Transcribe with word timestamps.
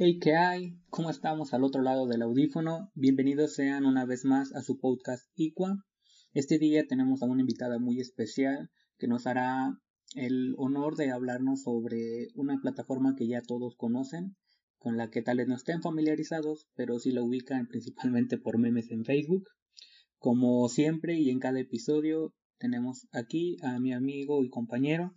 Hey, 0.00 0.20
¿qué 0.20 0.36
hay? 0.36 0.78
¿Cómo 0.90 1.10
estamos 1.10 1.52
al 1.52 1.64
otro 1.64 1.82
lado 1.82 2.06
del 2.06 2.22
audífono? 2.22 2.92
Bienvenidos 2.94 3.56
sean 3.56 3.84
una 3.84 4.06
vez 4.06 4.24
más 4.24 4.54
a 4.54 4.62
su 4.62 4.78
podcast 4.78 5.28
IQUA. 5.34 5.84
Este 6.34 6.60
día 6.60 6.86
tenemos 6.86 7.20
a 7.20 7.26
una 7.26 7.40
invitada 7.40 7.80
muy 7.80 7.98
especial 7.98 8.70
que 8.96 9.08
nos 9.08 9.26
hará 9.26 9.76
el 10.14 10.54
honor 10.56 10.94
de 10.94 11.10
hablarnos 11.10 11.62
sobre 11.62 12.28
una 12.36 12.60
plataforma 12.60 13.16
que 13.16 13.26
ya 13.26 13.42
todos 13.42 13.74
conocen, 13.74 14.36
con 14.78 14.96
la 14.96 15.10
que 15.10 15.20
tal 15.20 15.38
vez 15.38 15.48
no 15.48 15.56
estén 15.56 15.82
familiarizados, 15.82 16.68
pero 16.76 17.00
sí 17.00 17.10
la 17.10 17.24
ubican 17.24 17.66
principalmente 17.66 18.38
por 18.38 18.56
memes 18.56 18.92
en 18.92 19.04
Facebook. 19.04 19.48
Como 20.18 20.68
siempre 20.68 21.18
y 21.18 21.28
en 21.30 21.40
cada 21.40 21.58
episodio, 21.58 22.32
tenemos 22.58 23.08
aquí 23.10 23.56
a 23.62 23.80
mi 23.80 23.92
amigo 23.92 24.44
y 24.44 24.48
compañero, 24.48 25.16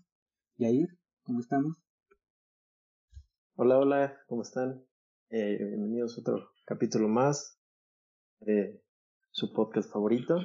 Yair. 0.57 0.87
¿Cómo 1.21 1.39
estamos? 1.39 1.75
Hola, 3.63 3.77
hola, 3.77 4.19
¿cómo 4.25 4.41
están? 4.41 4.83
Eh, 5.29 5.55
bienvenidos 5.63 6.17
a 6.17 6.21
otro 6.21 6.49
capítulo 6.65 7.07
más 7.07 7.61
de 8.39 8.81
su 9.29 9.53
podcast 9.53 9.93
favorito. 9.93 10.35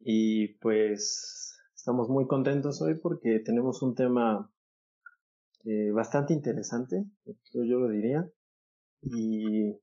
Y 0.00 0.56
pues 0.60 1.60
estamos 1.74 2.08
muy 2.08 2.26
contentos 2.26 2.80
hoy 2.80 2.94
porque 2.94 3.38
tenemos 3.40 3.82
un 3.82 3.94
tema 3.94 4.50
eh, 5.66 5.90
bastante 5.90 6.32
interesante, 6.32 7.04
yo 7.52 7.78
lo 7.78 7.90
diría. 7.90 8.26
Y 9.02 9.78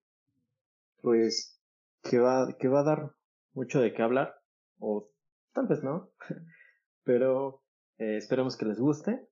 pues 1.03 1.61
que 2.01 2.17
va, 2.17 2.47
que 2.57 2.67
va 2.67 2.79
a 2.79 2.83
dar 2.83 3.11
mucho 3.53 3.79
de 3.79 3.93
qué 3.93 4.01
hablar, 4.01 4.33
o 4.79 5.11
tal 5.53 5.67
vez 5.67 5.83
no, 5.83 6.11
pero 7.03 7.61
eh, 7.99 8.17
esperemos 8.17 8.57
que 8.57 8.65
les 8.65 8.79
guste. 8.79 9.29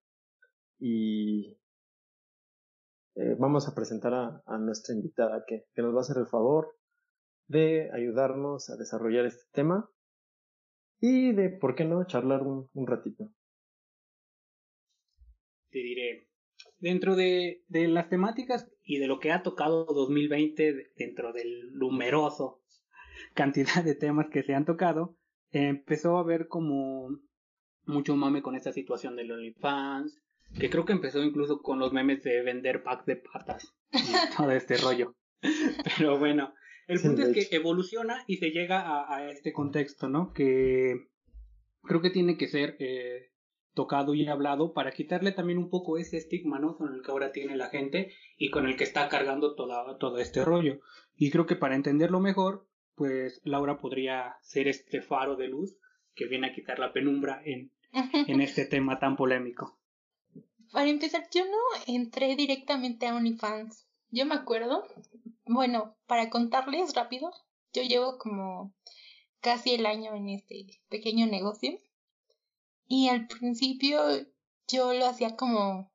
Y 0.77 1.58
eh, 3.19 3.35
vamos 3.37 3.67
a 3.67 3.75
presentar 3.75 4.13
a, 4.13 4.57
nuestra 4.59 4.95
invitada 4.95 5.43
que, 5.45 5.65
nos 5.75 5.93
va 5.93 5.97
a 5.97 6.01
hacer 6.01 6.17
el 6.17 6.27
favor 6.27 6.77
de 7.47 7.91
ayudarnos 7.91 8.69
a 8.69 8.77
desarrollar 8.77 9.25
este 9.25 9.43
tema 9.51 9.89
y 11.01 11.33
de, 11.33 11.49
¿por 11.49 11.75
qué 11.75 11.83
no?, 11.83 12.05
charlar 12.05 12.43
un, 12.43 12.87
ratito. 12.87 13.29
Te 15.69 15.79
diré, 15.79 16.29
dentro 16.77 17.17
de, 17.17 17.65
las 17.67 18.07
temáticas 18.07 18.71
y 18.83 18.99
de 18.99 19.07
lo 19.07 19.19
que 19.19 19.33
ha 19.33 19.43
tocado 19.43 19.83
2020 19.83 20.93
dentro 20.95 21.33
del 21.33 21.73
numeroso 21.73 22.61
cantidad 23.33 23.83
de 23.83 23.95
temas 23.95 24.27
que 24.31 24.43
se 24.43 24.53
han 24.53 24.63
tocado, 24.63 25.17
empezó 25.51 26.15
a 26.15 26.21
haber 26.21 26.47
como 26.47 27.09
mucho 27.83 28.15
mame 28.15 28.41
con 28.41 28.55
esta 28.55 28.71
situación 28.71 29.17
del 29.17 29.31
OnlyFans, 29.33 30.21
que 30.57 30.69
creo 30.69 30.85
que 30.85 30.93
empezó 30.93 31.21
incluso 31.23 31.61
con 31.61 31.79
los 31.79 31.93
memes 31.93 32.23
de 32.23 32.41
vender 32.41 32.83
packs 32.83 33.05
de 33.05 33.17
patas 33.17 33.75
y 33.91 33.97
todo 34.37 34.51
este 34.51 34.77
rollo. 34.77 35.15
Pero 35.97 36.17
bueno, 36.17 36.53
el 36.87 36.99
punto 37.01 37.23
es 37.23 37.49
que 37.49 37.55
evoluciona 37.55 38.23
y 38.27 38.37
se 38.37 38.51
llega 38.51 39.13
a, 39.13 39.29
este 39.29 39.53
contexto, 39.53 40.09
¿no? 40.09 40.33
Que 40.33 40.95
creo 41.83 42.01
que 42.01 42.09
tiene 42.09 42.37
que 42.37 42.47
ser 42.47 42.75
eh, 42.79 43.31
tocado 43.73 44.13
y 44.13 44.27
hablado 44.27 44.73
para 44.73 44.91
quitarle 44.91 45.31
también 45.31 45.59
un 45.59 45.69
poco 45.69 45.97
ese 45.97 46.17
estigma, 46.17 46.59
¿no? 46.59 46.75
Con 46.75 46.93
el 46.93 47.01
que 47.01 47.11
ahora 47.11 47.31
tiene 47.31 47.55
la 47.55 47.69
gente 47.69 48.13
y 48.37 48.49
con 48.49 48.67
el 48.67 48.75
que 48.75 48.83
está 48.83 49.07
cargando 49.07 49.55
toda, 49.55 49.97
todo 49.97 50.17
este 50.17 50.43
rollo. 50.43 50.79
Y 51.15 51.31
creo 51.31 51.45
que 51.45 51.55
para 51.55 51.75
entenderlo 51.75 52.19
mejor, 52.19 52.67
pues 52.95 53.39
Laura 53.43 53.77
podría 53.77 54.35
ser 54.41 54.67
este 54.67 55.01
faro 55.01 55.35
de 55.37 55.47
luz 55.47 55.77
que 56.15 56.27
viene 56.27 56.47
a 56.47 56.53
quitar 56.53 56.79
la 56.79 56.91
penumbra 56.91 57.41
en, 57.45 57.71
en 57.93 58.41
este 58.41 58.65
tema 58.65 58.99
tan 58.99 59.15
polémico. 59.15 59.78
Para 60.71 60.89
empezar, 60.89 61.27
yo 61.33 61.45
no 61.45 61.57
entré 61.87 62.35
directamente 62.35 63.07
a 63.07 63.15
OnlyFans. 63.15 63.87
Yo 64.11 64.25
me 64.25 64.35
acuerdo, 64.35 64.85
bueno, 65.45 65.97
para 66.05 66.29
contarles 66.29 66.93
rápido, 66.93 67.31
yo 67.73 67.81
llevo 67.83 68.17
como 68.17 68.73
casi 69.41 69.73
el 69.73 69.85
año 69.85 70.13
en 70.15 70.29
este 70.29 70.81
pequeño 70.89 71.25
negocio. 71.25 71.79
Y 72.85 73.09
al 73.09 73.27
principio 73.27 74.01
yo 74.67 74.93
lo 74.93 75.07
hacía 75.07 75.35
como 75.35 75.91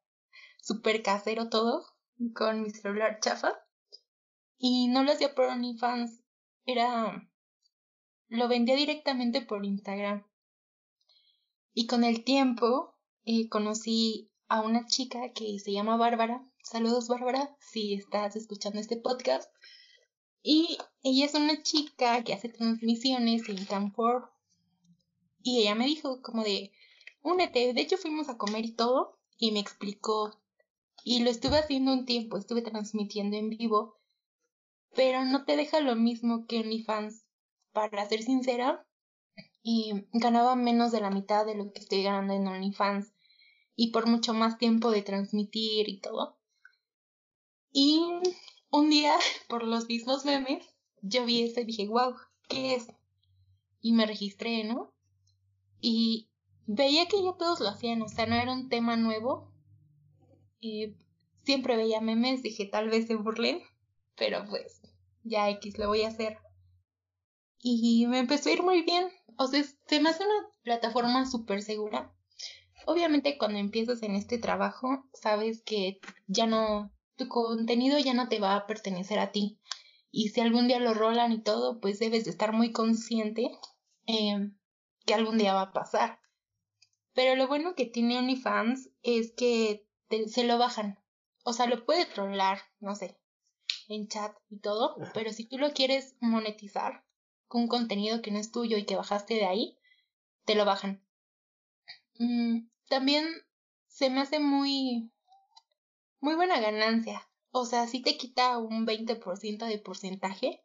súper 0.61 1.03
casero 1.03 1.49
todo, 1.49 1.85
con 2.35 2.63
mi 2.63 2.71
celular 2.71 3.19
chafa. 3.21 3.53
Y 4.59 4.89
no 4.89 5.05
lo 5.05 5.13
hacía 5.13 5.35
por 5.35 5.47
OnlyFans, 5.47 6.21
era... 6.67 7.29
lo 8.29 8.49
vendía 8.49 8.75
directamente 8.75 9.41
por 9.41 9.65
Instagram. 9.65 10.27
Y 11.73 11.87
con 11.87 12.03
el 12.05 12.25
tiempo 12.25 12.97
eh, 13.25 13.49
conocí 13.49 14.31
a 14.55 14.61
una 14.61 14.87
chica 14.87 15.33
que 15.33 15.59
se 15.59 15.73
llama 15.73 15.97
Bárbara. 15.97 16.41
Saludos 16.63 17.09
Bárbara, 17.09 17.57
si 17.59 17.95
estás 17.95 18.37
escuchando 18.37 18.79
este 18.79 18.97
podcast. 18.97 19.53
Y 20.45 20.79
ella 21.03 21.25
es 21.25 21.35
una 21.35 21.61
chica 21.65 22.23
que 22.23 22.35
hace 22.35 22.51
transmisiones 22.51 23.49
en 23.49 23.65
Camfor. 23.65 24.31
Y 25.43 25.63
ella 25.63 25.75
me 25.75 25.87
dijo 25.87 26.23
como 26.23 26.45
de, 26.45 26.71
únete. 27.21 27.75
De 27.75 27.81
hecho 27.81 27.97
fuimos 27.97 28.29
a 28.29 28.39
comer 28.39 28.65
y 28.65 28.77
todo. 28.77 29.19
Y 29.39 29.51
me 29.51 29.59
explicó. 29.59 30.41
Y 31.03 31.25
lo 31.25 31.31
estuve 31.31 31.59
haciendo 31.59 31.93
un 31.93 32.07
tiempo, 32.07 32.39
estuve 32.39 32.63
transmitiendo 32.63 33.37
en 33.37 33.51
vivo. 33.51 33.99
Pero 34.95 35.25
no 35.25 35.45
te 35.45 35.57
deja 35.57 35.81
lo 35.81 35.97
mismo 35.97 36.47
que 36.47 36.61
OnlyFans. 36.61 37.25
Para 37.73 38.09
ser 38.09 38.23
sincera, 38.23 38.87
y 39.65 40.07
ganaba 40.13 40.55
menos 40.55 40.93
de 40.93 41.01
la 41.01 41.11
mitad 41.11 41.45
de 41.45 41.57
lo 41.57 41.73
que 41.73 41.81
estoy 41.81 42.05
ganando 42.05 42.35
en 42.35 42.47
OnlyFans 42.47 43.14
y 43.77 43.91
por 43.91 44.07
mucho 44.07 44.35
más 44.35 44.59
tiempo 44.59 44.91
de 44.91 45.03
transmitir 45.03 45.89
y 45.89 45.99
todo. 45.99 46.39
Y 47.73 48.05
un 48.71 48.91
día, 48.91 49.15
por 49.49 49.65
los 49.65 49.89
mismos 49.89 50.25
memes, 50.25 50.65
yo 51.03 51.25
vi 51.25 51.43
eso 51.43 51.61
y 51.61 51.65
dije, 51.65 51.89
wow, 51.89 52.15
¿qué 52.49 52.75
es? 52.75 52.87
Y 53.81 53.93
me 53.93 54.07
registré, 54.07 54.65
¿no? 54.65 54.95
Y 55.81 56.31
veía 56.67 57.07
que 57.07 57.23
ya 57.23 57.37
todos 57.37 57.61
lo 57.61 57.69
hacían, 57.69 58.01
o 58.03 58.09
sea, 58.09 58.27
no 58.27 58.37
era 58.37 58.53
un 58.53 58.69
tema 58.69 58.97
nuevo. 58.97 59.53
siempre 61.43 61.77
veía 61.77 62.01
memes, 62.01 62.43
dije, 62.43 62.65
tal 62.65 62.89
vez 62.89 63.07
se 63.07 63.17
burlen, 63.17 63.61
pero 64.17 64.47
pues 64.49 64.81
ya 65.25 65.51
X 65.51 65.79
lo 65.79 65.89
voy 65.89 66.03
a 66.03 66.09
hacer. 66.09 66.39
Y 67.59 68.07
me 68.07 68.19
empezó 68.19 68.51
a 68.51 68.53
ir 68.53 68.63
muy 68.63 68.83
bien. 68.83 69.09
O 69.37 69.47
sea, 69.47 69.63
se 69.87 70.01
me 70.01 70.11
hace 70.11 70.23
una 70.23 70.49
plataforma 70.63 71.27
súper 71.27 71.63
segura. 71.63 72.15
Obviamente 72.87 73.39
cuando 73.39 73.59
empiezas 73.59 74.03
en 74.03 74.15
este 74.15 74.39
trabajo, 74.39 75.05
sabes 75.13 75.63
que 75.63 76.01
ya 76.27 76.47
no, 76.47 76.93
tu 77.17 77.29
contenido 77.29 77.99
ya 77.99 78.15
no 78.15 78.29
te 78.29 78.41
va 78.41 78.57
a 78.57 78.67
pertenecer 78.67 79.19
a 79.19 79.33
ti. 79.33 79.59
Y 80.11 80.29
si 80.29 80.41
algún 80.41 80.69
día 80.69 80.79
lo 80.79 80.95
rolan 80.95 81.33
y 81.33 81.43
todo, 81.43 81.81
pues 81.81 81.99
debes 81.99 82.25
de 82.25 82.31
estar 82.31 82.53
muy 82.53 82.73
consciente 82.73 83.51
eh, 84.07 84.51
que 85.07 85.15
algún 85.15 85.39
día 85.39 85.55
va 85.55 85.63
a 85.63 85.73
pasar. 85.73 86.21
Pero 87.15 87.37
lo 87.37 87.49
bueno 87.49 87.75
que 87.75 87.87
tiene 87.87 88.19
OnlyFans 88.19 88.91
es 89.03 89.33
que 89.33 89.87
se 90.27 90.45
lo 90.45 90.59
bajan. 90.59 90.99
O 91.45 91.53
sea, 91.53 91.67
lo 91.67 91.85
puede 91.85 92.07
trollar, 92.07 92.59
no 92.81 92.95
sé, 92.95 93.19
en 93.89 94.09
chat 94.09 94.37
y 94.51 94.59
todo. 94.59 94.97
Pero 95.13 95.33
si 95.33 95.47
tú 95.47 95.59
lo 95.59 95.73
quieres 95.73 96.17
monetizar 96.21 97.05
con 97.47 97.63
un 97.63 97.69
contenido 97.69 98.23
que 98.23 98.31
no 98.31 98.39
es 98.39 98.51
tuyo 98.51 98.77
y 98.77 98.85
que 98.85 98.97
bajaste 98.97 99.35
de 99.35 99.47
ahí, 99.47 99.79
te 100.45 100.55
lo 100.55 100.65
bajan. 100.65 101.05
Mm, 102.19 102.69
también 102.89 103.27
se 103.87 104.11
me 104.11 104.21
hace 104.21 104.41
muy, 104.41 105.11
muy 106.21 106.35
buena 106.35 106.61
ganancia. 106.61 107.29
O 107.51 107.65
sea, 107.65 107.87
sí 107.87 108.03
te 108.03 108.17
quita 108.17 108.59
un 108.59 108.87
20% 108.87 109.67
de 109.67 109.79
porcentaje, 109.79 110.65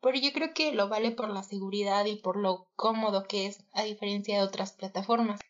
pero 0.00 0.18
yo 0.18 0.32
creo 0.32 0.54
que 0.54 0.72
lo 0.72 0.88
vale 0.88 1.10
por 1.10 1.28
la 1.28 1.42
seguridad 1.42 2.04
y 2.06 2.16
por 2.16 2.36
lo 2.36 2.68
cómodo 2.74 3.24
que 3.28 3.46
es, 3.46 3.66
a 3.72 3.82
diferencia 3.84 4.38
de 4.38 4.44
otras 4.44 4.72
plataformas. 4.72 5.40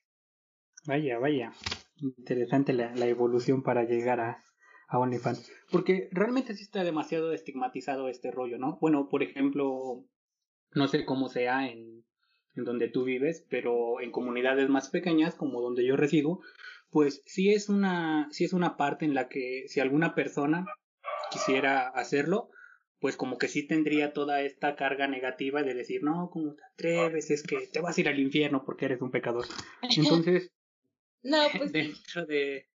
Vaya, 0.86 1.18
vaya. 1.18 1.52
Interesante 1.96 2.72
la, 2.72 2.94
la 2.94 3.06
evolución 3.06 3.62
para 3.62 3.84
llegar 3.84 4.20
a, 4.20 4.44
a 4.88 4.98
OnlyFans. 4.98 5.50
Porque 5.70 6.08
realmente 6.12 6.54
sí 6.54 6.64
está 6.64 6.84
demasiado 6.84 7.32
estigmatizado 7.32 8.08
este 8.08 8.30
rollo, 8.30 8.58
¿no? 8.58 8.78
Bueno, 8.80 9.08
por 9.08 9.22
ejemplo, 9.22 10.04
no 10.72 10.88
sé 10.88 11.04
cómo 11.04 11.28
sea 11.28 11.68
en, 11.68 12.04
en 12.56 12.64
donde 12.64 12.88
tú 12.88 13.04
vives, 13.04 13.44
pero 13.48 14.00
en 14.00 14.10
comunidades 14.10 14.68
más 14.68 14.88
pequeñas, 14.88 15.34
como 15.34 15.60
donde 15.60 15.84
yo 15.84 15.96
resido, 15.96 16.40
pues 16.90 17.22
sí 17.26 17.52
es 17.52 17.68
una, 17.68 18.28
sí 18.30 18.44
es 18.44 18.52
una 18.52 18.76
parte 18.76 19.04
en 19.04 19.14
la 19.14 19.28
que 19.28 19.64
si 19.66 19.80
alguna 19.80 20.14
persona 20.14 20.64
quisiera 21.30 21.88
hacerlo, 21.88 22.50
pues 23.00 23.16
como 23.16 23.36
que 23.36 23.48
sí 23.48 23.66
tendría 23.66 24.12
toda 24.12 24.42
esta 24.42 24.76
carga 24.76 25.08
negativa 25.08 25.62
de 25.62 25.74
decir, 25.74 26.02
no, 26.02 26.30
¿cómo 26.32 26.54
te 26.54 26.62
atreves? 26.64 27.30
Es 27.30 27.42
que 27.42 27.66
te 27.66 27.80
vas 27.80 27.98
a 27.98 28.00
ir 28.00 28.08
al 28.08 28.18
infierno 28.18 28.64
porque 28.64 28.86
eres 28.86 29.02
un 29.02 29.10
pecador. 29.10 29.44
Entonces, 29.82 30.50
no, 31.22 31.38
pues 31.58 31.72
dentro 31.72 32.24
de 32.26 32.68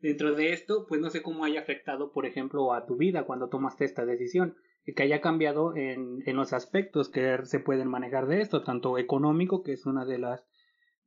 dentro 0.00 0.34
de 0.34 0.52
esto, 0.54 0.86
pues 0.88 1.00
no 1.00 1.10
sé 1.10 1.22
cómo 1.22 1.44
haya 1.44 1.60
afectado, 1.60 2.10
por 2.12 2.24
ejemplo, 2.26 2.72
a 2.72 2.86
tu 2.86 2.96
vida 2.96 3.24
cuando 3.26 3.48
tomaste 3.48 3.84
esta 3.84 4.06
decisión 4.06 4.56
que 4.84 5.02
haya 5.02 5.20
cambiado 5.20 5.76
en, 5.76 6.22
en 6.26 6.36
los 6.36 6.52
aspectos 6.52 7.08
que 7.08 7.38
se 7.44 7.60
pueden 7.60 7.88
manejar 7.88 8.26
de 8.26 8.40
esto, 8.40 8.62
tanto 8.62 8.98
económico, 8.98 9.62
que 9.62 9.72
es 9.72 9.86
una 9.86 10.04
de 10.04 10.18
las 10.18 10.44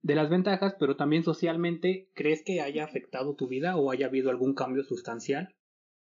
de 0.03 0.15
las 0.15 0.29
ventajas, 0.29 0.75
pero 0.77 0.97
también 0.97 1.23
socialmente, 1.23 2.11
¿crees 2.13 2.43
que 2.43 2.59
haya 2.59 2.83
afectado 2.83 3.35
tu 3.35 3.47
vida 3.47 3.77
o 3.77 3.89
haya 3.89 4.07
habido 4.07 4.29
algún 4.29 4.53
cambio 4.53 4.83
sustancial? 4.83 5.55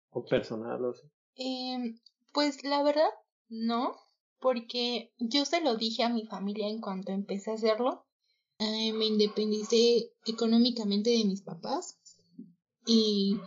¿O 0.09 0.25
personal 0.25 0.83
o 0.83 0.93
sea? 0.93 1.09
Em, 1.35 1.97
pues 2.33 2.63
la 2.65 2.83
verdad, 2.83 3.09
no, 3.47 3.95
porque 4.39 5.13
yo 5.17 5.45
se 5.45 5.61
lo 5.61 5.77
dije 5.77 6.03
a 6.03 6.09
mi 6.09 6.25
familia 6.25 6.67
en 6.67 6.81
cuanto 6.81 7.13
empecé 7.13 7.51
a 7.51 7.55
hacerlo. 7.55 8.05
Eh, 8.59 8.91
me 8.93 9.05
independicé 9.05 10.11
económicamente 10.25 11.09
de 11.09 11.25
mis 11.25 11.41
papás 11.41 11.97
y 12.85 13.37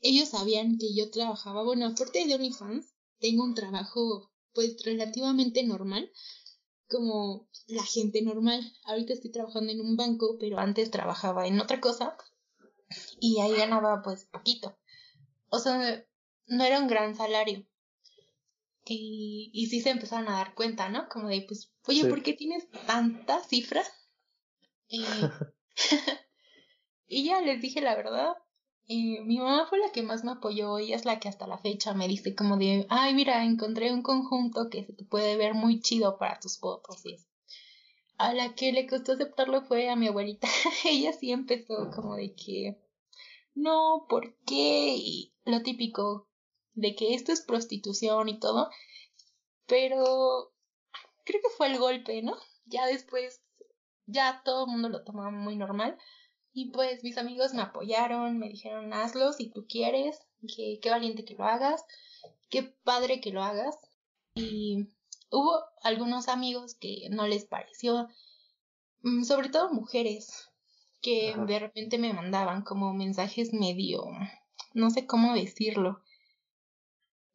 ellos 0.00 0.28
sabían 0.28 0.76
que 0.78 0.94
yo 0.94 1.10
trabajaba, 1.10 1.62
bueno, 1.64 1.86
aparte 1.86 2.26
de 2.26 2.34
OnlyFans, 2.34 2.93
tengo 3.20 3.44
un 3.44 3.54
trabajo 3.54 4.30
pues 4.52 4.76
relativamente 4.84 5.62
normal, 5.64 6.10
como 6.88 7.48
la 7.66 7.82
gente 7.84 8.22
normal. 8.22 8.72
Ahorita 8.84 9.12
estoy 9.12 9.32
trabajando 9.32 9.72
en 9.72 9.80
un 9.80 9.96
banco, 9.96 10.36
pero 10.38 10.58
antes 10.58 10.90
trabajaba 10.90 11.46
en 11.46 11.60
otra 11.60 11.80
cosa 11.80 12.16
y 13.20 13.40
ahí 13.40 13.56
ganaba 13.56 14.02
pues 14.02 14.26
poquito. 14.26 14.76
O 15.48 15.58
sea, 15.58 16.04
no 16.46 16.64
era 16.64 16.80
un 16.80 16.88
gran 16.88 17.14
salario. 17.14 17.66
Y, 18.86 19.50
y 19.54 19.66
sí 19.66 19.80
se 19.80 19.90
empezaron 19.90 20.28
a 20.28 20.36
dar 20.36 20.54
cuenta, 20.54 20.90
¿no? 20.90 21.08
Como 21.08 21.28
de, 21.28 21.42
pues, 21.48 21.72
oye, 21.86 22.04
¿por 22.04 22.22
qué 22.22 22.34
tienes 22.34 22.68
tanta 22.86 23.42
cifra? 23.42 23.82
y 24.88 25.04
ya 27.24 27.40
les 27.40 27.60
dije 27.60 27.80
la 27.80 27.96
verdad. 27.96 28.34
Y 28.86 29.20
mi 29.20 29.38
mamá 29.38 29.66
fue 29.66 29.78
la 29.78 29.90
que 29.92 30.02
más 30.02 30.24
me 30.24 30.32
apoyó 30.32 30.78
y 30.78 30.92
es 30.92 31.06
la 31.06 31.18
que 31.18 31.28
hasta 31.28 31.46
la 31.46 31.58
fecha 31.58 31.94
me 31.94 32.06
dice 32.06 32.34
como 32.34 32.58
de, 32.58 32.86
ay, 32.90 33.14
mira, 33.14 33.44
encontré 33.44 33.92
un 33.92 34.02
conjunto 34.02 34.68
que 34.68 34.84
se 34.84 34.92
te 34.92 35.04
puede 35.04 35.36
ver 35.36 35.54
muy 35.54 35.80
chido 35.80 36.18
para 36.18 36.38
tus 36.38 36.58
fotos 36.58 37.04
y. 37.06 37.16
A 38.16 38.32
la 38.32 38.54
que 38.54 38.72
le 38.72 38.86
costó 38.86 39.12
aceptarlo 39.12 39.62
fue 39.62 39.88
a 39.88 39.96
mi 39.96 40.06
abuelita. 40.06 40.48
Ella 40.84 41.12
sí 41.12 41.32
empezó 41.32 41.90
como 41.94 42.14
de 42.14 42.34
que, 42.34 42.78
no, 43.54 44.06
¿por 44.08 44.36
qué? 44.44 44.94
Y 44.96 45.34
lo 45.44 45.62
típico 45.62 46.28
de 46.74 46.94
que 46.94 47.14
esto 47.14 47.32
es 47.32 47.40
prostitución 47.40 48.28
y 48.28 48.38
todo. 48.38 48.70
Pero 49.66 50.52
creo 51.24 51.40
que 51.42 51.56
fue 51.56 51.68
el 51.68 51.78
golpe, 51.78 52.22
¿no? 52.22 52.36
Ya 52.66 52.86
después, 52.86 53.42
ya 54.06 54.42
todo 54.44 54.66
el 54.66 54.72
mundo 54.72 54.90
lo 54.90 55.02
tomaba 55.04 55.30
muy 55.30 55.56
normal. 55.56 55.98
Y 56.56 56.70
pues 56.70 57.02
mis 57.02 57.18
amigos 57.18 57.52
me 57.52 57.62
apoyaron, 57.62 58.38
me 58.38 58.48
dijeron 58.48 58.92
hazlo 58.92 59.32
si 59.32 59.50
tú 59.50 59.66
quieres, 59.68 60.20
que 60.46 60.78
qué 60.80 60.88
valiente 60.88 61.24
que 61.24 61.34
lo 61.34 61.44
hagas, 61.44 61.84
qué 62.48 62.62
padre 62.62 63.20
que 63.20 63.32
lo 63.32 63.42
hagas. 63.42 63.76
Y 64.36 64.86
hubo 65.30 65.64
algunos 65.82 66.28
amigos 66.28 66.76
que 66.76 67.08
no 67.10 67.26
les 67.26 67.44
pareció, 67.44 68.08
mm, 69.02 69.24
sobre 69.24 69.48
todo 69.48 69.72
mujeres, 69.72 70.48
que 71.02 71.34
de 71.36 71.58
repente 71.58 71.98
me 71.98 72.12
mandaban 72.12 72.62
como 72.62 72.94
mensajes 72.94 73.52
medio, 73.52 74.04
no 74.74 74.90
sé 74.90 75.06
cómo 75.06 75.34
decirlo. 75.34 76.02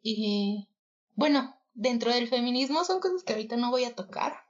Y 0.02 0.70
bueno, 1.16 1.60
dentro 1.74 2.14
del 2.14 2.30
feminismo 2.30 2.86
son 2.86 3.02
cosas 3.02 3.24
que 3.24 3.34
ahorita 3.34 3.58
no 3.58 3.70
voy 3.70 3.84
a 3.84 3.96
tocar, 3.96 4.46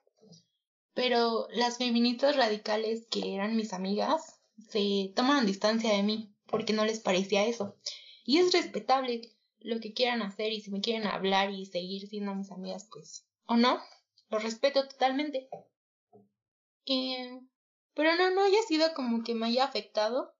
pero 0.94 1.48
las 1.50 1.80
feministas 1.80 2.36
radicales 2.36 3.07
que 3.07 3.33
eran 3.33 3.56
mis 3.56 3.74
amigas 3.74 4.38
se 4.70 5.14
tomaron 5.16 5.46
distancia 5.46 5.92
de 5.92 6.04
mí 6.04 6.36
porque 6.46 6.74
no 6.74 6.86
les 6.86 7.00
parecía 7.00 7.46
eso. 7.46 7.78
Y 8.26 8.40
es 8.40 8.52
respetable 8.52 9.22
lo 9.60 9.80
que 9.80 9.94
quieran 9.94 10.22
hacer 10.22 10.52
y 10.52 10.62
si 10.62 10.72
me 10.72 10.82
quieren 10.82 11.08
hablar 11.08 11.52
y 11.52 11.66
seguir 11.66 12.08
siendo 12.08 12.36
mis 12.36 12.52
amigas, 12.52 12.88
pues, 12.92 13.26
o 13.46 13.58
no, 13.58 13.80
lo 14.30 14.40
respeto 14.40 14.88
totalmente. 14.88 15.50
pero 17.94 18.16
no, 18.16 18.32
no 18.32 18.44
haya 18.44 18.62
sido 18.68 18.94
como 18.94 19.24
que 19.24 19.36
me 19.36 19.48
haya 19.48 19.66
afectado. 19.66 20.36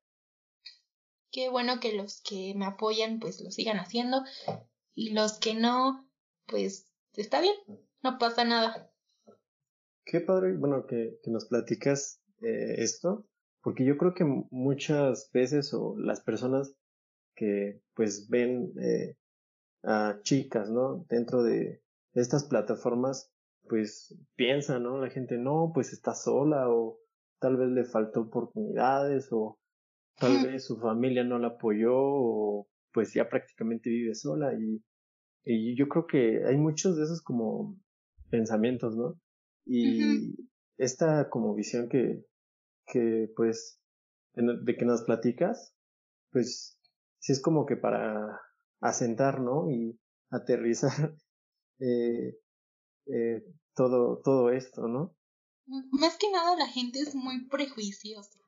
Qué 1.31 1.50
bueno 1.50 1.80
que 1.80 1.94
los 1.94 2.21
que 2.21 2.54
me 2.56 2.66
apoyan 2.66 3.19
pues 3.19 3.39
lo 3.42 3.51
sigan 3.51 3.77
haciendo 3.77 4.24
y 4.95 5.12
los 5.12 5.38
que 5.38 5.54
no, 5.54 6.10
pues 6.48 6.92
está 7.13 7.39
bien, 7.39 7.56
no 8.01 8.18
pasa 8.18 8.45
nada. 8.45 8.92
Qué 10.06 10.21
padre, 10.21 10.57
bueno, 10.57 10.88
que, 10.88 11.19
que 11.21 11.30
nos 11.30 11.45
platicas 11.45 12.19
eh, 12.42 12.75
esto, 12.77 13.27
porque 13.69 13.86
yo 13.86 14.00
creo 14.00 14.16
que 14.16 14.25
muchas 14.50 15.30
veces 15.31 15.75
o 15.75 15.95
las 15.95 16.21
personas 16.21 16.74
que 17.36 17.83
pues 17.94 18.27
ven 18.27 18.74
eh, 18.81 19.16
a 19.83 20.18
chicas, 20.24 20.71
¿no? 20.71 21.06
Dentro 21.07 21.44
de 21.44 21.83
estas 22.13 22.45
plataformas, 22.45 23.31
pues 23.68 24.18
piensan, 24.36 24.81
¿no? 24.81 24.98
La 24.98 25.12
gente, 25.12 25.38
no, 25.38 25.69
pues 25.71 25.94
está 25.94 26.16
sola 26.16 26.68
o 26.68 26.98
tal 27.38 27.57
vez 27.57 27.69
le 27.69 27.83
faltó 27.83 28.21
oportunidades 28.21 29.27
o 29.30 29.60
tal 30.18 30.48
vez 30.48 30.66
su 30.66 30.80
familia 30.80 31.24
no 31.24 31.38
la 31.38 31.50
apoyó 31.50 31.94
o 31.94 32.68
pues 32.92 33.13
ya 33.13 33.30
prácticamente 33.30 33.92
vive 33.92 34.16
sola 34.16 34.51
y, 34.56 34.83
y 35.44 35.77
yo 35.77 35.88
creo 35.89 36.07
que 36.07 36.44
hay 36.44 36.57
muchos 36.57 36.98
de 36.98 37.04
esos 37.04 37.21
como 37.21 37.77
pensamientos, 38.31 38.98
¿no? 38.98 39.19
Y 39.63 40.33
esta 40.80 41.30
como 41.30 41.54
visión 41.54 41.88
que, 41.88 42.25
que 42.91 43.31
pues 43.36 43.80
de 44.33 44.77
que 44.77 44.86
nos 44.86 45.03
platicas, 45.03 45.74
pues 46.31 46.77
sí 47.19 47.31
es 47.31 47.41
como 47.41 47.65
que 47.65 47.75
para 47.75 48.39
asentar, 48.80 49.41
¿no? 49.41 49.69
Y 49.69 50.00
aterrizar 50.30 51.15
eh, 51.80 52.38
eh, 53.07 53.44
todo, 53.75 54.21
todo 54.24 54.51
esto, 54.51 54.88
¿no? 54.88 55.15
Más 55.91 56.18
que 56.18 56.31
nada 56.31 56.56
la 56.56 56.68
gente 56.68 57.00
es 57.00 57.15
muy 57.15 57.47
prejuiciosa. 57.47 58.39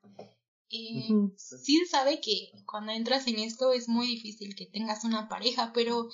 Eh, 0.70 1.06
sí 1.36 1.84
sabe 1.86 2.20
que 2.20 2.50
cuando 2.64 2.92
entras 2.92 3.26
en 3.26 3.38
esto 3.38 3.72
es 3.72 3.88
muy 3.88 4.06
difícil 4.06 4.56
que 4.56 4.66
tengas 4.66 5.04
una 5.04 5.28
pareja, 5.28 5.70
pero 5.74 6.08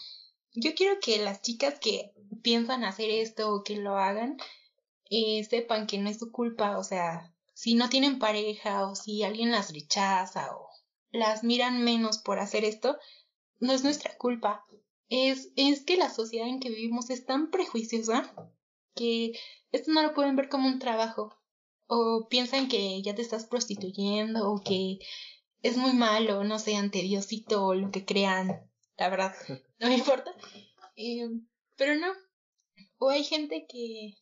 yo 0.53 0.75
quiero 0.75 0.99
que 1.01 1.19
las 1.19 1.43
chicas 1.43 1.79
que 1.79 2.13
piensan 2.43 2.85
hacer 2.85 3.09
esto 3.11 3.55
o 3.55 3.63
que 3.63 3.77
lo 3.77 3.97
hagan 3.97 4.37
eh, 5.11 5.45
sepan 5.45 5.87
que 5.87 5.99
no 5.99 6.11
es 6.11 6.19
su 6.19 6.33
culpa, 6.33 6.77
o 6.77 6.83
sea, 6.83 7.33
si 7.59 7.75
no 7.75 7.89
tienen 7.89 8.21
pareja 8.21 8.87
o 8.87 8.95
si 8.95 9.25
alguien 9.25 9.51
las 9.51 9.73
rechaza 9.73 10.55
o 10.55 10.71
las 11.11 11.43
miran 11.43 11.83
menos 11.83 12.19
por 12.19 12.39
hacer 12.39 12.65
esto, 12.65 12.97
no 13.59 13.73
es 13.73 13.83
nuestra 13.83 14.17
culpa. 14.17 14.65
Es, 15.09 15.51
es 15.57 15.83
que 15.85 15.97
la 15.97 16.09
sociedad 16.09 16.47
en 16.47 16.61
que 16.61 16.69
vivimos 16.69 17.11
es 17.11 17.27
tan 17.27 17.51
prejuiciosa 17.51 18.33
que 18.95 19.33
esto 19.73 19.91
no 19.91 20.03
lo 20.03 20.15
pueden 20.15 20.37
ver 20.37 20.49
como 20.49 20.69
un 20.69 20.79
trabajo. 20.79 21.37
O 21.89 22.29
piensan 22.31 22.69
que 22.69 23.03
ya 23.03 23.17
te 23.17 23.23
estás 23.23 23.47
prostituyendo 23.47 24.49
o 24.49 24.63
que 24.63 25.01
es 25.61 25.77
muy 25.77 25.95
malo, 25.95 26.45
no 26.45 26.61
sé, 26.61 26.77
ante 26.77 27.03
Diosito 27.03 27.67
o 27.67 27.75
lo 27.75 27.91
que 27.91 28.05
crean. 28.05 28.71
La 28.97 29.09
verdad, 29.09 29.35
no 29.81 29.89
me 29.89 29.97
importa. 29.97 30.33
Eh, 30.95 31.29
pero 31.77 31.97
no. 31.97 32.13
O 32.99 33.11
hay 33.11 33.25
gente 33.25 33.67
que, 33.69 34.15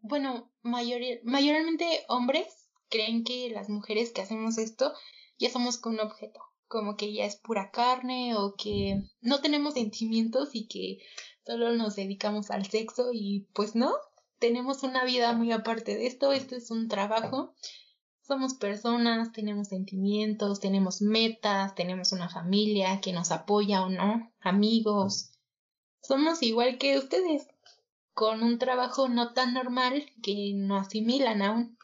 bueno, 0.00 0.50
mayor, 0.62 1.00
mayormente 1.24 2.04
hombres 2.08 2.68
creen 2.88 3.24
que 3.24 3.50
las 3.50 3.68
mujeres 3.68 4.12
que 4.12 4.22
hacemos 4.22 4.58
esto 4.58 4.92
ya 5.38 5.50
somos 5.50 5.78
con 5.78 5.94
un 5.94 6.00
objeto, 6.00 6.40
como 6.66 6.96
que 6.96 7.12
ya 7.12 7.24
es 7.24 7.36
pura 7.36 7.70
carne 7.70 8.36
o 8.36 8.54
que 8.56 9.02
no 9.20 9.40
tenemos 9.40 9.74
sentimientos 9.74 10.50
y 10.54 10.66
que 10.66 10.98
solo 11.46 11.74
nos 11.74 11.96
dedicamos 11.96 12.50
al 12.50 12.66
sexo 12.66 13.10
y 13.12 13.46
pues 13.54 13.74
no, 13.74 13.92
tenemos 14.38 14.82
una 14.82 15.04
vida 15.04 15.32
muy 15.32 15.52
aparte 15.52 15.96
de 15.96 16.06
esto, 16.06 16.32
esto 16.32 16.56
es 16.56 16.70
un 16.70 16.88
trabajo, 16.88 17.54
somos 18.22 18.54
personas, 18.54 19.32
tenemos 19.32 19.68
sentimientos, 19.68 20.60
tenemos 20.60 21.00
metas, 21.00 21.74
tenemos 21.74 22.12
una 22.12 22.28
familia 22.28 23.00
que 23.00 23.12
nos 23.12 23.30
apoya 23.30 23.82
o 23.82 23.88
no, 23.88 24.30
amigos, 24.40 25.32
somos 26.02 26.42
igual 26.42 26.78
que 26.78 26.98
ustedes, 26.98 27.46
con 28.18 28.42
un 28.42 28.58
trabajo 28.58 29.08
no 29.08 29.32
tan 29.32 29.54
normal 29.54 30.04
que 30.24 30.52
no 30.52 30.76
asimilan 30.76 31.40
aún. 31.40 31.78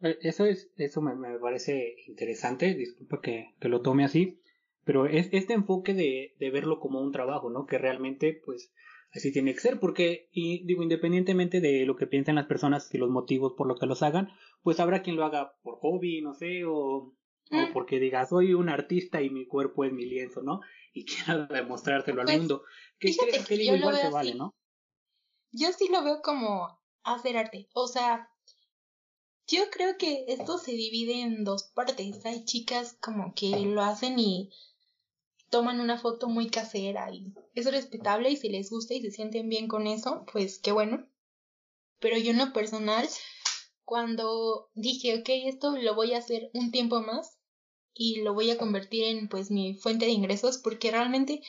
Eh, 0.00 0.16
eso 0.22 0.46
es, 0.46 0.70
eso 0.78 1.02
me, 1.02 1.14
me 1.14 1.38
parece 1.38 1.96
interesante, 2.06 2.72
disculpa 2.74 3.20
que, 3.20 3.54
que, 3.60 3.68
lo 3.68 3.82
tome 3.82 4.06
así, 4.06 4.40
pero 4.84 5.04
es 5.04 5.28
este 5.32 5.52
enfoque 5.52 5.92
de, 5.92 6.34
de, 6.38 6.50
verlo 6.50 6.80
como 6.80 7.02
un 7.02 7.12
trabajo, 7.12 7.50
¿no? 7.50 7.66
Que 7.66 7.76
realmente, 7.76 8.40
pues, 8.42 8.72
así 9.12 9.34
tiene 9.34 9.52
que 9.52 9.60
ser, 9.60 9.80
porque, 9.80 10.30
y 10.32 10.64
digo, 10.64 10.82
independientemente 10.82 11.60
de 11.60 11.84
lo 11.84 11.96
que 11.96 12.06
piensen 12.06 12.36
las 12.36 12.46
personas 12.46 12.88
y 12.94 12.96
los 12.96 13.10
motivos 13.10 13.52
por 13.54 13.66
los 13.66 13.78
que 13.78 13.84
los 13.84 14.02
hagan, 14.02 14.30
pues 14.62 14.80
habrá 14.80 15.02
quien 15.02 15.16
lo 15.16 15.26
haga 15.26 15.52
por 15.62 15.76
hobby, 15.80 16.22
no 16.22 16.32
sé, 16.32 16.64
o, 16.64 16.72
o 16.72 17.14
mm. 17.50 17.74
porque 17.74 18.00
diga, 18.00 18.24
soy 18.24 18.54
un 18.54 18.70
artista 18.70 19.20
y 19.20 19.28
mi 19.28 19.46
cuerpo 19.46 19.84
es 19.84 19.92
mi 19.92 20.06
lienzo, 20.06 20.42
¿no? 20.42 20.62
Y 20.94 21.04
quiera 21.26 21.46
demostrárselo 21.48 22.22
al 22.22 22.26
pues, 22.26 22.38
mundo. 22.38 22.64
Que, 22.98 23.14
que, 23.14 23.44
que 23.44 23.56
digo, 23.56 23.76
igual 23.76 23.98
se 23.98 24.08
vale, 24.08 24.34
¿no? 24.34 24.54
Yo 25.52 25.72
sí 25.72 25.88
lo 25.88 26.02
veo 26.02 26.22
como 26.22 26.80
hacer 27.02 27.36
arte, 27.36 27.68
o 27.72 27.86
sea, 27.86 28.30
yo 29.46 29.70
creo 29.70 29.96
que 29.96 30.24
esto 30.28 30.58
se 30.58 30.72
divide 30.72 31.20
en 31.20 31.44
dos 31.44 31.64
partes. 31.72 32.26
Hay 32.26 32.44
chicas 32.44 32.96
como 33.00 33.32
que 33.34 33.50
lo 33.60 33.80
hacen 33.82 34.18
y 34.18 34.50
toman 35.50 35.80
una 35.80 35.98
foto 35.98 36.28
muy 36.28 36.50
casera 36.50 37.12
y 37.12 37.32
es 37.54 37.70
respetable 37.70 38.30
y 38.30 38.36
si 38.36 38.48
les 38.48 38.70
gusta 38.70 38.94
y 38.94 39.02
se 39.02 39.12
sienten 39.12 39.48
bien 39.48 39.68
con 39.68 39.86
eso, 39.86 40.24
pues 40.32 40.58
qué 40.58 40.72
bueno. 40.72 41.06
Pero 42.00 42.18
yo 42.18 42.32
en 42.32 42.38
lo 42.38 42.52
personal, 42.52 43.08
cuando 43.84 44.68
dije, 44.74 45.20
ok, 45.20 45.28
esto 45.46 45.76
lo 45.76 45.94
voy 45.94 46.14
a 46.14 46.18
hacer 46.18 46.50
un 46.52 46.72
tiempo 46.72 47.00
más, 47.00 47.38
y 47.96 48.20
lo 48.20 48.34
voy 48.34 48.50
a 48.50 48.58
convertir 48.58 49.04
en 49.04 49.28
pues 49.28 49.50
mi 49.50 49.74
fuente 49.74 50.04
de 50.04 50.12
ingresos 50.12 50.58
porque 50.58 50.90
realmente 50.90 51.42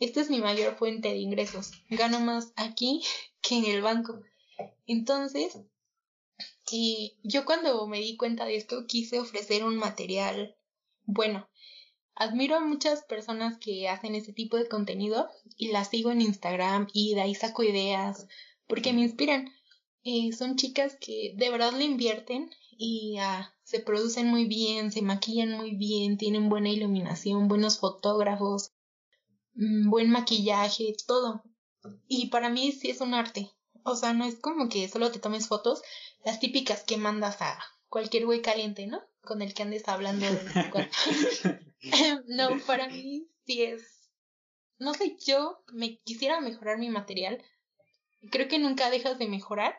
esta 0.00 0.22
es 0.22 0.30
mi 0.30 0.40
mayor 0.40 0.76
fuente 0.76 1.08
de 1.08 1.18
ingresos. 1.18 1.72
Gano 1.90 2.20
más 2.20 2.52
aquí 2.56 3.02
que 3.42 3.58
en 3.58 3.66
el 3.66 3.82
banco. 3.82 4.20
Entonces, 4.86 5.58
eh, 6.72 7.12
yo 7.22 7.44
cuando 7.44 7.86
me 7.86 8.00
di 8.00 8.16
cuenta 8.16 8.46
de 8.46 8.56
esto 8.56 8.86
quise 8.86 9.20
ofrecer 9.20 9.62
un 9.64 9.76
material 9.76 10.56
bueno. 11.04 11.48
Admiro 12.14 12.56
a 12.56 12.60
muchas 12.60 13.02
personas 13.04 13.58
que 13.58 13.88
hacen 13.88 14.14
este 14.14 14.32
tipo 14.32 14.56
de 14.56 14.68
contenido 14.68 15.28
y 15.56 15.68
las 15.68 15.88
sigo 15.88 16.10
en 16.10 16.20
Instagram 16.20 16.88
y 16.92 17.14
de 17.14 17.22
ahí 17.22 17.34
saco 17.34 17.62
ideas 17.62 18.26
porque 18.66 18.92
me 18.92 19.02
inspiran. 19.02 19.50
Eh, 20.02 20.32
son 20.32 20.56
chicas 20.56 20.96
que 20.98 21.34
de 21.36 21.50
verdad 21.50 21.72
le 21.72 21.84
invierten 21.84 22.50
y 22.70 23.18
ah, 23.20 23.54
se 23.64 23.80
producen 23.80 24.28
muy 24.28 24.46
bien, 24.46 24.92
se 24.92 25.02
maquillan 25.02 25.52
muy 25.52 25.74
bien, 25.76 26.16
tienen 26.16 26.48
buena 26.48 26.70
iluminación, 26.70 27.48
buenos 27.48 27.78
fotógrafos, 27.78 28.72
buen 29.60 30.10
maquillaje, 30.10 30.94
todo. 31.06 31.42
Y 32.08 32.28
para 32.28 32.48
mí 32.48 32.72
sí 32.72 32.90
es 32.90 33.00
un 33.00 33.14
arte. 33.14 33.50
O 33.82 33.94
sea, 33.94 34.12
no 34.12 34.24
es 34.24 34.38
como 34.38 34.68
que 34.68 34.88
solo 34.88 35.10
te 35.10 35.20
tomes 35.20 35.48
fotos, 35.48 35.82
las 36.24 36.40
típicas 36.40 36.82
que 36.82 36.96
mandas 36.96 37.40
a 37.40 37.58
cualquier 37.88 38.26
güey 38.26 38.42
caliente, 38.42 38.86
¿no? 38.86 39.02
Con 39.22 39.42
el 39.42 39.54
que 39.54 39.62
andes 39.62 39.86
hablando 39.88 40.26
No, 42.26 42.58
para 42.66 42.88
mí 42.88 43.28
sí 43.44 43.62
es. 43.62 44.10
No 44.78 44.94
sé, 44.94 45.16
yo 45.24 45.62
me 45.72 45.98
quisiera 45.98 46.40
mejorar 46.40 46.78
mi 46.78 46.88
material. 46.88 47.42
Creo 48.30 48.48
que 48.48 48.58
nunca 48.58 48.90
dejas 48.90 49.18
de 49.18 49.28
mejorar. 49.28 49.74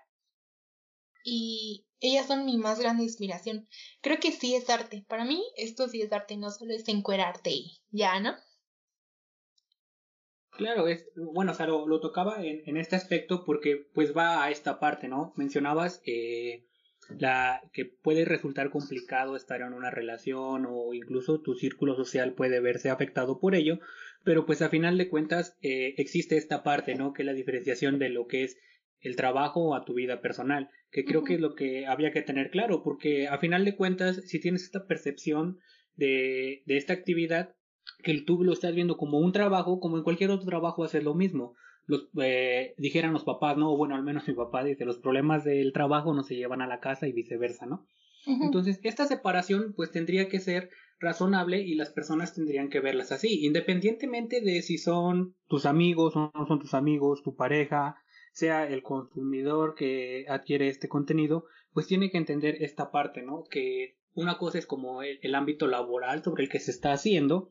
Y 1.24 1.86
ellas 2.00 2.28
son 2.28 2.46
mi 2.46 2.58
más 2.58 2.80
grande 2.80 3.04
inspiración. 3.04 3.68
Creo 4.02 4.20
que 4.20 4.32
sí 4.32 4.56
es 4.56 4.70
arte. 4.70 5.06
Para 5.08 5.26
mí 5.26 5.44
esto 5.56 5.88
sí 5.88 6.02
es 6.02 6.12
arte, 6.12 6.38
no 6.38 6.52
solo 6.52 6.74
es 6.74 6.88
encuerarte 6.88 7.52
y 7.52 7.82
ya, 7.92 8.20
¿no? 8.20 8.36
Claro, 10.58 10.88
es, 10.88 11.10
bueno, 11.16 11.54
o 11.54 11.56
sea, 11.56 11.66
lo, 11.66 12.00
tocaba 12.00 12.44
en, 12.44 12.62
en, 12.66 12.78
este 12.78 12.96
aspecto 12.96 13.46
porque 13.46 13.88
pues 13.94 14.16
va 14.16 14.44
a 14.44 14.52
esta 14.52 14.80
parte, 14.80 15.08
¿no? 15.08 15.34
Mencionabas 15.38 16.02
eh, 16.06 16.66
la 17.18 17.62
que 17.74 17.86
puede 17.86 18.26
resultar 18.26 18.70
complicado 18.70 19.36
estar 19.36 19.62
en 19.62 19.74
una 19.74 19.92
relación 19.92 20.66
o 20.70 20.94
incluso 20.94 21.42
tu 21.42 21.56
círculo 21.56 21.96
social 21.96 22.34
puede 22.34 22.60
verse 22.60 22.90
afectado 22.90 23.40
por 23.40 23.56
ello, 23.56 23.80
pero 24.24 24.46
pues 24.46 24.62
a 24.62 24.70
final 24.70 24.98
de 24.98 25.10
cuentas 25.10 25.58
eh, 25.62 25.96
existe 25.98 26.38
esta 26.38 26.64
parte, 26.64 26.96
¿no? 26.96 27.14
Que 27.14 27.24
es 27.24 27.26
la 27.26 27.34
diferenciación 27.34 28.00
de 28.00 28.10
lo 28.10 28.28
que 28.28 28.44
es 28.44 28.58
el 29.00 29.16
trabajo 29.16 29.76
a 29.76 29.84
tu 29.84 29.96
vida 29.96 30.22
personal, 30.22 30.70
que 30.92 31.06
creo 31.06 31.24
que 31.24 31.36
es 31.36 31.40
lo 31.40 31.56
que 31.56 31.88
había 31.88 32.12
que 32.12 32.22
tener 32.22 32.52
claro, 32.52 32.84
porque 32.84 33.28
a 33.28 33.40
final 33.40 33.66
de 33.66 33.76
cuentas, 33.76 34.22
si 34.28 34.40
tienes 34.40 34.64
esta 34.64 34.86
percepción 34.86 35.58
de, 35.96 36.62
de 36.66 36.78
esta 36.78 36.94
actividad, 36.94 37.56
que 38.04 38.20
tú 38.22 38.44
lo 38.44 38.54
estás 38.54 38.74
viendo 38.74 38.98
como 38.98 39.20
un 39.20 39.32
trabajo, 39.32 39.80
como 39.80 39.98
en 39.98 40.04
cualquier 40.04 40.32
otro 40.32 40.46
trabajo 40.46 40.84
haces 40.84 41.04
lo 41.04 41.14
mismo. 41.14 41.56
Los, 41.86 42.08
eh, 42.22 42.74
dijeran 42.78 43.14
los 43.14 43.24
papás, 43.24 43.58
no, 43.58 43.76
bueno, 43.76 43.96
al 43.96 44.04
menos 44.04 44.28
mi 44.28 44.34
papá 44.34 44.64
dice, 44.64 44.86
los 44.86 45.00
problemas 45.00 45.44
del 45.44 45.74
trabajo 45.74 46.14
no 46.14 46.24
se 46.24 46.36
llevan 46.36 46.62
a 46.62 46.68
la 46.68 46.80
casa 46.80 47.08
y 47.08 47.14
viceversa, 47.14 47.66
¿no? 47.66 47.86
Entonces, 48.26 48.80
esta 48.84 49.06
separación 49.06 49.74
pues 49.76 49.90
tendría 49.90 50.30
que 50.30 50.40
ser 50.40 50.70
razonable 51.00 51.62
y 51.62 51.74
las 51.74 51.90
personas 51.90 52.36
tendrían 52.36 52.70
que 52.70 52.80
verlas 52.80 53.12
así, 53.12 53.44
independientemente 53.46 54.42
de 54.42 54.62
si 54.62 54.78
son 54.78 55.36
tus 55.48 55.66
amigos 55.66 56.16
o 56.16 56.32
no 56.36 56.46
son 56.46 56.60
tus 56.60 56.76
amigos, 56.76 57.24
tu 57.24 57.36
pareja, 57.36 57.96
sea 58.32 58.68
el 58.68 58.84
consumidor 58.84 59.74
que 59.76 60.26
adquiere 60.30 60.68
este 60.68 60.88
contenido, 60.88 61.46
pues 61.74 61.88
tiene 61.88 62.12
que 62.12 62.18
entender 62.18 62.62
esta 62.62 62.92
parte, 62.92 63.24
¿no? 63.24 63.44
Que 63.50 63.98
una 64.14 64.38
cosa 64.38 64.58
es 64.58 64.66
como 64.66 65.02
el, 65.02 65.36
ámbito 65.36 65.68
laboral 65.68 66.24
sobre 66.24 66.44
el 66.44 66.50
que 66.50 66.60
se 66.60 66.72
está 66.72 66.94
haciendo 66.94 67.50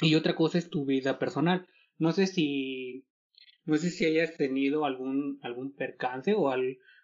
y 0.00 0.14
otra 0.14 0.34
cosa 0.34 0.58
es 0.58 0.70
tu 0.70 0.84
vida 0.84 1.18
personal. 1.18 1.66
No 1.98 2.12
sé 2.12 2.26
si 2.26 3.04
no 3.64 3.76
sé 3.76 3.90
si 3.90 4.06
hayas 4.06 4.36
tenido 4.36 4.84
algún 4.84 5.38
algún 5.42 5.74
percance 5.74 6.34
o 6.34 6.50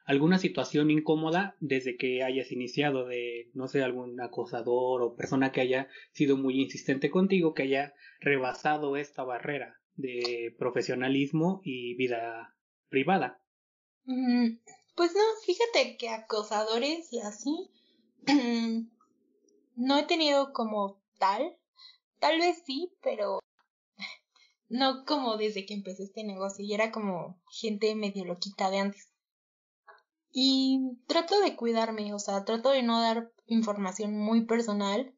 alguna 0.07 0.39
situación 0.39 0.91
incómoda 0.91 1.57
desde 1.61 1.97
que 1.97 2.23
hayas 2.23 2.53
iniciado 2.53 3.07
de 3.07 3.51
no 3.55 3.69
sé 3.69 3.83
algún 3.83 4.21
acosador 4.21 5.03
o 5.03 5.15
persona 5.17 5.53
que 5.53 5.61
haya 5.61 5.89
sido 6.13 6.37
muy 6.37 6.61
insistente 6.61 7.11
contigo 7.11 7.55
que 7.55 7.65
haya 7.65 7.95
rebasado 8.21 8.97
esta 8.97 9.25
barrera 9.25 9.81
de 9.97 10.55
profesionalismo 10.59 11.61
y 11.65 11.95
vida 11.97 12.55
privada. 12.89 13.41
Mm, 14.05 14.59
pues 14.95 15.13
no, 15.15 15.21
fíjate 15.45 15.97
que 15.97 16.09
acosadores 16.11 17.13
y 17.13 17.21
así 17.21 17.71
no 19.77 19.99
he 19.99 20.03
tenido 20.05 20.53
como 20.53 21.03
tal. 21.19 21.57
Tal 22.25 22.39
vez 22.39 22.63
sí, 22.65 22.91
pero 23.03 23.41
no 24.71 25.05
como 25.05 25.37
desde 25.37 25.67
que 25.67 25.75
empecé 25.75 26.05
este 26.05 26.25
negocio 26.25 26.65
y 26.65 26.73
era 26.73 26.91
como 26.91 27.39
gente 27.51 27.95
medio 27.95 28.25
loquita 28.25 28.71
de 28.71 28.79
antes. 28.79 29.11
Y 30.33 30.81
trato 31.07 31.39
de 31.41 31.55
cuidarme, 31.55 32.15
o 32.15 32.19
sea, 32.19 32.47
trato 32.47 32.71
de 32.71 32.83
no 32.83 32.99
dar 32.99 33.31
información 33.45 34.17
muy 34.17 34.47
personal 34.47 35.15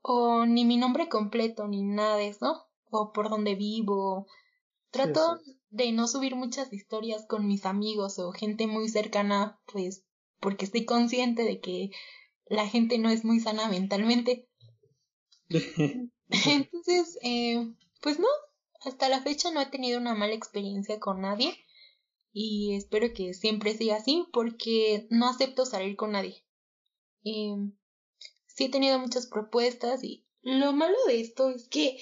o 0.00 0.46
ni 0.46 0.64
mi 0.64 0.76
nombre 0.76 1.08
completo 1.08 1.66
ni 1.66 1.82
nada 1.82 2.18
de 2.18 2.28
eso 2.28 2.68
o 2.88 3.10
por 3.12 3.28
dónde 3.28 3.56
vivo. 3.56 4.28
Trato 4.92 5.40
de 5.70 5.90
no 5.90 6.06
subir 6.06 6.36
muchas 6.36 6.72
historias 6.72 7.26
con 7.26 7.48
mis 7.48 7.66
amigos 7.66 8.20
o 8.20 8.30
gente 8.30 8.68
muy 8.68 8.88
cercana, 8.88 9.60
pues 9.72 10.04
porque 10.38 10.66
estoy 10.66 10.84
consciente 10.84 11.42
de 11.42 11.58
que 11.58 11.90
la 12.44 12.68
gente 12.68 12.96
no 12.98 13.10
es 13.10 13.24
muy 13.24 13.40
sana 13.40 13.68
mentalmente. 13.68 14.48
Entonces, 16.28 17.18
eh, 17.22 17.72
pues 18.00 18.18
no, 18.18 18.28
hasta 18.80 19.08
la 19.08 19.22
fecha 19.22 19.50
no 19.50 19.60
he 19.60 19.66
tenido 19.66 19.98
una 19.98 20.14
mala 20.14 20.34
experiencia 20.34 20.98
con 21.00 21.20
nadie 21.20 21.56
y 22.32 22.74
espero 22.74 23.12
que 23.14 23.34
siempre 23.34 23.76
siga 23.76 23.96
así 23.96 24.26
porque 24.32 25.06
no 25.10 25.28
acepto 25.28 25.64
salir 25.64 25.96
con 25.96 26.12
nadie. 26.12 26.44
Eh, 27.24 27.56
sí 28.46 28.64
he 28.64 28.68
tenido 28.68 28.98
muchas 28.98 29.26
propuestas 29.26 30.04
y 30.04 30.26
lo 30.42 30.72
malo 30.72 30.96
de 31.06 31.20
esto 31.20 31.50
es 31.50 31.68
que 31.68 31.98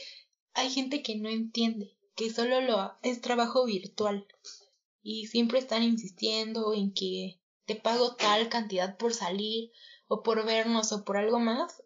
hay 0.53 0.71
gente 0.71 1.03
que 1.03 1.17
no 1.17 1.29
entiende 1.29 1.97
que 2.17 2.31
solo 2.31 2.61
lo 2.61 2.93
es 3.03 3.21
trabajo 3.21 3.65
virtual 3.65 4.27
y 5.03 5.27
siempre 5.27 5.59
están 5.59 5.83
insistiendo 5.83 6.73
en 6.75 6.93
que 6.93 7.41
te 7.67 7.75
pago 7.75 8.17
tal 8.17 8.49
cantidad 8.49 8.97
por 8.97 9.15
salir 9.15 9.71
o 10.07 10.23
por 10.23 10.45
vernos 10.45 10.93
o 10.93 11.05
por 11.05 11.17
algo 11.17 11.39
más 11.39 11.83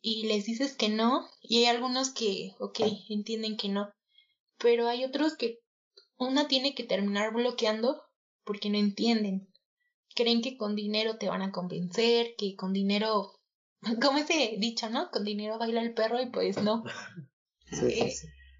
y 0.00 0.26
les 0.26 0.44
dices 0.46 0.76
que 0.76 0.88
no 0.88 1.28
y 1.42 1.58
hay 1.58 1.66
algunos 1.66 2.10
que, 2.10 2.52
ok, 2.58 2.80
entienden 3.08 3.56
que 3.56 3.68
no, 3.68 3.92
pero 4.58 4.88
hay 4.88 5.04
otros 5.04 5.36
que 5.36 5.58
una 6.16 6.48
tiene 6.48 6.74
que 6.74 6.84
terminar 6.84 7.32
bloqueando 7.32 8.02
porque 8.44 8.70
no 8.70 8.78
entienden. 8.78 9.48
Creen 10.14 10.42
que 10.42 10.56
con 10.56 10.74
dinero 10.74 11.16
te 11.18 11.28
van 11.28 11.42
a 11.42 11.52
convencer, 11.52 12.34
que 12.36 12.56
con 12.56 12.72
dinero, 12.72 13.32
como 14.02 14.18
ese 14.18 14.56
dicho, 14.58 14.90
¿no? 14.90 15.10
Con 15.10 15.24
dinero 15.24 15.58
baila 15.58 15.82
el 15.82 15.94
perro 15.94 16.20
y 16.20 16.30
pues 16.30 16.62
no. 16.62 16.84
Sí, 17.72 18.10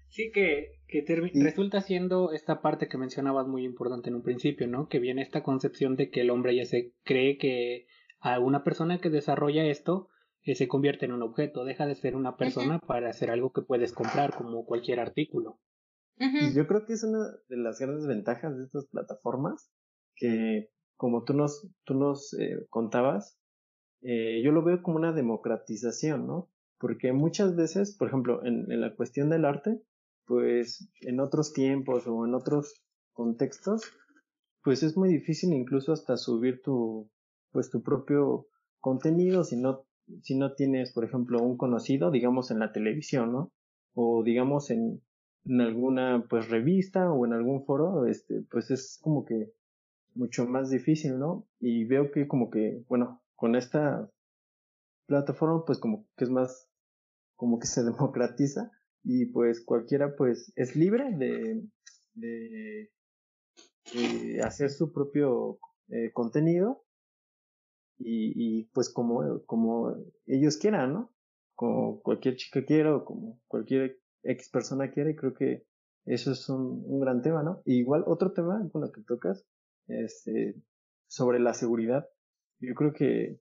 sí 0.07 0.31
que 0.33 0.69
que 0.91 1.05
resulta 1.35 1.81
siendo 1.81 2.33
esta 2.33 2.61
parte 2.61 2.89
que 2.89 2.97
mencionabas 2.97 3.47
muy 3.47 3.63
importante 3.63 4.09
en 4.09 4.15
un 4.15 4.23
principio, 4.23 4.67
¿no? 4.67 4.87
Que 4.87 4.99
viene 4.99 5.21
esta 5.21 5.41
concepción 5.41 5.95
de 5.95 6.09
que 6.09 6.21
el 6.21 6.29
hombre 6.29 6.55
ya 6.55 6.65
se 6.65 6.93
cree 7.03 7.37
que 7.37 7.87
a 8.19 8.39
una 8.39 8.63
persona 8.63 8.99
que 8.99 9.09
desarrolla 9.09 9.65
esto 9.65 10.09
eh, 10.43 10.55
se 10.55 10.67
convierte 10.67 11.05
en 11.05 11.13
un 11.13 11.21
objeto, 11.21 11.65
deja 11.65 11.85
de 11.85 11.95
ser 11.95 12.15
una 12.15 12.37
persona 12.37 12.79
para 12.79 13.09
hacer 13.09 13.29
algo 13.31 13.51
que 13.51 13.61
puedes 13.61 13.93
comprar 13.93 14.35
como 14.35 14.65
cualquier 14.65 14.99
artículo. 14.99 15.59
Y 16.17 16.53
yo 16.53 16.67
creo 16.67 16.85
que 16.85 16.93
es 16.93 17.03
una 17.03 17.31
de 17.49 17.57
las 17.57 17.79
grandes 17.79 18.05
ventajas 18.05 18.55
de 18.55 18.65
estas 18.65 18.85
plataformas 18.85 19.71
que, 20.15 20.69
como 20.95 21.23
tú 21.23 21.33
nos, 21.33 21.67
tú 21.83 21.95
nos 21.95 22.33
eh, 22.33 22.63
contabas, 22.69 23.39
eh, 24.01 24.39
yo 24.43 24.51
lo 24.51 24.63
veo 24.63 24.83
como 24.83 24.97
una 24.97 25.13
democratización, 25.13 26.27
¿no? 26.27 26.51
Porque 26.77 27.11
muchas 27.11 27.55
veces, 27.55 27.95
por 27.97 28.07
ejemplo, 28.07 28.45
en 28.45 28.79
la 28.79 28.95
cuestión 28.95 29.31
del 29.31 29.45
arte, 29.45 29.81
pues 30.25 30.89
en 31.01 31.19
otros 31.19 31.53
tiempos 31.53 32.05
o 32.07 32.25
en 32.25 32.35
otros 32.35 32.83
contextos, 33.13 33.83
pues 34.63 34.83
es 34.83 34.95
muy 34.95 35.09
difícil 35.09 35.53
incluso 35.53 35.91
hasta 35.93 36.17
subir 36.17 36.61
tu, 36.61 37.09
pues 37.51 37.69
tu 37.69 37.81
propio 37.81 38.47
contenido 38.79 39.43
si 39.43 39.57
no, 39.57 39.85
si 40.21 40.37
no 40.37 40.53
tienes, 40.53 40.91
por 40.93 41.05
ejemplo, 41.05 41.41
un 41.41 41.57
conocido, 41.57 42.11
digamos 42.11 42.51
en 42.51 42.59
la 42.59 42.71
televisión, 42.71 43.31
¿no? 43.31 43.51
O 43.93 44.23
digamos 44.23 44.69
en, 44.69 45.01
en 45.45 45.61
alguna 45.61 46.25
pues 46.29 46.49
revista 46.49 47.11
o 47.11 47.25
en 47.25 47.33
algún 47.33 47.65
foro, 47.65 48.05
este, 48.05 48.43
pues 48.49 48.71
es 48.71 48.99
como 49.01 49.25
que 49.25 49.51
mucho 50.13 50.45
más 50.45 50.69
difícil, 50.69 51.19
¿no? 51.19 51.47
Y 51.59 51.85
veo 51.85 52.11
que 52.11 52.27
como 52.27 52.49
que, 52.49 52.83
bueno, 52.87 53.21
con 53.35 53.55
esta 53.55 54.09
plataforma 55.07 55.65
pues 55.65 55.79
como 55.79 56.05
que 56.17 56.25
es 56.25 56.29
más, 56.29 56.69
como 57.35 57.59
que 57.59 57.67
se 57.67 57.83
democratiza 57.83 58.71
y 59.03 59.25
pues 59.27 59.63
cualquiera 59.63 60.15
pues 60.15 60.53
es 60.55 60.75
libre 60.75 61.15
de, 61.17 61.63
de, 62.13 62.89
hacer 64.43 64.69
su 64.69 64.93
propio 64.93 65.59
eh, 65.89 66.11
contenido 66.13 66.83
y, 68.03 68.33
y, 68.35 68.63
pues 68.73 68.89
como, 68.89 69.43
como 69.45 69.95
ellos 70.25 70.57
quieran, 70.57 70.93
¿no? 70.93 71.13
como 71.55 72.01
cualquier 72.01 72.37
chica 72.37 72.65
quiera 72.65 72.95
o 72.95 73.05
como 73.05 73.39
cualquier 73.47 73.99
ex 74.23 74.49
persona 74.49 74.89
quiera 74.91 75.11
y 75.11 75.15
creo 75.15 75.33
que 75.33 75.63
eso 76.05 76.31
es 76.31 76.49
un, 76.49 76.83
un 76.85 76.99
gran 76.99 77.21
tema, 77.21 77.43
¿no? 77.43 77.61
igual 77.65 78.03
otro 78.07 78.31
tema 78.33 78.67
con 78.71 78.81
lo 78.81 78.91
que 78.91 79.01
tocas, 79.03 79.45
este, 79.87 80.55
sobre 81.07 81.39
la 81.39 81.53
seguridad, 81.53 82.09
yo 82.59 82.73
creo 82.73 82.93
que 82.93 83.39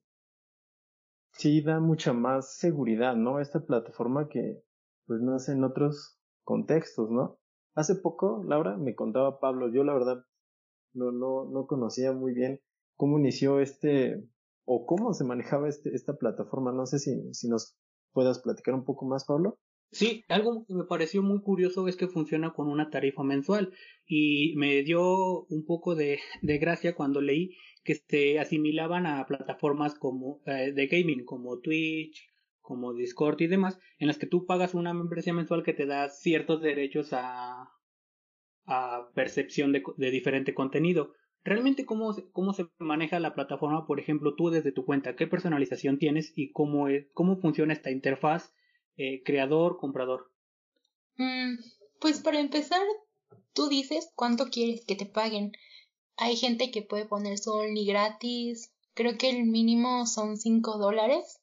sí 1.32 1.62
da 1.62 1.80
mucha 1.80 2.12
más 2.12 2.56
seguridad, 2.56 3.14
¿no? 3.16 3.40
Esta 3.40 3.60
plataforma 3.60 4.28
que 4.28 4.62
pues 5.06 5.20
no 5.20 5.36
en 5.48 5.64
otros 5.64 6.18
contextos, 6.44 7.10
¿no? 7.10 7.38
Hace 7.74 7.94
poco, 7.96 8.44
Laura, 8.46 8.76
me 8.76 8.94
contaba 8.94 9.40
Pablo, 9.40 9.72
yo 9.72 9.84
la 9.84 9.94
verdad 9.94 10.24
no, 10.92 11.12
no, 11.12 11.44
no 11.44 11.66
conocía 11.66 12.12
muy 12.12 12.32
bien 12.32 12.60
cómo 12.96 13.18
inició 13.18 13.60
este, 13.60 14.22
o 14.72 14.86
cómo 14.86 15.12
se 15.14 15.24
manejaba 15.24 15.68
este, 15.68 15.92
esta 15.96 16.16
plataforma. 16.16 16.72
No 16.72 16.86
sé 16.86 17.00
si, 17.00 17.34
si 17.34 17.48
nos 17.48 17.76
puedas 18.12 18.38
platicar 18.38 18.72
un 18.74 18.84
poco 18.84 19.04
más, 19.04 19.24
Pablo. 19.24 19.58
Sí, 19.90 20.24
algo 20.28 20.64
que 20.64 20.74
me 20.74 20.84
pareció 20.84 21.24
muy 21.24 21.42
curioso 21.42 21.88
es 21.88 21.96
que 21.96 22.06
funciona 22.06 22.52
con 22.52 22.68
una 22.68 22.88
tarifa 22.88 23.24
mensual 23.24 23.72
y 24.06 24.54
me 24.56 24.84
dio 24.84 25.42
un 25.46 25.64
poco 25.66 25.96
de, 25.96 26.20
de 26.42 26.58
gracia 26.58 26.94
cuando 26.94 27.20
leí 27.20 27.56
que 27.82 27.96
se 27.96 28.38
asimilaban 28.38 29.06
a 29.06 29.26
plataformas 29.26 29.96
como 29.96 30.40
eh, 30.46 30.70
de 30.72 30.86
gaming 30.86 31.24
como 31.24 31.58
Twitch, 31.58 32.30
como 32.60 32.94
Discord 32.94 33.40
y 33.40 33.48
demás, 33.48 33.76
en 33.98 34.06
las 34.06 34.18
que 34.18 34.28
tú 34.28 34.46
pagas 34.46 34.74
una 34.74 34.94
membresía 34.94 35.34
mensual 35.34 35.64
que 35.64 35.72
te 35.72 35.86
da 35.86 36.08
ciertos 36.10 36.62
derechos 36.62 37.08
a, 37.12 37.68
a 38.66 39.10
percepción 39.16 39.72
de, 39.72 39.82
de 39.96 40.10
diferente 40.12 40.54
contenido. 40.54 41.14
Realmente 41.42 41.86
cómo, 41.86 42.14
cómo 42.32 42.52
se 42.52 42.68
maneja 42.78 43.18
la 43.18 43.34
plataforma, 43.34 43.86
por 43.86 43.98
ejemplo, 43.98 44.34
tú 44.34 44.50
desde 44.50 44.72
tu 44.72 44.84
cuenta, 44.84 45.16
qué 45.16 45.26
personalización 45.26 45.98
tienes 45.98 46.32
y 46.36 46.52
cómo, 46.52 46.88
es, 46.88 47.06
cómo 47.14 47.40
funciona 47.40 47.72
esta 47.72 47.90
interfaz 47.90 48.52
eh, 48.96 49.22
creador-comprador. 49.24 50.30
Mm, 51.16 51.56
pues 52.00 52.20
para 52.20 52.40
empezar, 52.40 52.82
tú 53.54 53.68
dices 53.68 54.10
cuánto 54.14 54.46
quieres 54.46 54.84
que 54.84 54.96
te 54.96 55.06
paguen. 55.06 55.52
Hay 56.16 56.36
gente 56.36 56.70
que 56.70 56.82
puede 56.82 57.06
poner 57.06 57.38
su 57.38 57.52
only 57.52 57.86
gratis, 57.86 58.74
creo 58.94 59.16
que 59.16 59.30
el 59.30 59.44
mínimo 59.44 60.06
son 60.06 60.36
5 60.36 60.76
dólares 60.76 61.40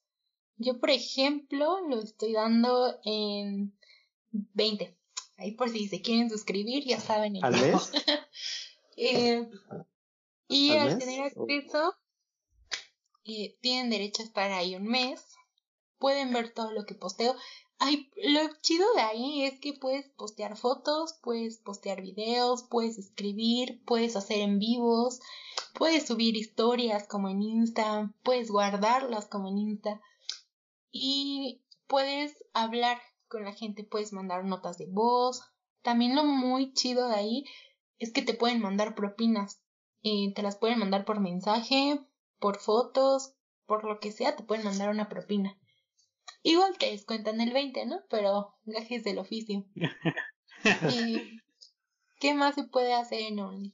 yo, 0.57 0.79
por 0.79 0.89
ejemplo, 0.89 1.87
lo 1.87 1.99
estoy 2.01 2.33
dando 2.33 2.99
en 3.03 3.77
20. 4.31 4.97
Ahí 5.37 5.51
por 5.51 5.69
si 5.69 5.87
se 5.87 6.01
quieren 6.01 6.29
suscribir, 6.29 6.83
ya 6.83 6.99
saben. 6.99 7.37
¿Al 7.43 7.53
mes? 7.53 7.91
eh, 8.97 9.47
y 10.47 10.71
al, 10.71 10.97
tener 10.97 11.21
acceso, 11.23 11.95
eh, 13.25 13.57
tienen 13.61 13.89
derecho 13.89 14.23
a 14.23 14.25
estar 14.25 14.51
ahí 14.51 14.75
un 14.75 14.87
mes. 14.87 15.23
Pueden 15.99 16.33
ver 16.33 16.53
todo 16.53 16.71
lo 16.71 16.85
que 16.85 16.95
posteo. 16.95 17.35
Ay, 17.79 18.09
lo 18.23 18.41
chido 18.61 18.91
de 18.95 19.01
ahí 19.01 19.43
es 19.43 19.59
que 19.59 19.73
puedes 19.73 20.09
postear 20.09 20.57
fotos, 20.57 21.13
puedes 21.21 21.59
postear 21.59 22.01
videos, 22.01 22.63
puedes 22.63 22.97
escribir, 22.97 23.83
puedes 23.85 24.15
hacer 24.15 24.39
en 24.39 24.57
vivos, 24.57 25.19
puedes 25.75 26.07
subir 26.07 26.35
historias 26.35 27.07
como 27.07 27.29
en 27.29 27.43
Insta, 27.43 28.11
puedes 28.23 28.49
guardarlas 28.49 29.27
como 29.27 29.47
en 29.47 29.59
Insta 29.59 30.01
y 30.91 31.61
puedes 31.85 32.43
hablar 32.53 32.99
con 33.27 33.43
la 33.43 33.53
gente, 33.53 33.83
puedes 33.83 34.11
mandar 34.11 34.43
notas 34.43 34.79
de 34.79 34.87
voz. 34.87 35.43
También 35.83 36.15
lo 36.15 36.23
muy 36.23 36.73
chido 36.73 37.09
de 37.09 37.15
ahí 37.15 37.45
es 37.99 38.11
que 38.11 38.21
te 38.21 38.33
pueden 38.33 38.61
mandar 38.61 38.95
propinas. 38.95 39.61
y 40.01 40.33
te 40.33 40.43
las 40.43 40.55
pueden 40.57 40.79
mandar 40.79 41.05
por 41.05 41.19
mensaje, 41.19 41.99
por 42.39 42.59
fotos, 42.59 43.33
por 43.65 43.83
lo 43.83 43.99
que 43.99 44.11
sea, 44.11 44.35
te 44.35 44.43
pueden 44.43 44.63
mandar 44.63 44.89
una 44.89 45.09
propina. 45.09 45.57
Igual 46.43 46.77
te 46.77 46.91
descuentan 46.91 47.41
el 47.41 47.51
20, 47.51 47.85
¿no? 47.87 48.01
Pero 48.09 48.53
gajes 48.65 49.03
del 49.03 49.17
oficio. 49.17 49.65
¿Qué 52.19 52.33
más 52.33 52.55
se 52.55 52.63
puede 52.63 52.93
hacer 52.93 53.21
en 53.21 53.39
Only? 53.39 53.73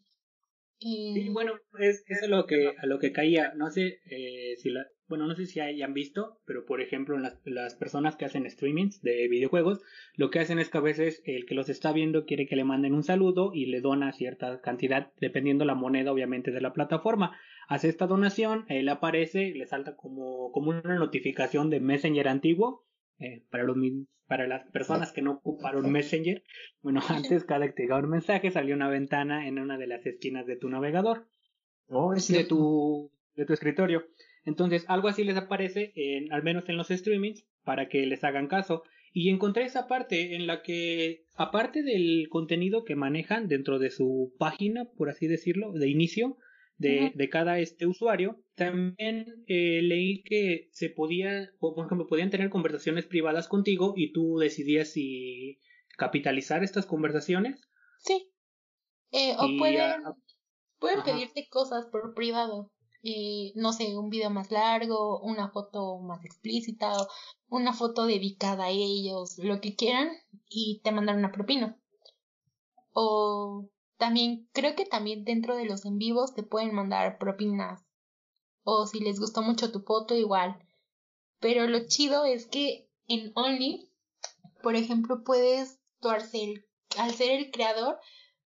Y 0.79 1.29
bueno, 1.29 1.53
es, 1.79 2.03
es 2.07 2.23
a 2.23 2.27
lo 2.27 2.45
que 2.45 2.73
a 2.77 2.85
lo 2.87 2.99
que 2.99 3.13
caía. 3.13 3.53
No 3.55 3.69
sé 3.69 3.99
eh, 4.05 4.55
si 4.57 4.69
la, 4.69 4.85
bueno, 5.07 5.27
no 5.27 5.35
sé 5.35 5.45
si 5.45 5.59
hayan 5.59 5.93
visto, 5.93 6.39
pero 6.45 6.65
por 6.65 6.81
ejemplo, 6.81 7.17
las, 7.17 7.39
las 7.45 7.75
personas 7.75 8.15
que 8.15 8.25
hacen 8.25 8.49
streamings 8.49 9.01
de 9.01 9.27
videojuegos, 9.27 9.81
lo 10.15 10.29
que 10.29 10.39
hacen 10.39 10.59
es 10.59 10.69
que 10.69 10.77
a 10.77 10.81
veces 10.81 11.21
el 11.25 11.45
que 11.45 11.55
los 11.55 11.69
está 11.69 11.91
viendo 11.91 12.25
quiere 12.25 12.47
que 12.47 12.55
le 12.55 12.63
manden 12.63 12.93
un 12.93 13.03
saludo 13.03 13.51
y 13.53 13.65
le 13.65 13.81
dona 13.81 14.13
cierta 14.13 14.61
cantidad, 14.61 15.11
dependiendo 15.19 15.65
la 15.65 15.75
moneda, 15.75 16.11
obviamente, 16.11 16.51
de 16.51 16.61
la 16.61 16.73
plataforma. 16.73 17.37
Hace 17.67 17.89
esta 17.89 18.07
donación, 18.07 18.65
él 18.69 18.89
aparece, 18.89 19.53
le 19.53 19.65
salta 19.65 19.95
como, 19.95 20.51
como 20.51 20.69
una 20.69 20.95
notificación 20.95 21.69
de 21.69 21.79
Messenger 21.79 22.27
antiguo. 22.27 22.85
Eh, 23.19 23.43
para, 23.49 23.63
los, 23.63 23.77
para 24.27 24.47
las 24.47 24.69
personas 24.71 25.11
que 25.11 25.21
no 25.21 25.33
ocuparon 25.33 25.91
Messenger, 25.91 26.43
bueno, 26.81 27.01
antes 27.09 27.43
cada 27.43 27.71
que 27.73 27.83
llegaba 27.83 28.01
un 28.01 28.09
mensaje 28.09 28.51
salía 28.51 28.75
una 28.75 28.89
ventana 28.89 29.47
en 29.47 29.59
una 29.59 29.77
de 29.77 29.87
las 29.87 30.05
esquinas 30.05 30.45
de 30.45 30.55
tu 30.55 30.69
navegador, 30.69 31.27
oh, 31.87 32.13
de 32.13 32.43
tu 32.45 33.11
de 33.35 33.45
tu 33.45 33.53
escritorio. 33.53 34.05
Entonces, 34.45 34.85
algo 34.87 35.07
así 35.07 35.23
les 35.23 35.37
aparece, 35.37 35.93
en, 35.95 36.31
al 36.33 36.43
menos 36.43 36.67
en 36.69 36.77
los 36.77 36.89
streamings, 36.89 37.45
para 37.63 37.87
que 37.87 38.05
les 38.05 38.23
hagan 38.23 38.47
caso. 38.47 38.83
Y 39.13 39.29
encontré 39.29 39.63
esa 39.63 39.87
parte 39.87 40.35
en 40.35 40.47
la 40.47 40.63
que, 40.63 41.25
aparte 41.35 41.83
del 41.83 42.27
contenido 42.29 42.83
que 42.83 42.95
manejan 42.95 43.47
dentro 43.47 43.79
de 43.79 43.91
su 43.91 44.33
página, 44.39 44.85
por 44.97 45.09
así 45.09 45.27
decirlo, 45.27 45.71
de 45.71 45.87
inicio, 45.87 46.37
de, 46.77 47.11
de 47.13 47.29
cada 47.29 47.59
este 47.59 47.85
usuario, 47.85 48.41
también 48.55 49.45
eh, 49.47 49.81
leí 49.83 50.23
que 50.23 50.69
se 50.71 50.89
podía, 50.89 51.51
por 51.59 51.85
ejemplo, 51.85 52.07
podían 52.07 52.31
tener 52.31 52.49
conversaciones 52.49 53.05
privadas 53.05 53.47
contigo 53.47 53.93
y 53.95 54.11
tú 54.11 54.37
decidías 54.37 54.91
si 54.91 55.59
capitalizar 55.97 56.63
estas 56.63 56.85
conversaciones. 56.85 57.61
Sí. 57.99 58.31
Eh, 59.11 59.35
o 59.37 59.47
pueden, 59.59 60.03
pueden 60.79 61.03
pedirte 61.03 61.47
cosas 61.49 61.85
por 61.91 62.15
privado. 62.15 62.72
No 63.55 63.73
sé, 63.73 63.97
un 63.97 64.09
video 64.09 64.29
más 64.29 64.49
largo, 64.49 65.19
una 65.19 65.49
foto 65.49 65.99
más 65.99 66.23
explícita, 66.23 66.95
una 67.49 67.73
foto 67.73 68.05
dedicada 68.05 68.65
a 68.65 68.69
ellos, 68.69 69.37
lo 69.39 69.59
que 69.59 69.75
quieran, 69.75 70.09
y 70.47 70.79
te 70.85 70.93
mandan 70.93 71.17
una 71.17 71.33
propina. 71.33 71.77
O 72.93 73.67
también, 73.97 74.47
creo 74.53 74.75
que 74.77 74.85
también 74.85 75.25
dentro 75.25 75.57
de 75.57 75.65
los 75.65 75.83
en 75.83 75.97
vivos 75.97 76.33
te 76.33 76.43
pueden 76.43 76.73
mandar 76.73 77.17
propinas. 77.17 77.83
O 78.63 78.87
si 78.87 79.01
les 79.01 79.19
gustó 79.19 79.41
mucho 79.41 79.69
tu 79.69 79.81
foto, 79.81 80.15
igual. 80.15 80.65
Pero 81.41 81.67
lo 81.67 81.85
chido 81.87 82.23
es 82.23 82.47
que 82.47 82.89
en 83.07 83.33
Only, 83.35 83.91
por 84.61 84.77
ejemplo, 84.77 85.25
puedes, 85.25 85.81
al 86.01 86.21
ser, 86.21 86.65
al 86.97 87.13
ser 87.13 87.31
el 87.31 87.51
creador, 87.51 87.99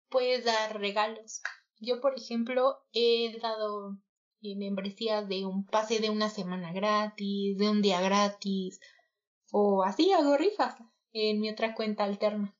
puedes 0.09 0.43
dar 0.43 0.77
regalos. 0.77 1.41
Yo, 1.79 2.01
por 2.01 2.17
ejemplo, 2.17 2.83
he 2.91 3.39
dado 3.39 3.97
membresías 4.41 5.27
de 5.27 5.45
un 5.45 5.65
pase 5.65 5.99
de 5.99 6.09
una 6.09 6.29
semana 6.29 6.73
gratis, 6.73 7.57
de 7.57 7.69
un 7.69 7.81
día 7.81 8.01
gratis, 8.01 8.79
o 9.51 9.83
así 9.83 10.11
hago 10.11 10.37
rifas 10.37 10.75
en 11.13 11.39
mi 11.39 11.49
otra 11.49 11.75
cuenta 11.75 12.03
alterna. 12.03 12.55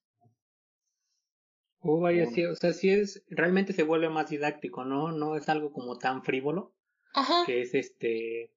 Oh, 1.79 1.99
vaya, 1.99 2.27
sí, 2.27 2.45
o 2.45 2.55
sea, 2.55 2.73
sí 2.73 2.89
es, 2.89 3.25
realmente 3.29 3.73
se 3.73 3.83
vuelve 3.83 4.09
más 4.09 4.29
didáctico, 4.29 4.85
¿no? 4.85 5.11
No 5.11 5.35
es 5.35 5.49
algo 5.49 5.73
como 5.73 5.97
tan 5.97 6.23
frívolo. 6.23 6.75
Ajá. 7.13 7.43
Que 7.45 7.61
es 7.61 7.73
este, 7.73 8.53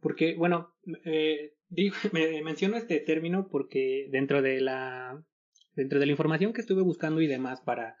porque, 0.00 0.34
bueno, 0.36 0.74
eh, 1.04 1.54
digo, 1.68 1.94
me 2.12 2.42
menciono 2.42 2.76
este 2.76 3.00
término 3.00 3.48
porque 3.48 4.08
dentro 4.10 4.42
de 4.42 4.60
la, 4.60 5.24
dentro 5.74 5.98
de 5.98 6.06
la 6.06 6.12
información 6.12 6.52
que 6.52 6.60
estuve 6.60 6.82
buscando 6.82 7.20
y 7.20 7.26
demás 7.26 7.60
para, 7.62 7.96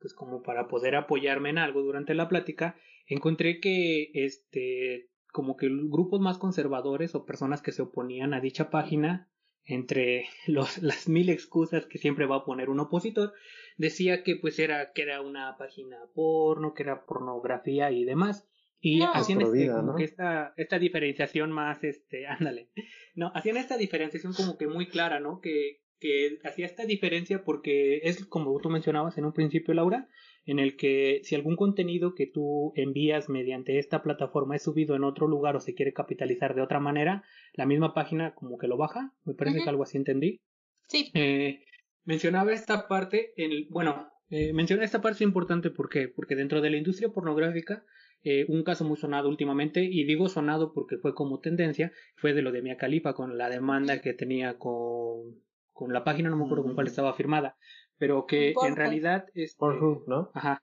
pues 0.00 0.14
como 0.14 0.42
para 0.42 0.68
poder 0.68 0.96
apoyarme 0.96 1.50
en 1.50 1.58
algo 1.58 1.82
durante 1.82 2.14
la 2.14 2.28
plática, 2.28 2.76
encontré 3.10 3.60
que 3.60 4.10
este 4.14 5.10
como 5.32 5.56
que 5.56 5.68
grupos 5.68 6.20
más 6.20 6.38
conservadores 6.38 7.14
o 7.14 7.24
personas 7.24 7.62
que 7.62 7.72
se 7.72 7.82
oponían 7.82 8.34
a 8.34 8.40
dicha 8.40 8.70
página 8.70 9.28
entre 9.64 10.26
los, 10.46 10.78
las 10.82 11.08
mil 11.08 11.28
excusas 11.28 11.86
que 11.86 11.98
siempre 11.98 12.26
va 12.26 12.36
a 12.36 12.44
poner 12.44 12.70
un 12.70 12.80
opositor, 12.80 13.32
decía 13.76 14.22
que 14.22 14.36
pues 14.36 14.58
era 14.58 14.92
que 14.92 15.02
era 15.02 15.20
una 15.20 15.56
página 15.58 15.98
porno, 16.14 16.72
que 16.74 16.84
era 16.84 17.04
pornografía 17.04 17.90
y 17.90 18.04
demás. 18.04 18.46
Y 18.82 19.02
hacían 19.02 19.42
este, 19.42 19.68
como 19.68 19.94
que 19.94 20.04
esta, 20.04 20.54
esta 20.56 20.78
diferenciación 20.78 21.52
más, 21.52 21.84
este, 21.84 22.26
ándale, 22.26 22.70
no, 23.14 23.30
hacían 23.34 23.58
esta 23.58 23.76
diferenciación 23.76 24.32
como 24.32 24.56
que 24.56 24.68
muy 24.68 24.86
clara, 24.86 25.20
¿no? 25.20 25.40
Que, 25.42 25.82
que 25.98 26.38
hacía 26.44 26.64
esta 26.64 26.86
diferencia 26.86 27.44
porque 27.44 27.98
es 28.04 28.24
como 28.24 28.58
tú 28.58 28.70
mencionabas 28.70 29.18
en 29.18 29.26
un 29.26 29.34
principio, 29.34 29.74
Laura, 29.74 30.08
en 30.44 30.58
el 30.58 30.76
que 30.76 31.20
si 31.22 31.34
algún 31.34 31.56
contenido 31.56 32.14
que 32.14 32.26
tú 32.26 32.72
envías 32.76 33.28
mediante 33.28 33.78
esta 33.78 34.02
plataforma 34.02 34.56
es 34.56 34.62
subido 34.62 34.96
en 34.96 35.04
otro 35.04 35.28
lugar 35.28 35.56
o 35.56 35.60
se 35.60 35.74
quiere 35.74 35.92
capitalizar 35.92 36.54
de 36.54 36.62
otra 36.62 36.80
manera, 36.80 37.24
la 37.54 37.66
misma 37.66 37.94
página 37.94 38.34
como 38.34 38.58
que 38.58 38.68
lo 38.68 38.76
baja, 38.76 39.12
me 39.24 39.34
parece 39.34 39.62
que 39.62 39.68
algo 39.68 39.82
así 39.82 39.96
entendí. 39.98 40.40
Sí. 40.88 41.10
Eh, 41.14 41.60
mencionaba 42.04 42.52
esta 42.52 42.88
parte, 42.88 43.32
en, 43.36 43.68
bueno, 43.68 44.08
eh, 44.30 44.52
mencioné 44.52 44.84
esta 44.84 45.00
parte 45.00 45.24
importante 45.24 45.70
¿por 45.70 45.88
qué? 45.88 46.08
porque 46.08 46.36
dentro 46.36 46.60
de 46.60 46.70
la 46.70 46.76
industria 46.76 47.10
pornográfica 47.10 47.84
eh, 48.22 48.44
un 48.48 48.64
caso 48.64 48.84
muy 48.84 48.98
sonado 48.98 49.30
últimamente, 49.30 49.82
y 49.82 50.04
digo 50.04 50.28
sonado 50.28 50.74
porque 50.74 50.98
fue 50.98 51.14
como 51.14 51.40
tendencia, 51.40 51.90
fue 52.16 52.34
de 52.34 52.42
lo 52.42 52.52
de 52.52 52.60
Mia 52.60 52.76
Khalifa 52.76 53.14
con 53.14 53.38
la 53.38 53.48
demanda 53.48 54.02
que 54.02 54.12
tenía 54.12 54.58
con, 54.58 55.40
con 55.72 55.94
la 55.94 56.04
página, 56.04 56.28
no 56.28 56.36
me 56.36 56.44
acuerdo 56.44 56.64
con 56.64 56.74
cuál 56.74 56.86
estaba 56.86 57.14
firmada, 57.14 57.56
pero 58.00 58.24
que 58.26 58.54
en 58.66 58.76
realidad 58.76 59.26
es... 59.34 59.56
¿no? 59.60 60.30
Ajá. 60.32 60.62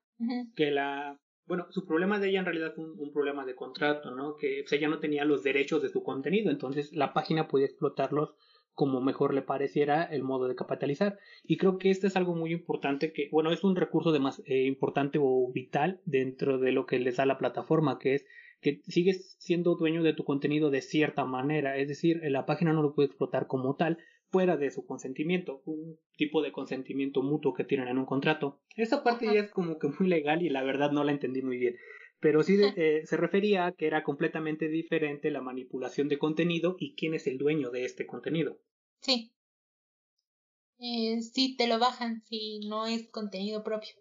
Que 0.55 0.71
la... 0.71 1.19
Bueno, 1.45 1.67
su 1.69 1.85
problema 1.85 2.19
de 2.19 2.29
ella 2.29 2.39
en 2.39 2.45
realidad 2.45 2.73
fue 2.75 2.83
un, 2.83 3.13
problema 3.13 3.45
de 3.45 3.55
contrato, 3.55 4.09
¿no? 4.11 4.35
Que 4.35 4.65
ella 4.69 4.89
no 4.89 4.99
tenía 4.99 5.23
los 5.23 5.43
derechos 5.43 5.83
de 5.83 5.89
su 5.89 6.03
contenido, 6.03 6.49
entonces 6.49 6.93
la 6.93 7.13
página 7.13 7.47
podía 7.47 7.67
explotarlos 7.67 8.33
como 8.73 9.01
mejor 9.01 9.35
le 9.35 9.43
pareciera 9.43 10.03
el 10.03 10.23
modo 10.23 10.47
de 10.47 10.55
capitalizar. 10.55 11.19
Y 11.43 11.57
creo 11.57 11.77
que 11.77 11.91
este 11.91 12.07
es 12.07 12.15
algo 12.15 12.35
muy 12.35 12.51
importante 12.51 13.13
que, 13.13 13.29
bueno, 13.31 13.51
es 13.51 13.63
un 13.63 13.75
recurso 13.75 14.11
de 14.11 14.19
más 14.19 14.41
eh, 14.45 14.63
importante 14.65 15.19
o 15.21 15.51
vital 15.53 16.01
dentro 16.05 16.57
de 16.57 16.71
lo 16.71 16.87
que 16.87 16.99
les 16.99 17.17
da 17.17 17.25
la 17.27 17.37
plataforma, 17.37 17.99
que 17.99 18.15
es 18.15 18.25
que 18.61 18.81
sigues 18.87 19.35
siendo 19.39 19.75
dueño 19.75 20.01
de 20.01 20.13
tu 20.13 20.23
contenido 20.23 20.71
de 20.71 20.81
cierta 20.81 21.23
manera, 21.23 21.77
es 21.77 21.87
decir, 21.87 22.19
la 22.23 22.47
página 22.47 22.73
no 22.73 22.81
lo 22.81 22.95
puede 22.95 23.07
explotar 23.07 23.45
como 23.45 23.75
tal 23.75 23.99
fuera 24.29 24.57
de 24.57 24.71
su 24.71 24.85
consentimiento, 24.85 25.61
un 25.65 25.97
tipo 26.15 26.41
de 26.41 26.51
consentimiento 26.51 27.23
mutuo 27.23 27.53
que 27.53 27.63
tienen 27.63 27.87
en 27.87 27.97
un 27.97 28.05
contrato. 28.05 28.61
Esa 28.75 29.03
parte 29.03 29.25
ya 29.25 29.41
es 29.41 29.51
como 29.51 29.79
que 29.79 29.87
muy 29.87 30.07
legal 30.09 30.41
y 30.41 30.49
la 30.49 30.63
verdad 30.63 30.91
no 30.91 31.03
la 31.03 31.11
entendí 31.11 31.41
muy 31.41 31.57
bien 31.57 31.75
pero 32.19 32.43
sí 32.43 32.57
eh, 32.77 33.01
se 33.05 33.17
refería 33.17 33.67
a 33.67 33.71
que 33.73 33.87
era 33.87 34.03
completamente 34.03 34.67
diferente 34.67 35.31
la 35.31 35.41
manipulación 35.41 36.07
de 36.07 36.17
contenido 36.17 36.75
y 36.79 36.95
quién 36.95 37.13
es 37.13 37.27
el 37.27 37.37
dueño 37.37 37.69
de 37.69 37.85
este 37.85 38.05
contenido. 38.05 38.59
Sí. 39.01 39.31
Eh, 40.79 41.21
sí, 41.21 41.55
te 41.57 41.67
lo 41.67 41.79
bajan 41.79 42.21
si 42.25 42.59
no 42.67 42.85
es 42.85 43.09
contenido 43.09 43.63
propio. 43.63 43.95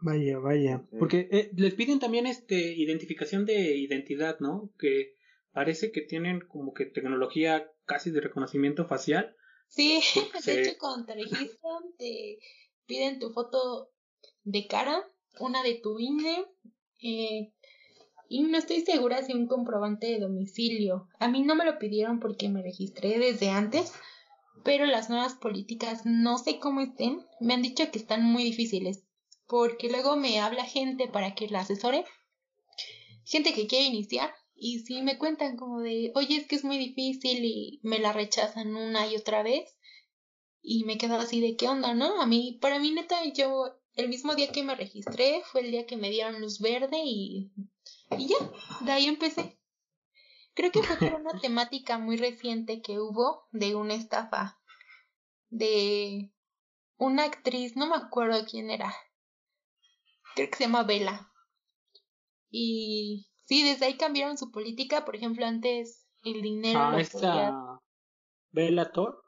Vaya, 0.00 0.38
vaya. 0.40 0.84
Porque 0.98 1.28
eh, 1.30 1.50
les 1.56 1.74
piden 1.74 2.00
también 2.00 2.26
este 2.26 2.74
identificación 2.74 3.46
de 3.46 3.76
identidad, 3.76 4.40
¿no? 4.40 4.72
Que 4.76 5.14
parece 5.52 5.92
que 5.92 6.00
tienen 6.00 6.40
como 6.40 6.72
que 6.74 6.86
tecnología 6.86 7.70
casi 7.84 8.10
de 8.10 8.20
reconocimiento 8.20 8.86
facial. 8.86 9.36
Sí, 9.68 10.00
de 10.46 10.62
hecho 10.62 10.78
cuando 10.78 11.06
te 11.06 11.14
registran 11.14 11.82
te 11.98 12.38
piden 12.86 13.18
tu 13.18 13.30
foto 13.32 13.90
de 14.44 14.66
cara, 14.66 15.02
una 15.38 15.62
de 15.62 15.74
tu 15.74 15.98
INE, 15.98 16.44
eh, 17.02 17.52
y 18.28 18.42
no 18.44 18.56
estoy 18.56 18.80
segura 18.80 19.22
si 19.22 19.34
un 19.34 19.46
comprobante 19.46 20.06
de 20.06 20.18
domicilio. 20.18 21.08
A 21.18 21.28
mí 21.28 21.42
no 21.42 21.54
me 21.54 21.64
lo 21.66 21.78
pidieron 21.78 22.18
porque 22.18 22.48
me 22.48 22.62
registré 22.62 23.18
desde 23.18 23.50
antes, 23.50 23.92
pero 24.64 24.86
las 24.86 25.10
nuevas 25.10 25.34
políticas 25.34 26.06
no 26.06 26.38
sé 26.38 26.58
cómo 26.58 26.80
estén. 26.80 27.26
Me 27.40 27.54
han 27.54 27.62
dicho 27.62 27.90
que 27.90 27.98
están 27.98 28.24
muy 28.24 28.42
difíciles, 28.42 29.04
porque 29.46 29.90
luego 29.90 30.16
me 30.16 30.40
habla 30.40 30.64
gente 30.64 31.08
para 31.08 31.34
que 31.34 31.48
la 31.48 31.60
asesore, 31.60 32.06
gente 33.24 33.52
que 33.52 33.66
quiere 33.66 33.84
iniciar, 33.84 34.32
y 34.54 34.80
si 34.80 35.02
me 35.02 35.18
cuentan 35.18 35.56
como 35.56 35.80
de, 35.80 36.12
oye, 36.14 36.36
es 36.36 36.46
que 36.46 36.56
es 36.56 36.64
muy 36.64 36.78
difícil 36.78 37.44
y 37.44 37.80
me 37.82 37.98
la 37.98 38.12
rechazan 38.12 38.74
una 38.74 39.06
y 39.06 39.16
otra 39.16 39.42
vez, 39.42 39.76
y 40.60 40.84
me 40.84 40.98
quedo 40.98 41.16
así 41.16 41.40
de 41.40 41.56
qué 41.56 41.68
onda, 41.68 41.94
¿no? 41.94 42.20
A 42.20 42.26
mí, 42.26 42.58
para 42.60 42.78
mí 42.78 42.92
neta, 42.92 43.24
yo 43.34 43.76
el 43.94 44.08
mismo 44.08 44.34
día 44.34 44.52
que 44.52 44.62
me 44.62 44.74
registré 44.74 45.42
fue 45.50 45.62
el 45.62 45.70
día 45.70 45.86
que 45.86 45.96
me 45.96 46.10
dieron 46.10 46.40
luz 46.40 46.60
verde 46.60 46.98
y 47.04 47.52
y 48.18 48.28
ya, 48.28 48.36
de 48.84 48.92
ahí 48.92 49.06
empecé. 49.06 49.58
Creo 50.54 50.70
que 50.70 50.82
fue 50.82 50.96
por 50.96 51.20
una 51.20 51.40
temática 51.40 51.98
muy 51.98 52.16
reciente 52.16 52.82
que 52.82 53.00
hubo 53.00 53.48
de 53.52 53.74
una 53.74 53.94
estafa 53.94 54.60
de 55.48 56.32
una 56.96 57.24
actriz, 57.24 57.76
no 57.76 57.86
me 57.86 57.96
acuerdo 57.96 58.44
quién 58.46 58.70
era. 58.70 58.94
Creo 60.34 60.48
que 60.48 60.56
se 60.56 60.64
llama 60.64 60.82
Bella. 60.82 61.30
Y 62.50 63.31
sí, 63.44 63.62
desde 63.62 63.86
ahí 63.86 63.96
cambiaron 63.96 64.38
su 64.38 64.50
política. 64.50 65.04
Por 65.04 65.16
ejemplo, 65.16 65.46
antes 65.46 66.06
el 66.24 66.42
dinero 66.42 66.80
ah, 66.80 67.00
esta... 67.00 67.80
Bella 68.50 68.90
Thor. 68.92 69.22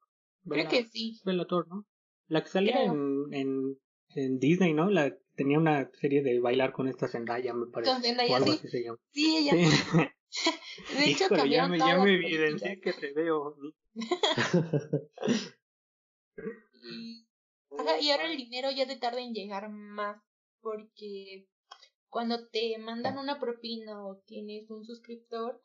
Creo 0.48 0.68
que 0.68 0.84
sí. 0.84 1.20
Bella 1.24 1.46
Thor, 1.46 1.66
¿no? 1.68 1.86
La 2.28 2.42
que 2.42 2.50
salía 2.50 2.84
en, 2.84 3.26
en, 3.32 3.78
en 4.14 4.38
Disney, 4.38 4.74
¿no? 4.74 4.90
La 4.90 5.16
tenía 5.34 5.58
una 5.58 5.90
serie 6.00 6.22
de 6.22 6.40
bailar 6.40 6.72
con 6.72 6.88
esta 6.88 7.08
Zendaya, 7.08 7.52
me 7.54 7.66
parece. 7.66 7.92
Con 7.92 8.02
Zendaya, 8.02 8.40
sí. 8.40 8.60
Sí, 9.12 9.36
ella. 9.36 9.52
de 10.98 11.10
hecho, 11.10 11.24
Híjole, 11.24 11.50
ya 11.50 11.68
me, 11.68 11.78
ya 11.78 11.98
me 11.98 12.14
evidencié 12.14 12.80
que 12.80 12.92
te 12.92 13.12
veo. 13.12 13.56
y, 16.82 17.26
ajá, 17.78 18.00
y 18.00 18.10
ahora 18.10 18.26
el 18.30 18.36
dinero 18.36 18.70
ya 18.70 18.86
te 18.86 18.96
tarda 18.96 19.20
en 19.20 19.32
llegar 19.32 19.68
más, 19.70 20.20
porque 20.60 21.46
cuando 22.14 22.46
te 22.46 22.78
mandan 22.78 23.18
una 23.18 23.40
propina 23.40 24.06
o 24.06 24.18
tienes 24.18 24.70
un 24.70 24.84
suscriptor, 24.84 25.60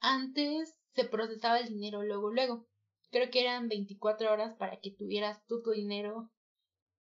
antes 0.00 0.76
se 0.90 1.04
procesaba 1.04 1.60
el 1.60 1.68
dinero 1.68 2.02
luego, 2.02 2.32
luego. 2.32 2.66
Creo 3.12 3.30
que 3.30 3.42
eran 3.42 3.68
24 3.68 4.32
horas 4.32 4.56
para 4.56 4.80
que 4.80 4.90
tuvieras 4.90 5.46
tú 5.46 5.62
tu 5.62 5.70
dinero, 5.70 6.32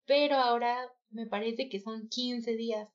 pero 0.07 0.37
ahora 0.37 0.89
me 1.11 1.27
parece 1.27 1.69
que 1.69 1.81
son 1.81 2.09
15 2.09 2.55
días. 2.55 2.89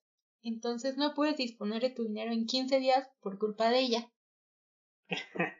Entonces 0.43 0.95
no 0.95 1.13
puedes 1.13 1.35
disponer 1.35 1.81
de 1.81 1.89
tu 1.89 2.05
dinero 2.05 2.31
en 2.31 2.45
15 2.45 2.79
días 2.79 3.09
por 3.19 3.37
culpa 3.37 3.69
de 3.69 3.79
ella. 3.81 4.13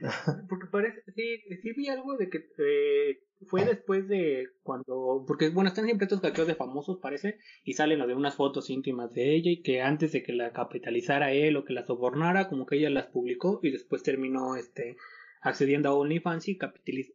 porque 0.48 0.66
parece, 0.70 1.02
sí, 1.14 1.38
sí 1.62 1.72
vi 1.72 1.88
algo 1.88 2.16
de 2.16 2.28
que 2.30 2.38
eh, 2.58 3.20
fue 3.46 3.64
después 3.64 4.08
de 4.08 4.48
cuando, 4.62 5.24
porque 5.26 5.50
bueno, 5.50 5.68
están 5.68 5.84
siempre 5.84 6.04
estos 6.06 6.20
hackeos 6.20 6.48
de 6.48 6.54
famosos, 6.54 6.98
parece, 6.98 7.38
y 7.64 7.74
salen 7.74 7.98
lo 7.98 8.06
de 8.06 8.14
unas 8.14 8.34
fotos 8.34 8.70
íntimas 8.70 9.12
de 9.12 9.34
ella 9.34 9.50
y 9.50 9.62
que 9.62 9.80
antes 9.80 10.12
de 10.12 10.22
que 10.22 10.32
la 10.32 10.52
capitalizara 10.52 11.32
él 11.32 11.56
o 11.56 11.64
que 11.64 11.72
la 11.72 11.84
sobornara, 11.84 12.48
como 12.48 12.66
que 12.66 12.76
ella 12.76 12.90
las 12.90 13.06
publicó 13.06 13.60
y 13.62 13.70
después 13.70 14.02
terminó 14.02 14.56
este 14.56 14.96
accediendo 15.40 15.88
a 15.88 15.94
OnlyFans 15.94 16.48
y 16.48 16.58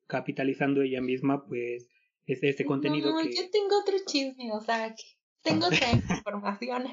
capitalizando 0.07 0.81
ella 0.81 1.01
misma 1.01 1.45
pues 1.45 1.89
es 2.25 2.41
este 2.41 2.65
contenido 2.65 3.11
no, 3.11 3.21
que... 3.21 3.35
yo 3.35 3.49
tengo 3.51 3.79
otro 3.81 3.95
chisme, 4.05 4.51
o 4.53 4.61
sea, 4.61 4.95
que 4.95 5.03
tengo 5.41 5.67
otra 5.67 5.91
información. 5.91 6.83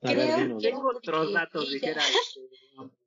creo 0.00 0.58
que 0.58 0.68
tengo 0.68 0.88
otros 0.88 1.32
datos, 1.32 1.70
dijera. 1.70 2.02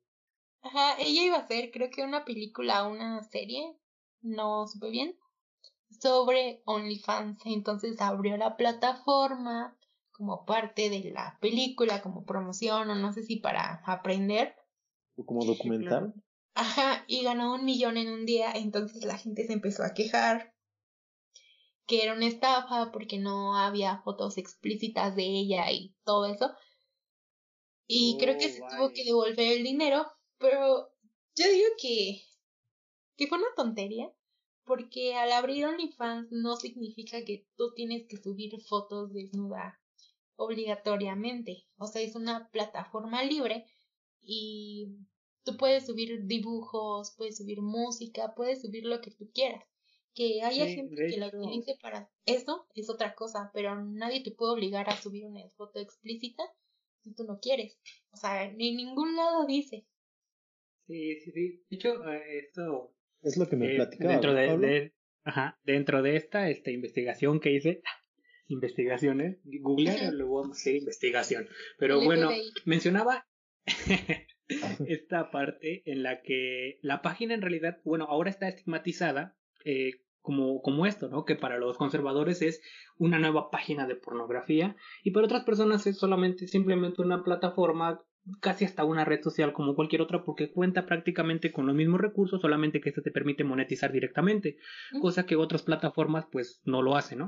Ajá, 0.62 0.96
ella 0.98 1.22
iba 1.22 1.36
a 1.36 1.40
hacer, 1.40 1.70
creo 1.70 1.90
que 1.90 2.02
una 2.02 2.24
película, 2.24 2.86
una 2.86 3.22
serie, 3.22 3.76
no 4.20 4.66
supe 4.66 4.90
bien, 4.90 5.18
sobre 5.88 6.62
OnlyFans. 6.66 7.40
Entonces 7.46 8.00
abrió 8.00 8.36
la 8.36 8.56
plataforma 8.56 9.76
como 10.12 10.44
parte 10.44 10.90
de 10.90 11.10
la 11.10 11.38
película, 11.40 12.02
como 12.02 12.24
promoción, 12.24 12.90
o 12.90 12.94
no 12.94 13.12
sé 13.12 13.22
si 13.22 13.36
para 13.36 13.82
aprender. 13.86 14.54
O 15.16 15.24
como 15.24 15.44
documental. 15.44 16.14
Ajá, 16.54 17.04
y 17.06 17.22
ganó 17.22 17.54
un 17.54 17.64
millón 17.64 17.96
en 17.96 18.12
un 18.12 18.26
día, 18.26 18.52
entonces 18.52 19.04
la 19.04 19.16
gente 19.16 19.46
se 19.46 19.52
empezó 19.52 19.82
a 19.82 19.94
quejar 19.94 20.52
que 21.90 22.04
era 22.04 22.14
una 22.14 22.28
estafa 22.28 22.92
porque 22.92 23.18
no 23.18 23.56
había 23.56 23.98
fotos 24.02 24.38
explícitas 24.38 25.16
de 25.16 25.24
ella 25.24 25.72
y 25.72 25.92
todo 26.04 26.26
eso. 26.26 26.52
Y 27.88 28.16
creo 28.20 28.38
que 28.38 28.48
se 28.48 28.60
tuvo 28.60 28.92
que 28.92 29.02
devolver 29.02 29.58
el 29.58 29.64
dinero, 29.64 30.06
pero 30.40 30.90
yo 31.36 31.48
digo 31.48 31.68
que, 31.80 32.22
que 33.16 33.26
fue 33.28 33.38
una 33.38 33.54
tontería, 33.54 34.12
porque 34.64 35.14
al 35.14 35.32
abrir 35.32 35.66
OnlyFans 35.66 36.28
no 36.32 36.56
significa 36.56 37.24
que 37.24 37.46
tú 37.56 37.72
tienes 37.74 38.06
que 38.08 38.16
subir 38.16 38.60
fotos 38.62 39.12
desnuda 39.12 39.80
obligatoriamente. 40.36 41.66
O 41.76 41.86
sea, 41.86 42.00
es 42.02 42.16
una 42.16 42.48
plataforma 42.50 43.22
libre 43.22 43.66
y 44.20 44.88
tú 45.44 45.56
puedes 45.56 45.86
subir 45.86 46.24
dibujos, 46.24 47.14
puedes 47.16 47.36
subir 47.36 47.60
música, 47.60 48.34
puedes 48.34 48.62
subir 48.62 48.84
lo 48.86 49.00
que 49.00 49.10
tú 49.10 49.30
quieras. 49.32 49.64
Que 50.14 50.42
haya 50.42 50.66
gente 50.66 51.06
que 51.08 51.18
la 51.18 51.28
utilice 51.28 51.76
para 51.80 52.10
eso 52.26 52.66
es 52.74 52.88
otra 52.90 53.14
cosa, 53.14 53.50
pero 53.52 53.80
nadie 53.82 54.22
te 54.22 54.32
puede 54.32 54.52
obligar 54.52 54.88
a 54.88 55.00
subir 55.00 55.26
una 55.26 55.46
foto 55.50 55.78
explícita 55.78 56.42
si 57.02 57.14
tú 57.14 57.24
no 57.24 57.38
quieres. 57.38 57.78
O 58.10 58.16
sea, 58.16 58.50
ni 58.52 58.74
ningún 58.74 59.16
lado 59.16 59.46
dice. 59.46 59.86
Sí, 60.90 61.20
sí, 61.20 61.30
sí. 61.30 61.64
De 61.70 61.76
hecho, 61.76 62.10
eh, 62.10 62.38
esto... 62.38 62.92
Es 63.22 63.36
lo 63.36 63.48
que 63.48 63.54
me 63.54 63.76
eh, 63.76 63.88
Dentro 63.96 64.34
de, 64.34 64.92
ajá, 65.22 65.60
dentro 65.62 66.02
de 66.02 66.16
esta, 66.16 66.50
esta 66.50 66.72
investigación 66.72 67.38
que 67.38 67.52
hice, 67.52 67.80
investigaciones, 68.48 69.38
Google, 69.44 70.10
luego 70.10 70.52
sí, 70.52 70.78
investigación. 70.78 71.46
Pero 71.78 72.02
bueno, 72.02 72.30
mencionaba 72.64 73.28
esta 74.88 75.30
parte 75.30 75.84
en 75.86 76.02
la 76.02 76.22
que 76.22 76.80
la 76.82 77.02
página 77.02 77.34
en 77.34 77.42
realidad, 77.42 77.78
bueno, 77.84 78.06
ahora 78.06 78.30
está 78.30 78.48
estigmatizada 78.48 79.36
eh, 79.64 79.92
como, 80.22 80.60
como 80.60 80.86
esto, 80.86 81.08
¿no? 81.08 81.24
Que 81.24 81.36
para 81.36 81.58
los 81.58 81.78
conservadores 81.78 82.42
es 82.42 82.62
una 82.96 83.20
nueva 83.20 83.48
página 83.50 83.86
de 83.86 83.94
pornografía 83.94 84.74
y 85.04 85.12
para 85.12 85.26
otras 85.26 85.44
personas 85.44 85.86
es 85.86 85.98
solamente 85.98 86.48
simplemente 86.48 87.00
una 87.00 87.22
plataforma 87.22 88.02
casi 88.40 88.64
hasta 88.64 88.84
una 88.84 89.04
red 89.04 89.22
social 89.22 89.52
como 89.52 89.74
cualquier 89.74 90.02
otra 90.02 90.24
porque 90.24 90.52
cuenta 90.52 90.86
prácticamente 90.86 91.52
con 91.52 91.66
los 91.66 91.74
mismos 91.74 92.00
recursos, 92.00 92.40
solamente 92.40 92.80
que 92.80 92.90
esto 92.90 93.02
te 93.02 93.10
permite 93.10 93.44
monetizar 93.44 93.92
directamente, 93.92 94.58
cosa 95.00 95.26
que 95.26 95.36
otras 95.36 95.62
plataformas 95.62 96.26
pues 96.30 96.60
no 96.64 96.82
lo 96.82 96.96
hacen, 96.96 97.18
¿no? 97.20 97.26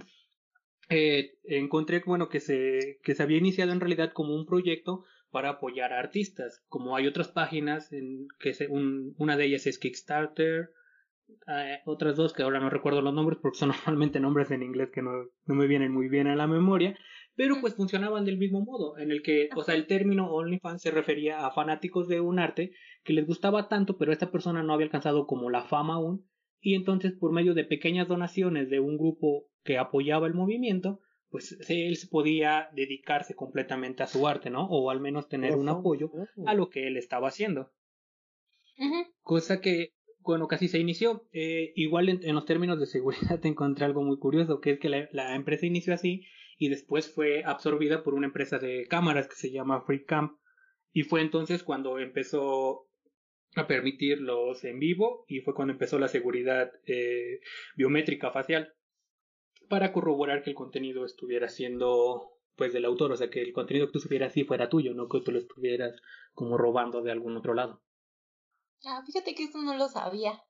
eh, 0.88 1.38
encontré 1.44 2.02
bueno 2.04 2.28
que 2.28 2.40
se, 2.40 2.98
que 3.02 3.14
se 3.14 3.22
había 3.22 3.38
iniciado 3.38 3.72
en 3.72 3.80
realidad 3.80 4.12
como 4.12 4.34
un 4.34 4.46
proyecto 4.46 5.04
para 5.30 5.50
apoyar 5.50 5.92
a 5.92 5.98
artistas. 5.98 6.62
Como 6.68 6.96
hay 6.96 7.06
otras 7.06 7.28
páginas, 7.28 7.92
en 7.92 8.28
que 8.38 8.52
se, 8.52 8.68
una 8.68 9.36
de 9.36 9.44
ellas 9.46 9.66
es 9.66 9.78
Kickstarter, 9.78 10.70
eh, 11.48 11.78
otras 11.86 12.16
dos 12.16 12.34
que 12.34 12.42
ahora 12.42 12.60
no 12.60 12.68
recuerdo 12.68 13.00
los 13.00 13.14
nombres 13.14 13.38
porque 13.40 13.58
son 13.58 13.68
normalmente 13.86 14.20
nombres 14.20 14.50
en 14.50 14.62
inglés 14.62 14.90
que 14.92 15.02
no, 15.02 15.12
no 15.46 15.54
me 15.54 15.66
vienen 15.66 15.92
muy 15.92 16.08
bien 16.08 16.26
a 16.26 16.36
la 16.36 16.46
memoria, 16.46 16.96
pero 17.34 17.56
pues 17.60 17.74
funcionaban 17.74 18.24
del 18.24 18.38
mismo 18.38 18.60
modo, 18.60 18.98
en 18.98 19.10
el 19.10 19.22
que, 19.22 19.48
o 19.56 19.62
sea, 19.62 19.74
el 19.74 19.86
término 19.86 20.30
OnlyFans 20.32 20.82
se 20.82 20.90
refería 20.90 21.46
a 21.46 21.52
fanáticos 21.52 22.08
de 22.08 22.20
un 22.20 22.38
arte 22.38 22.72
que 23.04 23.12
les 23.12 23.26
gustaba 23.26 23.68
tanto, 23.68 23.96
pero 23.96 24.12
esta 24.12 24.30
persona 24.30 24.62
no 24.62 24.72
había 24.74 24.86
alcanzado 24.86 25.26
como 25.26 25.50
la 25.50 25.64
fama 25.64 25.94
aún, 25.94 26.26
y 26.60 26.74
entonces 26.74 27.12
por 27.12 27.32
medio 27.32 27.54
de 27.54 27.64
pequeñas 27.64 28.08
donaciones 28.08 28.70
de 28.70 28.80
un 28.80 28.96
grupo 28.96 29.46
que 29.64 29.78
apoyaba 29.78 30.26
el 30.26 30.34
movimiento, 30.34 31.00
pues 31.32 31.58
él 31.68 31.96
podía 32.10 32.68
dedicarse 32.74 33.34
completamente 33.34 34.02
a 34.02 34.06
su 34.06 34.28
arte, 34.28 34.50
¿no? 34.50 34.66
O 34.66 34.90
al 34.90 35.00
menos 35.00 35.28
tener 35.28 35.56
un 35.56 35.68
apoyo 35.70 36.10
a 36.46 36.54
lo 36.54 36.68
que 36.68 36.86
él 36.86 36.98
estaba 36.98 37.28
haciendo. 37.28 37.72
Cosa 39.22 39.60
que, 39.60 39.94
bueno, 40.20 40.46
casi 40.46 40.68
se 40.68 40.78
inició. 40.78 41.26
Eh, 41.32 41.72
igual 41.74 42.10
en, 42.10 42.34
los 42.34 42.44
términos 42.44 42.78
de 42.78 42.86
seguridad 42.86 43.40
te 43.40 43.48
encontré 43.48 43.86
algo 43.86 44.02
muy 44.02 44.18
curioso, 44.18 44.60
que 44.60 44.72
es 44.72 44.78
que 44.78 44.88
la, 44.88 45.34
empresa 45.34 45.66
inició 45.66 45.94
así 45.94 46.26
y 46.62 46.68
después 46.68 47.12
fue 47.12 47.42
absorbida 47.42 48.04
por 48.04 48.14
una 48.14 48.28
empresa 48.28 48.60
de 48.60 48.86
cámaras 48.86 49.26
que 49.26 49.34
se 49.34 49.50
llama 49.50 49.80
FreeCam. 49.80 50.38
Y 50.92 51.02
fue 51.02 51.20
entonces 51.20 51.64
cuando 51.64 51.98
empezó 51.98 52.86
a 53.56 53.66
permitirlos 53.66 54.62
en 54.62 54.78
vivo 54.78 55.24
y 55.26 55.40
fue 55.40 55.54
cuando 55.54 55.72
empezó 55.72 55.98
la 55.98 56.06
seguridad 56.06 56.70
eh, 56.86 57.40
biométrica 57.74 58.30
facial 58.30 58.74
para 59.68 59.92
corroborar 59.92 60.44
que 60.44 60.50
el 60.50 60.56
contenido 60.56 61.04
estuviera 61.04 61.48
siendo 61.48 62.30
pues 62.54 62.72
del 62.72 62.84
autor, 62.84 63.10
o 63.10 63.16
sea 63.16 63.28
que 63.28 63.42
el 63.42 63.52
contenido 63.52 63.88
que 63.88 63.94
tú 63.94 63.98
subieras 63.98 64.32
sí 64.32 64.44
fuera 64.44 64.68
tuyo, 64.68 64.94
no 64.94 65.08
que 65.08 65.20
tú 65.20 65.32
lo 65.32 65.40
estuvieras 65.40 66.00
como 66.32 66.56
robando 66.56 67.02
de 67.02 67.10
algún 67.10 67.36
otro 67.36 67.54
lado. 67.54 67.82
Ah, 68.84 69.02
fíjate 69.04 69.34
que 69.34 69.42
eso 69.44 69.60
no 69.62 69.76
lo 69.76 69.88
sabía. 69.88 70.40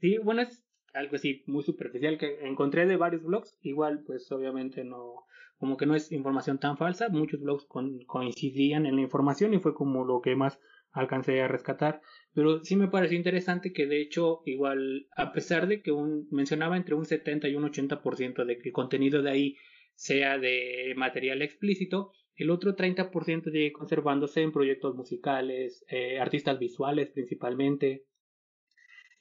sí, 0.00 0.18
bueno, 0.18 0.42
es 0.42 0.63
algo 0.94 1.16
así 1.16 1.42
muy 1.46 1.62
superficial 1.62 2.18
que 2.18 2.38
encontré 2.46 2.86
de 2.86 2.96
varios 2.96 3.22
blogs, 3.22 3.58
igual 3.62 4.02
pues 4.06 4.30
obviamente 4.32 4.84
no, 4.84 5.24
como 5.58 5.76
que 5.76 5.86
no 5.86 5.94
es 5.94 6.12
información 6.12 6.58
tan 6.58 6.76
falsa, 6.76 7.08
muchos 7.08 7.40
blogs 7.40 7.66
coincidían 8.06 8.86
en 8.86 8.96
la 8.96 9.02
información 9.02 9.54
y 9.54 9.58
fue 9.58 9.74
como 9.74 10.04
lo 10.04 10.20
que 10.20 10.36
más 10.36 10.58
alcancé 10.92 11.42
a 11.42 11.48
rescatar, 11.48 12.00
pero 12.34 12.62
sí 12.62 12.76
me 12.76 12.88
pareció 12.88 13.16
interesante 13.16 13.72
que 13.72 13.86
de 13.86 14.00
hecho 14.00 14.42
igual 14.46 15.08
a 15.16 15.32
pesar 15.32 15.66
de 15.66 15.82
que 15.82 15.90
un, 15.90 16.28
mencionaba 16.30 16.76
entre 16.76 16.94
un 16.94 17.04
70 17.04 17.48
y 17.48 17.56
un 17.56 17.64
80% 17.64 18.44
de 18.44 18.58
que 18.58 18.68
el 18.68 18.72
contenido 18.72 19.20
de 19.20 19.30
ahí 19.30 19.56
sea 19.96 20.38
de 20.38 20.94
material 20.96 21.42
explícito, 21.42 22.12
el 22.36 22.50
otro 22.50 22.74
30% 22.76 23.50
sigue 23.50 23.72
conservándose 23.72 24.42
en 24.42 24.52
proyectos 24.52 24.94
musicales, 24.94 25.84
eh, 25.88 26.18
artistas 26.18 26.58
visuales 26.58 27.10
principalmente, 27.10 28.04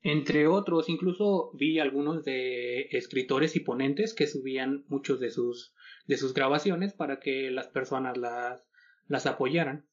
entre 0.04 0.48
otros, 0.48 0.90
incluso 0.90 1.52
vi 1.54 1.80
algunos 1.80 2.26
de 2.26 2.90
escritores 2.92 3.56
y 3.56 3.62
ponentes 3.62 4.14
que 4.14 4.28
subían 4.28 4.84
muchos 4.90 5.22
de 5.22 5.32
sus, 5.32 5.74
de 6.08 6.18
sus 6.18 6.34
grabaciones 6.34 6.94
para 6.94 7.22
que 7.22 7.50
las 7.52 7.70
personas 7.70 8.18
las, 8.18 8.68
las 9.08 9.26
apoyaran. 9.26 9.88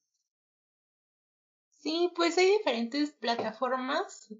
Sí, 1.69 2.11
pues 2.13 2.37
hay 2.37 2.51
diferentes 2.57 3.11
plataformas. 3.11 4.33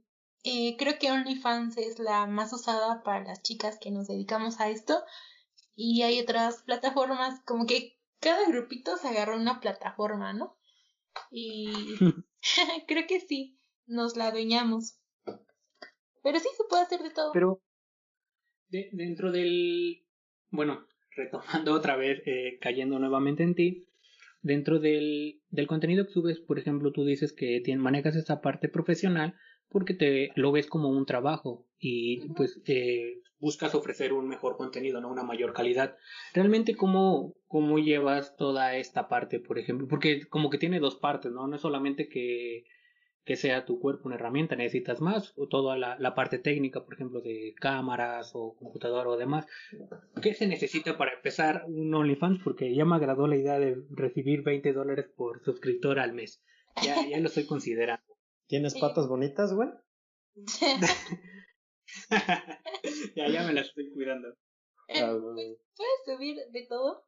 Eh, 0.44 0.76
creo 0.78 1.00
que 1.00 1.12
OnlyFans 1.12 1.78
es 1.78 2.00
la 2.00 2.28
más 2.28 2.52
usada 2.52 3.02
para 3.02 3.24
las 3.24 3.42
chicas 3.42 3.80
que 3.80 3.92
nos 3.92 4.08
dedicamos 4.08 4.60
a 4.60 4.70
esto. 4.70 5.02
Y 5.74 6.02
hay 6.02 6.20
otras 6.20 6.64
plataformas, 6.64 7.40
como 7.46 7.66
que 7.66 7.98
cada 8.20 8.46
grupito 8.48 8.98
se 8.98 9.08
agarra 9.08 9.38
una 9.38 9.62
plataforma, 9.62 10.34
¿no? 10.34 10.58
Y 11.32 11.72
creo 12.88 13.08
que 13.08 13.22
sí, 13.22 13.58
nos 13.86 14.18
la 14.18 14.28
adueñamos. 14.28 15.01
Pero 16.24 16.40
sí 16.40 16.48
se 16.56 16.64
puede 16.70 16.84
hacer 16.84 17.02
de 17.02 17.12
todo. 17.12 17.32
Pero 17.34 17.62
dentro 18.70 19.32
del... 19.32 20.04
Bueno, 20.50 20.86
retomando 21.16 21.74
otra 21.74 21.96
vez, 21.96 22.22
eh, 22.26 22.58
cayendo 22.62 23.00
nuevamente 23.00 23.44
en 23.44 23.56
ti, 23.56 23.88
dentro 24.42 24.80
del, 24.80 25.42
del 25.50 25.68
contenido 25.68 26.06
que 26.06 26.14
subes, 26.14 26.40
por 26.40 26.60
ejemplo, 26.60 26.92
tú 26.92 27.06
dices 27.06 27.34
que 27.34 27.62
manejas 27.78 28.16
esa 28.16 28.42
parte 28.42 28.70
profesional 28.70 29.36
porque 29.70 29.94
te 29.94 30.32
lo 30.36 30.52
ves 30.52 30.68
como 30.68 30.90
un 30.90 31.06
trabajo 31.06 31.66
y 31.80 32.28
pues 32.34 32.62
eh, 32.68 33.22
buscas 33.40 33.74
ofrecer 33.74 34.12
un 34.12 34.28
mejor 34.28 34.58
contenido, 34.58 35.00
¿no? 35.00 35.10
Una 35.10 35.24
mayor 35.24 35.54
calidad. 35.54 35.98
Realmente, 36.34 36.76
¿cómo, 36.76 37.36
¿cómo 37.48 37.80
llevas 37.80 38.36
toda 38.36 38.76
esta 38.76 39.08
parte, 39.08 39.40
por 39.40 39.58
ejemplo? 39.58 39.88
Porque 39.88 40.28
como 40.28 40.50
que 40.50 40.58
tiene 40.58 40.80
dos 40.80 40.98
partes, 40.98 41.32
¿no? 41.32 41.48
No 41.48 41.56
es 41.56 41.62
solamente 41.62 42.10
que 42.10 42.66
que 43.24 43.36
sea 43.36 43.66
tu 43.66 43.80
cuerpo 43.80 44.08
una 44.08 44.16
herramienta, 44.16 44.56
necesitas 44.56 45.00
más, 45.00 45.34
o 45.38 45.48
toda 45.48 45.78
la, 45.78 46.16
parte 46.16 46.40
técnica, 46.40 46.84
por 46.84 46.96
ejemplo, 46.96 47.22
de 47.22 47.54
cámaras 47.60 48.32
o 48.34 48.56
computador 48.56 49.08
o 49.08 49.18
demás. 49.18 49.46
¿Qué 50.22 50.34
se 50.34 50.48
necesita 50.48 50.98
para 50.98 51.14
empezar 51.14 51.66
un 51.68 51.94
OnlyFans? 51.94 52.42
Porque 52.44 52.74
ya 52.74 52.86
me 52.86 52.96
agradó 52.96 53.28
la 53.28 53.38
idea 53.38 53.60
de 53.60 53.78
recibir 53.92 54.42
20 54.44 54.74
dólares 54.74 55.06
por 55.16 55.44
suscriptor 55.44 56.00
al 56.00 56.14
mes. 56.14 56.42
Ya, 56.82 56.96
ya 57.08 57.20
lo 57.20 57.28
estoy 57.28 57.46
considerando. 57.46 58.18
¿Tienes 58.48 58.78
patas 58.80 59.08
bonitas, 59.08 59.54
güey? 59.54 59.70
ya, 63.16 63.30
ya 63.30 63.44
me 63.44 63.54
las 63.54 63.68
estoy 63.68 63.92
cuidando. 63.92 64.36
Ah, 64.90 65.18
puedes 65.22 65.60
subir 66.06 66.38
de 66.52 66.66
todo, 66.68 67.06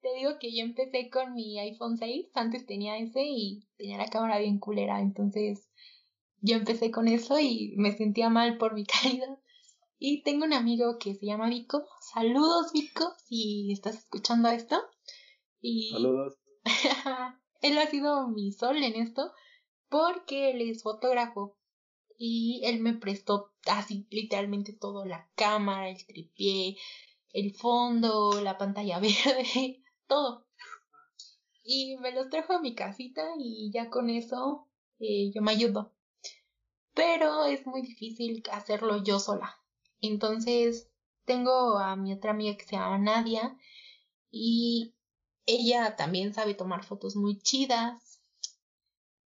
te 0.00 0.14
digo 0.14 0.38
que 0.38 0.54
yo 0.56 0.62
empecé 0.62 1.10
con 1.10 1.34
mi 1.34 1.58
iPhone 1.58 1.96
6, 1.96 2.26
antes 2.34 2.66
tenía 2.66 2.98
ese 2.98 3.22
y 3.24 3.66
tenía 3.76 3.98
la 3.98 4.08
cámara 4.08 4.38
bien 4.38 4.58
culera, 4.58 5.00
entonces 5.00 5.68
yo 6.40 6.56
empecé 6.56 6.90
con 6.90 7.08
eso 7.08 7.38
y 7.38 7.74
me 7.76 7.96
sentía 7.96 8.28
mal 8.30 8.58
por 8.58 8.74
mi 8.74 8.84
calidad. 9.02 9.38
Y 9.98 10.22
tengo 10.22 10.44
un 10.44 10.52
amigo 10.52 10.98
que 10.98 11.14
se 11.14 11.24
llama 11.24 11.48
Vico. 11.48 11.86
Saludos, 12.12 12.72
Vico, 12.72 13.14
si 13.24 13.72
estás 13.72 13.96
escuchando 13.96 14.48
esto. 14.50 14.76
Y 15.60 15.90
Saludos. 15.90 16.38
él 17.62 17.78
ha 17.78 17.86
sido 17.86 18.28
mi 18.28 18.52
sol 18.52 18.82
en 18.82 18.94
esto 18.94 19.32
porque 19.88 20.50
él 20.50 20.60
es 20.60 20.82
fotógrafo 20.82 21.56
y 22.18 22.60
él 22.64 22.80
me 22.80 22.94
prestó 22.94 23.52
así 23.66 24.06
literalmente 24.10 24.72
todo, 24.72 25.04
la 25.04 25.30
cámara, 25.34 25.88
el 25.88 26.06
tripié, 26.06 26.76
el 27.32 27.54
fondo, 27.54 28.40
la 28.40 28.58
pantalla 28.58 28.98
verde, 29.00 29.82
todo. 30.06 30.46
Y 31.62 31.96
me 31.98 32.12
los 32.12 32.30
trajo 32.30 32.54
a 32.54 32.60
mi 32.60 32.74
casita 32.74 33.22
y 33.38 33.70
ya 33.72 33.90
con 33.90 34.08
eso 34.08 34.68
eh, 35.00 35.30
yo 35.34 35.42
me 35.42 35.52
ayudo. 35.52 35.92
Pero 36.94 37.44
es 37.44 37.66
muy 37.66 37.82
difícil 37.82 38.42
hacerlo 38.52 39.02
yo 39.02 39.18
sola. 39.18 39.56
Entonces 40.00 40.90
tengo 41.24 41.78
a 41.78 41.96
mi 41.96 42.12
otra 42.12 42.30
amiga 42.30 42.56
que 42.56 42.64
se 42.64 42.76
llama 42.76 42.98
Nadia 42.98 43.58
y 44.30 44.94
ella 45.44 45.96
también 45.96 46.34
sabe 46.34 46.54
tomar 46.54 46.84
fotos 46.84 47.16
muy 47.16 47.38
chidas. 47.38 48.22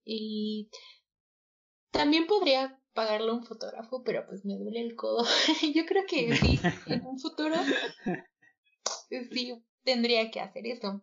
Y 0.04 0.70
también 1.90 2.26
podría 2.26 2.80
pagarle 2.94 3.30
a 3.30 3.34
un 3.34 3.44
fotógrafo, 3.44 4.02
pero 4.02 4.26
pues 4.26 4.44
me 4.44 4.56
duele 4.56 4.80
el 4.80 4.96
codo. 4.96 5.24
Yo 5.74 5.84
creo 5.86 6.04
que 6.06 6.34
sí, 6.36 6.60
en 6.86 7.04
un 7.06 7.18
futuro 7.18 7.54
sí 9.30 9.62
tendría 9.90 10.30
que 10.30 10.38
hacer 10.38 10.68
eso. 10.68 11.02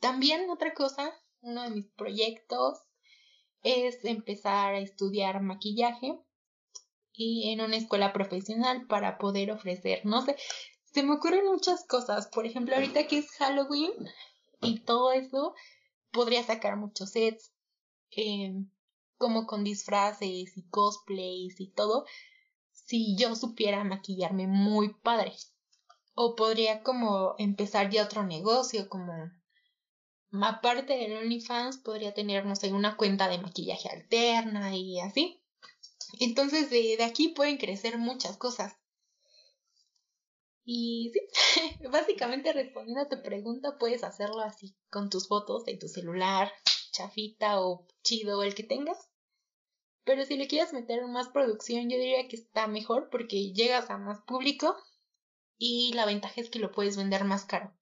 También 0.00 0.50
otra 0.50 0.74
cosa, 0.74 1.12
uno 1.42 1.62
de 1.62 1.70
mis 1.70 1.86
proyectos 1.86 2.80
es 3.62 4.04
empezar 4.04 4.74
a 4.74 4.80
estudiar 4.80 5.40
maquillaje 5.42 6.18
y 7.12 7.52
en 7.52 7.60
una 7.60 7.76
escuela 7.76 8.12
profesional 8.12 8.88
para 8.88 9.16
poder 9.16 9.52
ofrecer, 9.52 10.04
no 10.04 10.22
sé, 10.22 10.36
se 10.92 11.04
me 11.04 11.14
ocurren 11.14 11.46
muchas 11.46 11.86
cosas. 11.86 12.26
Por 12.26 12.46
ejemplo, 12.46 12.74
ahorita 12.74 13.06
que 13.06 13.18
es 13.18 13.30
Halloween 13.38 13.92
y 14.60 14.80
todo 14.80 15.12
eso, 15.12 15.54
podría 16.10 16.42
sacar 16.42 16.76
muchos 16.76 17.10
sets, 17.10 17.52
em, 18.10 18.68
como 19.18 19.46
con 19.46 19.62
disfraces 19.62 20.56
y 20.56 20.68
cosplays 20.68 21.60
y 21.60 21.68
todo, 21.68 22.06
si 22.72 23.16
yo 23.16 23.36
supiera 23.36 23.84
maquillarme 23.84 24.48
muy 24.48 24.94
padre. 24.94 25.32
O 26.14 26.34
podría 26.36 26.82
como 26.82 27.34
empezar 27.38 27.90
ya 27.90 28.04
otro 28.04 28.24
negocio, 28.24 28.88
como 28.88 29.30
aparte 30.42 30.96
del 30.96 31.16
OnlyFans, 31.16 31.78
podría 31.78 32.14
tener, 32.14 32.46
no 32.46 32.56
sé, 32.56 32.72
una 32.72 32.96
cuenta 32.96 33.28
de 33.28 33.38
maquillaje 33.38 33.88
alterna 33.88 34.76
y 34.76 35.00
así. 35.00 35.42
Entonces 36.18 36.70
de, 36.70 36.96
de 36.96 37.04
aquí 37.04 37.28
pueden 37.28 37.56
crecer 37.56 37.98
muchas 37.98 38.36
cosas. 38.36 38.76
Y 40.64 41.10
sí, 41.12 41.20
básicamente 41.90 42.52
respondiendo 42.52 43.02
a 43.02 43.08
tu 43.08 43.22
pregunta, 43.22 43.78
puedes 43.78 44.04
hacerlo 44.04 44.40
así, 44.40 44.76
con 44.90 45.10
tus 45.10 45.26
fotos 45.28 45.64
de 45.64 45.76
tu 45.76 45.88
celular, 45.88 46.52
chafita 46.92 47.60
o 47.60 47.86
chido 48.02 48.42
el 48.42 48.54
que 48.54 48.62
tengas. 48.62 49.10
Pero 50.04 50.24
si 50.24 50.36
le 50.36 50.48
quieres 50.48 50.72
meter 50.72 51.04
más 51.06 51.28
producción, 51.28 51.88
yo 51.88 51.98
diría 51.98 52.26
que 52.28 52.36
está 52.36 52.66
mejor 52.66 53.08
porque 53.10 53.52
llegas 53.52 53.90
a 53.90 53.98
más 53.98 54.20
público 54.22 54.76
y 55.60 55.92
la 55.92 56.06
ventaja 56.06 56.40
es 56.40 56.48
que 56.48 56.58
lo 56.58 56.72
puedes 56.72 56.96
vender 56.96 57.24
más 57.24 57.44
caro. 57.44 57.76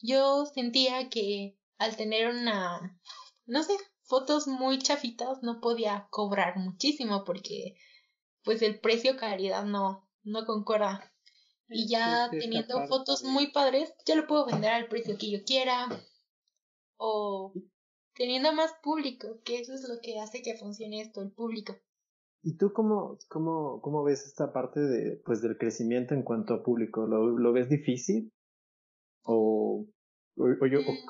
Yo 0.00 0.46
sentía 0.46 1.10
que 1.10 1.58
al 1.76 1.94
tener 1.94 2.28
una, 2.28 2.98
no 3.44 3.62
sé, 3.62 3.76
fotos 4.04 4.48
muy 4.48 4.78
chafitas 4.78 5.42
no 5.42 5.60
podía 5.60 6.08
cobrar 6.10 6.56
muchísimo 6.56 7.24
porque 7.24 7.76
pues 8.42 8.62
el 8.62 8.80
precio 8.80 9.18
calidad 9.18 9.64
no, 9.64 10.08
no 10.24 10.46
concuerda. 10.46 11.12
Y 11.68 11.86
ya 11.86 12.30
teniendo 12.30 12.86
fotos 12.86 13.24
muy 13.24 13.52
padres, 13.52 13.92
ya 14.06 14.14
lo 14.14 14.26
puedo 14.26 14.46
vender 14.46 14.70
al 14.72 14.88
precio 14.88 15.18
que 15.18 15.30
yo 15.30 15.44
quiera. 15.44 15.88
O 16.96 17.52
teniendo 18.14 18.54
más 18.54 18.72
público, 18.82 19.40
que 19.44 19.60
eso 19.60 19.74
es 19.74 19.86
lo 19.86 20.00
que 20.00 20.18
hace 20.18 20.40
que 20.40 20.56
funcione 20.56 21.02
esto, 21.02 21.20
el 21.20 21.30
público. 21.30 21.76
¿Y 22.42 22.56
tú 22.56 22.72
cómo, 22.72 23.18
cómo, 23.28 23.80
cómo 23.80 24.02
ves 24.02 24.26
esta 24.26 24.52
parte 24.52 24.80
de, 24.80 25.22
pues, 25.24 25.42
del 25.42 25.56
crecimiento 25.56 26.14
en 26.14 26.22
cuanto 26.22 26.54
a 26.54 26.62
público? 26.62 27.06
¿Lo, 27.06 27.38
lo 27.38 27.52
ves 27.52 27.68
difícil? 27.68 28.32
¿O, 29.22 29.86
o, 30.36 30.46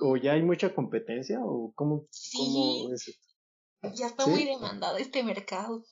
o, 0.02 0.16
ya 0.16 0.32
hay 0.32 0.42
mucha 0.42 0.74
competencia? 0.74 1.40
¿O 1.42 1.72
cómo, 1.74 2.06
cómo 2.36 2.92
es 2.92 3.08
esto? 3.08 3.28
Ya 3.94 4.08
está 4.08 4.26
muy 4.26 4.44
demandado 4.44 4.98
este 4.98 5.22
mercado. 5.22 5.82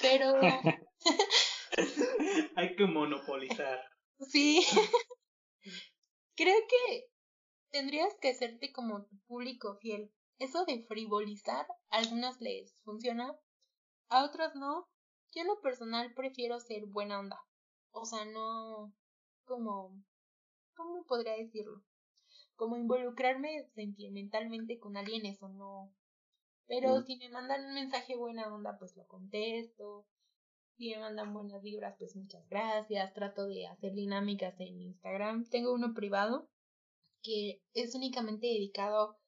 Pero. 0.00 0.34
hay 2.56 2.76
que 2.76 2.86
monopolizar. 2.86 3.80
Sí. 4.20 4.64
Creo 6.34 6.56
que 6.68 7.06
tendrías 7.70 8.14
que 8.20 8.30
hacerte 8.30 8.72
como 8.72 9.04
tu 9.04 9.18
público 9.26 9.76
fiel. 9.80 10.12
Eso 10.38 10.64
de 10.64 10.84
frivolizar, 10.84 11.66
a 11.90 11.98
algunos 11.98 12.40
les 12.40 12.76
funciona, 12.84 13.36
a 14.08 14.24
otros 14.24 14.54
no. 14.54 14.88
Yo 15.34 15.42
en 15.42 15.48
lo 15.48 15.60
personal 15.60 16.12
prefiero 16.14 16.58
ser 16.60 16.86
buena 16.86 17.20
onda. 17.20 17.40
O 17.90 18.04
sea, 18.04 18.24
no 18.24 18.92
como... 19.44 20.02
¿Cómo 20.74 21.04
podría 21.06 21.32
decirlo? 21.32 21.82
Como 22.54 22.76
involucrarme 22.76 23.68
sentimentalmente 23.74 24.78
con 24.78 24.96
alguien, 24.96 25.26
eso 25.26 25.48
no. 25.48 25.92
Pero 26.68 27.02
si 27.02 27.16
me 27.16 27.30
mandan 27.30 27.64
un 27.64 27.74
mensaje 27.74 28.16
buena 28.16 28.52
onda, 28.52 28.78
pues 28.78 28.94
lo 28.96 29.06
contesto. 29.06 30.06
Si 30.76 30.90
me 30.90 31.00
mandan 31.00 31.32
buenas 31.32 31.62
vibras, 31.62 31.96
pues 31.98 32.14
muchas 32.14 32.46
gracias. 32.48 33.12
Trato 33.14 33.46
de 33.46 33.66
hacer 33.66 33.94
dinámicas 33.94 34.54
en 34.60 34.80
Instagram. 34.80 35.48
Tengo 35.48 35.72
uno 35.72 35.94
privado 35.94 36.48
que 37.22 37.60
es 37.74 37.94
únicamente 37.94 38.46
dedicado 38.46 39.18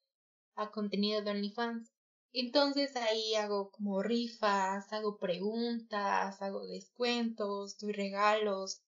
a 0.55 0.71
contenido 0.71 1.21
de 1.21 1.31
OnlyFans. 1.31 1.90
Entonces 2.33 2.95
ahí 2.95 3.35
hago 3.35 3.71
como 3.71 4.01
rifas, 4.01 4.91
hago 4.93 5.17
preguntas, 5.17 6.41
hago 6.41 6.65
descuentos, 6.65 7.77
doy 7.77 7.91
regalos. 7.91 8.81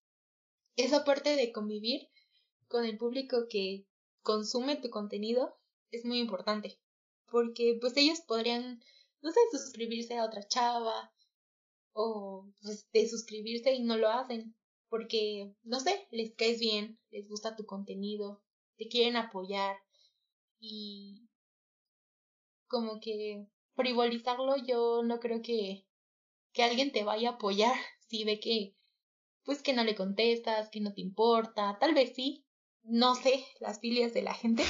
Esa 0.77 1.03
parte 1.03 1.36
de 1.36 1.51
convivir 1.51 2.10
con 2.67 2.86
el 2.86 2.97
público 2.97 3.47
que 3.49 3.86
consume 4.21 4.77
tu 4.77 4.89
contenido 4.89 5.56
es 5.91 6.06
muy 6.06 6.19
importante. 6.19 6.79
Porque 7.29 7.77
pues 7.82 7.97
ellos 7.97 8.21
podrían, 8.21 8.82
no 9.21 9.32
sé, 9.32 9.39
suscribirse 9.51 10.17
a 10.17 10.25
otra 10.25 10.47
chava 10.47 11.13
o 11.91 12.49
pues, 12.62 12.89
de 12.91 13.08
suscribirse 13.08 13.73
y 13.73 13.84
no 13.84 13.97
lo 13.97 14.10
hacen. 14.10 14.56
Porque, 14.89 15.53
no 15.63 15.79
sé, 15.79 16.08
les 16.12 16.34
caes 16.36 16.60
bien, 16.60 16.99
les 17.10 17.27
gusta 17.27 17.56
tu 17.56 17.65
contenido, 17.65 18.43
te 18.77 18.88
quieren 18.88 19.15
apoyar 19.17 19.75
y 20.60 21.27
como 22.73 22.99
que 22.99 23.45
frivolizarlo 23.75 24.55
yo 24.57 25.03
no 25.03 25.19
creo 25.19 25.43
que, 25.43 25.86
que 26.53 26.63
alguien 26.63 26.91
te 26.91 27.03
vaya 27.03 27.29
a 27.29 27.33
apoyar 27.33 27.75
si 27.99 28.23
ve 28.23 28.39
que 28.39 28.75
pues 29.45 29.62
que 29.62 29.73
no 29.73 29.83
le 29.83 29.93
contestas, 29.93 30.69
que 30.71 30.81
no 30.81 30.91
te 30.93 31.01
importa, 31.01 31.77
tal 31.79 31.93
vez 31.93 32.13
sí, 32.15 32.47
no 32.81 33.13
sé 33.13 33.45
las 33.59 33.79
filias 33.79 34.13
de 34.13 34.23
la 34.23 34.33
gente, 34.33 34.63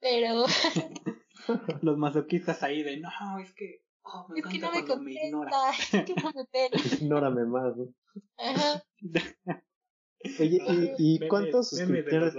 pero 0.00 0.44
los 1.82 1.98
masoquistas 1.98 2.64
ahí 2.64 2.82
de 2.82 2.96
no, 2.96 3.10
es 3.38 3.54
que 3.54 3.84
oh, 4.02 4.26
es 4.34 4.46
que 4.46 4.58
no 4.58 4.72
me 4.72 4.84
contesta, 4.84 5.70
es 5.70 6.04
que 6.04 6.14
no 6.14 6.32
me 6.32 6.70
Ignórame 7.00 7.44
más. 7.44 7.74
Ajá. 8.38 8.82
Oye, 10.40 10.58
¿y, 10.98 11.14
y 11.14 11.28
cuántos 11.28 11.70
suscriptores, 11.70 12.34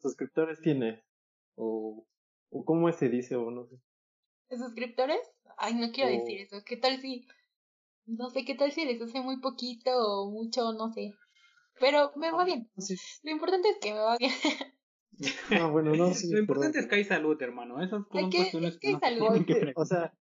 suscriptores 0.00 0.60
tiene? 0.60 1.04
O, 1.54 2.06
¿O 2.50 2.64
cómo 2.64 2.90
se 2.92 3.08
dice 3.08 3.36
o 3.36 3.50
no 3.50 3.66
sé? 3.66 3.76
Suscriptores? 4.58 5.20
Ay, 5.58 5.74
no 5.74 5.92
quiero 5.92 6.10
decir 6.10 6.40
oh. 6.40 6.42
eso. 6.44 6.64
¿Qué 6.64 6.76
tal 6.76 7.00
si, 7.00 7.26
no 8.06 8.30
sé, 8.30 8.44
qué 8.44 8.54
tal 8.54 8.72
si 8.72 8.84
les 8.84 9.00
hace 9.00 9.20
muy 9.20 9.40
poquito 9.40 9.90
o 9.92 10.30
mucho, 10.30 10.72
no 10.72 10.92
sé. 10.92 11.14
Pero 11.80 12.12
me 12.16 12.30
va 12.30 12.44
bien. 12.44 12.70
Lo 13.22 13.30
importante 13.30 13.68
es 13.70 13.78
que 13.78 13.92
me 13.92 14.00
va 14.00 14.16
bien. 14.18 14.32
Ah, 15.50 15.66
bueno, 15.66 15.94
no, 15.94 16.10
Lo 16.30 16.38
importante 16.38 16.80
es 16.80 16.86
que 16.86 16.96
hay 16.96 17.04
salud, 17.04 17.40
hermano. 17.40 17.80
Esas 17.80 18.02
son 18.10 18.30
cuestiones 18.30 18.78
que, 18.78 18.88
hay 18.88 18.96
salud. 18.98 19.28
o 19.76 19.84
sea, 19.84 20.12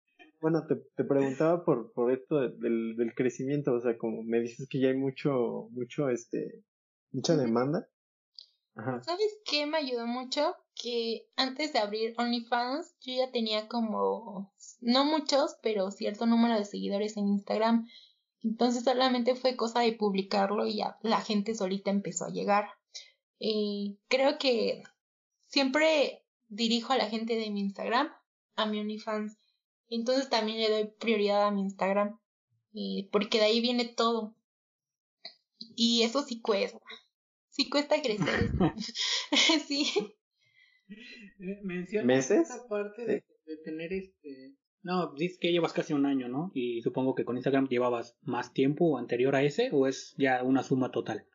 bueno, 0.42 0.68
te, 0.68 0.76
te 0.96 1.04
preguntaba 1.06 1.64
por, 1.64 1.94
por 1.94 2.12
esto 2.12 2.50
del, 2.50 2.96
del 2.98 3.16
crecimiento, 3.16 3.74
o 3.74 3.80
sea, 3.80 3.98
como 3.98 4.22
me 4.22 4.42
dices 4.42 4.68
que 4.70 4.80
ya 4.80 4.90
hay 4.90 4.98
mucho, 4.98 5.70
mucho, 5.72 6.10
este, 6.10 6.64
mucha 7.12 7.38
demanda. 7.38 7.88
¿Sabes 8.76 9.40
qué 9.46 9.66
me 9.66 9.78
ayudó 9.78 10.08
mucho? 10.08 10.56
Que 10.76 11.28
antes 11.36 11.74
de 11.74 11.80
abrir 11.80 12.16
OnlyFans 12.18 12.96
yo 13.02 13.14
ya 13.14 13.32
tenía 13.32 13.68
como, 13.68 14.54
no 14.80 15.06
muchos, 15.06 15.58
pero 15.62 15.92
cierto 15.92 16.26
número 16.26 16.58
de 16.58 16.66
seguidores 16.66 17.18
en 17.18 17.28
Instagram. 17.28 17.88
Entonces 18.42 18.84
solamente 18.84 19.36
fue 19.36 19.56
cosa 19.56 19.82
de 19.82 19.94
publicarlo 19.94 20.66
y 20.66 20.78
ya 20.78 20.98
la 21.02 21.22
gente 21.22 21.54
solita 21.54 21.92
empezó 21.92 22.26
a 22.26 22.32
llegar. 22.32 22.70
Eh, 23.40 23.98
creo 24.08 24.38
que 24.38 24.84
siempre 25.46 26.26
dirijo 26.48 26.94
a 26.94 26.98
la 26.98 27.10
gente 27.10 27.36
de 27.36 27.50
mi 27.50 27.62
Instagram 27.62 28.10
a 28.56 28.66
mi 28.66 28.80
OnlyFans. 28.80 29.38
Entonces 29.90 30.30
también 30.30 30.60
le 30.60 30.70
doy 30.70 30.86
prioridad 31.00 31.46
a 31.46 31.52
mi 31.52 31.62
Instagram. 31.62 32.20
Eh, 32.74 33.10
porque 33.12 33.40
de 33.40 33.46
ahí 33.46 33.62
viene 33.62 33.86
todo. 33.86 34.34
Y 35.76 36.04
eso 36.04 36.24
sí 36.24 36.42
cuesta 36.42 36.80
sí 37.52 37.70
cuesta 37.70 38.02
crecer. 38.02 38.50
sí. 39.68 40.16
Menciona 41.64 42.06
¿Meses? 42.06 42.50
esta 42.50 42.68
parte 42.68 43.06
de, 43.06 43.24
tener 43.64 43.94
este... 43.94 44.56
No, 44.84 45.14
dices 45.14 45.38
que 45.40 45.52
llevas 45.52 45.74
casi 45.74 45.94
un 45.94 46.08
año, 46.08 46.28
¿no? 46.28 46.52
Y 46.56 46.82
supongo 46.82 47.14
que 47.14 47.24
con 47.24 47.38
Instagram 47.38 47.68
llevabas 47.68 48.18
más 48.22 48.52
tiempo 48.52 48.98
anterior 48.98 49.36
a 49.36 49.44
ese 49.44 49.70
o 49.72 49.86
es 49.86 50.16
ya 50.18 50.42
una 50.44 50.64
suma 50.64 50.92
total. 50.92 51.28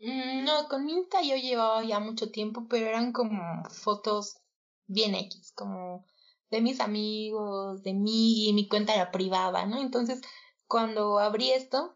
Mm, 0.00 0.44
no, 0.44 0.68
con 0.68 0.88
Insta 0.88 1.22
yo 1.22 1.36
llevaba 1.36 1.84
ya 1.84 2.00
mucho 2.00 2.30
tiempo, 2.30 2.66
pero 2.68 2.86
eran 2.86 3.12
como 3.12 3.62
fotos 3.70 4.38
bien 4.86 5.14
X, 5.14 5.52
como 5.54 6.04
de 6.50 6.60
mis 6.60 6.80
amigos, 6.80 7.82
de 7.82 7.94
mí, 7.94 8.48
y 8.48 8.52
mi 8.52 8.68
cuenta 8.68 8.94
era 8.94 9.10
privada, 9.10 9.64
¿no? 9.66 9.80
Entonces, 9.80 10.20
cuando 10.66 11.18
abrí 11.18 11.50
esto, 11.50 11.95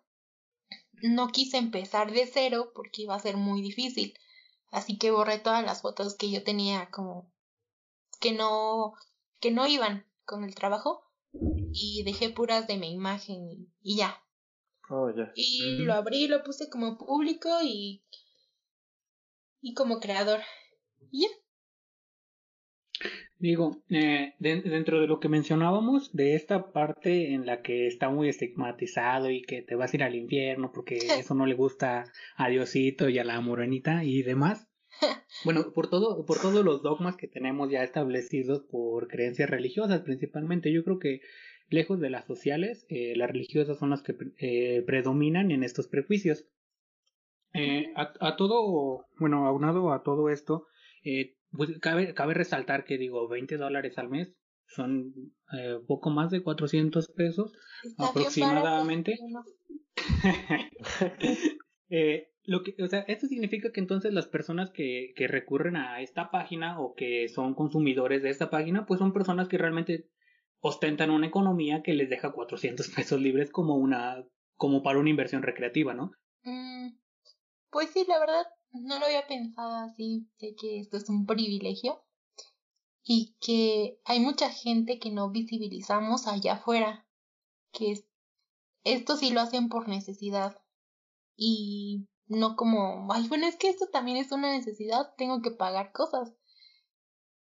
no 1.02 1.28
quise 1.28 1.56
empezar 1.58 2.12
de 2.12 2.26
cero 2.26 2.72
porque 2.74 3.02
iba 3.02 3.14
a 3.14 3.20
ser 3.20 3.36
muy 3.36 3.62
difícil. 3.62 4.14
Así 4.70 4.98
que 4.98 5.10
borré 5.10 5.38
todas 5.38 5.64
las 5.64 5.82
fotos 5.82 6.14
que 6.14 6.30
yo 6.30 6.44
tenía 6.44 6.90
como 6.90 7.32
que 8.20 8.32
no 8.32 8.94
que 9.40 9.50
no 9.50 9.66
iban 9.66 10.06
con 10.24 10.44
el 10.44 10.54
trabajo 10.54 11.02
y 11.32 12.02
dejé 12.04 12.30
puras 12.30 12.66
de 12.66 12.76
mi 12.76 12.92
imagen 12.92 13.68
y, 13.82 13.96
ya. 13.96 14.22
Oh, 14.90 15.10
ya. 15.10 15.32
Y 15.34 15.78
lo 15.78 15.94
abrí, 15.94 16.28
lo 16.28 16.42
puse 16.42 16.68
como 16.68 16.98
público 16.98 17.48
y 17.62 18.04
y 19.60 19.74
como 19.74 20.00
creador. 20.00 20.40
Y 21.10 21.22
ya. 21.22 21.28
Digo, 23.40 23.82
eh, 23.88 24.34
dentro 24.38 25.00
de 25.00 25.06
lo 25.06 25.18
que 25.18 25.30
mencionábamos, 25.30 26.12
de 26.12 26.34
esta 26.34 26.72
parte 26.72 27.32
en 27.32 27.46
la 27.46 27.62
que 27.62 27.86
está 27.86 28.10
muy 28.10 28.28
estigmatizado 28.28 29.30
y 29.30 29.40
que 29.40 29.62
te 29.62 29.76
vas 29.76 29.92
a 29.92 29.96
ir 29.96 30.02
al 30.02 30.14
infierno 30.14 30.72
porque 30.74 30.98
eso 31.24 31.34
no 31.34 31.46
le 31.46 31.54
gusta 31.54 32.04
a 32.36 32.48
Diosito 32.50 33.08
y 33.08 33.18
a 33.18 33.24
la 33.24 33.40
morenita 33.40 34.04
y 34.04 34.22
demás. 34.22 34.68
Bueno, 35.44 35.72
por 35.72 35.88
todo, 35.88 36.26
por 36.26 36.38
todos 36.38 36.62
los 36.62 36.82
dogmas 36.82 37.16
que 37.16 37.26
tenemos 37.26 37.70
ya 37.70 37.82
establecidos 37.82 38.62
por 38.70 39.08
creencias 39.08 39.48
religiosas 39.48 40.02
principalmente, 40.02 40.70
yo 40.70 40.84
creo 40.84 40.98
que 40.98 41.20
lejos 41.70 41.98
de 41.98 42.10
las 42.10 42.26
sociales, 42.26 42.84
eh, 42.90 43.14
las 43.16 43.30
religiosas 43.30 43.78
son 43.78 43.88
las 43.88 44.02
que 44.02 44.14
eh, 44.38 44.82
predominan 44.86 45.50
en 45.50 45.62
estos 45.62 45.88
prejuicios. 45.88 46.44
Eh, 47.54 47.86
a, 47.96 48.12
a, 48.20 48.36
todo, 48.36 49.06
bueno, 49.18 49.46
aunado 49.46 49.94
a 49.94 50.02
todo 50.02 50.28
esto, 50.28 50.66
eh, 51.04 51.36
pues 51.52 51.78
cabe, 51.80 52.14
cabe 52.14 52.34
resaltar 52.34 52.84
que 52.84 52.98
digo, 52.98 53.28
20 53.28 53.56
dólares 53.56 53.98
al 53.98 54.08
mes 54.08 54.34
son 54.66 55.12
eh, 55.52 55.78
poco 55.86 56.10
más 56.10 56.30
de 56.30 56.42
400 56.42 57.08
pesos 57.08 57.52
aproximadamente. 57.98 59.18
eh, 61.90 62.28
lo 62.44 62.62
que, 62.62 62.74
o 62.82 62.88
sea, 62.88 63.00
esto 63.00 63.26
significa 63.26 63.72
que 63.72 63.80
entonces 63.80 64.12
las 64.12 64.26
personas 64.26 64.70
que, 64.70 65.12
que 65.16 65.26
recurren 65.26 65.76
a 65.76 66.00
esta 66.00 66.30
página 66.30 66.80
o 66.80 66.94
que 66.94 67.28
son 67.28 67.54
consumidores 67.54 68.22
de 68.22 68.30
esta 68.30 68.50
página, 68.50 68.86
pues 68.86 68.98
son 68.98 69.12
personas 69.12 69.48
que 69.48 69.58
realmente 69.58 70.08
ostentan 70.60 71.10
una 71.10 71.26
economía 71.26 71.82
que 71.82 71.94
les 71.94 72.08
deja 72.08 72.32
400 72.32 72.88
pesos 72.96 73.20
libres 73.20 73.50
como 73.50 73.76
una 73.76 74.24
como 74.56 74.82
para 74.82 74.98
una 74.98 75.08
inversión 75.08 75.42
recreativa, 75.42 75.94
¿no? 75.94 76.12
Mm, 76.42 76.90
pues 77.70 77.88
sí, 77.90 78.04
la 78.06 78.18
verdad 78.20 78.44
no 78.72 78.98
lo 78.98 79.06
había 79.06 79.26
pensado 79.26 79.74
así, 79.76 80.28
de 80.38 80.54
que 80.54 80.80
esto 80.80 80.96
es 80.96 81.08
un 81.08 81.26
privilegio 81.26 82.02
y 83.02 83.36
que 83.40 84.00
hay 84.04 84.20
mucha 84.20 84.50
gente 84.50 84.98
que 84.98 85.10
no 85.10 85.30
visibilizamos 85.30 86.26
allá 86.26 86.54
afuera, 86.54 87.06
que 87.72 87.94
esto 88.84 89.16
sí 89.16 89.30
lo 89.30 89.40
hacen 89.40 89.68
por 89.68 89.88
necesidad 89.88 90.60
y 91.36 92.06
no 92.26 92.54
como, 92.56 93.12
ay, 93.12 93.26
bueno, 93.28 93.46
es 93.46 93.56
que 93.56 93.68
esto 93.68 93.88
también 93.88 94.18
es 94.18 94.30
una 94.30 94.52
necesidad, 94.52 95.14
tengo 95.16 95.42
que 95.42 95.50
pagar 95.50 95.92
cosas 95.92 96.32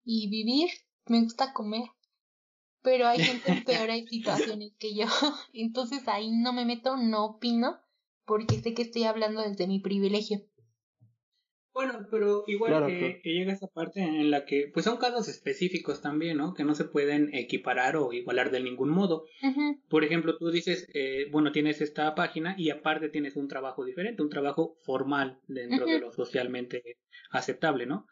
y 0.06 0.30
vivir, 0.30 0.70
me 1.08 1.22
gusta 1.22 1.54
comer, 1.54 1.90
pero 2.82 3.08
hay 3.08 3.20
gente 3.20 3.52
en 3.52 3.66
peores 3.66 4.10
situaciones 4.10 4.74
que 4.80 4.96
yo, 4.96 5.06
entonces 5.54 6.08
ahí 6.08 6.32
no 6.32 6.54
me 6.54 6.64
meto, 6.64 6.96
no 6.96 7.26
opino, 7.26 7.80
porque 8.26 8.62
sé 8.62 8.74
que 8.74 8.84
estoy 8.84 9.04
hablando 9.04 9.42
desde 9.42 9.68
mi 9.68 9.80
privilegio. 9.80 10.46
Bueno, 11.78 12.08
pero 12.10 12.44
igual 12.48 12.88
que, 12.88 13.22
llega 13.24 13.54
esa 13.54 13.68
parte 13.68 14.02
en 14.02 14.32
la 14.32 14.46
que, 14.46 14.68
pues 14.74 14.84
son 14.84 14.98
casos 14.98 15.28
específicos 15.28 16.02
también, 16.02 16.38
¿no? 16.38 16.56
Que 16.56 16.64
no 16.64 16.74
se 16.74 16.86
pueden 16.86 17.36
equiparar 17.36 17.98
o 17.98 18.14
igualar 18.14 18.50
de 18.50 18.62
ningún 18.62 18.90
modo. 18.90 19.26
Por 19.88 20.04
ejemplo, 20.04 20.40
tú 20.40 20.50
dices, 20.50 20.90
eh, 20.96 21.28
bueno, 21.32 21.52
tienes 21.52 21.80
esta 21.80 22.16
página 22.16 22.56
y 22.58 22.72
aparte 22.72 23.10
tienes 23.10 23.36
un 23.36 23.48
trabajo 23.48 23.86
diferente, 23.86 24.24
un 24.24 24.32
trabajo 24.32 24.76
formal 24.86 25.40
dentro 25.48 25.86
de 25.86 26.00
lo 26.00 26.12
socialmente 26.12 26.98
aceptable, 27.30 27.86
¿no? 27.86 28.08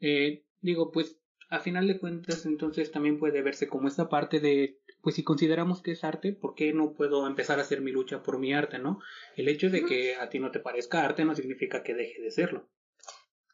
Eh, 0.00 0.46
digo, 0.62 0.90
pues 0.90 1.20
a 1.50 1.60
final 1.60 1.88
de 1.88 1.98
cuentas, 1.98 2.46
entonces 2.46 2.90
también 2.90 3.18
puede 3.18 3.42
verse 3.42 3.68
como 3.68 3.88
esta 3.88 4.08
parte 4.08 4.40
de, 4.40 4.78
pues 5.02 5.16
si 5.16 5.24
consideramos 5.24 5.82
que 5.82 5.90
es 5.90 6.04
arte, 6.04 6.32
¿por 6.32 6.54
qué 6.54 6.72
no 6.72 6.94
puedo 6.94 7.26
empezar 7.26 7.58
a 7.58 7.62
hacer 7.62 7.82
mi 7.82 7.92
lucha 7.92 8.22
por 8.22 8.38
mi 8.38 8.54
arte, 8.54 8.78
¿no? 8.78 8.98
El 9.36 9.48
hecho 9.48 9.68
de 9.68 9.84
que 9.84 10.14
a 10.14 10.30
ti 10.30 10.38
no 10.38 10.50
te 10.52 10.60
parezca 10.60 11.04
arte 11.04 11.26
no 11.26 11.34
significa 11.34 11.82
que 11.82 11.94
deje 11.94 12.22
de 12.22 12.30
serlo. 12.30 12.70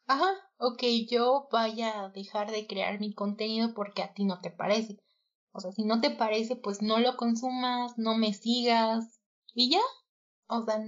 Ajá, 0.07 0.25
ok, 0.57 0.83
yo 1.09 1.49
vaya 1.51 2.05
a 2.05 2.09
dejar 2.09 2.51
de 2.51 2.65
crear 2.65 2.99
mi 2.99 3.13
contenido 3.13 3.73
porque 3.73 4.03
a 4.03 4.13
ti 4.13 4.23
no 4.23 4.39
te 4.39 4.51
parece. 4.51 4.97
O 5.51 5.59
sea, 5.59 5.71
si 5.71 5.83
no 5.83 5.99
te 6.01 6.11
parece, 6.11 6.55
pues 6.55 6.81
no 6.81 6.99
lo 6.99 7.17
consumas, 7.17 7.97
no 7.97 8.15
me 8.15 8.33
sigas 8.33 9.19
y 9.53 9.71
ya. 9.71 9.81
O 10.47 10.63
sea, 10.63 10.81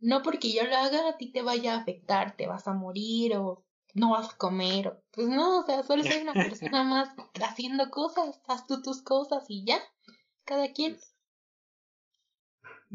no 0.00 0.22
porque 0.22 0.52
yo 0.52 0.64
lo 0.64 0.76
haga 0.76 1.08
a 1.08 1.16
ti 1.16 1.32
te 1.32 1.40
vaya 1.42 1.74
a 1.74 1.78
afectar, 1.78 2.36
te 2.36 2.46
vas 2.46 2.68
a 2.68 2.74
morir 2.74 3.36
o 3.36 3.64
no 3.94 4.10
vas 4.10 4.34
a 4.34 4.36
comer. 4.36 4.88
O, 4.88 5.02
pues 5.10 5.28
no, 5.28 5.60
o 5.60 5.62
sea, 5.64 5.82
solo 5.82 6.02
soy 6.02 6.20
una 6.20 6.32
persona 6.34 6.84
más 6.84 7.08
haciendo 7.42 7.90
cosas, 7.90 8.40
haz 8.46 8.66
tú 8.66 8.82
tus 8.82 9.00
cosas 9.02 9.44
y 9.48 9.64
ya. 9.64 9.78
Cada 10.44 10.72
quien 10.72 10.98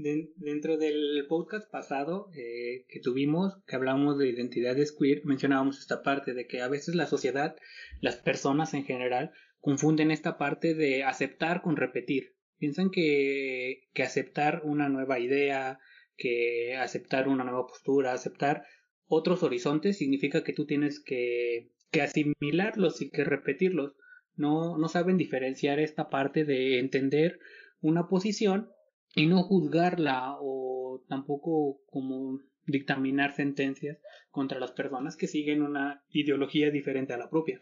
dentro 0.02 0.78
del 0.78 1.26
podcast 1.28 1.70
pasado 1.70 2.30
eh, 2.34 2.86
que 2.88 3.00
tuvimos, 3.00 3.62
que 3.68 3.76
hablamos 3.76 4.18
de 4.18 4.30
identidades 4.30 4.95
queer, 4.97 5.26
mencionábamos 5.26 5.80
esta 5.80 6.04
parte 6.04 6.34
de 6.34 6.47
que 6.47 6.62
a 6.62 6.68
veces 6.68 6.95
la 6.95 7.06
sociedad, 7.06 7.56
las 8.00 8.16
personas 8.16 8.74
en 8.74 8.86
general, 8.86 9.32
confunden 9.60 10.12
esta 10.12 10.38
parte 10.38 10.74
de 10.74 11.04
aceptar 11.04 11.62
con 11.62 11.76
repetir. 11.76 12.36
Piensan 12.58 12.91
que, 12.91 13.89
que 13.93 14.04
aceptar 14.04 14.62
una 14.64 14.89
nueva 14.89 15.20
idea, 15.20 15.80
que 16.16 16.76
aceptar 16.78 17.28
una 17.28 17.43
nueva 17.43 17.68
postura, 17.68 18.14
aceptar 18.14 18.64
otros 19.08 19.43
horizontes 19.43 19.97
significa 19.97 20.43
que 20.43 20.54
tú 20.54 20.66
tienes 20.66 21.02
que, 21.04 21.72
que 21.91 22.02
asimilarlos 22.02 23.02
y 23.02 23.10
que 23.10 23.24
repetirlos. 23.24 23.95
No, 24.36 24.78
no 24.78 24.88
saben 24.88 25.18
diferenciar 25.18 25.80
esta 25.80 26.10
parte 26.10 26.45
de 26.45 26.80
entender 26.80 27.39
una 27.82 28.08
posición 28.08 28.70
y 29.16 29.26
no 29.26 29.43
juzgarla 29.43 30.38
o 30.39 31.03
tampoco 31.07 31.82
como 31.88 32.39
dictaminar 32.66 33.36
sentencias 33.36 33.97
contra 34.32 34.60
las 34.60 34.72
personas 34.72 35.16
que 35.16 35.28
siguen 35.28 35.64
una 35.64 36.03
ideología 36.10 36.70
diferente 36.72 37.14
a 37.14 37.18
la 37.18 37.30
propia. 37.30 37.62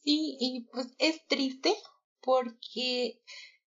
Sí, 0.00 0.36
y 0.38 0.66
pues 0.72 0.94
es 0.98 1.24
triste 1.26 1.72
porque 2.20 3.20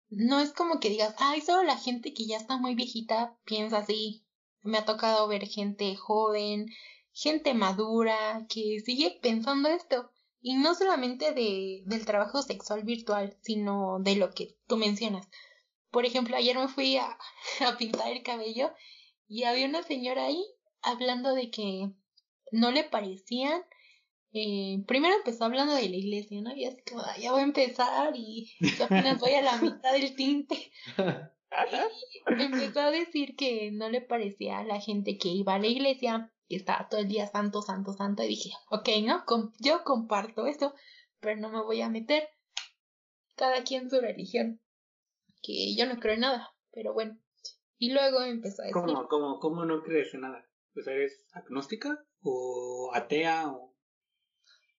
no 0.08 0.40
es 0.40 0.52
como 0.52 0.80
que 0.80 0.90
digas, 0.90 1.14
ay, 1.18 1.40
solo 1.40 1.62
la 1.62 1.76
gente 1.76 2.12
que 2.12 2.26
ya 2.26 2.36
está 2.36 2.56
muy 2.56 2.74
viejita 2.74 3.38
piensa 3.44 3.78
así. 3.78 4.24
Me 4.62 4.78
ha 4.78 4.84
tocado 4.84 5.28
ver 5.28 5.46
gente 5.46 5.94
joven, 5.96 6.66
gente 7.12 7.54
madura, 7.54 8.46
que 8.48 8.80
sigue 8.80 9.18
pensando 9.22 9.68
esto. 9.68 10.10
Y 10.40 10.56
no 10.56 10.74
solamente 10.74 11.32
de, 11.32 11.82
del 11.86 12.04
trabajo 12.04 12.42
sexual 12.42 12.84
virtual, 12.84 13.36
sino 13.40 13.98
de 14.00 14.16
lo 14.16 14.30
que 14.30 14.56
tú 14.66 14.76
mencionas. 14.76 15.28
Por 15.94 16.04
ejemplo, 16.04 16.36
ayer 16.36 16.58
me 16.58 16.66
fui 16.66 16.96
a, 16.98 17.16
pintar 17.78 18.10
el 18.10 18.24
cabello 18.24 18.74
y 19.28 19.44
había 19.44 19.66
una 19.66 19.84
señora 19.84 20.24
ahí 20.24 20.44
hablando 20.82 21.34
de 21.34 21.50
que 21.52 21.88
no 22.50 22.72
le 22.72 22.82
parecían 22.82 23.62
eh, 24.36 24.82
primero 24.88 25.14
empezó 25.14 25.44
hablando 25.44 25.74
de 25.74 25.88
la 25.88 25.94
iglesia, 25.94 26.42
¿no? 26.42 26.52
Y 26.56 26.64
así 26.64 26.82
como, 26.90 27.04
ya 27.20 27.30
voy 27.30 27.42
a 27.42 27.44
empezar 27.44 28.12
y 28.16 28.52
apenas 28.82 29.20
voy 29.20 29.30
a 29.34 29.42
la 29.42 29.58
mitad 29.58 29.92
del 29.92 30.16
tinte. 30.16 30.72
Y 32.36 32.42
empezó 32.42 32.80
a 32.80 32.90
decir 32.90 33.36
que 33.36 33.70
no 33.70 33.88
le 33.88 34.00
parecía 34.00 34.58
a 34.58 34.64
la 34.64 34.80
gente 34.80 35.18
que 35.18 35.28
iba 35.28 35.54
a 35.54 35.60
la 35.60 35.68
iglesia, 35.68 36.32
que 36.48 36.56
estaba 36.56 36.88
todo 36.88 37.02
el 37.02 37.06
día 37.06 37.28
santo, 37.28 37.62
santo, 37.62 37.92
santo. 37.92 38.24
Y 38.24 38.30
dije, 38.30 38.50
ok, 38.70 38.88
¿no? 39.04 39.24
yo 39.60 39.84
comparto 39.84 40.48
eso, 40.48 40.74
pero 41.20 41.40
no 41.40 41.50
me 41.50 41.62
voy 41.62 41.80
a 41.82 41.88
meter. 41.88 42.28
Cada 43.36 43.62
quien 43.62 43.88
su 43.88 44.00
religión 44.00 44.60
que 45.44 45.76
yo 45.76 45.86
no 45.86 46.00
creo 46.00 46.14
en 46.14 46.20
nada, 46.20 46.54
pero 46.72 46.94
bueno. 46.94 47.18
Y 47.78 47.92
luego 47.92 48.22
empezó 48.22 48.62
a 48.62 48.66
decir... 48.66 48.80
¿Cómo, 48.80 49.06
cómo, 49.08 49.38
cómo 49.38 49.64
no 49.64 49.82
crees 49.82 50.14
en 50.14 50.22
nada? 50.22 50.48
Pues 50.72 50.86
eres 50.86 51.26
agnóstica 51.32 52.02
o 52.22 52.90
atea 52.94 53.48
o... 53.48 53.74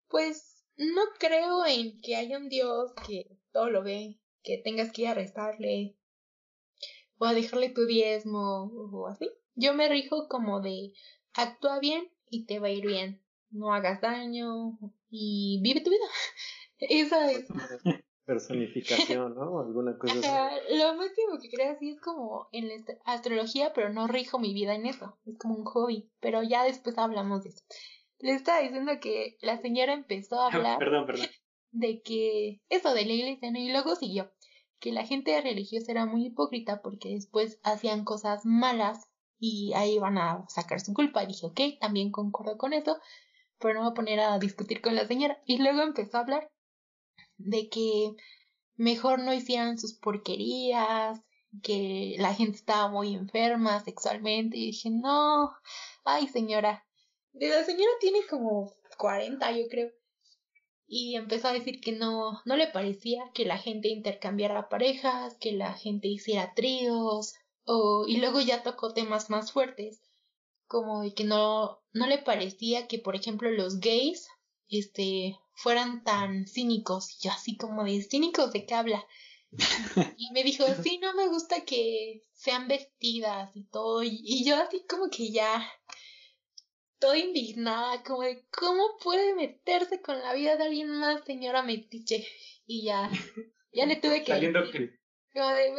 Pues 0.07 0.63
no 0.77 1.01
creo 1.19 1.65
en 1.65 2.01
que 2.01 2.15
haya 2.15 2.37
un 2.37 2.49
Dios 2.49 2.93
que 3.07 3.37
todo 3.51 3.69
lo 3.69 3.83
ve, 3.83 4.19
que 4.43 4.57
tengas 4.57 4.91
que 4.91 5.03
ir 5.03 5.07
a 5.09 5.13
rezarle 5.13 5.97
o 7.17 7.25
a 7.25 7.33
dejarle 7.33 7.69
tu 7.69 7.85
diezmo 7.85 8.71
o 8.91 9.07
así. 9.07 9.29
Yo 9.53 9.73
me 9.73 9.87
rijo 9.87 10.27
como 10.27 10.61
de 10.61 10.93
actúa 11.33 11.79
bien 11.79 12.11
y 12.29 12.45
te 12.45 12.59
va 12.59 12.67
a 12.67 12.71
ir 12.71 12.85
bien. 12.85 13.21
No 13.51 13.73
hagas 13.73 14.01
daño 14.01 14.77
y 15.09 15.59
vive 15.61 15.81
tu 15.81 15.91
vida. 15.91 16.05
Esa 16.79 17.31
es. 17.31 17.47
personificación, 18.25 19.35
¿no? 19.35 19.59
Alguna 19.59 19.97
cosa 19.97 20.13
así. 20.47 20.77
Lo 20.77 20.95
máximo 20.95 21.39
que 21.41 21.49
creo 21.49 21.73
así 21.73 21.91
es 21.91 22.01
como 22.01 22.49
en 22.51 22.67
la 22.67 22.75
astrología, 23.05 23.71
pero 23.73 23.89
no 23.89 24.07
rijo 24.07 24.39
mi 24.39 24.53
vida 24.53 24.75
en 24.75 24.85
eso. 24.85 25.17
Es 25.25 25.37
como 25.37 25.55
un 25.55 25.65
hobby, 25.65 26.09
pero 26.19 26.43
ya 26.43 26.63
después 26.63 26.97
hablamos 26.97 27.43
de 27.43 27.49
eso. 27.49 27.63
Le 28.19 28.31
estaba 28.31 28.61
diciendo 28.61 28.93
que 28.99 29.37
la 29.41 29.57
señora 29.61 29.93
empezó 29.93 30.39
a 30.41 30.47
hablar 30.47 30.79
perdón, 30.79 31.05
perdón. 31.05 31.27
de 31.71 32.01
que 32.01 32.61
eso 32.69 32.93
de 32.93 33.05
la 33.05 33.13
iglesia, 33.13 33.51
¿no? 33.51 33.59
Y 33.59 33.71
luego 33.71 33.95
siguió 33.95 34.31
que 34.79 34.91
la 34.91 35.05
gente 35.05 35.39
religiosa 35.41 35.91
era 35.91 36.05
muy 36.05 36.27
hipócrita 36.27 36.81
porque 36.81 37.09
después 37.09 37.59
hacían 37.63 38.03
cosas 38.03 38.45
malas 38.45 39.09
y 39.39 39.73
ahí 39.73 39.95
iban 39.95 40.17
a 40.17 40.45
sacar 40.47 40.79
su 40.79 40.93
culpa. 40.93 41.23
Y 41.23 41.27
dije, 41.27 41.45
ok, 41.45 41.79
también 41.79 42.11
concuerdo 42.11 42.57
con 42.57 42.73
eso, 42.73 42.97
pero 43.59 43.73
no 43.73 43.79
me 43.81 43.85
voy 43.85 43.91
a 43.91 43.95
poner 43.95 44.19
a 44.19 44.39
discutir 44.39 44.81
con 44.81 44.95
la 44.95 45.05
señora. 45.05 45.41
Y 45.45 45.57
luego 45.57 45.81
empezó 45.81 46.17
a 46.17 46.21
hablar 46.21 46.51
de 47.37 47.69
que 47.69 48.15
mejor 48.75 49.19
no 49.19 49.33
hicieran 49.33 49.77
sus 49.77 49.93
porquerías, 49.93 51.21
que 51.63 52.15
la 52.19 52.33
gente 52.33 52.57
estaba 52.57 52.89
muy 52.89 53.13
enferma 53.13 53.83
sexualmente 53.83 54.57
y 54.57 54.67
dije, 54.67 54.89
no, 54.89 55.51
ay 56.03 56.27
señora, 56.27 56.85
la 57.33 57.63
señora 57.63 57.91
tiene 57.99 58.25
como 58.29 58.73
40 58.97 59.51
yo 59.51 59.67
creo. 59.69 59.91
Y 60.87 61.15
empezó 61.15 61.47
a 61.47 61.53
decir 61.53 61.81
que 61.81 61.93
no, 61.93 62.41
no 62.45 62.55
le 62.55 62.67
parecía 62.67 63.23
que 63.33 63.45
la 63.45 63.57
gente 63.57 63.87
intercambiara 63.89 64.69
parejas, 64.69 65.35
que 65.39 65.51
la 65.51 65.73
gente 65.73 66.07
hiciera 66.07 66.53
tríos, 66.53 67.33
o, 67.65 68.05
y 68.07 68.17
luego 68.17 68.39
ya 68.39 68.61
tocó 68.61 68.93
temas 68.93 69.31
más 69.31 69.51
fuertes, 69.51 69.99
como 70.67 71.01
de 71.01 71.13
que 71.15 71.23
no, 71.23 71.81
no 71.91 72.07
le 72.07 72.19
parecía 72.19 72.87
que, 72.87 72.99
por 72.99 73.15
ejemplo, 73.15 73.49
los 73.49 73.79
gays, 73.79 74.27
este, 74.69 75.35
fueran 75.55 76.03
tan 76.03 76.47
cínicos. 76.47 77.11
Y 77.11 77.25
yo 77.25 77.31
así 77.31 77.57
como 77.57 77.83
de 77.83 78.01
cínicos 78.03 78.51
de 78.53 78.65
qué 78.65 78.75
habla. 78.75 79.05
Y 80.17 80.31
me 80.31 80.43
dijo, 80.43 80.65
sí, 80.83 80.97
no 80.97 81.13
me 81.13 81.27
gusta 81.27 81.63
que 81.65 82.23
sean 82.33 82.67
vestidas 82.67 83.55
y 83.55 83.63
todo. 83.65 84.03
Y, 84.03 84.43
yo 84.45 84.55
así 84.57 84.85
como 84.87 85.09
que 85.09 85.31
ya, 85.31 85.65
toda 86.99 87.17
indignada, 87.17 88.03
como 88.03 88.21
de, 88.21 88.45
¿cómo 88.51 88.97
puede 89.01 89.33
meterse 89.35 90.01
con 90.01 90.19
la 90.19 90.33
vida 90.33 90.57
de 90.57 90.65
alguien 90.65 90.89
más, 90.89 91.23
señora 91.25 91.63
Metiche? 91.63 92.27
Y 92.65 92.83
ya, 92.83 93.09
ya 93.71 93.85
le 93.85 93.95
tuve 93.97 94.23
que... 94.23 94.33
decir, 94.33 94.99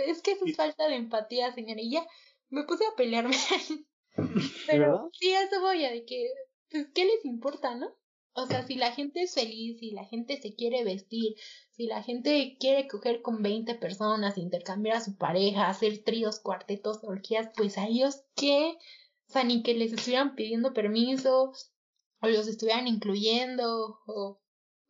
es 0.06 0.22
que 0.22 0.32
eso 0.32 0.44
es 0.46 0.56
falta 0.56 0.88
de 0.88 0.96
empatía, 0.96 1.52
señora. 1.52 1.80
Y 1.80 1.92
ya 1.92 2.06
me 2.48 2.64
puse 2.64 2.84
a 2.86 2.94
pelearme. 2.96 3.36
Pero 4.66 5.10
sí, 5.12 5.32
eso 5.32 5.60
voy 5.60 5.84
a 5.84 5.90
de 5.90 6.04
que, 6.04 6.30
pues, 6.70 6.88
¿qué 6.94 7.04
les 7.04 7.24
importa, 7.24 7.74
no? 7.74 7.94
O 8.38 8.46
sea, 8.46 8.66
si 8.66 8.74
la 8.74 8.92
gente 8.92 9.22
es 9.22 9.32
feliz, 9.32 9.78
si 9.80 9.92
la 9.92 10.04
gente 10.04 10.38
se 10.38 10.54
quiere 10.54 10.84
vestir, 10.84 11.36
si 11.70 11.86
la 11.86 12.02
gente 12.02 12.58
quiere 12.60 12.86
coger 12.86 13.22
con 13.22 13.42
20 13.42 13.74
personas, 13.76 14.36
intercambiar 14.36 14.98
a 14.98 15.00
su 15.00 15.16
pareja, 15.16 15.70
hacer 15.70 16.04
tríos, 16.04 16.38
cuartetos, 16.40 17.02
orgías, 17.02 17.48
pues 17.56 17.78
a 17.78 17.86
ellos 17.86 18.24
qué, 18.34 18.76
o 19.26 19.32
sea, 19.32 19.42
ni 19.42 19.62
que 19.62 19.72
les 19.72 19.94
estuvieran 19.94 20.34
pidiendo 20.34 20.74
permiso, 20.74 21.54
o 22.20 22.28
los 22.28 22.46
estuvieran 22.46 22.86
incluyendo, 22.86 24.00
o 24.06 24.38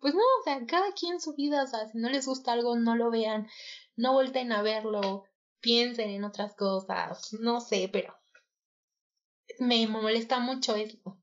pues 0.00 0.12
no, 0.12 0.22
o 0.40 0.42
sea, 0.42 0.66
cada 0.66 0.92
quien 0.92 1.20
su 1.20 1.34
vida, 1.34 1.62
o 1.62 1.66
sea, 1.68 1.86
si 1.86 1.98
no 1.98 2.10
les 2.10 2.26
gusta 2.26 2.52
algo, 2.52 2.76
no 2.76 2.96
lo 2.96 3.12
vean, 3.12 3.46
no 3.94 4.12
vuelten 4.12 4.50
a 4.50 4.62
verlo, 4.62 5.22
piensen 5.60 6.10
en 6.10 6.24
otras 6.24 6.56
cosas, 6.56 7.32
no 7.34 7.60
sé, 7.60 7.88
pero 7.92 8.12
me 9.60 9.86
molesta 9.86 10.40
mucho 10.40 10.74
eso. 10.74 11.16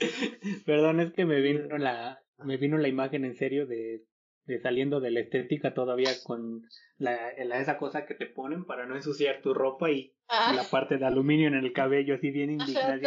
Perdón, 0.66 1.00
es 1.00 1.12
que 1.12 1.24
me 1.24 1.40
vino 1.40 1.78
la, 1.78 2.20
me 2.44 2.56
vino 2.56 2.78
la 2.78 2.88
imagen 2.88 3.24
en 3.24 3.34
serio 3.34 3.66
de, 3.66 4.04
de 4.46 4.60
saliendo 4.60 5.00
de 5.00 5.10
la 5.10 5.20
estética 5.20 5.74
todavía 5.74 6.10
con 6.24 6.62
la, 6.96 7.30
esa 7.30 7.78
cosa 7.78 8.06
que 8.06 8.14
te 8.14 8.26
ponen 8.26 8.64
para 8.64 8.86
no 8.86 8.96
ensuciar 8.96 9.42
tu 9.42 9.54
ropa 9.54 9.90
y 9.90 10.14
ah. 10.28 10.52
la 10.56 10.64
parte 10.64 10.98
de 10.98 11.06
aluminio 11.06 11.48
en 11.48 11.54
el 11.54 11.72
cabello 11.72 12.14
así 12.14 12.30
bien 12.30 12.50
indignada. 12.50 12.98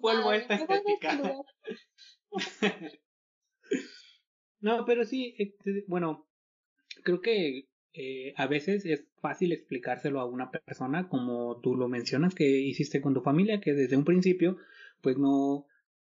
Vuelvo 0.00 0.30
a 0.30 0.36
esta 0.36 0.54
estética. 0.54 1.20
no, 4.60 4.84
pero 4.84 5.04
sí, 5.04 5.34
este, 5.38 5.84
bueno, 5.86 6.26
creo 7.04 7.20
que 7.20 7.68
eh, 7.92 8.34
a 8.36 8.46
veces 8.46 8.84
es 8.84 9.06
fácil 9.20 9.52
explicárselo 9.52 10.20
a 10.20 10.26
una 10.26 10.50
persona 10.50 11.08
como 11.08 11.60
tú 11.60 11.76
lo 11.76 11.88
mencionas 11.88 12.34
que 12.34 12.44
hiciste 12.44 13.00
con 13.00 13.14
tu 13.14 13.22
familia, 13.22 13.60
que 13.60 13.72
desde 13.72 13.96
un 13.96 14.04
principio 14.04 14.56
pues 15.02 15.18
no 15.18 15.66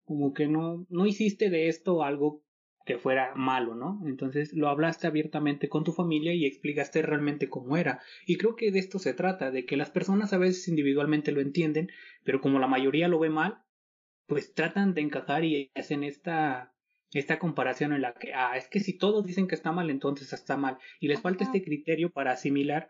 como 0.05 0.35
que 0.35 0.47
no, 0.47 0.87
no 0.89 1.07
hiciste 1.07 1.51
de 1.51 1.69
esto 1.69 2.03
algo 2.03 2.43
que 2.85 2.99
fuera 2.99 3.35
malo, 3.35 3.75
¿no? 3.75 4.03
Entonces 4.07 4.53
lo 4.53 4.69
hablaste 4.69 5.07
abiertamente 5.07 5.69
con 5.69 5.85
tu 5.85 5.93
familia 5.93 6.35
y 6.35 6.45
explicaste 6.45 7.01
realmente 7.03 7.49
cómo 7.49 7.77
era. 7.77 8.01
Y 8.27 8.37
creo 8.37 8.57
que 8.57 8.71
de 8.71 8.79
esto 8.79 8.99
se 8.99 9.15
trata, 9.15 9.51
de 9.51 9.65
que 9.65 9.77
las 9.77 9.91
personas 9.91 10.33
a 10.33 10.39
veces 10.39 10.69
individualmente 10.69 11.33
lo 11.33 11.41
entienden, 11.41 11.91
pero 12.25 12.41
como 12.41 12.59
la 12.59 12.67
mayoría 12.67 13.09
lo 13.09 13.19
ve 13.19 13.31
mal, 13.31 13.63
pues 14.27 14.55
tratan 14.55 14.95
de 14.95 15.01
encajar 15.01 15.45
y 15.45 15.71
hacen 15.75 16.05
esta 16.05 16.71
esta 17.13 17.39
comparación 17.39 17.93
en 17.93 18.03
la 18.03 18.13
que, 18.15 18.35
ah, 18.35 18.57
es 18.57 18.69
que 18.69 18.81
si 18.81 18.99
todos 18.99 19.25
dicen 19.25 19.47
que 19.47 19.55
está 19.55 19.71
mal, 19.71 19.89
entonces 19.89 20.33
está 20.33 20.57
mal. 20.57 20.79
Y 20.99 21.07
les 21.07 21.21
falta 21.21 21.45
este 21.45 21.63
criterio 21.63 22.11
para 22.11 22.33
asimilar 22.33 22.89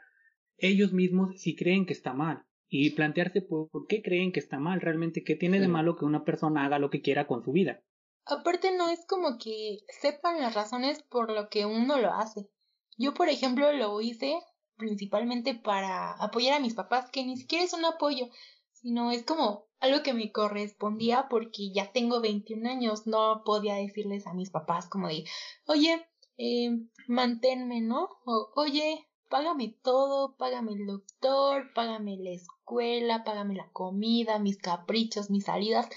ellos 0.56 0.94
mismos 0.94 1.38
si 1.38 1.54
creen 1.54 1.84
que 1.84 1.92
está 1.92 2.14
mal 2.14 2.46
y 2.68 2.90
plantearse 2.90 3.42
por, 3.42 3.68
qué 3.88 4.02
creen 4.02 4.32
que 4.32 4.40
está 4.40 4.58
mal, 4.58 4.80
realmente 4.80 5.22
qué 5.24 5.36
tiene 5.36 5.60
de 5.60 5.68
malo 5.68 5.96
que 5.96 6.04
una 6.04 6.24
persona 6.24 6.64
haga 6.64 6.78
lo 6.78 6.90
que 6.90 7.02
quiera 7.02 7.26
con 7.26 7.42
su 7.44 7.52
vida. 7.52 7.82
Aparte 8.26 8.76
no 8.76 8.88
es 8.88 9.04
como 9.06 9.38
que 9.38 9.80
sepan 10.00 10.40
las 10.40 10.54
razones 10.54 11.02
por 11.02 11.30
lo 11.30 11.48
que 11.48 11.66
uno 11.66 11.98
lo 11.98 12.12
hace. 12.12 12.48
Yo, 12.96 13.12
por 13.14 13.28
ejemplo, 13.28 13.72
lo 13.72 14.00
hice 14.00 14.38
principalmente 14.76 15.54
para 15.54 16.12
apoyar 16.12 16.54
a 16.54 16.60
mis 16.60 16.74
papás, 16.74 17.10
que 17.10 17.24
ni 17.24 17.36
siquiera 17.36 17.64
es 17.64 17.72
un 17.74 17.84
apoyo, 17.84 18.28
sino 18.72 19.12
es 19.12 19.24
como 19.24 19.66
algo 19.80 20.02
que 20.02 20.14
me 20.14 20.32
correspondía 20.32 21.26
porque 21.28 21.72
ya 21.72 21.92
tengo 21.92 22.20
21 22.20 22.68
años, 22.68 23.06
no 23.06 23.42
podía 23.44 23.74
decirles 23.74 24.26
a 24.26 24.34
mis 24.34 24.50
papás 24.50 24.88
como 24.88 25.08
de, 25.08 25.24
oye, 25.66 26.06
eh, 26.38 26.70
manténme, 27.06 27.80
¿no? 27.80 28.08
O, 28.24 28.52
oye, 28.56 29.06
págame 29.34 29.76
todo, 29.82 30.36
págame 30.36 30.74
el 30.74 30.86
doctor, 30.86 31.72
págame 31.74 32.16
la 32.18 32.30
escuela, 32.30 33.24
págame 33.24 33.56
la 33.56 33.68
comida, 33.72 34.38
mis 34.38 34.58
caprichos, 34.58 35.28
mis 35.28 35.46
salidas. 35.46 35.88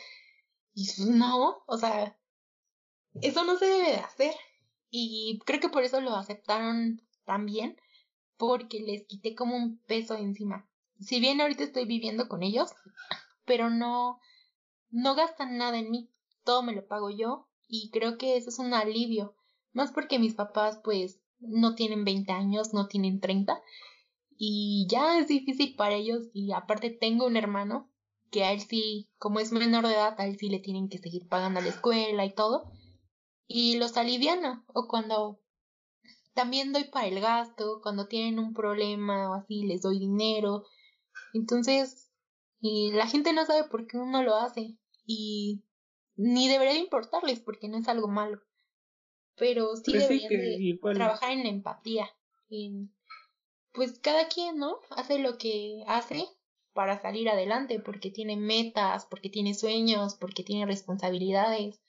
Y 0.73 0.87
no, 1.05 1.61
o 1.67 1.77
sea, 1.77 2.17
eso 3.21 3.43
no 3.43 3.55
se 3.57 3.65
debe 3.65 3.91
de 3.91 3.97
hacer. 3.97 4.33
Y 4.89 5.37
creo 5.45 5.59
que 5.59 5.69
por 5.69 5.83
eso 5.83 6.01
lo 6.01 6.15
aceptaron 6.15 6.99
también, 7.25 7.79
porque 8.37 8.79
les 8.79 9.05
quité 9.05 9.35
como 9.35 9.55
un 9.55 9.77
peso 9.85 10.15
encima. 10.15 10.67
Si 10.99 11.19
bien 11.19 11.39
ahorita 11.39 11.63
estoy 11.63 11.85
viviendo 11.85 12.27
con 12.27 12.41
ellos, 12.41 12.71
pero 13.45 13.69
no, 13.69 14.19
no 14.89 15.13
gastan 15.13 15.59
nada 15.59 15.77
en 15.77 15.91
mí, 15.91 16.09
todo 16.43 16.63
me 16.63 16.73
lo 16.73 16.87
pago 16.87 17.11
yo 17.11 17.47
y 17.67 17.91
creo 17.91 18.17
que 18.17 18.35
eso 18.35 18.49
es 18.49 18.57
un 18.57 18.73
alivio, 18.73 19.35
más 19.73 19.91
porque 19.91 20.17
mis 20.17 20.33
papás 20.33 20.79
pues 20.83 21.19
no 21.39 21.75
tienen 21.75 22.05
20 22.05 22.31
años, 22.31 22.73
no 22.73 22.87
tienen 22.87 23.19
30 23.19 23.61
y 24.37 24.87
ya 24.89 25.17
es 25.19 25.27
difícil 25.27 25.75
para 25.75 25.95
ellos 25.95 26.29
y 26.33 26.51
aparte 26.53 26.91
tengo 26.91 27.25
un 27.25 27.37
hermano 27.37 27.91
que 28.29 28.43
a 28.43 28.51
él 28.51 28.61
sí, 28.61 29.09
como 29.17 29.39
es 29.39 29.51
menor 29.51 29.87
de 29.87 29.93
edad, 29.93 30.19
a 30.19 30.27
él 30.27 30.37
sí 30.37 30.49
le 30.49 30.59
tienen 30.59 30.89
que 30.89 30.97
seguir 30.99 31.27
pagando 31.27 31.61
la 31.61 31.69
escuela 31.69 32.25
y 32.25 32.33
todo 32.33 32.71
y 33.47 33.77
los 33.77 33.97
aliviana 33.97 34.65
o 34.73 34.87
cuando 34.87 35.39
también 36.33 36.71
doy 36.73 36.85
para 36.85 37.07
el 37.07 37.19
gasto, 37.19 37.79
cuando 37.81 38.07
tienen 38.07 38.39
un 38.39 38.53
problema 38.53 39.31
o 39.31 39.33
así 39.33 39.63
les 39.63 39.81
doy 39.81 39.97
dinero. 39.97 40.65
Entonces, 41.33 42.11
y 42.59 42.91
la 42.91 43.07
gente 43.07 43.33
no 43.33 43.45
sabe 43.45 43.67
por 43.69 43.87
qué 43.87 43.97
uno 43.97 44.21
lo 44.23 44.35
hace 44.35 44.77
y 45.05 45.63
ni 46.15 46.47
debería 46.47 46.75
importarles 46.75 47.39
porque 47.39 47.69
no 47.69 47.77
es 47.77 47.87
algo 47.87 48.07
malo 48.07 48.46
pero 49.37 49.75
sí 49.75 49.91
pues 49.91 50.09
deberían 50.09 50.79
trabajar 50.93 51.31
en 51.31 51.43
la 51.43 51.49
empatía. 51.49 52.09
En, 52.49 52.93
pues 53.71 53.99
cada 53.99 54.27
quien, 54.27 54.57
¿no? 54.57 54.79
Hace 54.89 55.19
lo 55.19 55.37
que 55.37 55.83
hace 55.87 56.25
para 56.73 56.99
salir 57.01 57.29
adelante, 57.29 57.79
porque 57.79 58.11
tiene 58.11 58.35
metas, 58.35 59.05
porque 59.05 59.29
tiene 59.29 59.53
sueños, 59.53 60.15
porque 60.15 60.43
tiene 60.43 60.65
responsabilidades. 60.65 61.81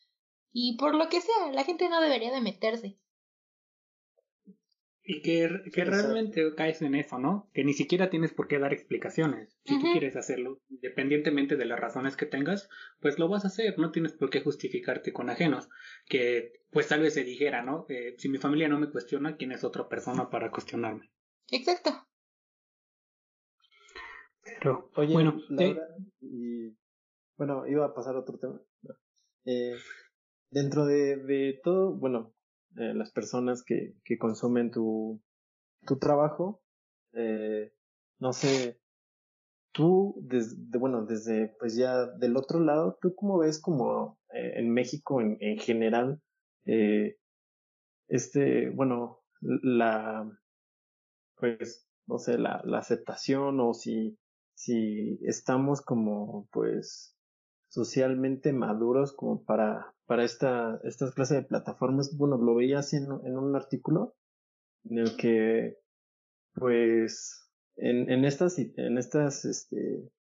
Y 0.52 0.76
por 0.76 0.94
lo 0.94 1.08
que 1.08 1.20
sea, 1.20 1.52
la 1.52 1.64
gente 1.64 1.88
no 1.88 2.00
debería 2.00 2.32
de 2.32 2.40
meterse. 2.40 2.98
Y 5.10 5.22
que, 5.22 5.62
que 5.72 5.86
realmente 5.86 6.54
caes 6.54 6.82
en 6.82 6.94
eso, 6.94 7.18
¿no? 7.18 7.48
Que 7.54 7.64
ni 7.64 7.72
siquiera 7.72 8.10
tienes 8.10 8.34
por 8.34 8.46
qué 8.46 8.58
dar 8.58 8.74
explicaciones. 8.74 9.58
Si 9.64 9.80
tú 9.80 9.86
quieres 9.92 10.16
hacerlo, 10.16 10.60
independientemente 10.68 11.56
de 11.56 11.64
las 11.64 11.80
razones 11.80 12.14
que 12.14 12.26
tengas, 12.26 12.68
pues 13.00 13.18
lo 13.18 13.26
vas 13.26 13.44
a 13.44 13.48
hacer, 13.48 13.78
no 13.78 13.90
tienes 13.90 14.12
por 14.12 14.28
qué 14.28 14.42
justificarte 14.42 15.14
con 15.14 15.30
ajenos. 15.30 15.70
Que 16.10 16.60
pues 16.70 16.88
tal 16.88 17.00
vez 17.00 17.14
se 17.14 17.24
dijera, 17.24 17.62
¿no? 17.62 17.86
si 18.18 18.28
mi 18.28 18.36
familia 18.36 18.68
no 18.68 18.78
me 18.78 18.90
cuestiona, 18.90 19.38
¿quién 19.38 19.52
es 19.52 19.64
otra 19.64 19.88
persona 19.88 20.28
para 20.28 20.50
cuestionarme? 20.50 21.10
Exacto. 21.50 22.06
Pero, 24.42 24.90
Oye, 24.94 25.14
bueno, 25.14 25.40
Laura, 25.48 25.88
y, 26.20 26.76
bueno, 27.38 27.66
iba 27.66 27.86
a 27.86 27.94
pasar 27.94 28.14
a 28.14 28.20
otro 28.20 28.38
tema. 28.38 28.60
Eh, 29.46 29.74
dentro 30.50 30.84
de, 30.84 31.16
de 31.16 31.60
todo, 31.64 31.94
bueno, 31.94 32.34
eh, 32.76 32.94
las 32.94 33.10
personas 33.12 33.62
que, 33.64 33.94
que 34.04 34.18
consumen 34.18 34.70
tu, 34.70 35.20
tu 35.86 35.98
trabajo. 35.98 36.62
Eh, 37.12 37.72
no 38.18 38.32
sé, 38.32 38.80
tú, 39.72 40.16
desde, 40.22 40.78
bueno, 40.78 41.06
desde 41.06 41.54
pues 41.58 41.76
ya 41.76 42.06
del 42.06 42.36
otro 42.36 42.60
lado, 42.60 42.98
¿tú 43.00 43.14
cómo 43.14 43.38
ves 43.38 43.60
como 43.60 44.18
eh, 44.32 44.54
en 44.56 44.70
México 44.70 45.20
en, 45.20 45.36
en 45.40 45.58
general, 45.58 46.20
este, 48.08 48.70
bueno, 48.70 49.22
la, 49.40 50.30
pues, 51.36 51.88
no 52.06 52.18
sé, 52.18 52.38
la, 52.38 52.60
la 52.64 52.78
aceptación 52.78 53.60
o 53.60 53.74
si, 53.74 54.18
si 54.54 55.18
estamos 55.22 55.80
como, 55.82 56.48
pues, 56.52 57.16
socialmente 57.68 58.52
maduros 58.52 59.14
como 59.14 59.44
para, 59.44 59.94
para 60.08 60.24
esta, 60.24 60.80
estas 60.84 61.14
clases 61.14 61.36
de 61.36 61.48
plataformas. 61.48 62.16
Bueno, 62.16 62.38
lo 62.38 62.54
veía 62.54 62.78
así 62.78 62.96
en, 62.96 63.12
un 63.12 63.54
artículo 63.54 64.16
en 64.84 64.98
el 64.98 65.16
que, 65.16 65.76
pues, 66.54 67.46
en, 67.76 68.10
en 68.10 68.24
estas, 68.24 68.58
en 68.58 68.96
estas, 68.96 69.44
este, 69.44 70.10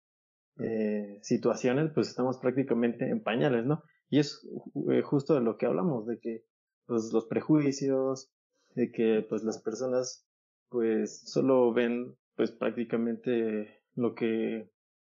eh, 0.58 1.18
situaciones, 1.22 1.90
pues 1.94 2.08
estamos 2.08 2.38
prácticamente 2.38 3.08
en 3.08 3.22
pañales, 3.22 3.64
¿no? 3.64 3.82
Y 4.10 4.18
es 4.18 4.46
eh, 4.90 5.00
justo 5.02 5.34
de 5.34 5.40
lo 5.40 5.56
que 5.56 5.64
hablamos, 5.64 6.06
de 6.06 6.20
que, 6.20 6.44
pues, 6.86 7.10
los 7.10 7.26
prejuicios, 7.26 8.30
de 8.74 8.92
que, 8.92 9.24
pues, 9.26 9.42
las 9.42 9.62
personas, 9.62 10.28
pues, 10.68 11.22
solo 11.30 11.72
ven, 11.72 12.14
pues, 12.36 12.52
prácticamente 12.52 13.80
lo 13.94 14.14
que, 14.14 14.70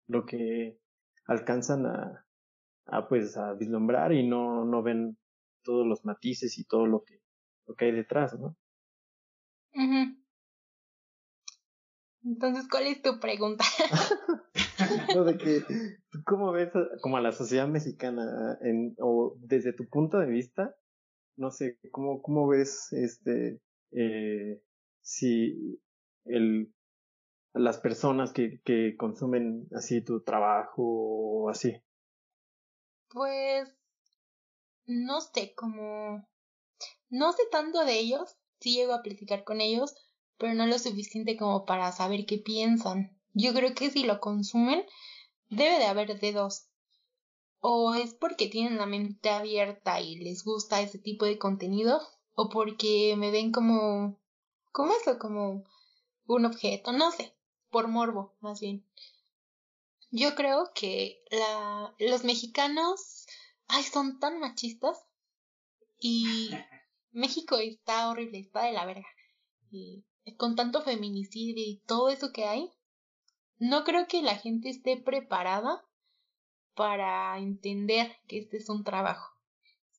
lo 0.07 0.27
que 0.27 0.77
alcanzan 1.25 1.87
a, 1.87 2.25
a 2.91 3.07
pues 3.07 3.37
a 3.37 3.53
vislumbrar 3.53 4.13
y 4.13 4.27
no, 4.27 4.65
no 4.65 4.83
ven 4.83 5.17
todos 5.63 5.85
los 5.85 6.05
matices 6.05 6.57
y 6.57 6.65
todo 6.65 6.85
lo 6.85 7.03
que, 7.03 7.19
lo 7.67 7.75
que 7.75 7.85
hay 7.85 7.91
detrás, 7.91 8.37
¿no? 8.39 8.57
Entonces, 12.23 12.67
¿cuál 12.69 12.87
es 12.87 13.01
tu 13.01 13.19
pregunta? 13.19 13.63
no, 15.15 15.23
de 15.23 15.37
que, 15.37 15.63
¿cómo 16.25 16.51
ves 16.51 16.75
a, 16.75 16.81
como 17.01 17.17
a 17.17 17.21
la 17.21 17.31
sociedad 17.31 17.67
mexicana 17.67 18.57
en, 18.61 18.95
o 18.99 19.37
desde 19.39 19.73
tu 19.73 19.87
punto 19.87 20.19
de 20.19 20.27
vista? 20.27 20.75
No 21.37 21.51
sé, 21.51 21.79
¿cómo, 21.91 22.21
cómo 22.21 22.47
ves 22.47 22.91
este, 22.91 23.61
eh, 23.91 24.61
si 25.01 25.79
el, 26.25 26.73
las 27.53 27.79
personas 27.79 28.33
que, 28.33 28.59
que 28.63 28.95
consumen 28.97 29.67
así 29.73 30.01
tu 30.01 30.21
trabajo 30.21 30.83
o 30.83 31.49
así? 31.49 31.81
Pues 33.11 33.69
no 34.85 35.21
sé, 35.21 35.53
como 35.55 36.27
no 37.09 37.33
sé 37.33 37.43
tanto 37.51 37.85
de 37.85 37.99
ellos, 37.99 38.37
sí 38.59 38.73
llego 38.73 38.93
a 38.93 39.01
platicar 39.01 39.43
con 39.43 39.61
ellos, 39.61 39.95
pero 40.37 40.53
no 40.53 40.67
lo 40.67 40.77
suficiente 40.77 41.37
como 41.37 41.65
para 41.65 41.91
saber 41.91 42.25
qué 42.25 42.37
piensan. 42.37 43.17
Yo 43.33 43.53
creo 43.53 43.73
que 43.73 43.89
si 43.89 44.03
lo 44.03 44.19
consumen, 44.19 44.85
debe 45.49 45.79
de 45.79 45.85
haber 45.85 46.19
de 46.19 46.31
dos. 46.31 46.67
O 47.61 47.95
es 47.95 48.13
porque 48.13 48.47
tienen 48.47 48.77
la 48.77 48.85
mente 48.85 49.29
abierta 49.29 49.99
y 50.01 50.17
les 50.17 50.43
gusta 50.43 50.81
ese 50.81 50.99
tipo 50.99 51.25
de 51.25 51.37
contenido, 51.37 51.99
o 52.35 52.49
porque 52.49 53.15
me 53.17 53.31
ven 53.31 53.51
como, 53.51 54.19
como 54.71 54.93
eso, 54.93 55.19
como 55.19 55.65
un 56.27 56.45
objeto, 56.45 56.91
no 56.91 57.11
sé, 57.11 57.33
por 57.69 57.87
morbo, 57.87 58.33
más 58.39 58.61
bien. 58.61 58.85
Yo 60.11 60.33
creo 60.35 60.71
que 60.73 61.21
la, 61.29 61.95
los 61.99 62.23
mexicanos, 62.23 63.27
ay, 63.67 63.83
son 63.83 64.19
tan 64.19 64.39
machistas 64.39 64.97
y 65.99 66.49
México 67.11 67.57
está 67.57 68.09
horrible, 68.09 68.39
está 68.39 68.63
de 68.63 68.73
la 68.73 68.85
verga. 68.85 69.07
Y 69.71 70.03
con 70.37 70.55
tanto 70.55 70.81
feminicidio 70.81 71.63
y 71.63 71.81
todo 71.85 72.09
eso 72.09 72.31
que 72.31 72.45
hay, 72.45 72.71
no 73.57 73.83
creo 73.83 74.07
que 74.07 74.21
la 74.21 74.35
gente 74.35 74.69
esté 74.69 74.97
preparada 74.97 75.85
para 76.73 77.37
entender 77.37 78.15
que 78.27 78.39
este 78.39 78.57
es 78.57 78.69
un 78.69 78.83
trabajo. 78.83 79.35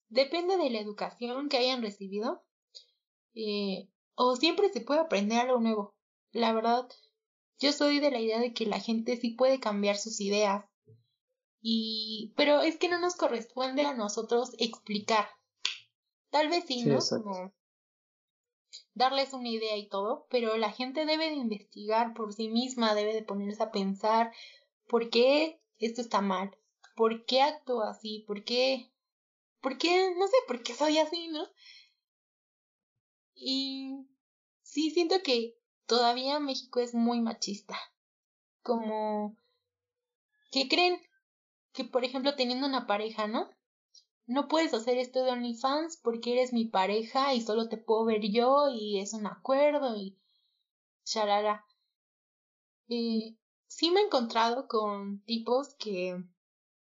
Depende 0.09 0.57
de 0.57 0.71
la 0.71 0.81
educación 0.81 1.49
que 1.49 1.59
hayan 1.59 1.83
recibido. 1.83 2.43
Eh, 3.35 3.89
o 4.15 4.35
siempre 4.35 4.71
se 4.71 4.81
puede 4.81 5.01
aprender 5.01 5.39
algo 5.39 5.61
nuevo. 5.61 5.95
La 6.33 6.53
verdad, 6.53 6.89
yo 7.61 7.73
soy 7.73 8.01
de 8.01 8.11
la 8.11 8.19
idea 8.19 8.41
de 8.41 8.55
que 8.55 8.67
la 8.67 8.81
gente 8.81 9.17
sí 9.17 9.31
puede 9.31 9.61
cambiar 9.61 9.97
sus 9.97 10.21
ideas. 10.21 10.65
Y, 11.61 12.33
pero 12.37 12.63
es 12.63 12.79
que 12.79 12.89
no 12.89 12.99
nos 12.99 13.17
corresponde 13.17 13.85
a 13.85 13.93
nosotros 13.93 14.53
explicar. 14.59 15.29
Tal 16.31 16.49
vez 16.49 16.65
sí, 16.67 16.85
¿no? 16.85 16.99
Como 16.99 17.53
darles 18.95 19.35
una 19.35 19.49
idea 19.49 19.77
y 19.77 19.89
todo, 19.89 20.27
pero 20.31 20.57
la 20.57 20.73
gente 20.73 21.05
debe 21.05 21.29
de 21.29 21.37
investigar 21.37 22.15
por 22.15 22.33
sí 22.33 22.49
misma, 22.49 22.95
debe 22.95 23.13
de 23.13 23.23
ponerse 23.23 23.63
a 23.63 23.71
pensar 23.71 24.33
por 24.87 25.11
qué 25.11 25.61
esto 25.79 26.01
está 26.01 26.23
mal, 26.23 26.57
por 26.97 27.27
qué 27.27 27.43
actúo 27.43 27.83
así, 27.83 28.25
por 28.27 28.43
qué, 28.43 28.91
por 29.61 29.77
qué, 29.77 30.15
no 30.17 30.27
sé, 30.27 30.37
por 30.47 30.63
qué 30.63 30.75
soy 30.75 30.99
así, 30.99 31.29
¿no? 31.29 31.47
Y 33.35 34.07
sí, 34.63 34.91
siento 34.91 35.23
que 35.23 35.60
todavía 35.91 36.39
México 36.39 36.79
es 36.79 36.95
muy 36.95 37.21
machista. 37.21 37.77
Como 38.63 39.37
que 40.53 40.69
creen 40.69 41.03
que, 41.73 41.83
por 41.83 42.05
ejemplo, 42.05 42.37
teniendo 42.37 42.69
una 42.69 42.87
pareja, 42.87 43.27
¿no? 43.27 43.51
No 44.27 44.47
puedes 44.47 44.73
hacer 44.73 44.99
esto 44.99 45.25
de 45.25 45.33
OnlyFans 45.33 45.97
porque 45.97 46.35
eres 46.35 46.53
mi 46.53 46.65
pareja 46.65 47.35
y 47.35 47.41
solo 47.41 47.69
te 47.69 47.77
puedo 47.77 48.05
ver 48.05 48.23
yo 48.31 48.69
y 48.73 49.01
es 49.01 49.15
un 49.15 49.27
acuerdo 49.27 49.97
y 49.97 50.17
shalala. 51.05 51.67
Eh, 52.89 53.37
sí 53.67 53.91
me 53.91 54.01
he 54.01 54.05
encontrado 54.05 54.69
con 54.69 55.25
tipos 55.25 55.75
que, 55.75 56.23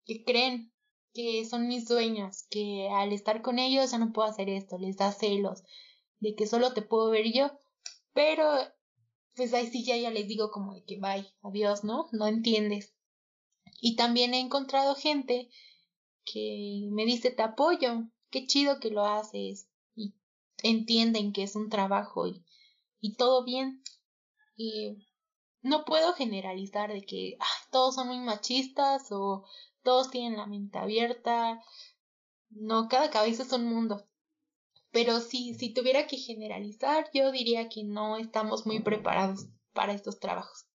que 0.05 0.25
creen 0.25 0.73
que 1.15 1.45
son 1.45 1.69
mis 1.69 1.87
dueños, 1.87 2.43
que 2.51 2.89
al 2.91 3.13
estar 3.13 3.41
con 3.41 3.61
ellos 3.61 3.93
ya 3.93 3.99
no 3.99 4.13
puedo 4.13 4.29
hacer 4.29 4.49
esto, 4.49 4.79
les 4.79 4.97
da 4.97 5.13
celos, 5.13 5.63
de 6.19 6.35
que 6.35 6.49
solo 6.49 6.73
te 6.73 6.83
puedo 6.83 7.09
ver 7.11 7.33
yo, 7.33 7.53
pero 8.13 8.45
pues 9.41 9.55
ahí 9.55 9.69
sí 9.69 9.87
ya, 9.87 9.97
ya 9.97 10.11
les 10.11 10.29
digo 10.29 10.51
como 10.51 10.75
de 10.75 10.85
que 10.85 10.99
bye, 10.99 11.27
adiós, 11.43 11.83
¿no? 11.83 12.11
No 12.13 12.27
entiendes. 12.27 12.93
Y 13.81 13.97
también 13.97 14.35
he 14.35 14.39
encontrado 14.39 14.95
gente 14.95 15.49
que 16.27 16.87
me 16.91 17.07
dice 17.07 17.31
te 17.31 17.41
apoyo, 17.41 18.05
qué 18.29 18.47
chido 18.47 18.81
que 18.81 18.91
lo 18.91 19.07
haces 19.07 19.67
y 19.95 20.15
entienden 20.63 21.33
que 21.33 21.45
es 21.45 21.57
un 21.57 21.71
trabajo 21.71 22.27
y, 22.27 22.45
y 23.01 23.15
todo 23.15 23.43
bien. 23.43 23.83
Y 24.57 24.99
no 25.63 25.87
puedo 25.87 26.13
generalizar 26.13 26.93
de 26.93 27.01
que 27.01 27.39
todos 27.71 27.95
son 27.95 28.09
muy 28.09 28.19
machistas 28.19 29.11
o 29.11 29.47
todos 29.83 30.11
tienen 30.11 30.37
la 30.37 30.45
mente 30.45 30.77
abierta. 30.77 31.63
No, 32.51 32.89
cada 32.91 33.09
cabeza 33.09 33.45
es 33.45 33.53
un 33.55 33.65
mundo. 33.65 34.07
Pero 34.93 35.21
si, 35.21 35.55
si 35.55 35.73
tuviera 35.73 36.07
que 36.07 36.17
generalizar, 36.17 37.07
yo 37.15 37.31
diría 37.31 37.69
que 37.69 37.85
no 37.85 38.17
estamos 38.17 38.67
muy 38.67 38.81
preparados 38.83 39.49
para 39.73 39.93
estos 39.93 40.19
trabajos. 40.19 40.67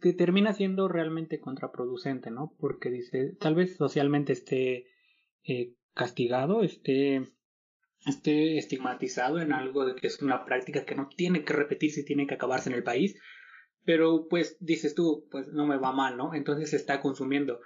Que 0.00 0.12
termina 0.14 0.52
siendo 0.52 0.88
realmente 0.88 1.38
contraproducente, 1.38 2.30
¿no? 2.30 2.56
Porque 2.58 2.90
dice, 2.90 3.36
tal 3.38 3.54
vez 3.54 3.76
socialmente 3.76 4.32
esté 4.32 4.86
eh, 5.44 5.74
castigado, 5.94 6.62
esté, 6.62 7.22
esté 8.06 8.58
estigmatizado 8.58 9.40
en 9.40 9.52
algo 9.52 9.84
de 9.84 9.94
que 9.94 10.08
es 10.08 10.20
una 10.22 10.44
práctica 10.44 10.84
que 10.84 10.96
no 10.96 11.08
tiene 11.14 11.44
que 11.44 11.52
repetirse 11.52 12.00
y 12.00 12.04
tiene 12.04 12.26
que 12.26 12.34
acabarse 12.34 12.68
en 12.70 12.74
el 12.74 12.82
país, 12.82 13.16
pero 13.84 14.26
pues 14.28 14.56
dices 14.60 14.94
tú, 14.94 15.28
pues 15.30 15.48
no 15.48 15.66
me 15.66 15.76
va 15.76 15.92
mal, 15.92 16.16
¿no? 16.16 16.34
Entonces 16.34 16.70
se 16.70 16.76
está 16.76 17.00
consumiendo 17.00 17.60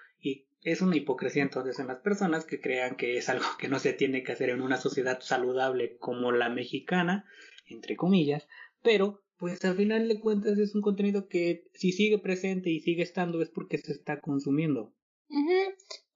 es 0.65 0.81
una 0.81 0.97
hipocresía 0.97 1.43
entonces 1.43 1.79
en 1.79 1.89
las 1.89 2.01
personas 2.01 2.47
que 2.47 2.61
crean 2.61 2.97
que 2.97 3.19
es 3.19 3.29
algo 3.29 3.45
que 3.59 3.69
no 3.69 3.79
se 3.79 3.93
tiene 3.93 4.25
que 4.25 4.33
hacer 4.33 4.49
en 4.49 4.63
una 4.63 4.79
sociedad 4.79 5.21
saludable 5.21 5.99
como 5.99 6.33
la 6.33 6.49
mexicana, 6.49 7.27
entre 7.67 7.97
comillas, 7.97 8.49
pero 8.83 9.23
pues 9.37 9.63
al 9.65 9.77
final 9.77 10.09
de 10.09 10.21
cuentas 10.21 10.59
es 10.59 10.75
un 10.75 10.81
contenido 10.81 11.29
que 11.29 11.69
si 11.75 11.93
sigue 11.93 12.19
presente 12.19 12.71
y 12.71 12.81
sigue 12.81 13.03
estando 13.03 13.43
es 13.43 13.51
porque 13.51 13.77
se 13.77 13.93
está 13.93 14.21
consumiendo. 14.21 14.95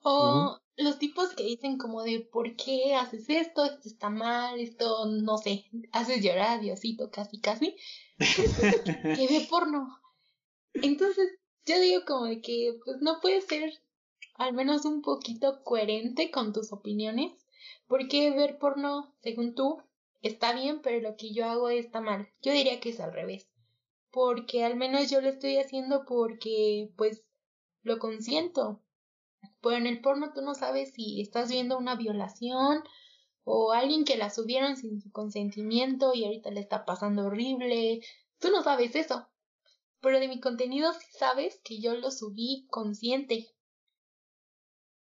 O 0.02 0.58
los 0.76 0.98
tipos 0.98 1.34
que 1.34 1.42
dicen 1.42 1.76
como 1.76 2.02
de 2.02 2.20
¿por 2.20 2.56
qué 2.56 2.94
haces 2.94 3.28
esto? 3.28 3.66
Esto 3.66 3.86
está 3.86 4.08
mal, 4.08 4.58
esto 4.58 5.04
no 5.06 5.36
sé, 5.36 5.66
haces 5.92 6.24
llorar 6.24 6.60
Diosito 6.60 7.10
casi 7.10 7.38
casi. 7.40 7.76
que 8.18 9.26
ve 9.28 9.46
porno. 9.50 9.88
Entonces, 10.72 11.38
yo 11.66 11.78
digo 11.80 12.02
como 12.06 12.26
de 12.26 12.40
que 12.40 12.78
pues 12.84 13.02
no 13.02 13.20
puede 13.20 13.42
ser 13.42 13.72
al 14.38 14.54
menos 14.54 14.84
un 14.84 15.02
poquito 15.02 15.62
coherente 15.64 16.30
con 16.30 16.52
tus 16.52 16.72
opiniones, 16.72 17.32
porque 17.88 18.30
ver 18.30 18.58
porno, 18.58 19.12
según 19.20 19.54
tú, 19.54 19.82
está 20.22 20.52
bien, 20.52 20.80
pero 20.80 21.00
lo 21.00 21.16
que 21.16 21.34
yo 21.34 21.44
hago 21.44 21.68
está 21.68 22.00
mal. 22.00 22.28
Yo 22.40 22.52
diría 22.52 22.78
que 22.78 22.90
es 22.90 23.00
al 23.00 23.12
revés, 23.12 23.48
porque 24.12 24.64
al 24.64 24.76
menos 24.76 25.10
yo 25.10 25.20
lo 25.20 25.28
estoy 25.28 25.56
haciendo 25.58 26.04
porque, 26.06 26.92
pues, 26.96 27.24
lo 27.82 27.98
consiento. 27.98 28.80
Pero 29.60 29.76
en 29.76 29.88
el 29.88 30.00
porno 30.00 30.32
tú 30.32 30.40
no 30.40 30.54
sabes 30.54 30.92
si 30.92 31.20
estás 31.20 31.50
viendo 31.50 31.76
una 31.76 31.96
violación 31.96 32.84
o 33.42 33.72
alguien 33.72 34.04
que 34.04 34.16
la 34.16 34.30
subieron 34.30 34.76
sin 34.76 35.00
su 35.00 35.10
consentimiento 35.10 36.14
y 36.14 36.24
ahorita 36.24 36.50
le 36.50 36.60
está 36.60 36.84
pasando 36.84 37.26
horrible. 37.26 38.02
Tú 38.38 38.50
no 38.50 38.62
sabes 38.62 38.94
eso. 38.94 39.26
Pero 40.00 40.20
de 40.20 40.28
mi 40.28 40.38
contenido 40.38 40.92
sí 40.92 41.06
sabes 41.18 41.60
que 41.64 41.80
yo 41.80 41.96
lo 41.96 42.12
subí 42.12 42.66
consciente. 42.70 43.48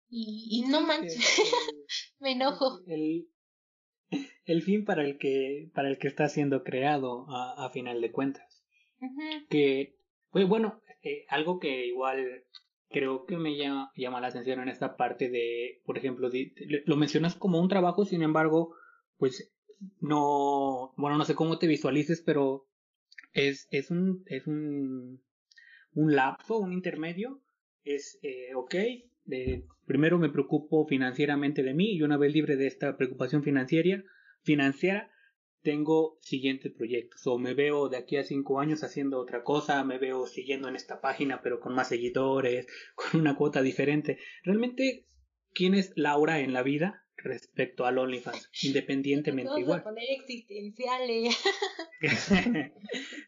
Y, 0.10 0.66
no 0.70 0.82
manches, 0.82 1.18
me 2.20 2.32
enojo. 2.32 2.82
El, 2.88 3.28
el 4.46 4.62
fin 4.62 4.86
para 4.86 5.04
el 5.04 5.18
que 5.18 5.70
para 5.74 5.90
el 5.90 5.98
que 5.98 6.08
está 6.08 6.30
siendo 6.30 6.64
creado 6.64 7.26
a, 7.30 7.66
a 7.66 7.70
final 7.70 8.00
de 8.00 8.12
cuentas. 8.12 8.64
Que, 9.50 9.96
pues 10.32 10.48
bueno, 10.48 10.82
eh, 11.04 11.26
algo 11.30 11.60
que 11.60 11.86
igual 11.86 12.46
creo 12.90 13.26
que 13.26 13.38
me 13.38 13.58
llama, 13.58 13.92
llama, 13.96 14.22
la 14.22 14.28
atención 14.28 14.60
en 14.62 14.70
esta 14.70 14.96
parte 14.96 15.30
de, 15.30 15.82
por 15.86 15.98
ejemplo, 15.98 16.30
lo 16.86 16.96
mencionas 16.96 17.36
como 17.36 17.60
un 17.60 17.70
trabajo, 17.70 18.06
sin 18.06 18.24
embargo, 18.24 18.76
pues 19.18 19.54
no, 20.00 20.94
bueno, 20.98 21.18
no 21.18 21.26
sé 21.26 21.36
cómo 21.36 21.60
te 21.60 21.68
visualices, 21.68 22.22
pero 22.26 22.68
es, 23.34 23.68
es 23.72 23.92
un, 23.92 24.24
es 24.28 24.48
un, 24.48 25.22
un 25.94 26.16
lapso, 26.16 26.58
un 26.58 26.74
intermedio, 26.74 27.42
es, 27.84 28.20
eh, 28.24 28.56
ok, 28.56 28.76
primero 29.86 30.20
me 30.20 30.30
preocupo 30.30 30.86
financieramente 30.88 31.64
de 31.64 31.74
mí 31.74 31.94
y 31.94 32.02
una 32.02 32.18
vez 32.18 32.34
libre 32.34 32.56
de 32.56 32.68
esta 32.68 32.98
preocupación 32.98 33.44
financiera, 33.44 34.04
financiera, 34.44 35.12
tengo 35.62 36.18
siguientes 36.22 36.72
proyectos 36.72 37.26
o 37.28 37.38
me 37.38 37.54
veo 37.54 37.90
de 37.90 37.98
aquí 37.98 38.18
a 38.18 38.24
cinco 38.24 38.60
años 38.60 38.84
haciendo 38.84 39.20
otra 39.20 39.44
cosa, 39.44 39.84
me 39.84 39.98
veo 39.98 40.26
siguiendo 40.28 40.70
en 40.70 40.76
esta 40.76 41.02
página 41.02 41.42
pero 41.42 41.60
con 41.60 41.74
más 41.76 41.90
seguidores, 41.90 42.68
con 42.96 43.20
una 43.22 43.36
cuota 43.36 43.62
diferente. 43.62 44.18
Realmente, 44.44 45.08
¿quién 45.54 45.74
es 45.74 45.92
Laura 45.96 46.40
en 46.40 46.54
la 46.54 46.64
vida 46.64 47.07
respecto 47.18 47.86
al 47.86 47.98
OnlyFans? 47.98 48.50
Independientemente 48.64 49.60
igual. 49.60 49.84
poner 49.84 50.10
existenciales. 50.10 51.38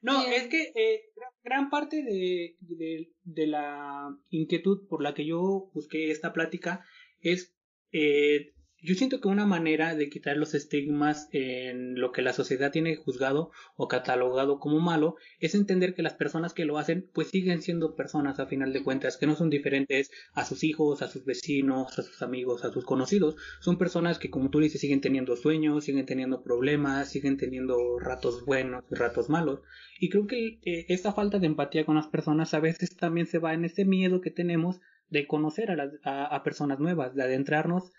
no, 0.01 0.25
es 0.25 0.47
que 0.47 0.71
eh, 0.75 1.09
gran 1.43 1.69
parte 1.69 2.03
de, 2.03 2.55
de, 2.59 3.11
de, 3.23 3.47
la 3.47 4.15
inquietud 4.29 4.87
por 4.87 5.01
la 5.01 5.13
que 5.13 5.25
yo 5.25 5.69
busqué 5.73 6.11
esta 6.11 6.33
plática 6.33 6.85
es 7.21 7.55
eh, 7.91 8.53
yo 8.81 8.95
siento 8.95 9.19
que 9.19 9.27
una 9.27 9.45
manera 9.45 9.95
de 9.95 10.09
quitar 10.09 10.37
los 10.37 10.53
estigmas 10.53 11.27
en 11.31 11.99
lo 11.99 12.11
que 12.11 12.21
la 12.21 12.33
sociedad 12.33 12.71
tiene 12.71 12.95
juzgado 12.95 13.51
o 13.75 13.87
catalogado 13.87 14.59
como 14.59 14.79
malo 14.79 15.17
es 15.39 15.53
entender 15.53 15.93
que 15.93 16.01
las 16.01 16.13
personas 16.13 16.53
que 16.53 16.65
lo 16.65 16.77
hacen 16.77 17.09
pues 17.13 17.27
siguen 17.27 17.61
siendo 17.61 17.95
personas 17.95 18.39
a 18.39 18.45
final 18.45 18.71
de 18.71 18.83
cuentas, 18.83 19.17
que 19.17 19.27
no 19.27 19.35
son 19.35 19.49
diferentes 19.49 20.11
a 20.33 20.45
sus 20.45 20.63
hijos, 20.63 21.01
a 21.01 21.07
sus 21.07 21.25
vecinos, 21.25 21.99
a 21.99 22.03
sus 22.03 22.21
amigos, 22.21 22.63
a 22.63 22.71
sus 22.71 22.85
conocidos. 22.85 23.35
Son 23.59 23.77
personas 23.77 24.17
que 24.17 24.29
como 24.29 24.49
tú 24.49 24.59
dices 24.59 24.79
siguen 24.79 25.01
teniendo 25.01 25.35
sueños, 25.35 25.83
siguen 25.83 26.05
teniendo 26.05 26.41
problemas, 26.41 27.09
siguen 27.09 27.37
teniendo 27.37 27.99
ratos 27.99 28.45
buenos 28.45 28.83
y 28.89 28.95
ratos 28.95 29.29
malos. 29.29 29.59
Y 29.99 30.09
creo 30.09 30.27
que 30.27 30.59
eh, 30.63 30.85
esta 30.87 31.11
falta 31.11 31.39
de 31.39 31.47
empatía 31.47 31.85
con 31.85 31.95
las 31.95 32.07
personas 32.07 32.53
a 32.53 32.59
veces 32.59 32.95
también 32.95 33.27
se 33.27 33.39
va 33.39 33.53
en 33.53 33.65
ese 33.65 33.83
miedo 33.83 34.21
que 34.21 34.31
tenemos 34.31 34.79
de 35.09 35.27
conocer 35.27 35.71
a, 35.71 35.75
las, 35.75 35.91
a 36.03 36.43
personas 36.43 36.79
nuevas, 36.79 37.15
de 37.15 37.23
adentrarnos 37.23 37.91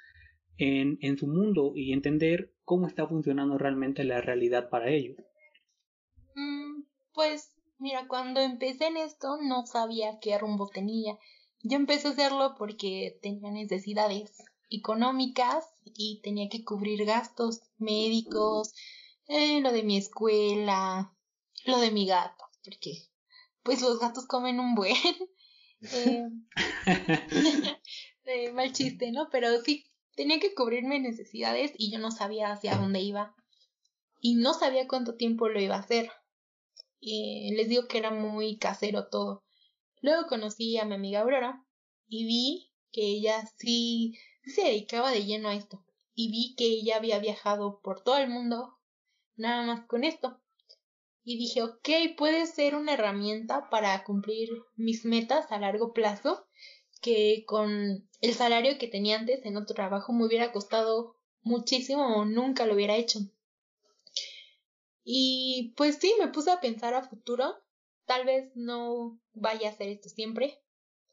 en, 0.61 0.99
en 1.01 1.17
su 1.17 1.27
mundo 1.27 1.73
y 1.75 1.93
entender 1.93 2.53
cómo 2.67 2.87
está 2.87 3.09
funcionando 3.09 3.57
realmente 3.57 4.05
la 4.05 4.21
realidad 4.21 4.69
para 4.69 4.91
ellos. 4.91 5.17
Mm, 6.35 6.83
pues 7.15 7.55
mira, 7.79 8.07
cuando 8.07 8.41
empecé 8.41 8.89
en 8.89 8.99
esto 8.99 9.39
no 9.41 9.67
sabía 9.67 10.21
qué 10.21 10.37
rumbo 10.39 10.69
tenía. 10.69 11.19
Yo 11.63 11.77
empecé 11.77 12.09
a 12.09 12.11
hacerlo 12.11 12.55
porque 12.59 13.19
tenía 13.23 13.51
necesidades 13.51 14.37
económicas 14.69 15.65
y 15.83 16.21
tenía 16.23 16.51
que 16.51 16.63
cubrir 16.63 17.07
gastos 17.07 17.63
médicos, 17.79 18.75
eh, 19.29 19.61
lo 19.63 19.73
de 19.73 19.83
mi 19.83 19.97
escuela, 19.97 21.17
lo 21.65 21.79
de 21.81 21.91
mi 21.91 22.07
gato, 22.07 22.45
porque 22.63 23.09
pues 23.63 23.81
los 23.81 23.99
gatos 23.99 24.27
comen 24.27 24.61
un 24.61 24.75
buen. 24.75 24.95
eh, 25.81 26.29
eh, 28.27 28.53
mal 28.53 28.73
chiste, 28.73 29.11
¿no? 29.11 29.29
Pero 29.31 29.61
sí, 29.63 29.90
Tenía 30.15 30.41
que 30.41 30.55
cubrirme 30.55 31.01
necesidades 31.01 31.73
y 31.77 31.91
yo 31.91 31.99
no 31.99 32.11
sabía 32.11 32.53
hacia 32.53 32.77
dónde 32.77 33.01
iba. 33.01 33.35
Y 34.19 34.35
no 34.35 34.55
sabía 34.55 34.87
cuánto 34.87 35.17
tiempo 35.17 35.49
lo 35.49 35.61
iba 35.61 35.77
a 35.77 35.81
hacer. 35.81 36.11
Y 36.99 37.55
les 37.57 37.69
digo 37.69 37.89
que 37.89 37.99
era 37.99 38.11
muy 38.11 38.59
casero 38.59 39.09
todo. 39.09 39.45
Luego 40.03 40.27
conocí 40.29 40.77
a 40.79 40.85
mi 40.85 40.95
amiga 40.95 41.21
Aurora 41.21 41.65
y 42.09 42.27
vi 42.27 42.73
que 42.93 43.03
ella 43.03 43.47
sí 43.57 44.15
se 44.45 44.63
dedicaba 44.65 45.11
de 45.11 45.25
lleno 45.25 45.49
a 45.49 45.55
esto. 45.55 45.85
Y 46.15 46.31
vi 46.31 46.55
que 46.57 46.67
ella 46.67 46.97
había 46.97 47.19
viajado 47.19 47.81
por 47.83 48.03
todo 48.03 48.19
el 48.19 48.29
mundo 48.29 48.77
nada 49.37 49.65
más 49.65 49.87
con 49.87 50.05
esto. 50.05 50.41
Y 51.23 51.39
dije, 51.39 51.63
ok, 51.63 51.89
puede 52.17 52.47
ser 52.47 52.75
una 52.75 52.95
herramienta 52.95 53.69
para 53.71 54.05
cumplir 54.05 54.51
mis 54.77 55.05
metas 55.05 55.51
a 55.53 55.59
largo 55.59 55.93
plazo 55.93 56.47
que 57.01 57.45
con 57.47 58.09
el 58.21 58.35
salario 58.35 58.79
que 58.79 58.89
tenía 58.89 59.19
antes 59.19 59.45
en 59.45 59.57
otro 59.57 59.75
trabajo 59.75 60.13
me 60.13 60.27
hubiera 60.27 60.53
costado 60.53 61.17
muchísimo 61.43 62.17
o 62.17 62.25
nunca 62.25 62.67
lo 62.67 62.75
hubiera 62.75 62.97
hecho. 62.97 63.21
Y 65.03 65.73
pues 65.77 65.97
sí, 65.97 66.15
me 66.19 66.29
puse 66.29 66.51
a 66.51 66.61
pensar 66.61 66.95
a 66.95 67.09
futuro, 67.09 67.55
tal 68.05 68.27
vez 68.27 68.51
no 68.55 69.19
vaya 69.33 69.69
a 69.69 69.73
hacer 69.73 69.89
esto 69.89 70.09
siempre. 70.09 70.63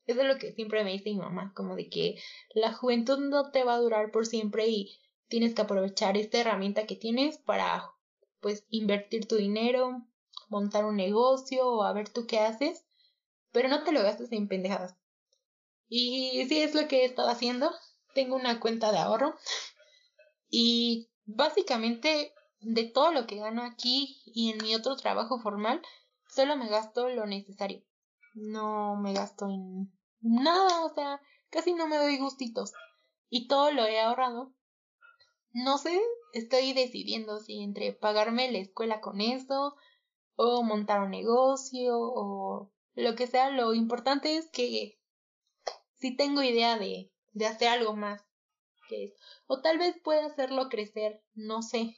Eso 0.05 0.21
es 0.21 0.27
lo 0.27 0.37
que 0.37 0.53
siempre 0.53 0.83
me 0.83 0.93
dice 0.93 1.09
mi 1.09 1.17
mamá, 1.17 1.53
como 1.55 1.75
de 1.75 1.89
que 1.89 2.15
la 2.53 2.73
juventud 2.73 3.19
no 3.19 3.51
te 3.51 3.63
va 3.63 3.75
a 3.75 3.79
durar 3.79 4.11
por 4.11 4.25
siempre 4.25 4.67
y 4.67 4.97
tienes 5.27 5.53
que 5.53 5.61
aprovechar 5.61 6.17
esta 6.17 6.39
herramienta 6.39 6.85
que 6.85 6.95
tienes 6.95 7.37
para 7.37 7.91
pues 8.39 8.65
invertir 8.69 9.27
tu 9.27 9.35
dinero, 9.35 10.05
montar 10.49 10.85
un 10.85 10.95
negocio 10.95 11.67
o 11.67 11.83
a 11.83 11.93
ver 11.93 12.09
tú 12.09 12.25
qué 12.27 12.39
haces, 12.39 12.85
pero 13.51 13.67
no 13.67 13.83
te 13.83 13.91
lo 13.91 14.01
gastes 14.01 14.31
en 14.31 14.47
pendejadas. 14.47 14.95
Y 15.89 16.45
sí, 16.47 16.61
es 16.61 16.75
lo 16.75 16.87
que 16.87 17.01
he 17.01 17.05
estado 17.05 17.29
haciendo. 17.29 17.71
Tengo 18.13 18.35
una 18.35 18.59
cuenta 18.59 18.91
de 18.91 18.97
ahorro. 18.97 19.35
Y 20.49 21.09
básicamente 21.25 22.33
de 22.59 22.85
todo 22.85 23.11
lo 23.11 23.27
que 23.27 23.37
gano 23.37 23.63
aquí 23.63 24.21
y 24.25 24.51
en 24.51 24.57
mi 24.57 24.75
otro 24.75 24.95
trabajo 24.95 25.39
formal, 25.39 25.81
solo 26.29 26.55
me 26.57 26.67
gasto 26.67 27.09
lo 27.09 27.25
necesario. 27.25 27.83
No 28.33 28.95
me 28.95 29.13
gasto 29.13 29.47
en 29.47 29.91
nada, 30.21 30.85
o 30.85 30.93
sea, 30.93 31.21
casi 31.49 31.73
no 31.73 31.87
me 31.87 31.97
doy 31.97 32.17
gustitos. 32.17 32.73
Y 33.29 33.47
todo 33.47 33.71
lo 33.71 33.85
he 33.85 33.99
ahorrado. 33.99 34.53
No 35.51 35.77
sé, 35.77 35.99
estoy 36.33 36.73
decidiendo 36.73 37.39
si 37.39 37.61
entre 37.61 37.93
pagarme 37.93 38.51
la 38.51 38.59
escuela 38.59 39.01
con 39.01 39.21
eso, 39.21 39.75
o 40.35 40.63
montar 40.63 41.01
un 41.01 41.11
negocio, 41.11 41.97
o 41.97 42.71
lo 42.93 43.15
que 43.15 43.27
sea. 43.27 43.49
Lo 43.49 43.73
importante 43.73 44.37
es 44.37 44.49
que 44.51 44.99
si 45.97 46.15
tengo 46.15 46.43
idea 46.43 46.77
de, 46.77 47.11
de 47.33 47.45
hacer 47.45 47.69
algo 47.69 47.95
más 47.95 48.25
que 48.87 49.05
eso. 49.05 49.15
O 49.47 49.61
tal 49.61 49.77
vez 49.77 49.99
pueda 50.03 50.25
hacerlo 50.25 50.69
crecer, 50.69 51.21
no 51.35 51.61
sé. 51.61 51.95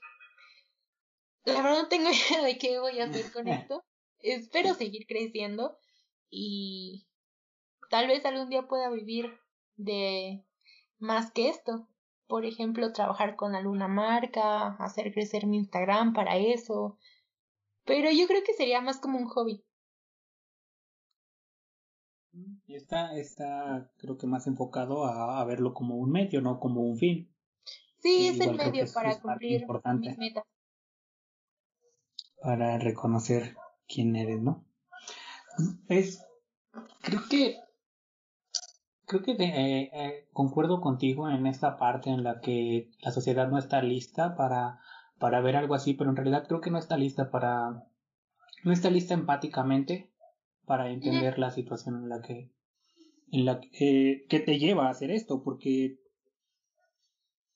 La 1.45 1.61
verdad 1.61 1.83
no 1.83 1.87
tengo 1.87 2.09
idea 2.29 2.43
de 2.43 2.57
qué 2.57 2.79
voy 2.79 2.99
a 2.99 3.05
hacer 3.05 3.31
con 3.31 3.47
esto. 3.47 3.83
Espero 4.19 4.73
seguir 4.73 5.05
creciendo 5.07 5.77
y 6.29 7.07
tal 7.89 8.07
vez 8.07 8.25
algún 8.25 8.49
día 8.49 8.67
pueda 8.67 8.89
vivir 8.89 9.39
de 9.75 10.43
más 10.97 11.31
que 11.31 11.49
esto. 11.49 11.87
Por 12.27 12.45
ejemplo, 12.45 12.93
trabajar 12.93 13.35
con 13.35 13.55
alguna 13.55 13.87
marca, 13.87 14.75
hacer 14.75 15.11
crecer 15.11 15.47
mi 15.47 15.57
Instagram 15.57 16.13
para 16.13 16.37
eso. 16.37 16.97
Pero 17.85 18.11
yo 18.11 18.27
creo 18.27 18.43
que 18.43 18.53
sería 18.53 18.81
más 18.81 18.99
como 18.99 19.17
un 19.17 19.27
hobby. 19.27 19.65
Y 22.31 22.75
está, 22.75 23.15
está 23.15 23.91
creo 23.97 24.17
que 24.17 24.27
más 24.27 24.45
enfocado 24.47 25.05
a, 25.05 25.43
verlo 25.45 25.73
como 25.73 25.95
un 25.95 26.11
medio, 26.11 26.41
no 26.41 26.59
como 26.59 26.81
un 26.81 26.97
fin. 26.97 27.33
Sí, 27.99 28.27
es 28.27 28.39
el 28.39 28.55
medio 28.55 28.85
para 28.93 29.19
cumplir 29.19 29.65
mis 29.99 30.17
metas. 30.17 30.43
Para 32.41 32.77
reconocer 32.77 33.55
quién 33.87 34.15
eres, 34.15 34.41
¿no? 34.41 34.65
Es, 35.89 36.25
creo 37.01 37.21
que, 37.29 37.57
creo 39.05 39.21
que 39.23 39.31
eh, 39.31 39.89
eh, 39.91 40.29
concuerdo 40.31 40.79
contigo 40.79 41.29
en 41.29 41.47
esta 41.47 41.77
parte 41.77 42.09
en 42.11 42.23
la 42.23 42.39
que 42.39 42.91
la 43.01 43.11
sociedad 43.11 43.49
no 43.49 43.57
está 43.57 43.81
lista 43.81 44.35
para, 44.37 44.79
para 45.17 45.41
ver 45.41 45.57
algo 45.57 45.75
así, 45.75 45.95
pero 45.95 46.11
en 46.11 46.15
realidad 46.15 46.47
creo 46.47 46.61
que 46.61 46.71
no 46.71 46.77
está 46.77 46.95
lista 46.95 47.29
para, 47.29 47.83
no 48.63 48.71
está 48.71 48.89
lista 48.89 49.13
empáticamente 49.13 50.08
para 50.69 50.91
entender 50.91 51.39
la 51.39 51.49
situación 51.49 51.95
en 51.95 52.09
la 52.09 52.21
que 52.21 52.51
en 53.31 53.45
la 53.45 53.59
que, 53.59 54.23
te 54.29 54.59
lleva 54.59 54.85
a 54.85 54.91
hacer 54.91 55.09
esto 55.09 55.41
porque 55.41 55.97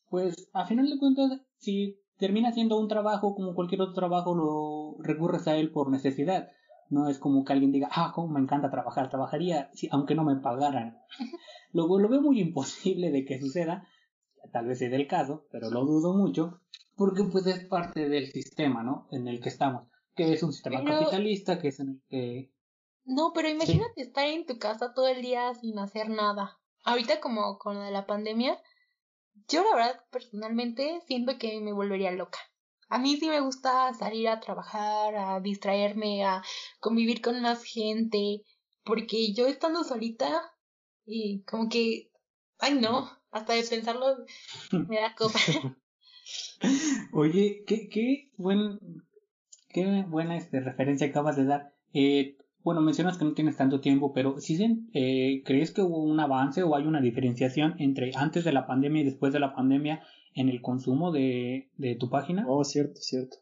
pues 0.10 0.50
a 0.52 0.66
final 0.66 0.90
de 0.90 0.98
cuentas 0.98 1.40
si 1.58 2.00
termina 2.18 2.52
siendo 2.52 2.80
un 2.80 2.88
trabajo 2.88 3.36
como 3.36 3.54
cualquier 3.54 3.82
otro 3.82 3.94
trabajo 3.94 4.34
lo 4.34 5.04
recurres 5.04 5.48
a 5.48 5.56
él 5.56 5.70
por 5.70 5.92
necesidad. 5.92 6.50
No 6.90 7.08
es 7.08 7.20
como 7.20 7.46
que 7.46 7.54
alguien 7.54 7.72
diga 7.72 7.88
ah 7.92 8.14
cómo 8.16 8.30
me 8.30 8.40
encanta 8.40 8.72
trabajar 8.72 9.12
trabajaría 9.12 9.70
si, 9.74 9.90
aunque 9.92 10.16
no 10.16 10.24
me 10.24 10.38
pagaran. 10.38 10.98
Luego 11.72 12.00
lo 12.00 12.10
veo 12.10 12.22
muy 12.22 12.42
imposible 12.42 13.12
de 13.12 13.26
que 13.26 13.40
suceda. 13.40 13.88
Tal 14.52 14.66
vez 14.66 14.80
sea 14.80 14.90
el 14.90 15.06
caso 15.06 15.46
pero 15.52 15.70
lo 15.70 15.86
dudo 15.86 16.16
mucho 16.16 16.62
porque 16.96 17.26
pues 17.26 17.46
es 17.46 17.64
parte 17.66 18.10
del 18.10 18.32
sistema 18.32 18.82
no 18.82 19.08
en 19.12 19.28
el 19.28 19.40
que 19.40 19.50
estamos 19.50 19.84
que 20.16 20.34
es 20.34 20.42
un 20.42 20.52
sistema 20.52 20.84
capitalista 20.84 21.60
que 21.60 21.68
es 21.70 21.80
en 21.80 21.90
el 21.90 22.02
que 22.10 22.53
no, 23.06 23.32
pero 23.34 23.50
imagínate 23.50 24.02
estar 24.02 24.26
en 24.26 24.46
tu 24.46 24.58
casa 24.58 24.94
todo 24.94 25.08
el 25.08 25.22
día 25.22 25.54
sin 25.56 25.78
hacer 25.80 26.10
nada. 26.10 26.60
Ahorita 26.84 27.20
como 27.20 27.58
con 27.58 27.76
lo 27.76 27.82
de 27.82 27.92
la 27.92 28.06
pandemia, 28.06 28.62
yo 29.48 29.64
la 29.64 29.76
verdad 29.76 30.06
personalmente 30.12 31.02
siento 31.08 31.38
que 31.38 31.60
me 31.60 31.74
volvería 31.74 32.12
loca. 32.12 32.40
A 32.90 33.00
mí 33.00 33.18
sí 33.18 33.28
me 33.28 33.40
gusta 33.40 33.94
salir 33.94 34.28
a 34.28 34.40
trabajar, 34.40 35.16
a 35.16 35.40
distraerme, 35.40 36.24
a 36.26 36.44
convivir 36.80 37.22
con 37.22 37.42
más 37.42 37.64
gente, 37.64 38.44
porque 38.84 39.34
yo 39.34 39.48
estando 39.48 39.84
solita 39.84 40.52
y 41.06 41.44
como 41.44 41.70
que, 41.70 42.12
ay 42.60 42.76
no, 42.76 43.10
hasta 43.32 43.54
de 43.54 43.64
pensarlo 43.64 44.18
me 44.88 45.02
da 45.02 45.16
cosa. 45.16 45.40
Oye, 47.14 47.64
qué, 47.68 47.90
qué 47.90 48.32
buen, 48.38 48.80
qué 49.70 50.06
buena 50.08 50.38
este, 50.38 50.60
referencia 50.60 51.08
acabas 51.08 51.36
de 51.36 51.46
dar. 51.46 51.74
Eh, 51.94 52.38
bueno, 52.64 52.82
mencionas 52.82 53.18
que 53.18 53.26
no 53.26 53.34
tienes 53.34 53.58
tanto 53.58 53.82
tiempo, 53.82 54.14
pero 54.14 54.40
¿sí, 54.40 54.58
eh, 54.94 55.44
crees 55.46 55.72
que 55.72 55.82
hubo 55.82 56.02
un 56.02 56.20
avance 56.20 56.64
o 56.64 56.76
hay 56.76 56.86
una 56.86 57.02
diferenciación 57.02 57.76
entre 57.80 58.12
antes 58.16 58.44
de 58.44 58.54
la 58.54 58.66
pandemia 58.66 59.02
y 59.02 59.06
después 59.06 59.34
de 59.34 59.40
la 59.40 59.54
pandemia 59.54 60.02
en 60.34 60.50
el 60.50 60.62
consumo 60.62 61.12
de, 61.12 61.70
de 61.78 61.96
tu 61.96 62.10
página? 62.10 62.46
Oh, 62.48 62.64
cierto, 62.64 63.02
cierto. 63.02 63.38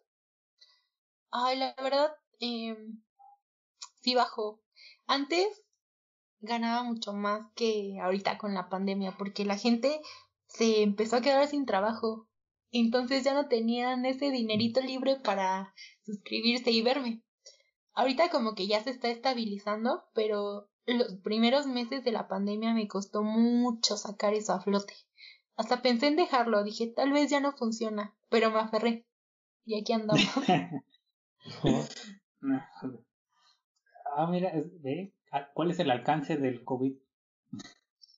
Ay, 1.30 1.58
la 1.58 1.76
verdad, 1.82 2.12
eh, 2.40 2.76
sí 4.02 4.16
bajó. 4.16 4.62
Antes 5.06 5.64
ganaba 6.40 6.84
mucho 6.84 7.14
más 7.14 7.48
que 7.56 8.00
ahorita 8.02 8.38
con 8.38 8.54
la 8.54 8.70
pandemia, 8.70 9.16
porque 9.18 9.46
la 9.46 9.58
gente 9.58 10.02
se 10.48 10.82
empezó 10.82 11.18
a 11.18 11.22
quedar 11.22 11.48
sin 11.48 11.66
trabajo. 11.66 12.28
Entonces 12.72 13.24
ya 13.24 13.34
no 13.34 13.48
tenían 13.48 14.06
ese 14.06 14.32
dinerito 14.32 14.82
libre 14.82 15.18
para 15.24 15.74
suscribirse 16.06 16.72
y 16.72 16.82
verme. 16.82 17.22
Ahorita 17.94 18.30
como 18.30 18.56
que 18.56 18.68
ya 18.68 18.82
se 18.84 18.92
está 18.92 19.10
estabilizando, 19.10 20.06
pero 20.14 20.70
los 20.86 21.16
primeros 21.24 21.68
meses 21.68 22.04
de 22.04 22.12
la 22.12 22.28
pandemia 22.28 22.74
me 22.74 22.88
costó 22.88 23.24
mucho 23.24 23.98
sacar 23.98 24.34
eso 24.34 24.54
a 24.54 24.62
flote. 24.62 24.94
Hasta 25.58 25.82
pensé 25.82 26.08
en 26.08 26.16
dejarlo, 26.16 26.64
dije, 26.64 26.88
tal 26.88 27.12
vez 27.12 27.30
ya 27.30 27.40
no 27.40 27.52
funciona, 27.52 28.16
pero 28.30 28.50
me 28.52 28.60
aferré. 28.60 29.06
Y 29.66 29.80
aquí 29.80 29.94
andamos. 29.94 30.22
ah, 34.16 34.28
mira, 34.30 34.52
¿ve? 34.80 35.14
Ah, 35.32 35.50
¿cuál 35.54 35.72
es 35.72 35.80
el 35.80 35.92
alcance 35.92 36.38
del 36.38 36.64
COVID? 36.64 36.94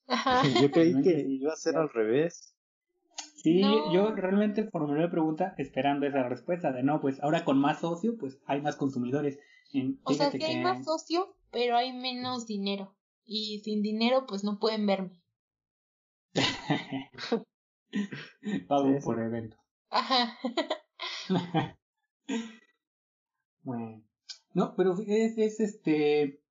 Yo 0.62 0.70
creí 0.70 1.02
que 1.02 1.24
iba 1.28 1.52
a 1.52 1.56
ser 1.56 1.76
al 1.76 1.90
revés. 1.90 2.54
Sí, 3.36 3.60
yo 3.92 4.14
realmente 4.14 4.64
formulé 4.70 5.02
la 5.02 5.10
pregunta 5.10 5.54
esperando 5.58 6.06
esa 6.06 6.26
respuesta 6.26 6.72
de 6.72 6.82
no, 6.82 7.02
pues 7.02 7.22
ahora 7.22 7.44
con 7.44 7.58
más 7.58 7.80
socio, 7.80 8.16
pues 8.16 8.40
hay 8.46 8.62
más 8.62 8.76
consumidores. 8.76 9.38
O 10.04 10.14
sea, 10.14 10.30
que, 10.30 10.44
hay 10.44 10.62
más 10.62 10.84
socio, 10.84 11.36
pero 11.50 11.76
hay 11.76 11.92
menos 11.92 12.46
dinero. 12.46 12.96
Y 13.24 13.60
sin 13.60 13.82
dinero, 13.82 14.26
pues 14.26 14.44
no 14.44 14.58
pueden 14.58 14.86
verme. 14.86 15.22
Pago 18.68 18.98
por 19.02 19.20
evento. 19.20 19.56
Ajá. 19.90 20.38
bueno. 23.62 24.02
No, 24.52 24.74
pero 24.76 24.94
es, 25.06 25.38
es 25.38 25.60
este 25.60 26.44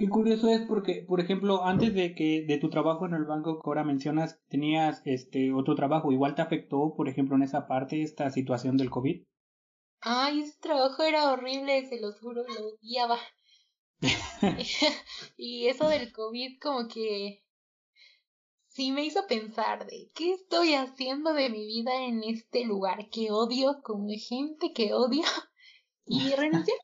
Qué 0.00 0.08
curioso 0.08 0.48
es 0.48 0.62
porque, 0.62 1.04
por 1.06 1.20
ejemplo, 1.20 1.62
antes 1.62 1.92
de 1.92 2.14
que 2.14 2.42
de 2.46 2.56
tu 2.56 2.70
trabajo 2.70 3.04
en 3.04 3.12
el 3.12 3.26
banco 3.26 3.60
que 3.60 3.68
ahora 3.68 3.84
mencionas, 3.84 4.40
tenías 4.48 5.02
este 5.04 5.52
otro 5.52 5.74
trabajo, 5.74 6.10
igual 6.10 6.34
te 6.34 6.40
afectó, 6.40 6.94
por 6.96 7.06
ejemplo, 7.06 7.36
en 7.36 7.42
esa 7.42 7.66
parte 7.66 8.00
esta 8.00 8.30
situación 8.30 8.78
del 8.78 8.88
COVID. 8.88 9.24
Ay, 10.00 10.40
ese 10.40 10.58
trabajo 10.60 11.02
era 11.02 11.30
horrible, 11.30 11.86
se 11.88 12.00
los 12.00 12.18
juro, 12.20 12.44
lo 12.46 12.78
guiaba. 12.80 13.18
y 15.36 15.66
eso 15.66 15.88
del 15.88 16.12
COVID 16.12 16.58
como 16.60 16.88
que 16.88 17.44
sí 18.68 18.92
me 18.92 19.04
hizo 19.04 19.26
pensar 19.26 19.86
de 19.86 20.10
qué 20.14 20.32
estoy 20.32 20.74
haciendo 20.74 21.34
de 21.34 21.50
mi 21.50 21.66
vida 21.66 21.92
en 22.04 22.22
este 22.24 22.64
lugar 22.64 23.10
que 23.10 23.30
odio, 23.30 23.82
con 23.82 24.08
gente 24.08 24.72
que 24.72 24.94
odio, 24.94 25.24
y 26.06 26.30
renuncié. 26.30 26.74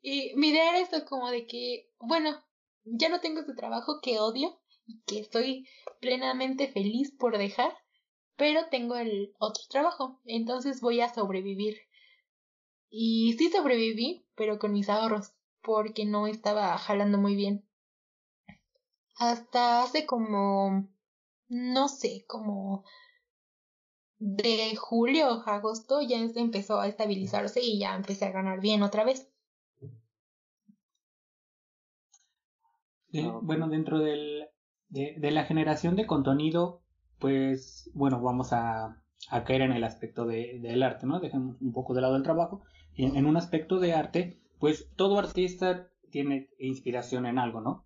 Y 0.00 0.32
mi 0.36 0.48
idea 0.48 0.70
era 0.70 0.80
esto 0.80 1.04
como 1.04 1.30
de 1.30 1.46
que, 1.46 1.90
bueno, 1.98 2.38
ya 2.84 3.08
no 3.08 3.20
tengo 3.20 3.40
este 3.40 3.54
trabajo 3.54 4.00
que 4.02 4.18
odio 4.18 4.60
y 4.86 5.00
que 5.02 5.20
estoy 5.20 5.68
plenamente 6.00 6.68
feliz 6.68 7.12
por 7.18 7.38
dejar, 7.38 7.76
pero 8.38 8.68
tengo 8.70 8.96
el 8.96 9.34
otro 9.38 9.64
trabajo, 9.68 10.20
entonces 10.24 10.80
voy 10.80 11.00
a 11.00 11.12
sobrevivir. 11.12 11.76
Y 12.88 13.34
sí 13.36 13.50
sobreviví, 13.50 14.24
pero 14.36 14.58
con 14.60 14.72
mis 14.72 14.88
ahorros, 14.88 15.32
porque 15.60 16.06
no 16.06 16.28
estaba 16.28 16.78
jalando 16.78 17.18
muy 17.18 17.34
bien. 17.34 17.64
Hasta 19.16 19.82
hace 19.82 20.06
como, 20.06 20.88
no 21.48 21.88
sé, 21.88 22.24
como 22.28 22.84
de 24.20 24.76
julio 24.76 25.42
a 25.44 25.56
agosto 25.56 26.00
ya 26.00 26.18
empezó 26.18 26.80
a 26.80 26.86
estabilizarse 26.86 27.60
y 27.60 27.80
ya 27.80 27.96
empecé 27.96 28.26
a 28.26 28.32
ganar 28.32 28.60
bien 28.60 28.84
otra 28.84 29.04
vez. 29.04 29.28
Ah, 33.14 33.40
bueno, 33.42 33.68
dentro 33.68 33.98
del, 33.98 34.46
de, 34.88 35.16
de, 35.18 35.30
la 35.32 35.44
generación 35.44 35.96
de 35.96 36.06
contenido, 36.06 36.82
pues, 37.18 37.90
bueno, 37.94 38.20
vamos 38.20 38.52
a, 38.52 39.02
a 39.30 39.44
caer 39.44 39.62
en 39.62 39.72
el 39.72 39.84
aspecto 39.84 40.26
de, 40.26 40.58
del 40.60 40.82
arte, 40.82 41.06
¿no? 41.06 41.20
Dejemos 41.20 41.60
un 41.60 41.72
poco 41.72 41.94
de 41.94 42.02
lado 42.02 42.16
el 42.16 42.22
trabajo. 42.22 42.62
En, 42.96 43.16
en 43.16 43.26
un 43.26 43.36
aspecto 43.36 43.78
de 43.78 43.94
arte, 43.94 44.40
pues 44.58 44.88
todo 44.96 45.18
artista 45.18 45.88
tiene 46.10 46.48
inspiración 46.58 47.26
en 47.26 47.38
algo, 47.38 47.60
¿no? 47.60 47.84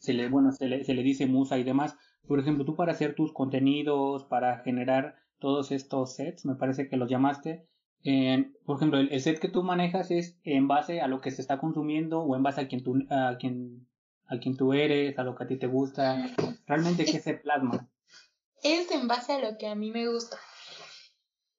Se, 0.00 0.12
le, 0.12 0.28
bueno, 0.28 0.52
se 0.52 0.68
le, 0.68 0.84
se 0.84 0.94
le 0.94 1.02
dice 1.02 1.26
musa 1.26 1.58
y 1.58 1.64
demás. 1.64 1.96
Por 2.26 2.38
ejemplo, 2.38 2.64
tú 2.64 2.76
para 2.76 2.92
hacer 2.92 3.14
tus 3.14 3.32
contenidos, 3.32 4.24
para 4.24 4.58
generar 4.58 5.16
todos 5.38 5.72
estos 5.72 6.14
sets, 6.14 6.44
me 6.44 6.54
parece 6.54 6.88
que 6.88 6.96
los 6.96 7.08
llamaste, 7.08 7.66
por 8.64 8.76
ejemplo, 8.76 8.98
el, 8.98 9.20
set 9.20 9.38
que 9.38 9.48
tú 9.48 9.62
manejas 9.62 10.10
es 10.10 10.38
en 10.42 10.66
base 10.66 11.00
a 11.00 11.06
lo 11.06 11.20
que 11.20 11.30
se 11.30 11.40
está 11.40 11.58
consumiendo 11.58 12.20
o 12.20 12.34
en 12.34 12.42
base 12.42 12.60
a 12.60 12.68
quien 12.68 12.82
tú, 12.82 13.04
a 13.10 13.36
quien 13.38 13.86
a 14.26 14.38
quien 14.38 14.56
tú 14.56 14.72
eres, 14.72 15.18
a 15.18 15.24
lo 15.24 15.34
que 15.34 15.44
a 15.44 15.46
ti 15.46 15.56
te 15.56 15.66
gusta, 15.66 16.26
realmente 16.66 17.04
qué 17.04 17.20
se 17.20 17.34
plasma. 17.34 17.88
Es 18.62 18.90
en 18.90 19.08
base 19.08 19.32
a 19.32 19.38
lo 19.38 19.58
que 19.58 19.66
a 19.66 19.74
mí 19.74 19.90
me 19.90 20.08
gusta. 20.08 20.38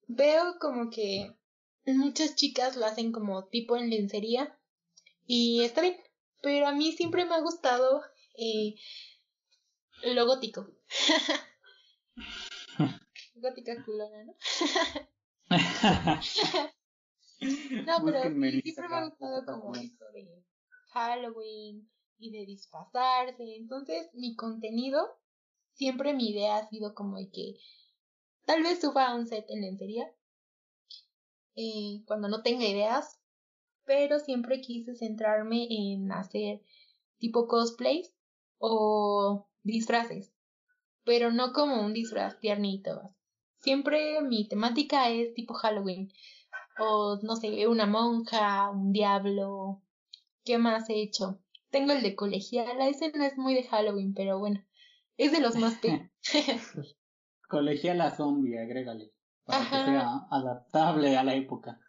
Veo 0.08 0.58
como 0.60 0.90
que 0.90 1.36
muchas 1.86 2.36
chicas 2.36 2.78
lo 2.78 2.86
hacen 2.86 3.12
como 3.12 3.46
tipo 3.48 3.76
en 3.78 3.90
lencería 3.90 4.58
y 5.26 5.64
está 5.64 5.82
bien, 5.82 5.98
pero 6.42 6.68
a 6.68 6.72
mí 6.72 6.92
siempre 6.94 7.26
me 7.26 7.36
ha 7.36 7.42
gustado 7.42 8.04
eh, 8.38 8.76
lo 10.04 10.26
gótico. 10.26 10.70
Gótica 13.36 13.84
culona, 13.84 14.24
¿no? 14.24 14.36
no, 17.86 18.06
pero 18.06 18.22
siempre 18.22 18.90
me 18.90 18.96
ha 18.96 19.06
gustado 19.06 19.46
como 19.46 19.76
eso 19.76 20.06
de 20.14 20.46
Halloween, 20.94 21.90
y 22.24 22.32
de 22.32 22.46
disfrazarse. 22.46 23.56
Entonces, 23.56 24.10
mi 24.14 24.36
contenido, 24.36 25.20
siempre 25.74 26.14
mi 26.14 26.30
idea 26.30 26.58
ha 26.58 26.70
sido 26.70 26.94
como 26.94 27.18
de 27.18 27.30
que 27.30 27.56
tal 28.46 28.64
vez 28.64 28.82
suba 28.82 29.16
un 29.16 29.28
set 29.28 29.46
en 29.50 29.62
lencería 29.62 30.12
eh, 31.56 32.04
cuando 32.06 32.28
no 32.28 32.42
tenga 32.42 32.66
ideas, 32.66 33.20
pero 33.86 34.20
siempre 34.20 34.62
quise 34.62 34.96
centrarme 34.96 35.68
en 35.70 36.12
hacer 36.12 36.62
tipo 37.20 37.48
cosplays 37.48 38.14
o 38.58 39.48
disfraces, 39.62 40.34
pero 41.04 41.32
no 41.32 41.54
como 41.54 41.82
un 41.86 41.94
disfraz 41.94 42.40
tiernito. 42.40 43.14
Siempre 43.60 44.22
mi 44.22 44.48
temática 44.48 45.10
es 45.10 45.34
tipo 45.34 45.54
Halloween 45.54 46.12
o 46.80 47.20
no 47.22 47.36
sé, 47.36 47.68
una 47.68 47.86
monja, 47.86 48.70
un 48.72 48.92
diablo. 48.92 49.82
¿Qué 50.44 50.58
más 50.58 50.90
he 50.90 51.02
hecho? 51.02 51.40
Tengo 51.70 51.94
el 51.94 52.04
de 52.04 52.16
colegiala, 52.16 52.88
ese 52.88 53.12
no 53.12 53.24
es 53.24 53.38
muy 53.38 53.54
de 53.54 53.64
Halloween, 53.64 54.14
pero 54.14 54.40
bueno, 54.40 54.64
es 55.18 55.32
de 55.32 55.42
los 55.42 55.56
más 55.56 55.76
pe 55.82 56.12
colegiala 57.54 58.10
zombie, 58.10 58.58
agrégale, 58.58 59.12
para 59.46 59.64
que 59.64 59.86
sea 59.86 60.28
adaptable 60.32 61.16
a 61.16 61.24
la 61.24 61.36
época. 61.36 61.80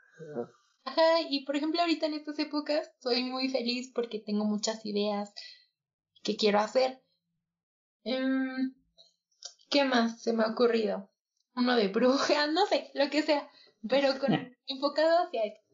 Ajá, 0.84 1.22
y 1.30 1.46
por 1.46 1.56
ejemplo 1.56 1.80
ahorita 1.80 2.04
en 2.06 2.14
estas 2.14 2.38
épocas 2.38 2.92
soy 3.00 3.24
muy 3.24 3.48
feliz 3.48 3.90
porque 3.94 4.18
tengo 4.18 4.44
muchas 4.44 4.84
ideas 4.84 5.32
que 6.22 6.36
quiero 6.36 6.58
hacer. 6.58 7.02
Em, 8.04 8.74
¿Qué 9.70 9.84
más 9.84 10.20
se 10.20 10.34
me 10.34 10.44
ha 10.44 10.48
ocurrido? 10.48 11.10
Uno 11.56 11.76
de 11.76 11.88
bruja, 11.88 12.46
no 12.52 12.66
sé, 12.66 12.90
lo 12.94 13.08
que 13.08 13.22
sea, 13.22 13.48
pero 13.88 14.18
con, 14.18 14.32
enfocado 14.66 15.26
hacia 15.26 15.44
esto. 15.44 15.64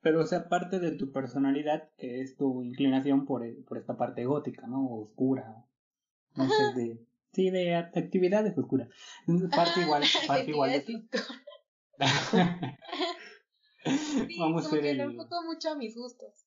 Pero, 0.00 0.20
o 0.20 0.26
sea, 0.26 0.48
parte 0.48 0.80
de 0.80 0.92
tu 0.92 1.12
personalidad, 1.12 1.90
que 1.96 2.20
es 2.20 2.36
tu 2.36 2.62
inclinación 2.62 3.24
por, 3.26 3.42
por 3.64 3.78
esta 3.78 3.96
parte 3.96 4.24
gótica, 4.24 4.66
¿no? 4.66 4.86
Oscura. 4.86 5.66
Sé, 6.34 6.74
de. 6.74 7.06
Sí, 7.32 7.50
de 7.50 7.74
actividades 7.74 8.56
oscuras. 8.56 8.88
Parte 9.54 9.80
igual, 9.80 10.02
parte 10.28 10.50
igual 10.50 10.72
de 10.72 10.80
ti. 10.80 11.08
Vamos 14.38 14.66
a 14.66 14.74
ver 14.74 14.86
el... 14.86 15.00
enfoco 15.00 15.42
mucho 15.44 15.70
a 15.70 15.76
mis 15.76 15.96
gustos. 15.96 16.46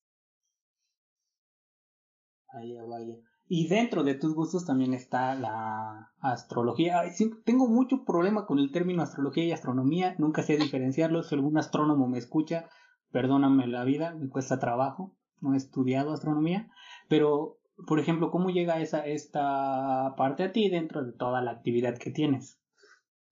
Vaya, 2.52 2.84
vaya. 2.84 3.14
Y 3.46 3.68
dentro 3.68 4.04
de 4.04 4.14
tus 4.14 4.34
gustos 4.34 4.66
también 4.66 4.92
está 4.92 5.34
la 5.34 6.12
astrología. 6.20 7.02
tengo 7.44 7.66
mucho 7.66 8.04
problema 8.04 8.46
con 8.46 8.58
el 8.58 8.72
término 8.72 9.02
astrología 9.02 9.44
y 9.44 9.52
astronomía. 9.52 10.16
Nunca 10.18 10.42
sé 10.42 10.56
diferenciarlos. 10.58 11.28
Si 11.28 11.34
algún 11.34 11.56
astrónomo 11.56 12.08
me 12.08 12.18
escucha, 12.18 12.68
perdóname 13.10 13.66
la 13.66 13.84
vida, 13.84 14.14
me 14.14 14.28
cuesta 14.28 14.58
trabajo, 14.58 15.16
no 15.40 15.54
he 15.54 15.56
estudiado 15.56 16.12
astronomía, 16.12 16.70
pero, 17.08 17.57
por 17.86 18.00
ejemplo, 18.00 18.30
¿cómo 18.30 18.50
llega 18.50 18.80
esa, 18.80 19.06
esta 19.06 20.14
parte 20.16 20.44
a 20.44 20.52
ti 20.52 20.68
dentro 20.68 21.04
de 21.04 21.12
toda 21.12 21.40
la 21.42 21.52
actividad 21.52 21.96
que 21.98 22.10
tienes? 22.10 22.58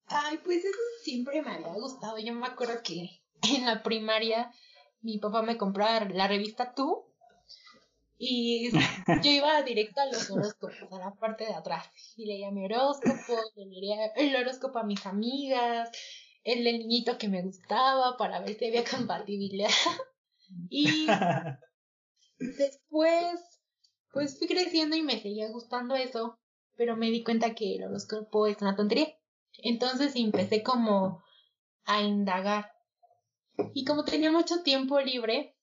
Ay, 0.07 0.38
pues 0.44 0.64
eso 0.64 0.78
siempre 1.03 1.42
me 1.42 1.51
había 1.51 1.72
gustado. 1.72 2.18
Yo 2.18 2.32
me 2.34 2.47
acuerdo 2.47 2.74
que 2.82 3.22
en 3.55 3.66
la 3.66 3.82
primaria 3.82 4.51
mi 5.01 5.18
papá 5.18 5.42
me 5.42 5.57
compraba 5.57 6.05
la 6.07 6.28
revista 6.28 6.74
Tú 6.74 7.07
y 8.18 8.70
yo 9.22 9.30
iba 9.30 9.62
directo 9.62 10.01
a 10.01 10.07
los 10.07 10.30
horóscopos, 10.30 10.92
a 10.92 10.99
la 10.99 11.14
parte 11.14 11.44
de 11.44 11.55
atrás, 11.55 11.86
y 12.16 12.26
leía 12.26 12.51
mi 12.51 12.64
horóscopo, 12.64 13.34
leía 13.57 14.07
el 14.16 14.34
horóscopo 14.36 14.78
a 14.78 14.84
mis 14.84 15.05
amigas, 15.07 15.90
el 16.44 16.64
del 16.64 16.78
niñito 16.78 17.18
que 17.18 17.28
me 17.28 17.42
gustaba 17.42 18.16
para 18.16 18.40
ver 18.40 18.57
si 18.57 18.66
había 18.66 18.84
compatibilidad. 18.90 19.68
y 20.70 21.07
después, 22.38 23.56
pues 24.17 24.39
fui 24.39 24.49
creciendo 24.49 24.97
y 24.97 25.03
me 25.03 25.21
seguía 25.21 25.51
gustando 25.51 25.95
eso, 25.95 26.39
pero 26.75 26.97
me 26.97 27.11
di 27.11 27.23
cuenta 27.23 27.55
que 27.55 27.77
el 27.77 27.85
horóscopo 27.85 28.47
es 28.47 28.62
una 28.62 28.75
tontería. 28.75 29.14
Entonces 29.59 30.17
empecé 30.17 30.62
como 30.62 31.23
a 31.85 32.01
indagar. 32.01 32.73
Y 33.75 33.85
como 33.85 34.05
tenía 34.05 34.33
mucho 34.33 34.62
tiempo 34.62 34.99
libre, 35.01 35.55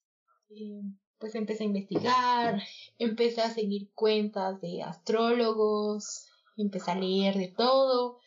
eh, 0.50 0.82
pues 1.18 1.34
empecé 1.34 1.64
a 1.64 1.68
investigar, 1.68 2.62
empecé 3.00 3.42
a 3.42 3.50
seguir 3.50 3.92
cuentas 3.96 4.62
de 4.62 4.84
astrólogos, 4.84 6.30
empecé 6.56 6.92
a 6.92 6.96
leer 6.96 7.36
de 7.36 7.48
todo 7.48 8.20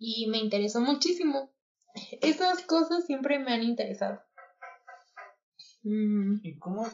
y 0.00 0.26
me 0.26 0.38
interesó 0.38 0.80
muchísimo. 0.80 1.54
Esas 2.20 2.62
cosas 2.62 3.06
siempre 3.06 3.38
me 3.38 3.52
han 3.52 3.62
interesado. 3.62 4.20
Mm. 5.84 6.40
¿Y 6.42 6.58
cómo, 6.58 6.88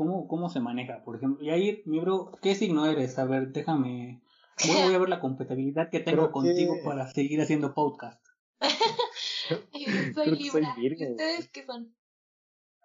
cómo, 0.00 0.26
cómo 0.26 0.48
se 0.48 0.60
maneja? 0.60 1.04
Por 1.04 1.16
ejemplo, 1.16 1.44
y 1.44 1.50
ahí, 1.50 1.82
mi 1.84 2.00
bro, 2.00 2.32
¿qué 2.40 2.54
signo 2.54 2.86
eres? 2.86 3.18
A 3.18 3.26
ver, 3.26 3.52
déjame. 3.52 4.22
Voy, 4.66 4.94
a 4.94 4.98
ver 4.98 5.10
la 5.10 5.20
compatibilidad 5.20 5.90
que 5.90 6.00
tengo 6.00 6.32
contigo 6.32 6.76
para 6.82 7.06
seguir 7.10 7.38
haciendo 7.42 7.74
podcast. 7.74 8.24
soy 10.14 10.30
Libra. 10.38 10.74
¿Y 10.78 11.10
ustedes 11.10 11.50
qué 11.50 11.66
son? 11.66 11.94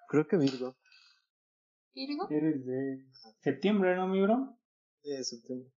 Creo 0.10 0.28
que 0.28 0.36
Virgo. 0.36 0.76
¿Virgo? 1.94 2.28
Eres 2.30 2.66
de 2.66 3.06
septiembre, 3.40 3.96
¿no, 3.96 4.10
mi 4.10 4.22
bro? 4.22 4.58
Sí, 5.02 5.12
de 5.12 5.24
septiembre. 5.24 5.72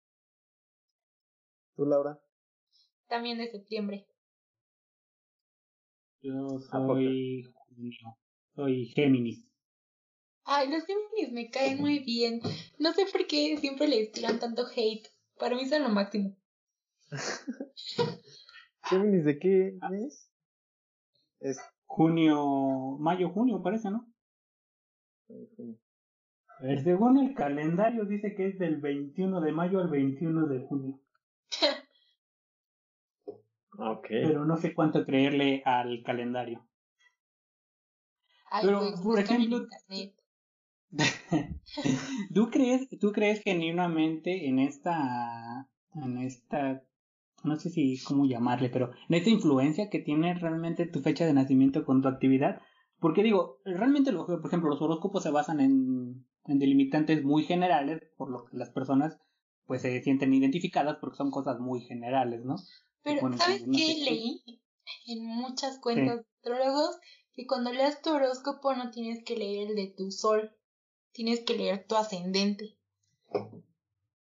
¿Tú, 1.74 1.84
Laura? 1.84 2.18
También 3.08 3.36
de 3.36 3.48
septiembre. 3.48 4.06
Yo 6.22 6.58
soy 6.70 7.42
junio. 7.42 8.18
Soy 8.54 8.86
Géminis. 8.86 9.46
Ay, 10.48 10.70
los 10.70 10.86
Géminis 10.86 11.32
me 11.32 11.50
caen 11.50 11.80
muy 11.80 11.98
bien. 11.98 12.40
No 12.78 12.92
sé 12.92 13.04
por 13.10 13.26
qué 13.26 13.56
siempre 13.58 13.88
les 13.88 14.12
tiran 14.12 14.38
tanto 14.38 14.62
hate. 14.74 15.08
Para 15.38 15.56
mí 15.56 15.66
son 15.66 15.82
lo 15.82 15.88
máximo. 15.88 16.36
¿Géminis 18.84 19.24
de 19.24 19.38
qué 19.40 19.76
mes? 19.90 20.30
Es 21.40 21.58
junio, 21.84 22.96
mayo, 23.00 23.30
junio, 23.30 23.60
parece, 23.60 23.90
¿no? 23.90 24.06
El 26.60 26.84
según 26.84 27.18
el 27.18 27.34
calendario 27.34 28.04
dice 28.04 28.36
que 28.36 28.46
es 28.46 28.58
del 28.58 28.80
21 28.80 29.40
de 29.40 29.52
mayo 29.52 29.80
al 29.80 29.88
21 29.88 30.46
de 30.46 30.60
junio. 30.60 31.00
okay. 33.72 34.28
Pero 34.28 34.44
no 34.44 34.56
sé 34.56 34.74
cuánto 34.74 35.04
creerle 35.04 35.62
al 35.64 36.04
calendario. 36.04 36.64
Pero, 38.62 38.78
pues, 38.78 39.00
por 39.00 39.18
ejemplo, 39.18 39.66
¿tú 42.34 42.50
crees, 42.50 42.88
tú 43.00 43.12
crees 43.12 43.42
genuinamente 43.42 44.48
en 44.48 44.58
esta, 44.58 45.68
en 45.94 46.18
esta, 46.18 46.82
no 47.44 47.56
sé 47.56 47.70
si 47.70 48.02
cómo 48.04 48.26
llamarle, 48.26 48.68
pero 48.70 48.92
en 49.08 49.14
esta 49.14 49.30
influencia 49.30 49.90
que 49.90 50.00
tiene 50.00 50.34
realmente 50.34 50.86
tu 50.86 51.00
fecha 51.00 51.26
de 51.26 51.32
nacimiento 51.32 51.84
con 51.84 52.02
tu 52.02 52.08
actividad? 52.08 52.60
Porque 52.98 53.22
digo, 53.22 53.58
realmente, 53.64 54.12
por 54.12 54.46
ejemplo, 54.46 54.70
los 54.70 54.80
horóscopos 54.80 55.22
se 55.22 55.30
basan 55.30 55.60
en, 55.60 56.26
en 56.46 56.58
delimitantes 56.58 57.22
muy 57.24 57.44
generales, 57.44 58.02
por 58.16 58.30
lo 58.30 58.46
que 58.46 58.56
las 58.56 58.70
personas 58.70 59.18
pues 59.66 59.82
se 59.82 60.00
sienten 60.02 60.32
identificadas 60.32 60.98
porque 61.00 61.16
son 61.16 61.30
cosas 61.30 61.58
muy 61.58 61.80
generales, 61.82 62.44
¿no? 62.44 62.56
Pero, 63.02 63.20
¿sabes 63.36 63.62
qué 63.64 64.04
leí? 64.04 64.42
En 65.06 65.26
muchas 65.26 65.80
cuentas 65.80 66.16
de 66.16 66.24
astrólogos 66.38 66.96
que 67.34 67.46
cuando 67.46 67.72
leas 67.72 68.00
tu 68.02 68.10
horóscopo 68.10 68.74
no 68.74 68.90
tienes 68.90 69.24
que 69.24 69.36
leer 69.36 69.70
el 69.70 69.76
de 69.76 69.94
tu 69.96 70.10
sol, 70.10 70.55
tienes 71.16 71.40
que 71.40 71.56
leer 71.56 71.86
tu 71.88 71.96
ascendente. 71.96 72.76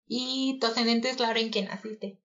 Y 0.09 0.59
tu 0.61 0.67
ascendente 0.67 1.09
es 1.09 1.21
la 1.21 1.31
hora 1.31 1.39
en 1.39 1.53
que 1.53 1.63
naciste. 1.63 2.19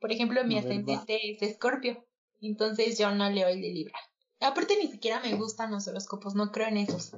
Por 0.00 0.10
ejemplo, 0.10 0.42
mi 0.44 0.56
ascendente 0.56 1.30
es 1.30 1.42
Escorpio, 1.42 2.02
entonces 2.40 2.98
yo 2.98 3.14
no 3.14 3.28
leo 3.28 3.46
el 3.48 3.60
de 3.60 3.68
Libra. 3.68 3.98
Aparte 4.40 4.78
ni 4.82 4.90
siquiera 4.90 5.20
me 5.20 5.34
gustan 5.34 5.70
los 5.70 5.86
horóscopos, 5.86 6.34
no 6.34 6.50
creo 6.50 6.68
en 6.68 6.78
esos. 6.78 7.14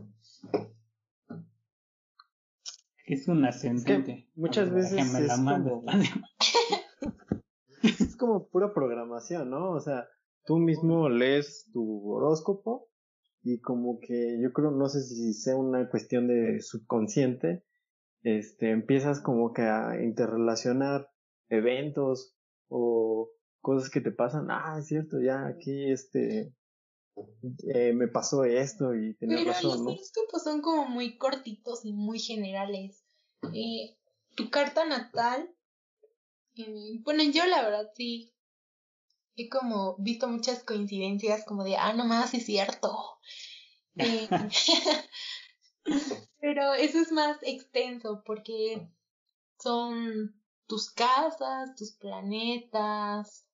Es 3.05 3.29
un 3.29 3.45
ascendente. 3.45 4.29
muchas 4.35 4.73
veces 4.73 5.15
es 5.15 5.31
como... 5.39 5.85
es 7.83 8.17
como 8.17 8.49
pura 8.49 8.75
programación, 8.75 9.51
¿no? 9.51 9.71
O 9.71 9.81
sea, 9.81 10.09
tú 10.45 10.57
mismo 10.57 11.09
lees 11.09 11.71
tu 11.73 12.11
horóscopo 12.11 12.89
y 13.47 13.61
como 13.61 14.01
que 14.01 14.41
yo 14.43 14.53
creo, 14.53 14.73
no 14.73 14.89
sé 14.89 15.03
si 15.03 15.33
sea 15.33 15.55
una 15.55 15.89
cuestión 15.89 16.27
de 16.27 16.61
subconsciente, 16.61 17.65
este, 18.25 18.73
empiezas 18.73 19.21
como 19.21 19.53
que 19.53 19.63
a 19.63 20.03
interrelacionar 20.03 21.09
eventos 21.49 22.35
o 22.69 23.31
cosas 23.61 23.89
que 23.89 24.01
te 24.01 24.11
pasan, 24.11 24.49
ah, 24.51 24.77
es 24.81 24.89
cierto, 24.89 25.21
ya 25.21 25.47
aquí 25.47 25.93
este, 25.93 26.53
eh, 27.73 27.93
me 27.93 28.09
pasó 28.09 28.45
esto 28.45 28.97
y 28.97 29.15
tenía 29.15 29.37
Pero 29.37 29.53
razón, 29.53 29.71
los 29.71 29.81
horóscopos 29.81 30.43
son 30.43 30.61
como 30.61 30.89
muy 30.89 31.17
cortitos 31.17 31.85
y 31.85 31.93
muy 31.93 32.19
generales. 32.19 33.05
Eh, 33.55 33.97
tu 34.35 34.51
carta 34.51 34.85
natal, 34.85 35.55
eh, 36.57 36.99
bueno, 37.05 37.23
yo 37.33 37.47
la 37.47 37.63
verdad 37.63 37.93
sí 37.95 38.36
he 39.37 39.49
como 39.49 39.97
visto 39.99 40.29
muchas 40.29 40.65
coincidencias 40.65 41.45
como 41.45 41.63
de, 41.63 41.77
ah, 41.77 41.93
nomás 41.93 42.35
es 42.35 42.47
cierto. 42.47 43.19
Eh, 43.99 44.29
pero 46.39 46.75
eso 46.75 46.99
es 46.99 47.11
más 47.13 47.39
extenso 47.41 48.23
porque 48.27 48.91
son 49.59 50.39
tus 50.67 50.91
casas, 50.91 51.75
tus 51.77 51.93
planetas, 51.93 53.47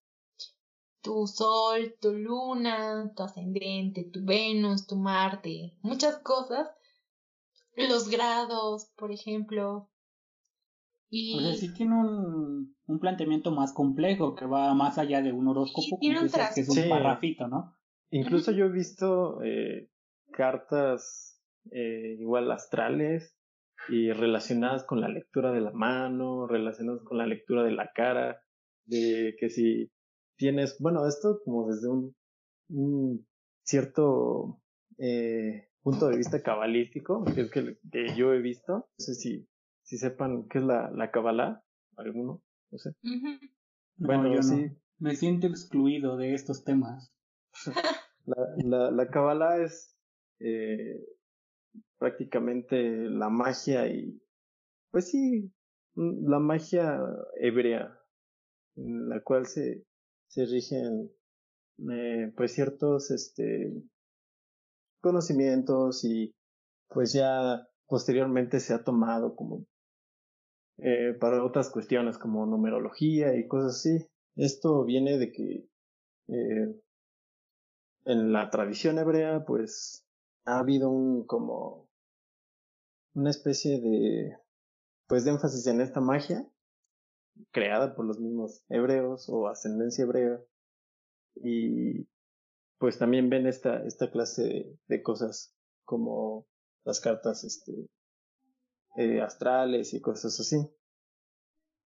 tu 1.01 1.29
sol, 1.29 1.97
tu 2.01 2.13
luna, 2.13 3.13
tu 3.15 3.23
ascendente, 3.23 4.03
tu 4.03 4.25
Venus, 4.25 4.89
tu 4.89 4.97
Marte, 4.97 5.77
muchas 5.83 6.19
cosas. 6.19 6.69
Los 7.77 8.09
grados, 8.09 8.87
por 8.97 9.13
ejemplo, 9.13 9.92
y... 11.13 11.37
O 11.37 11.41
sea, 11.41 11.55
sí 11.55 11.73
tiene 11.75 11.95
un, 11.95 12.75
un, 12.87 12.99
planteamiento 12.99 13.51
más 13.51 13.75
complejo 13.75 14.35
que 14.35 14.47
va 14.47 14.73
más 14.75 14.97
allá 14.97 15.21
de 15.21 15.31
un 15.31 15.47
horóscopo, 15.47 15.99
que 16.01 16.11
es 16.11 16.69
un 16.69 16.89
parrafito, 16.89 17.47
¿no? 17.49 17.77
Incluso 18.11 18.51
yo 18.51 18.67
he 18.67 18.73
visto 18.73 19.43
eh, 19.43 19.91
cartas 20.33 21.39
eh, 21.71 22.17
igual 22.19 22.51
astrales 22.51 23.37
y 23.91 24.11
relacionadas 24.11 24.85
con 24.85 25.01
la 25.03 25.09
lectura 25.09 25.53
de 25.53 25.61
la 25.61 25.73
mano, 25.73 26.47
relacionadas 26.47 27.03
con 27.03 27.19
la 27.19 27.27
lectura 27.27 27.63
de 27.63 27.73
la 27.73 27.91
cara, 27.95 28.43
de 28.87 29.37
que 29.39 29.51
si 29.51 29.93
tienes, 30.37 30.79
bueno, 30.81 31.07
esto 31.07 31.41
como 31.45 31.69
desde 31.69 31.89
un, 31.89 32.17
un 32.71 33.27
cierto 33.65 34.63
eh, 34.97 35.69
punto 35.83 36.09
de 36.09 36.17
vista 36.17 36.43
cabalístico, 36.43 37.25
que 37.25 37.43
es 37.43 37.51
que, 37.51 37.77
que 37.91 38.15
yo 38.17 38.33
he 38.33 38.41
visto, 38.41 38.73
no 38.73 38.87
sé 38.97 39.15
si 39.15 39.47
si 39.83 39.99
sepan 39.99 40.49
qué 40.49 40.59
es 40.59 40.65
la, 40.65 40.91
la 40.91 41.11
Kabbalah, 41.11 41.65
alguno, 41.97 42.43
no 42.71 42.79
sé. 42.79 42.95
Bueno, 43.97 44.33
yo 44.35 44.43
sí. 44.43 44.71
Me 44.99 45.17
siento 45.17 45.47
excluido 45.47 46.17
de 46.17 46.35
estos 46.35 46.65
temas. 46.65 47.13
la, 48.25 48.37
la, 48.65 48.91
la 48.91 49.11
Kabbalah 49.11 49.63
es 49.63 49.97
eh, 50.39 51.05
prácticamente 51.99 53.09
la 53.09 53.29
magia 53.29 53.87
y, 53.89 54.21
pues 54.91 55.11
sí, 55.11 55.53
la 55.95 56.39
magia 56.39 57.01
hebrea, 57.41 57.99
en 58.77 59.09
la 59.09 59.21
cual 59.23 59.47
se, 59.47 59.85
se 60.29 60.47
rigen 60.47 61.11
eh, 61.91 62.33
pues 62.37 62.53
ciertos 62.53 63.11
este 63.11 63.73
conocimientos 65.01 66.05
y 66.05 66.35
pues 66.89 67.13
ya 67.13 67.69
posteriormente 67.87 68.61
se 68.61 68.73
ha 68.73 68.85
tomado 68.85 69.35
como 69.35 69.67
eh, 70.85 71.15
para 71.15 71.45
otras 71.45 71.71
cuestiones 71.71 72.19
como 72.19 72.45
numerología 72.45 73.37
y 73.37 73.47
cosas 73.47 73.77
así. 73.77 74.09
Esto 74.35 74.85
viene 74.85 75.17
de 75.17 75.31
que 75.31 75.69
eh, 76.27 76.75
en 78.05 78.33
la 78.33 78.51
tradición 78.51 78.99
hebrea 78.99 79.45
pues 79.45 80.05
ha 80.45 80.59
habido 80.59 80.91
un 80.91 81.25
como 81.25 81.89
una 83.15 83.31
especie 83.31 83.81
de 83.81 84.37
pues 85.07 85.25
de 85.25 85.31
énfasis 85.31 85.69
en 85.69 85.81
esta 85.81 86.01
magia 86.01 86.49
creada 87.53 87.95
por 87.95 88.05
los 88.05 88.19
mismos 88.19 88.65
hebreos 88.69 89.29
o 89.29 89.47
ascendencia 89.47 90.03
hebrea 90.03 90.41
y 91.37 92.09
pues 92.79 92.99
también 92.99 93.31
ven 93.31 93.47
esta 93.47 93.85
esta 93.85 94.11
clase 94.11 94.43
de, 94.43 94.79
de 94.89 95.03
cosas 95.03 95.55
como 95.85 96.47
las 96.85 96.99
cartas 96.99 97.45
este 97.45 97.89
eh, 98.97 99.21
astrales 99.21 99.95
y 99.95 100.01
cosas 100.01 100.39
así. 100.41 100.57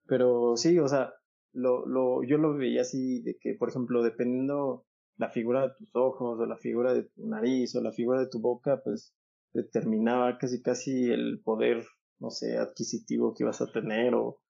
Pero 0.07 0.55
sí, 0.55 0.79
o 0.79 0.87
sea, 0.87 1.13
lo, 1.53 1.85
lo, 1.85 2.23
yo 2.23 2.37
lo 2.37 2.55
veía 2.55 2.81
así 2.81 3.21
de 3.23 3.37
que, 3.39 3.55
por 3.55 3.69
ejemplo, 3.69 4.03
dependiendo 4.03 4.85
la 5.17 5.29
figura 5.29 5.63
de 5.63 5.73
tus 5.77 5.95
ojos 5.95 6.39
o 6.39 6.45
la 6.45 6.57
figura 6.57 6.93
de 6.93 7.03
tu 7.03 7.27
nariz 7.27 7.75
o 7.75 7.81
la 7.81 7.91
figura 7.91 8.19
de 8.19 8.27
tu 8.27 8.39
boca, 8.39 8.81
pues 8.83 9.13
determinaba 9.53 10.37
casi 10.37 10.61
casi 10.61 11.09
el 11.09 11.41
poder, 11.43 11.85
no 12.19 12.29
sé, 12.29 12.57
adquisitivo 12.57 13.33
que 13.33 13.43
ibas 13.43 13.61
a 13.61 13.71
tener 13.71 14.13
o, 14.15 14.41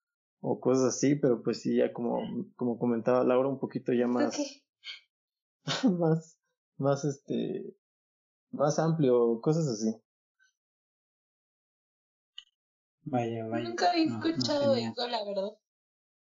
o 0.42 0.60
cosas 0.60 0.96
así, 0.96 1.16
pero 1.16 1.44
pues 1.44 1.62
sí, 1.62 1.78
ya 1.78 1.94
como, 1.94 2.20
como 2.56 2.80
comentaba 2.80 3.24
Laura, 3.24 3.50
un 3.50 3.60
poquito 3.60 3.94
ya 3.94 4.08
más, 4.08 4.36
más, 6.00 6.40
más 6.78 7.06
este, 7.06 7.76
más 8.52 8.80
amplio, 8.80 9.40
cosas 9.42 9.68
así. 9.68 9.96
Vaya, 13.06 13.46
vaya. 13.46 13.70
Nunca 13.70 13.94
he 13.94 14.04
escuchado 14.04 14.76
eso, 14.76 15.08
la 15.08 15.24
verdad. 15.24 15.52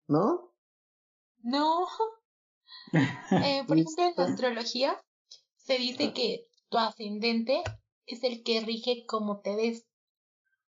¿No? 0.07 0.53
No. 1.43 1.87
Eh, 3.31 3.63
por 3.67 3.77
ejemplo, 3.77 4.03
en 4.03 4.13
la 4.17 4.25
astrología 4.25 5.01
se 5.57 5.77
dice 5.77 6.13
que 6.13 6.47
tu 6.69 6.77
ascendente 6.77 7.63
es 8.05 8.23
el 8.23 8.43
que 8.43 8.61
rige 8.61 9.05
cómo 9.05 9.39
te 9.39 9.55
ves. 9.55 9.87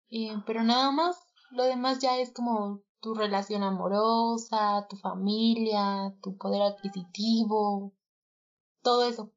Eh, 0.09 0.35
pero 0.45 0.63
nada 0.63 0.91
más, 0.91 1.17
lo 1.51 1.63
demás 1.63 1.99
ya 1.99 2.17
es 2.17 2.31
como 2.31 2.81
tu 2.99 3.13
relación 3.13 3.63
amorosa, 3.63 4.87
tu 4.89 4.97
familia, 4.97 6.15
tu 6.21 6.37
poder 6.37 6.61
adquisitivo, 6.61 7.93
todo 8.81 9.07
eso. 9.07 9.31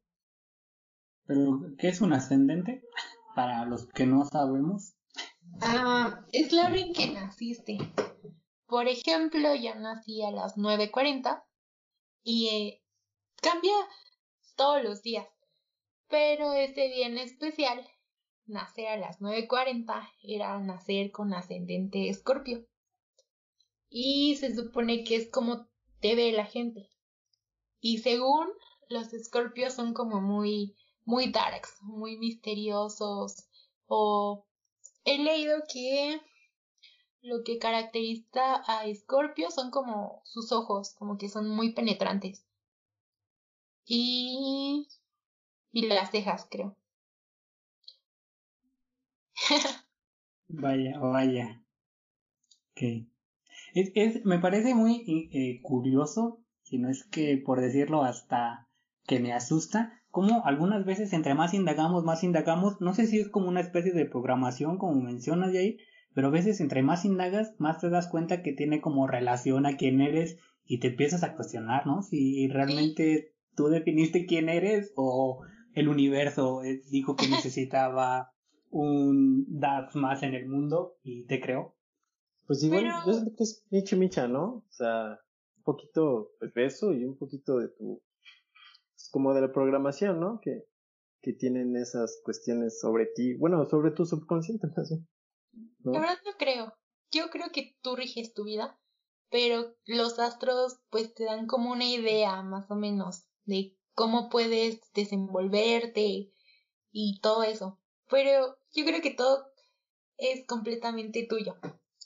Pero, 1.26 1.60
¿qué 1.78 1.88
es 1.88 2.00
un 2.00 2.12
ascendente? 2.12 2.82
Para 3.34 3.64
los 3.66 3.86
que 3.86 4.06
no 4.06 4.24
sabemos. 4.24 4.94
Ah, 5.60 6.24
es 6.32 6.52
la 6.52 6.66
hora 6.66 6.78
en 6.78 6.92
que 6.92 7.08
naciste. 7.08 7.78
Por 8.66 8.86
ejemplo, 8.86 9.54
yo 9.54 9.74
nací 9.74 10.22
a 10.22 10.30
las 10.30 10.56
9.40 10.56 11.42
y 12.22 12.48
eh, 12.48 12.82
cambia 13.40 13.74
todos 14.56 14.82
los 14.82 15.02
días. 15.02 15.26
Pero 16.08 16.52
ese 16.52 16.88
día 16.88 17.06
en 17.06 17.18
especial, 17.18 17.86
nacer 18.46 18.88
a 18.88 18.96
las 18.96 19.20
9.40 19.20 20.10
era 20.22 20.58
nacer 20.60 21.10
con 21.10 21.32
ascendente 21.34 22.08
escorpio. 22.08 22.66
Y 23.88 24.36
se 24.36 24.54
supone 24.54 25.04
que 25.04 25.16
es 25.16 25.30
como 25.30 25.68
te 26.00 26.14
ve 26.14 26.32
la 26.32 26.44
gente. 26.44 26.90
Y 27.80 27.98
según 27.98 28.48
los 28.88 29.12
escorpios 29.12 29.74
son 29.74 29.94
como 29.94 30.20
muy, 30.20 30.76
muy 31.04 31.30
darks, 31.30 31.78
muy 31.82 32.18
misteriosos. 32.18 33.48
O 33.86 34.47
he 35.08 35.18
leído 35.18 35.62
que 35.72 36.20
lo 37.22 37.42
que 37.44 37.58
caracteriza 37.58 38.62
a 38.66 38.84
Escorpio 38.84 39.50
son 39.50 39.70
como 39.70 40.20
sus 40.24 40.52
ojos, 40.52 40.94
como 40.98 41.16
que 41.18 41.28
son 41.28 41.48
muy 41.48 41.72
penetrantes. 41.72 42.44
Y. 43.86 44.86
y 45.72 45.86
las 45.86 46.10
cejas, 46.10 46.46
creo. 46.50 46.76
vaya, 50.48 50.98
vaya. 50.98 51.62
Okay. 52.72 53.10
Es, 53.74 53.90
es, 53.94 54.24
me 54.24 54.38
parece 54.38 54.74
muy 54.74 55.30
eh, 55.32 55.60
curioso, 55.62 56.44
si 56.62 56.78
no 56.78 56.90
es 56.90 57.04
que 57.04 57.38
por 57.38 57.60
decirlo 57.60 58.02
hasta 58.02 58.68
que 59.06 59.20
me 59.20 59.32
asusta, 59.32 59.97
como 60.10 60.44
algunas 60.46 60.84
veces 60.84 61.12
entre 61.12 61.34
más 61.34 61.54
indagamos, 61.54 62.04
más 62.04 62.24
indagamos, 62.24 62.80
no 62.80 62.94
sé 62.94 63.06
si 63.06 63.18
es 63.18 63.28
como 63.28 63.48
una 63.48 63.60
especie 63.60 63.92
de 63.92 64.06
programación, 64.06 64.78
como 64.78 65.00
mencionas 65.00 65.52
de 65.52 65.58
ahí, 65.58 65.78
pero 66.14 66.28
a 66.28 66.32
veces 66.32 66.60
entre 66.60 66.82
más 66.82 67.04
indagas, 67.04 67.54
más 67.58 67.80
te 67.80 67.90
das 67.90 68.08
cuenta 68.08 68.42
que 68.42 68.52
tiene 68.52 68.80
como 68.80 69.06
relación 69.06 69.66
a 69.66 69.76
quién 69.76 70.00
eres 70.00 70.38
y 70.64 70.80
te 70.80 70.88
empiezas 70.88 71.22
a 71.22 71.34
cuestionar, 71.34 71.86
¿no? 71.86 72.02
Si 72.02 72.48
realmente 72.48 73.34
tú 73.54 73.68
definiste 73.68 74.26
quién 74.26 74.48
eres 74.48 74.92
o 74.96 75.40
el 75.74 75.88
universo 75.88 76.62
eh, 76.62 76.82
dijo 76.90 77.16
que 77.16 77.28
necesitaba 77.28 78.32
un 78.70 79.46
Dax 79.48 79.96
más 79.96 80.22
en 80.22 80.34
el 80.34 80.48
mundo 80.48 80.96
y 81.02 81.24
te 81.26 81.40
creo. 81.40 81.74
Pues 82.46 82.62
igual, 82.62 82.86
yo 83.06 83.12
siento 83.12 83.32
que 83.36 83.44
es 83.44 83.64
micha 83.70 83.96
micha, 83.96 84.26
¿no? 84.28 84.44
O 84.44 84.64
sea, 84.70 85.18
un 85.58 85.62
poquito 85.64 86.30
de 86.40 86.64
eso 86.64 86.92
y 86.94 87.04
un 87.04 87.16
poquito 87.16 87.58
de 87.58 87.68
tu, 87.68 88.02
como 89.10 89.34
de 89.34 89.40
la 89.40 89.52
programación, 89.52 90.20
¿no? 90.20 90.40
Que, 90.40 90.64
que 91.20 91.32
tienen 91.32 91.76
esas 91.76 92.20
cuestiones 92.24 92.80
sobre 92.80 93.06
ti, 93.06 93.34
bueno, 93.34 93.64
sobre 93.66 93.90
tu 93.90 94.04
subconsciente, 94.04 94.66
más 94.76 94.90
¿no? 95.80 95.92
La 95.92 96.00
verdad 96.00 96.18
no 96.24 96.32
creo. 96.38 96.74
Yo 97.10 97.30
creo 97.30 97.50
que 97.52 97.76
tú 97.80 97.96
riges 97.96 98.34
tu 98.34 98.44
vida, 98.44 98.78
pero 99.30 99.74
los 99.86 100.18
astros 100.18 100.80
pues 100.90 101.14
te 101.14 101.24
dan 101.24 101.46
como 101.46 101.72
una 101.72 101.86
idea 101.86 102.42
más 102.42 102.70
o 102.70 102.74
menos 102.74 103.26
de 103.44 103.76
cómo 103.94 104.28
puedes 104.28 104.80
desenvolverte 104.92 106.30
y 106.92 107.20
todo 107.20 107.42
eso. 107.42 107.80
Pero 108.10 108.58
yo 108.72 108.84
creo 108.84 109.00
que 109.00 109.14
todo 109.14 109.46
es 110.18 110.46
completamente 110.46 111.26
tuyo. 111.28 111.56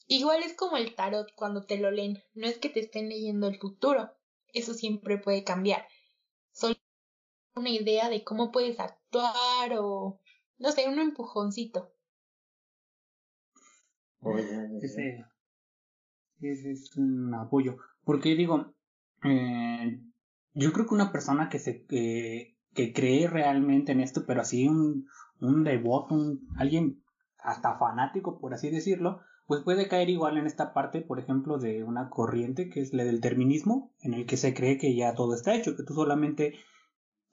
Igual 0.06 0.42
es 0.42 0.54
como 0.54 0.76
el 0.76 0.94
tarot 0.94 1.28
cuando 1.34 1.64
te 1.64 1.78
lo 1.78 1.90
leen, 1.90 2.22
no 2.34 2.46
es 2.46 2.58
que 2.58 2.68
te 2.68 2.80
estén 2.80 3.08
leyendo 3.08 3.48
el 3.48 3.58
futuro, 3.58 4.10
eso 4.52 4.74
siempre 4.74 5.18
puede 5.18 5.44
cambiar. 5.44 5.86
Una 7.54 7.70
idea 7.70 8.08
de 8.08 8.24
cómo 8.24 8.50
puedes 8.50 8.80
actuar 8.80 9.72
o, 9.78 10.20
no 10.58 10.72
sé, 10.72 10.88
un 10.88 10.98
empujoncito. 10.98 11.92
ese, 14.82 15.24
ese 16.40 16.70
es 16.70 16.96
un 16.96 17.34
apoyo. 17.34 17.76
Porque 18.04 18.34
digo, 18.34 18.74
eh, 19.24 20.00
yo 20.54 20.72
creo 20.72 20.86
que 20.86 20.94
una 20.94 21.12
persona 21.12 21.48
que 21.48 21.58
se 21.58 21.84
que, 21.84 22.56
que 22.74 22.92
cree 22.92 23.28
realmente 23.28 23.92
en 23.92 24.00
esto, 24.00 24.24
pero 24.26 24.40
así 24.40 24.66
un, 24.68 25.06
un 25.40 25.64
devoto, 25.64 26.14
un, 26.14 26.48
alguien 26.56 27.02
hasta 27.38 27.76
fanático, 27.78 28.38
por 28.38 28.54
así 28.54 28.70
decirlo, 28.70 29.20
pues 29.46 29.62
puede 29.62 29.88
caer 29.88 30.08
igual 30.08 30.38
en 30.38 30.46
esta 30.46 30.72
parte, 30.72 31.02
por 31.02 31.18
ejemplo, 31.18 31.58
de 31.58 31.82
una 31.84 32.08
corriente 32.08 32.68
que 32.68 32.80
es 32.80 32.92
la 32.92 33.04
del 33.04 33.16
determinismo, 33.16 33.92
en 34.00 34.14
el 34.14 34.26
que 34.26 34.36
se 34.36 34.54
cree 34.54 34.78
que 34.78 34.94
ya 34.94 35.14
todo 35.14 35.34
está 35.34 35.54
hecho, 35.54 35.76
que 35.76 35.82
tú 35.82 35.94
solamente 35.94 36.54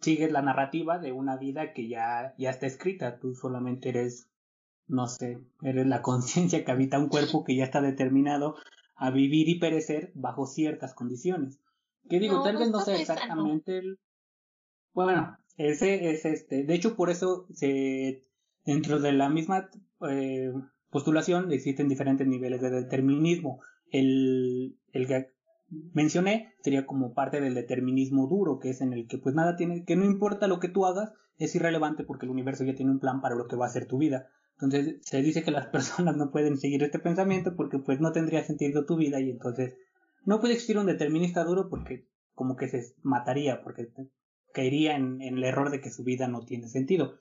sigues 0.01 0.31
la 0.31 0.41
narrativa 0.41 0.99
de 0.99 1.11
una 1.11 1.37
vida 1.37 1.73
que 1.73 1.87
ya, 1.87 2.33
ya 2.37 2.49
está 2.49 2.65
escrita, 2.67 3.19
tú 3.19 3.35
solamente 3.35 3.89
eres, 3.89 4.29
no 4.87 5.07
sé, 5.07 5.39
eres 5.61 5.87
la 5.87 6.01
conciencia 6.01 6.63
que 6.63 6.71
habita 6.71 6.99
un 6.99 7.09
cuerpo 7.09 7.43
que 7.43 7.55
ya 7.55 7.65
está 7.65 7.81
determinado 7.81 8.55
a 8.95 9.11
vivir 9.11 9.47
y 9.49 9.59
perecer 9.59 10.11
bajo 10.13 10.45
ciertas 10.45 10.93
condiciones. 10.93 11.59
Que 12.09 12.19
digo, 12.19 12.43
tal 12.43 12.57
vez 12.57 12.71
no 12.71 12.79
sea 12.81 12.99
exactamente 12.99 13.77
el... 13.77 13.99
Bueno, 14.93 15.37
ese 15.57 16.11
es 16.11 16.25
este. 16.25 16.63
De 16.63 16.73
hecho, 16.73 16.95
por 16.95 17.09
eso 17.09 17.45
se 17.53 18.23
dentro 18.65 18.99
de 18.99 19.11
la 19.13 19.29
misma 19.29 19.69
eh, 20.09 20.51
postulación 20.89 21.51
existen 21.51 21.87
diferentes 21.87 22.27
niveles 22.27 22.61
de 22.61 22.71
determinismo. 22.71 23.61
El, 23.91 24.77
el 24.91 25.07
mencioné 25.93 26.53
sería 26.61 26.85
como 26.85 27.13
parte 27.13 27.41
del 27.41 27.55
determinismo 27.55 28.27
duro, 28.27 28.59
que 28.59 28.69
es 28.69 28.81
en 28.81 28.93
el 28.93 29.07
que 29.07 29.17
pues 29.17 29.35
nada 29.35 29.55
tiene, 29.55 29.85
que 29.85 29.95
no 29.95 30.05
importa 30.05 30.47
lo 30.47 30.59
que 30.59 30.69
tú 30.69 30.85
hagas, 30.85 31.13
es 31.37 31.55
irrelevante 31.55 32.03
porque 32.03 32.25
el 32.25 32.31
universo 32.31 32.63
ya 32.63 32.75
tiene 32.75 32.91
un 32.91 32.99
plan 32.99 33.21
para 33.21 33.35
lo 33.35 33.47
que 33.47 33.55
va 33.55 33.65
a 33.65 33.69
ser 33.69 33.87
tu 33.87 33.97
vida. 33.97 34.29
Entonces 34.53 34.97
se 35.01 35.21
dice 35.21 35.43
que 35.43 35.51
las 35.51 35.67
personas 35.71 36.15
no 36.17 36.31
pueden 36.31 36.57
seguir 36.57 36.83
este 36.83 36.99
pensamiento 36.99 37.55
porque 37.55 37.79
pues 37.79 37.99
no 37.99 38.11
tendría 38.11 38.43
sentido 38.43 38.85
tu 38.85 38.97
vida 38.97 39.19
y 39.19 39.29
entonces 39.29 39.77
no 40.25 40.39
puede 40.39 40.53
existir 40.53 40.77
un 40.77 40.85
determinista 40.85 41.43
duro 41.43 41.69
porque 41.69 42.07
como 42.35 42.55
que 42.55 42.67
se 42.67 42.93
mataría, 43.01 43.61
porque 43.63 43.89
caería 44.53 44.95
en, 44.95 45.21
el 45.21 45.43
error 45.43 45.71
de 45.71 45.81
que 45.81 45.91
su 45.91 46.03
vida 46.03 46.27
no 46.27 46.45
tiene 46.45 46.67
sentido. 46.67 47.15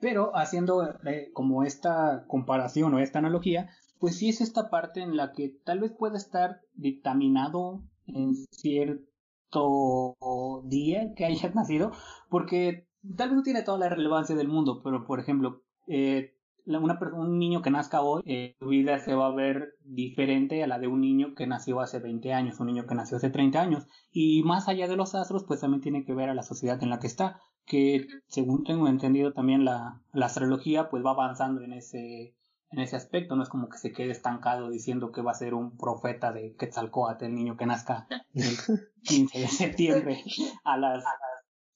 Pero 0.00 0.36
haciendo 0.36 0.98
eh, 1.06 1.30
como 1.32 1.64
esta 1.64 2.24
comparación 2.26 2.94
o 2.94 2.98
esta 2.98 3.20
analogía, 3.20 3.70
pues 4.04 4.18
sí 4.18 4.28
es 4.28 4.42
esta 4.42 4.68
parte 4.68 5.00
en 5.00 5.16
la 5.16 5.32
que 5.32 5.56
tal 5.64 5.80
vez 5.80 5.90
pueda 5.98 6.18
estar 6.18 6.60
dictaminado 6.74 7.80
en 8.06 8.34
cierto 8.50 10.18
día 10.64 11.14
que 11.16 11.24
hayas 11.24 11.54
nacido, 11.54 11.90
porque 12.28 12.86
tal 13.16 13.30
vez 13.30 13.36
no 13.38 13.42
tiene 13.42 13.62
toda 13.62 13.78
la 13.78 13.88
relevancia 13.88 14.36
del 14.36 14.48
mundo, 14.48 14.82
pero 14.84 15.06
por 15.06 15.20
ejemplo, 15.20 15.62
eh, 15.86 16.34
una, 16.66 16.98
un 17.14 17.38
niño 17.38 17.62
que 17.62 17.70
nazca 17.70 18.02
hoy, 18.02 18.20
eh, 18.26 18.56
su 18.58 18.66
vida 18.66 18.98
se 18.98 19.14
va 19.14 19.28
a 19.28 19.34
ver 19.34 19.72
diferente 19.80 20.62
a 20.62 20.66
la 20.66 20.78
de 20.78 20.86
un 20.86 21.00
niño 21.00 21.34
que 21.34 21.46
nació 21.46 21.80
hace 21.80 21.98
20 21.98 22.30
años, 22.34 22.60
un 22.60 22.66
niño 22.66 22.84
que 22.86 22.94
nació 22.94 23.16
hace 23.16 23.30
30 23.30 23.58
años. 23.58 23.86
Y 24.12 24.42
más 24.42 24.68
allá 24.68 24.86
de 24.86 24.96
los 24.96 25.14
astros, 25.14 25.44
pues 25.44 25.60
también 25.60 25.80
tiene 25.80 26.04
que 26.04 26.12
ver 26.12 26.28
a 26.28 26.34
la 26.34 26.42
sociedad 26.42 26.82
en 26.82 26.90
la 26.90 26.98
que 26.98 27.06
está, 27.06 27.40
que 27.64 28.06
según 28.26 28.64
tengo 28.64 28.86
entendido 28.86 29.32
también 29.32 29.64
la, 29.64 30.02
la 30.12 30.26
astrología, 30.26 30.90
pues 30.90 31.02
va 31.02 31.12
avanzando 31.12 31.62
en 31.62 31.72
ese, 31.72 32.34
en 32.74 32.80
ese 32.80 32.96
aspecto, 32.96 33.36
no 33.36 33.44
es 33.44 33.48
como 33.48 33.68
que 33.68 33.78
se 33.78 33.92
quede 33.92 34.10
estancado 34.10 34.68
diciendo 34.68 35.12
que 35.12 35.22
va 35.22 35.30
a 35.30 35.34
ser 35.34 35.54
un 35.54 35.76
profeta 35.76 36.32
de 36.32 36.56
Quetzalcoatl, 36.56 37.24
el 37.24 37.34
niño 37.34 37.56
que 37.56 37.66
nazca 37.66 38.08
el 38.34 38.56
15 39.04 39.38
de 39.38 39.48
septiembre 39.48 40.24
a 40.64 40.76
las 40.76 41.04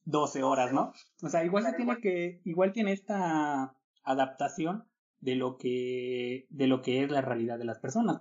12 0.05 0.43
horas, 0.43 0.73
¿no? 0.73 0.93
O 1.23 1.29
sea, 1.29 1.45
igual 1.45 1.65
se 1.65 1.75
tiene 1.75 2.01
que, 2.01 2.41
igual 2.45 2.73
tiene 2.73 2.93
esta 2.93 3.77
adaptación 4.03 4.89
de 5.21 5.37
lo 5.37 5.57
que 5.57 6.47
de 6.51 6.67
lo 6.67 6.83
que 6.83 7.05
es 7.05 7.11
la 7.11 7.21
realidad 7.21 7.59
de 7.59 7.65
las 7.65 7.79
personas. 7.79 8.21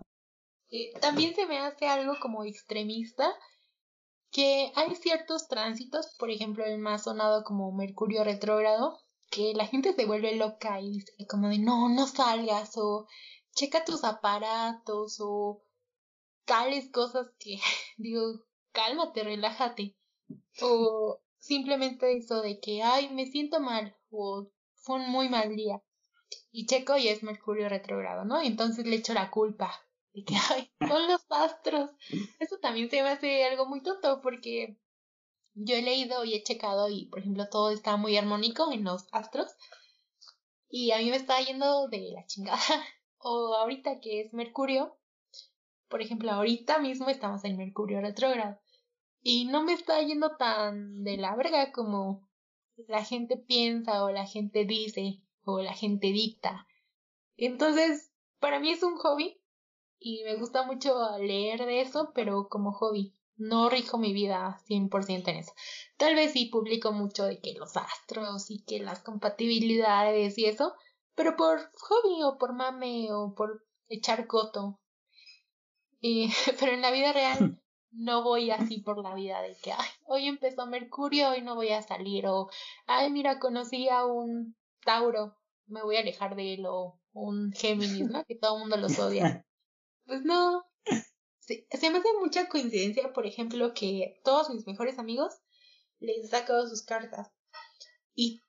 también 1.02 1.34
se 1.34 1.48
me 1.48 1.60
hace 1.60 1.88
algo 1.88 2.14
como 2.22 2.44
extremista 2.44 3.28
que 4.32 4.72
hay 4.76 4.94
ciertos 4.96 5.48
tránsitos, 5.48 6.16
por 6.20 6.30
ejemplo 6.30 6.64
el 6.64 6.78
más 6.78 7.06
sonado 7.06 7.44
como 7.44 7.72
Mercurio 7.72 8.24
retrógrado, 8.24 9.00
que 9.38 9.54
la 9.54 9.68
gente 9.68 9.94
se 9.94 10.06
vuelve 10.08 10.36
loca 10.36 10.82
y 10.82 10.90
dice 10.90 11.14
como 11.30 11.50
de 11.50 11.60
no, 11.60 11.90
no 11.90 12.08
salgas 12.08 12.76
o 12.76 13.06
checa 13.54 13.86
tus 13.86 14.04
aparatos 14.04 15.18
o 15.20 15.64
tales 16.46 16.90
cosas 16.90 17.28
que 17.38 17.60
digo, 17.98 18.22
cálmate, 18.72 19.24
relájate. 19.24 19.96
O 20.62 21.22
simplemente 21.38 22.18
eso 22.18 22.42
de 22.42 22.60
que, 22.60 22.82
ay, 22.82 23.10
me 23.10 23.28
siento 23.28 23.60
mal 23.60 23.96
o 24.10 24.50
fue 24.74 24.96
un 24.96 25.12
muy 25.12 25.30
mal 25.30 25.56
día. 25.56 25.84
Y 26.52 26.66
checo 26.66 26.98
y 26.98 27.08
es 27.10 27.22
Mercurio 27.22 27.70
retrogrado, 27.70 28.26
¿no? 28.26 28.42
Entonces 28.42 28.88
le 28.88 28.96
echo 28.96 29.14
la 29.14 29.30
culpa 29.30 29.72
De 30.14 30.24
que, 30.24 30.36
ay, 30.50 30.72
son 30.80 31.08
los 31.08 31.24
astros. 31.30 31.92
Eso 32.40 32.58
también 32.60 32.90
se 32.90 33.04
me 33.04 33.10
hace 33.10 33.46
algo 33.46 33.68
muy 33.68 33.84
tonto 33.84 34.20
porque 34.24 34.80
yo 35.60 35.76
he 35.76 35.82
leído 35.82 36.24
y 36.24 36.36
he 36.36 36.44
checado 36.44 36.88
y, 36.88 37.08
por 37.08 37.20
ejemplo, 37.20 37.50
todo 37.50 37.72
está 37.72 37.98
muy 37.98 38.16
armónico 38.16 38.72
en 38.72 38.84
los 38.84 39.08
astros. 39.12 39.52
Y 40.70 40.92
a 40.92 41.00
mí 41.00 41.10
me 41.10 41.16
está 41.16 41.40
yendo 41.42 41.88
de 41.88 42.12
la 42.14 42.26
chingada. 42.26 42.60
O 43.20 43.56
ahorita 43.56 44.00
que 44.00 44.22
es 44.22 44.32
Mercurio. 44.32 44.96
Por 45.90 46.04
ejemplo, 46.04 46.32
ahorita 46.32 46.78
mismo 46.78 47.10
estamos 47.10 47.44
en 47.46 47.58
Mercurio 47.58 48.00
retrógrado. 48.00 48.60
Y 49.24 49.46
no 49.46 49.64
me 49.64 49.74
está 49.74 50.00
yendo 50.04 50.38
tan 50.38 51.04
de 51.04 51.18
la 51.18 51.36
verga 51.36 51.72
como 51.72 52.30
la 52.88 53.04
gente 53.04 53.36
piensa 53.36 54.04
o 54.04 54.12
la 54.12 54.28
gente 54.28 54.66
dice 54.66 55.24
o 55.44 55.62
la 55.62 55.74
gente 55.74 56.12
dicta. 56.12 56.68
Entonces, 57.38 58.12
para 58.40 58.60
mí 58.60 58.70
es 58.70 58.84
un 58.84 58.98
hobby 58.98 59.42
y 59.98 60.24
me 60.24 60.36
gusta 60.36 60.64
mucho 60.64 61.18
leer 61.18 61.66
de 61.66 61.82
eso, 61.82 62.12
pero 62.14 62.48
como 62.50 62.72
hobby 62.72 63.17
no 63.38 63.70
rijo 63.70 63.98
mi 63.98 64.14
vida 64.14 64.60
100% 64.68 65.30
en 65.30 65.38
eso. 65.38 65.54
Tal 65.98 66.16
vez 66.16 66.34
sí 66.34 66.48
publico 66.48 66.92
mucho 66.92 67.26
de 67.26 67.40
que 67.40 67.54
los 67.54 67.78
astros 67.78 68.50
y 68.50 68.64
que 68.64 68.80
las 68.80 69.02
compatibilidades 69.02 70.38
y 70.38 70.46
eso, 70.46 70.74
pero 71.16 71.36
por 71.36 71.60
hobby 71.60 72.24
o 72.24 72.38
por 72.38 72.54
mame 72.54 73.12
o 73.12 73.34
por 73.36 73.64
echar 73.88 74.28
coto. 74.28 74.80
Y, 76.00 76.30
pero 76.60 76.74
en 76.74 76.82
la 76.82 76.92
vida 76.92 77.14
real 77.14 77.62
no 77.92 78.24
voy 78.24 78.52
así 78.52 78.82
por 78.82 79.02
la 79.02 79.14
vida 79.14 79.42
de 79.42 79.56
que, 79.62 79.72
ay, 79.72 79.90
hoy 80.06 80.28
empezó 80.28 80.66
Mercurio, 80.68 81.30
hoy 81.30 81.42
no 81.42 81.56
voy 81.56 81.70
a 81.70 81.82
salir, 81.82 82.28
o, 82.28 82.50
ay, 82.86 83.12
mira, 83.12 83.40
conocí 83.40 83.90
a 83.90 84.06
un 84.06 84.56
Tauro, 84.84 85.36
me 85.66 85.82
voy 85.84 85.98
a 85.98 86.02
alejar 86.02 86.36
de 86.36 86.54
él, 86.56 86.66
o 86.66 87.00
un 87.14 87.52
Géminis, 87.52 88.10
¿no? 88.10 88.24
Que 88.26 88.36
todo 88.36 88.56
el 88.56 88.62
mundo 88.62 88.78
los 88.78 88.98
odia. 89.00 89.44
Pues 90.06 90.24
no, 90.24 90.64
se 91.48 91.90
me 91.90 92.00
hace 92.00 92.10
mucha 92.20 92.50
coincidencia, 92.50 93.14
por 93.14 93.26
ejemplo, 93.26 93.74
que 93.74 94.20
todos 94.24 94.50
mis 94.50 94.68
mejores 94.68 95.00
amigos 95.00 95.34
les 96.00 96.26
he 96.26 96.28
sacado 96.28 96.68
sus 96.68 96.84
cartas. 96.84 97.32
Y 98.14 98.44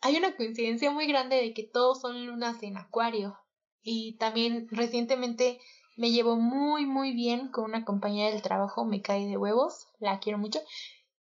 hay 0.00 0.16
una 0.16 0.36
coincidencia 0.36 0.90
muy 0.90 1.06
grande 1.06 1.36
de 1.36 1.52
que 1.52 1.64
todos 1.64 2.00
son 2.00 2.26
lunas 2.26 2.62
en 2.62 2.76
acuario. 2.76 3.36
Y 3.82 4.16
también 4.18 4.68
recientemente 4.70 5.58
me 5.96 6.10
llevo 6.10 6.36
muy, 6.36 6.86
muy 6.86 7.12
bien 7.12 7.48
con 7.48 7.64
una 7.64 7.84
compañera 7.84 8.30
del 8.30 8.42
trabajo, 8.42 8.84
me 8.84 9.02
cae 9.02 9.26
de 9.26 9.36
huevos, 9.36 9.88
la 9.98 10.20
quiero 10.20 10.38
mucho. 10.38 10.60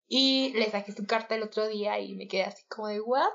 Y 0.09 0.53
le 0.55 0.71
saqué 0.71 0.93
su 0.93 1.07
carta 1.07 1.37
el 1.37 1.43
otro 1.43 1.69
día 1.69 1.99
y 2.01 2.15
me 2.15 2.29
quedé 2.29 2.45
así 2.45 2.65
como 2.69 2.89
de, 2.89 3.01
¿what? 3.01 3.31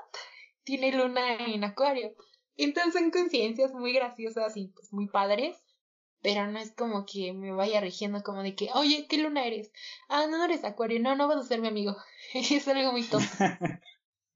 Tiene 0.64 0.92
luna 0.92 1.36
en 1.46 1.64
acuario. 1.64 2.14
Entonces 2.56 2.94
son 2.94 3.10
coincidencias 3.10 3.72
muy 3.72 3.92
graciosas 3.92 4.56
y 4.56 4.68
pues 4.68 4.92
muy 4.92 5.08
padres 5.08 5.56
pero 6.22 6.50
no 6.50 6.58
es 6.58 6.72
como 6.72 7.04
que 7.06 7.32
me 7.32 7.52
vaya 7.52 7.80
rigiendo 7.80 8.22
como 8.22 8.42
de 8.42 8.54
que, 8.54 8.68
oye, 8.74 9.06
¿qué 9.08 9.22
luna 9.22 9.46
eres? 9.46 9.72
Ah, 10.08 10.26
no, 10.30 10.38
no 10.38 10.44
eres 10.44 10.64
acuario, 10.64 11.00
no, 11.00 11.16
no 11.16 11.28
vas 11.28 11.38
a 11.38 11.48
ser 11.48 11.60
mi 11.60 11.68
amigo. 11.68 11.96
es 12.34 12.66
algo 12.68 12.92
muy 12.92 13.04
tonto. 13.04 13.26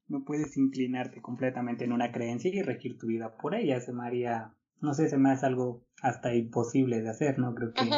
no 0.07 0.23
puedes 0.23 0.57
inclinarte 0.57 1.21
completamente 1.21 1.85
en 1.85 1.91
una 1.91 2.11
creencia 2.11 2.51
y 2.53 2.61
regir 2.61 2.97
tu 2.97 3.07
vida 3.07 3.35
por 3.37 3.55
ella, 3.55 3.79
se 3.79 3.93
me 3.93 4.05
haría, 4.05 4.53
no 4.79 4.93
sé, 4.93 5.09
se 5.09 5.17
me 5.17 5.31
hace 5.31 5.45
algo 5.45 5.85
hasta 6.01 6.35
imposible 6.35 7.01
de 7.01 7.09
hacer, 7.09 7.39
¿no? 7.39 7.53
Creo 7.55 7.73
que, 7.73 7.89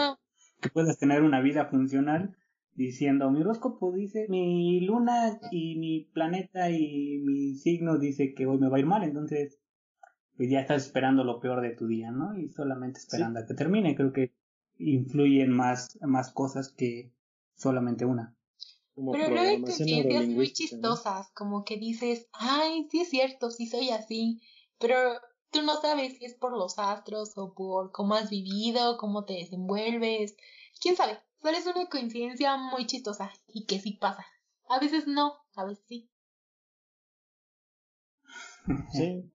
que 0.61 0.69
puedes 0.69 0.97
tener 0.97 1.23
una 1.23 1.41
vida 1.41 1.65
funcional 1.65 2.35
diciendo, 2.73 3.31
mi 3.31 3.41
horóscopo 3.41 3.91
dice, 3.93 4.27
mi 4.29 4.81
luna 4.81 5.39
y 5.51 5.77
mi 5.77 6.09
planeta 6.13 6.69
y 6.69 7.19
mi 7.23 7.55
signo 7.55 7.97
dice 7.97 8.33
que 8.33 8.45
hoy 8.45 8.59
me 8.59 8.69
va 8.69 8.77
a 8.77 8.79
ir 8.79 8.85
mal, 8.85 9.03
entonces 9.03 9.59
pues 10.37 10.49
ya 10.49 10.59
estás 10.59 10.85
esperando 10.85 11.23
lo 11.23 11.39
peor 11.39 11.61
de 11.61 11.71
tu 11.71 11.87
día, 11.87 12.11
¿no? 12.11 12.37
Y 12.37 12.49
solamente 12.49 12.99
esperando 12.99 13.39
a 13.39 13.45
que 13.45 13.53
termine. 13.53 13.95
Creo 13.95 14.11
que 14.11 14.33
influyen 14.77 15.51
más, 15.51 15.97
más 16.01 16.31
cosas 16.31 16.69
que 16.69 17.11
solamente 17.55 18.05
una. 18.05 18.35
Pero 18.95 19.29
luego 19.29 19.49
hay 19.49 19.61
coincidencias 19.61 20.27
muy 20.27 20.53
chistosas, 20.53 21.29
como 21.31 21.65
que 21.65 21.77
dices, 21.77 22.29
ay, 22.31 22.87
sí 22.89 23.01
es 23.01 23.09
cierto, 23.09 23.51
sí 23.51 23.67
soy 23.67 23.89
así, 23.89 24.41
pero 24.79 24.97
tú 25.51 25.63
no 25.63 25.75
sabes 25.81 26.17
si 26.17 26.25
es 26.25 26.33
por 26.33 26.57
los 26.57 26.79
astros 26.79 27.33
o 27.37 27.53
por 27.53 27.91
cómo 27.91 28.15
has 28.15 28.29
vivido, 28.29 28.97
cómo 28.97 29.25
te 29.25 29.33
desenvuelves, 29.33 30.37
quién 30.81 30.95
sabe, 30.95 31.19
solo 31.41 31.57
es 31.57 31.65
una 31.65 31.87
coincidencia 31.87 32.55
muy 32.55 32.85
chistosa 32.85 33.31
y 33.47 33.65
que 33.65 33.79
sí 33.79 33.93
pasa. 33.93 34.25
A 34.69 34.79
veces 34.79 35.07
no, 35.07 35.33
a 35.55 35.65
veces 35.65 35.83
sí. 35.87 36.09
Sí, 38.93 39.29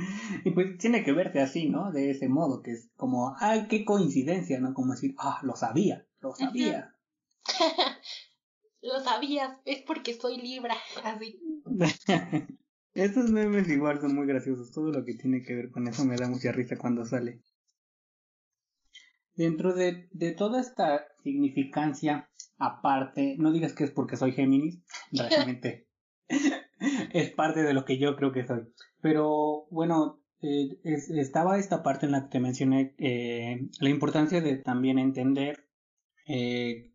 Y 0.44 0.50
pues 0.52 0.78
tiene 0.78 1.04
que 1.04 1.12
verse 1.12 1.40
así, 1.40 1.68
¿no? 1.68 1.92
De 1.92 2.10
ese 2.10 2.28
modo, 2.28 2.62
que 2.62 2.72
es 2.72 2.90
como, 2.96 3.34
ay, 3.38 3.66
qué 3.68 3.84
coincidencia, 3.84 4.60
¿no? 4.60 4.74
Como 4.74 4.92
decir, 4.92 5.14
ah, 5.18 5.40
lo 5.42 5.56
sabía, 5.56 6.06
lo 6.20 6.34
sabía. 6.34 6.94
lo 8.82 9.00
sabías, 9.00 9.58
es 9.64 9.82
porque 9.82 10.14
soy 10.14 10.38
Libra, 10.38 10.74
así. 11.04 11.40
Estos 12.94 13.30
memes 13.30 13.68
igual 13.68 14.00
son 14.00 14.14
muy 14.14 14.26
graciosos, 14.26 14.72
todo 14.72 14.90
lo 14.90 15.04
que 15.04 15.14
tiene 15.14 15.42
que 15.42 15.54
ver 15.54 15.70
con 15.70 15.86
eso 15.86 16.04
me 16.04 16.16
da 16.16 16.28
mucha 16.28 16.52
risa 16.52 16.76
cuando 16.76 17.04
sale. 17.04 17.42
Dentro 19.34 19.72
de, 19.74 20.08
de 20.10 20.32
toda 20.32 20.60
esta 20.60 21.06
significancia 21.22 22.28
aparte, 22.58 23.36
no 23.38 23.52
digas 23.52 23.72
que 23.72 23.84
es 23.84 23.90
porque 23.90 24.16
soy 24.16 24.32
Géminis, 24.32 24.82
realmente 25.12 25.88
es 27.12 27.30
parte 27.32 27.62
de 27.62 27.74
lo 27.74 27.84
que 27.84 27.98
yo 27.98 28.16
creo 28.16 28.32
que 28.32 28.46
soy. 28.46 28.68
Pero 29.00 29.66
bueno, 29.70 30.20
eh, 30.42 30.78
estaba 30.84 31.58
esta 31.58 31.82
parte 31.82 32.06
en 32.06 32.12
la 32.12 32.24
que 32.24 32.30
te 32.30 32.40
mencioné 32.40 32.94
eh, 32.98 33.68
la 33.78 33.88
importancia 33.90 34.40
de 34.40 34.56
también 34.56 34.98
entender 34.98 35.68
eh, 36.26 36.92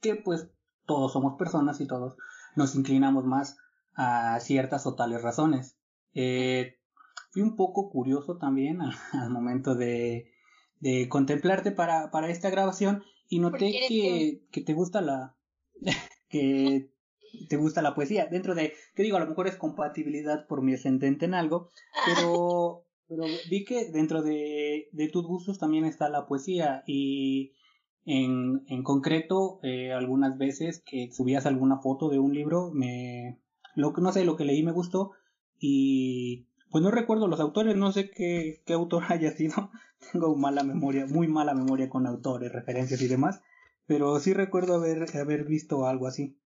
que 0.00 0.16
pues 0.16 0.48
todos 0.86 1.12
somos 1.12 1.36
personas 1.36 1.80
y 1.80 1.86
todos 1.86 2.16
nos 2.54 2.74
inclinamos 2.76 3.24
más 3.24 3.58
a 3.94 4.38
ciertas 4.40 4.86
o 4.86 4.94
tales 4.94 5.22
razones. 5.22 5.76
fui 6.12 7.42
un 7.42 7.56
poco 7.56 7.90
curioso 7.90 8.38
también 8.38 8.80
al, 9.12 9.30
momento 9.30 9.74
de, 9.74 10.32
de 10.80 11.08
contemplarte 11.08 11.72
para, 11.72 12.10
para 12.10 12.28
esta 12.28 12.50
grabación 12.50 13.02
y 13.28 13.40
noté 13.40 13.72
que, 13.88 14.46
que 14.50 14.60
te 14.60 14.74
gusta 14.74 15.00
la 15.00 15.36
que 16.28 16.95
te 17.48 17.56
gusta 17.56 17.82
la 17.82 17.94
poesía. 17.94 18.26
Dentro 18.26 18.54
de, 18.54 18.72
que 18.94 19.02
digo, 19.02 19.16
a 19.16 19.20
lo 19.20 19.26
mejor 19.26 19.46
es 19.46 19.56
compatibilidad 19.56 20.46
por 20.46 20.62
mi 20.62 20.74
ascendente 20.74 21.24
en 21.26 21.34
algo, 21.34 21.70
pero, 22.06 22.84
pero 23.08 23.24
vi 23.50 23.64
que 23.64 23.90
dentro 23.90 24.22
de, 24.22 24.88
de 24.92 25.08
tus 25.08 25.26
gustos 25.26 25.58
también 25.58 25.84
está 25.84 26.08
la 26.08 26.26
poesía 26.26 26.82
y 26.86 27.52
en, 28.06 28.64
en 28.68 28.82
concreto 28.82 29.58
eh, 29.62 29.92
algunas 29.92 30.38
veces 30.38 30.82
que 30.86 31.10
subías 31.12 31.44
alguna 31.44 31.78
foto 31.78 32.08
de 32.08 32.18
un 32.18 32.32
libro, 32.32 32.70
me, 32.72 33.40
lo 33.74 33.92
que 33.92 34.00
no 34.00 34.12
sé, 34.12 34.24
lo 34.24 34.36
que 34.36 34.44
leí 34.44 34.62
me 34.62 34.72
gustó 34.72 35.12
y 35.58 36.46
pues 36.70 36.82
no 36.82 36.90
recuerdo 36.90 37.26
los 37.26 37.40
autores, 37.40 37.76
no 37.76 37.92
sé 37.92 38.10
qué, 38.10 38.62
qué 38.64 38.72
autor 38.72 39.04
haya 39.08 39.32
sido, 39.32 39.70
tengo 40.12 40.34
mala 40.36 40.62
memoria, 40.62 41.06
muy 41.06 41.28
mala 41.28 41.54
memoria 41.54 41.88
con 41.88 42.06
autores, 42.06 42.52
referencias 42.52 43.02
y 43.02 43.08
demás, 43.08 43.42
pero 43.86 44.18
sí 44.20 44.32
recuerdo 44.32 44.74
haber, 44.74 45.04
haber 45.16 45.44
visto 45.44 45.86
algo 45.86 46.06
así. 46.06 46.36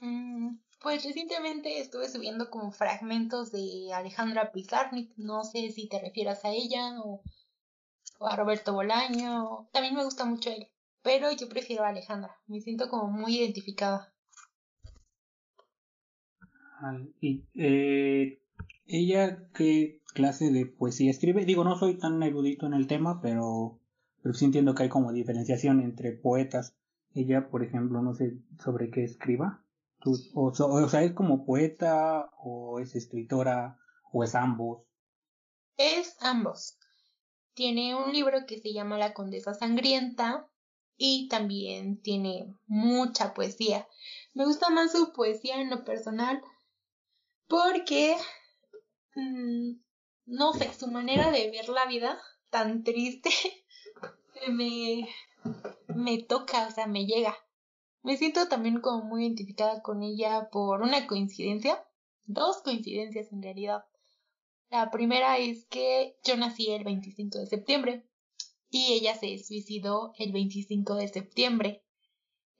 Mm, 0.00 0.56
pues 0.80 1.04
recientemente 1.04 1.78
estuve 1.78 2.08
subiendo 2.08 2.48
como 2.50 2.72
fragmentos 2.72 3.52
de 3.52 3.92
Alejandra 3.92 4.50
Pizarnik, 4.50 5.12
no 5.16 5.44
sé 5.44 5.70
si 5.72 5.88
te 5.88 6.00
refieras 6.00 6.44
a 6.44 6.50
ella 6.50 7.00
o, 7.04 7.22
a 8.20 8.34
Roberto 8.36 8.72
Bolaño, 8.72 9.68
también 9.72 9.94
me 9.94 10.04
gusta 10.04 10.24
mucho 10.24 10.50
él, 10.50 10.68
pero 11.02 11.30
yo 11.32 11.48
prefiero 11.48 11.84
a 11.84 11.88
Alejandra, 11.88 12.34
me 12.46 12.60
siento 12.60 12.88
como 12.88 13.10
muy 13.10 13.38
identificada. 13.38 14.14
Y, 17.20 17.44
eh, 17.54 18.40
¿Ella 18.86 19.48
qué 19.54 20.00
clase 20.14 20.50
de 20.50 20.64
poesía 20.66 21.10
escribe? 21.10 21.44
Digo, 21.44 21.62
no 21.62 21.76
soy 21.76 21.98
tan 21.98 22.22
erudito 22.22 22.66
en 22.66 22.72
el 22.74 22.86
tema, 22.86 23.20
pero, 23.20 23.78
pero 24.22 24.34
sí 24.34 24.46
entiendo 24.46 24.74
que 24.74 24.84
hay 24.84 24.88
como 24.88 25.12
diferenciación 25.12 25.80
entre 25.80 26.12
poetas. 26.12 26.74
Ella, 27.14 27.50
por 27.50 27.62
ejemplo, 27.62 28.02
no 28.02 28.14
sé 28.14 28.38
sobre 28.58 28.90
qué 28.90 29.04
escriba 29.04 29.62
o, 30.04 30.52
o, 30.52 30.88
sea, 30.88 31.02
¿es 31.02 31.12
como 31.12 31.44
poeta 31.44 32.30
o 32.38 32.80
es 32.80 32.94
escritora 32.94 33.78
o 34.12 34.24
es 34.24 34.34
ambos? 34.34 34.82
Es 35.76 36.16
ambos. 36.20 36.78
Tiene 37.54 37.94
un 37.94 38.12
libro 38.12 38.46
que 38.46 38.58
se 38.58 38.72
llama 38.72 38.98
La 38.98 39.12
Condesa 39.12 39.54
Sangrienta 39.54 40.48
y 40.96 41.28
también 41.28 42.00
tiene 42.00 42.54
mucha 42.66 43.34
poesía. 43.34 43.86
Me 44.34 44.44
gusta 44.44 44.70
más 44.70 44.92
su 44.92 45.12
poesía 45.12 45.60
en 45.60 45.70
lo 45.70 45.84
personal 45.84 46.40
porque, 47.48 48.16
mm, 49.16 49.72
no 50.26 50.52
sé, 50.52 50.72
su 50.74 50.86
manera 50.88 51.30
de 51.30 51.50
ver 51.50 51.68
la 51.68 51.86
vida 51.86 52.20
tan 52.50 52.84
triste 52.84 53.30
me, 54.48 55.08
me 55.88 56.22
toca, 56.22 56.66
o 56.66 56.70
sea, 56.70 56.86
me 56.86 57.06
llega. 57.06 57.36
Me 58.02 58.16
siento 58.16 58.48
también 58.48 58.80
como 58.80 59.04
muy 59.04 59.24
identificada 59.24 59.82
con 59.82 60.02
ella 60.02 60.48
por 60.50 60.82
una 60.82 61.06
coincidencia, 61.06 61.84
dos 62.24 62.62
coincidencias 62.62 63.30
en 63.32 63.42
realidad. 63.42 63.84
La 64.70 64.90
primera 64.90 65.36
es 65.38 65.66
que 65.66 66.16
yo 66.24 66.36
nací 66.36 66.70
el 66.70 66.84
25 66.84 67.38
de 67.38 67.46
septiembre 67.46 68.08
y 68.70 68.92
ella 68.92 69.16
se 69.16 69.36
suicidó 69.38 70.12
el 70.18 70.32
25 70.32 70.94
de 70.94 71.08
septiembre. 71.08 71.84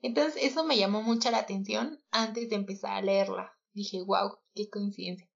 Entonces 0.01 0.43
eso 0.43 0.63
me 0.63 0.77
llamó 0.77 1.01
mucho 1.01 1.31
la 1.31 1.39
atención 1.39 2.03
antes 2.11 2.49
de 2.49 2.57
empezar 2.57 2.93
a 2.93 3.01
leerla. 3.01 3.57
Dije, 3.73 4.03
wow, 4.03 4.37
qué 4.53 4.69
coincidencia. 4.69 5.29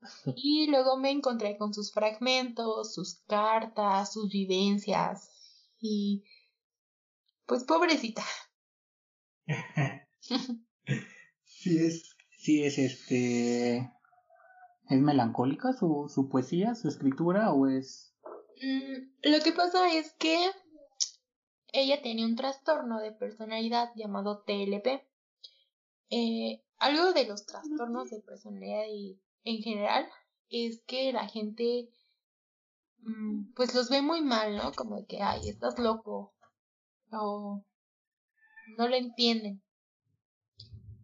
Y 0.36 0.66
luego 0.68 0.96
me 0.96 1.10
encontré 1.10 1.56
con 1.58 1.74
sus 1.74 1.92
fragmentos, 1.92 2.94
sus 2.94 3.22
cartas, 3.26 4.12
sus 4.12 4.30
vivencias 4.30 5.30
y 5.78 6.24
pues 7.46 7.64
pobrecita. 7.64 8.24
sí 11.44 11.78
es, 11.78 12.16
sí 12.38 12.64
es 12.64 12.78
este 12.78 13.90
¿Es 14.90 15.00
melancólica 15.00 15.72
su, 15.72 16.10
su 16.12 16.28
poesía, 16.28 16.74
su 16.74 16.88
escritura 16.88 17.52
o 17.52 17.68
es...? 17.68 18.12
Mm, 18.60 19.30
lo 19.30 19.38
que 19.40 19.52
pasa 19.52 19.88
es 19.94 20.12
que 20.14 20.50
ella 21.72 22.02
tenía 22.02 22.26
un 22.26 22.34
trastorno 22.34 22.98
de 22.98 23.12
personalidad 23.12 23.92
llamado 23.94 24.42
TLP. 24.42 25.06
Eh, 26.10 26.64
algo 26.78 27.12
de 27.12 27.24
los 27.24 27.46
trastornos 27.46 28.10
de 28.10 28.20
personalidad 28.20 28.82
y, 28.90 29.20
en 29.44 29.62
general 29.62 30.08
es 30.48 30.82
que 30.88 31.12
la 31.12 31.28
gente 31.28 31.88
mm, 32.98 33.52
pues 33.54 33.72
los 33.76 33.90
ve 33.90 34.02
muy 34.02 34.22
mal, 34.22 34.56
¿no? 34.56 34.72
Como 34.72 35.06
que, 35.06 35.22
ay, 35.22 35.48
estás 35.48 35.78
loco 35.78 36.34
o 37.12 37.64
no 38.76 38.88
lo 38.88 38.96
entienden. 38.96 39.62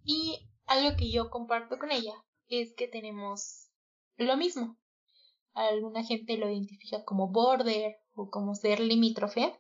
Y 0.04 0.48
algo 0.66 0.96
que 0.96 1.10
yo 1.10 1.30
comparto 1.30 1.78
con 1.78 1.90
ella 1.90 2.14
es 2.48 2.74
que 2.74 2.88
tenemos 2.88 3.68
lo 4.16 4.36
mismo. 4.36 4.78
Alguna 5.52 6.04
gente 6.04 6.36
lo 6.36 6.50
identifica 6.50 7.04
como 7.04 7.28
border 7.28 7.96
o 8.14 8.30
como 8.30 8.54
ser 8.54 8.80
limítrofe 8.80 9.58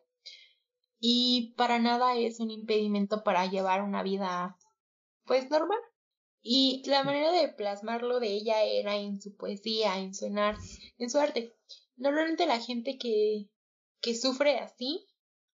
y 0.98 1.54
para 1.56 1.78
nada 1.78 2.16
es 2.16 2.40
un 2.40 2.50
impedimento 2.50 3.22
para 3.22 3.46
llevar 3.46 3.82
una 3.82 4.02
vida 4.02 4.56
pues 5.24 5.50
normal. 5.50 5.78
Y 6.42 6.82
la 6.86 7.02
manera 7.02 7.32
de 7.32 7.48
plasmarlo 7.48 8.20
de 8.20 8.28
ella 8.28 8.62
era 8.62 8.96
en 8.96 9.20
su 9.20 9.36
poesía, 9.36 9.98
en 9.98 10.14
su, 10.14 10.26
en 10.26 11.10
su 11.10 11.18
arte. 11.18 11.56
Normalmente 11.96 12.46
la 12.46 12.60
gente 12.60 12.98
que, 12.98 13.48
que 14.00 14.14
sufre 14.14 14.58
así 14.58 15.06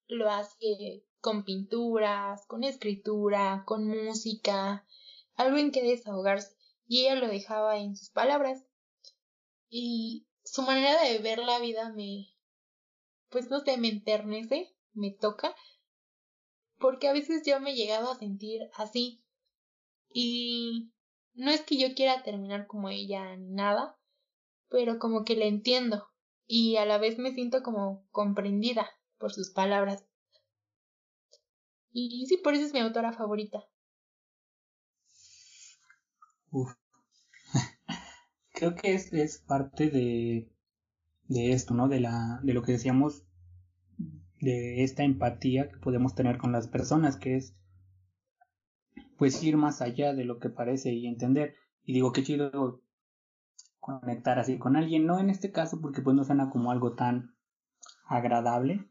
lo 0.06 0.30
hace 0.30 1.04
con 1.22 1.44
pinturas, 1.44 2.44
con 2.46 2.64
escritura, 2.64 3.62
con 3.64 3.86
música, 3.86 4.84
algo 5.34 5.56
en 5.56 5.70
que 5.70 5.82
desahogarse. 5.82 6.54
Y 6.86 7.06
ella 7.06 7.14
lo 7.14 7.28
dejaba 7.28 7.78
en 7.78 7.96
sus 7.96 8.10
palabras 8.10 8.66
y 9.70 10.26
su 10.44 10.62
manera 10.62 11.00
de 11.02 11.18
ver 11.20 11.38
la 11.38 11.60
vida 11.60 11.90
me, 11.92 12.26
pues 13.30 13.48
no 13.48 13.60
sé, 13.60 13.78
me 13.78 13.88
enternece, 13.88 14.74
me 14.92 15.12
toca, 15.12 15.54
porque 16.78 17.08
a 17.08 17.12
veces 17.12 17.42
yo 17.46 17.58
me 17.60 17.70
he 17.70 17.76
llegado 17.76 18.10
a 18.10 18.18
sentir 18.18 18.60
así 18.74 19.24
y 20.12 20.92
no 21.34 21.50
es 21.50 21.62
que 21.62 21.78
yo 21.78 21.94
quiera 21.94 22.24
terminar 22.24 22.66
como 22.66 22.90
ella 22.90 23.36
ni 23.36 23.52
nada, 23.52 23.96
pero 24.68 24.98
como 24.98 25.24
que 25.24 25.36
le 25.36 25.46
entiendo 25.46 26.08
y 26.46 26.76
a 26.76 26.84
la 26.84 26.98
vez 26.98 27.16
me 27.18 27.32
siento 27.32 27.62
como 27.62 28.04
comprendida 28.10 28.90
por 29.18 29.32
sus 29.32 29.50
palabras. 29.50 30.04
Y 31.92 32.26
sí, 32.26 32.38
por 32.38 32.54
eso 32.54 32.64
es 32.64 32.72
mi 32.72 32.80
autora 32.80 33.12
favorita. 33.12 33.64
creo 38.52 38.74
que 38.74 38.94
es, 38.94 39.12
es 39.12 39.38
parte 39.38 39.90
de, 39.90 40.50
de 41.28 41.52
esto, 41.52 41.74
¿no? 41.74 41.88
De, 41.88 42.00
la, 42.00 42.40
de 42.42 42.54
lo 42.54 42.62
que 42.62 42.72
decíamos, 42.72 43.24
de 44.40 44.82
esta 44.82 45.04
empatía 45.04 45.70
que 45.70 45.78
podemos 45.78 46.14
tener 46.14 46.38
con 46.38 46.52
las 46.52 46.68
personas, 46.68 47.16
que 47.16 47.36
es 47.36 47.54
pues 49.16 49.42
ir 49.44 49.56
más 49.56 49.80
allá 49.82 50.14
de 50.14 50.24
lo 50.24 50.38
que 50.38 50.50
parece 50.50 50.92
y 50.92 51.06
entender. 51.06 51.54
Y 51.84 51.92
digo, 51.92 52.12
qué 52.12 52.22
chido 52.24 52.82
conectar 53.78 54.38
así 54.38 54.58
con 54.58 54.76
alguien, 54.76 55.06
no 55.06 55.18
en 55.18 55.30
este 55.30 55.50
caso 55.50 55.80
porque 55.80 56.02
pues 56.02 56.14
no 56.14 56.24
suena 56.24 56.50
como 56.50 56.70
algo 56.70 56.94
tan 56.94 57.34
agradable, 58.06 58.88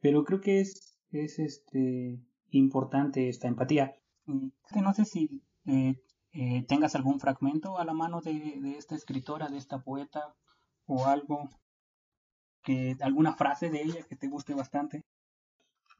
pero 0.00 0.24
creo 0.24 0.40
que 0.40 0.60
es, 0.60 0.85
es 1.24 1.38
este 1.38 2.18
importante 2.50 3.28
esta 3.28 3.48
empatía. 3.48 3.96
No 4.26 4.94
sé 4.94 5.04
si 5.04 5.42
eh, 5.66 6.02
eh, 6.32 6.64
tengas 6.66 6.94
algún 6.94 7.20
fragmento 7.20 7.78
a 7.78 7.84
la 7.84 7.92
mano 7.92 8.20
de, 8.20 8.74
esta 8.76 8.94
escritora, 8.94 9.48
de 9.48 9.58
esta 9.58 9.82
poeta, 9.82 10.34
o 10.86 11.06
algo, 11.06 11.48
que 12.62 12.96
alguna 13.00 13.34
frase 13.34 13.70
de 13.70 13.82
ella 13.82 14.02
que 14.08 14.16
te 14.16 14.28
guste 14.28 14.54
bastante. 14.54 15.04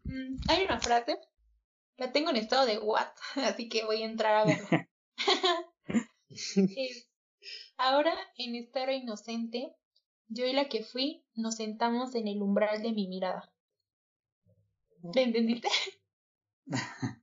Mm, 0.05 0.37
hay 0.49 0.65
una 0.65 0.81
frase, 0.81 1.19
la 1.97 2.13
tengo 2.13 2.31
en 2.31 2.37
estado 2.37 2.67
de 2.67 2.79
what, 2.79 3.09
así 3.37 3.69
que 3.69 3.85
voy 3.85 4.03
a 4.03 4.07
entrar 4.07 4.35
a 4.37 4.45
verla. 4.45 4.89
Ahora, 7.79 8.15
en 8.37 8.57
esta 8.57 8.83
hora 8.83 8.95
inocente, 8.95 9.75
yo 10.29 10.45
y 10.47 10.53
la 10.53 10.69
que 10.69 10.83
fui 10.83 11.25
nos 11.35 11.57
sentamos 11.57 12.15
en 12.15 12.29
el 12.29 12.43
umbral 12.43 12.83
de 12.83 12.93
mi 12.93 13.07
mirada. 13.07 13.51
¿Le 15.15 15.23
entendiste? 15.23 15.69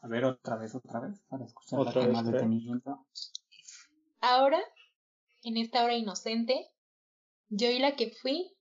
A 0.00 0.08
ver, 0.08 0.24
otra 0.26 0.56
vez, 0.56 0.74
otra 0.74 1.00
vez, 1.00 1.18
para 1.28 1.46
escuchar 1.46 1.80
otra 1.80 2.06
más 2.08 2.30
detenimiento. 2.30 3.06
Ahora, 4.20 4.60
en 5.42 5.56
esta 5.56 5.82
hora 5.82 5.96
inocente, 5.96 6.66
yo 7.48 7.70
y 7.70 7.78
la 7.78 7.96
que 7.96 8.10
fui 8.10 8.54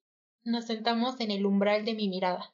nos 0.46 0.66
sentamos 0.66 1.20
en 1.20 1.32
el 1.32 1.46
umbral 1.46 1.84
de 1.84 1.96
mi 1.96 2.08
mirada. 2.08 2.54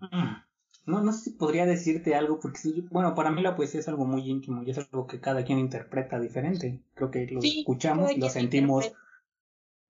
Mm. 0.00 0.46
No, 0.86 1.02
no 1.02 1.12
sé 1.12 1.30
si 1.30 1.30
podría 1.30 1.66
decirte 1.66 2.14
algo, 2.14 2.38
porque 2.38 2.84
bueno, 2.90 3.14
para 3.16 3.32
mí 3.32 3.42
la 3.42 3.56
poesía 3.56 3.80
es 3.80 3.88
algo 3.88 4.06
muy 4.06 4.30
íntimo 4.30 4.62
y 4.62 4.70
es 4.70 4.78
algo 4.78 5.08
que 5.08 5.20
cada 5.20 5.44
quien 5.44 5.58
interpreta 5.58 6.20
diferente. 6.20 6.84
Creo 6.94 7.10
que 7.10 7.26
lo 7.26 7.40
escuchamos 7.42 8.12
y 8.12 8.20
lo 8.20 8.28
sentimos 8.28 8.92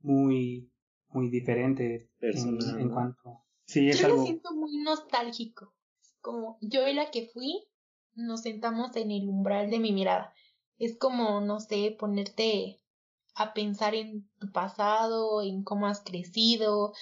muy, 0.01 0.71
muy 1.09 1.29
diferente 1.29 2.11
en, 2.21 2.89
cuanto. 2.89 3.46
Sí, 3.67 3.89
es 3.89 4.01
yo 4.01 4.09
lo 4.09 4.23
siento 4.23 4.55
muy 4.55 4.79
nostálgico 4.79 5.75
como 6.21 6.59
yo 6.61 6.89
y 6.89 6.95
la 6.95 7.11
que 7.11 7.29
fui 7.29 7.69
nos 8.15 8.43
sentamos 8.43 8.97
en 8.97 9.11
el 9.11 9.29
umbral 9.29 9.71
de 9.71 9.79
mi 9.79 9.93
mirada. 9.93 10.35
Es 10.79 10.97
como, 10.99 11.41
no 11.41 11.61
sé, 11.61 11.95
ponerte 11.99 12.81
a 13.35 13.53
pensar 13.53 13.95
en 13.95 14.29
tu 14.41 14.51
pasado, 14.51 15.43
en 15.43 15.63
cómo 15.63 15.87
has 15.87 16.01
crecido, 16.01 16.95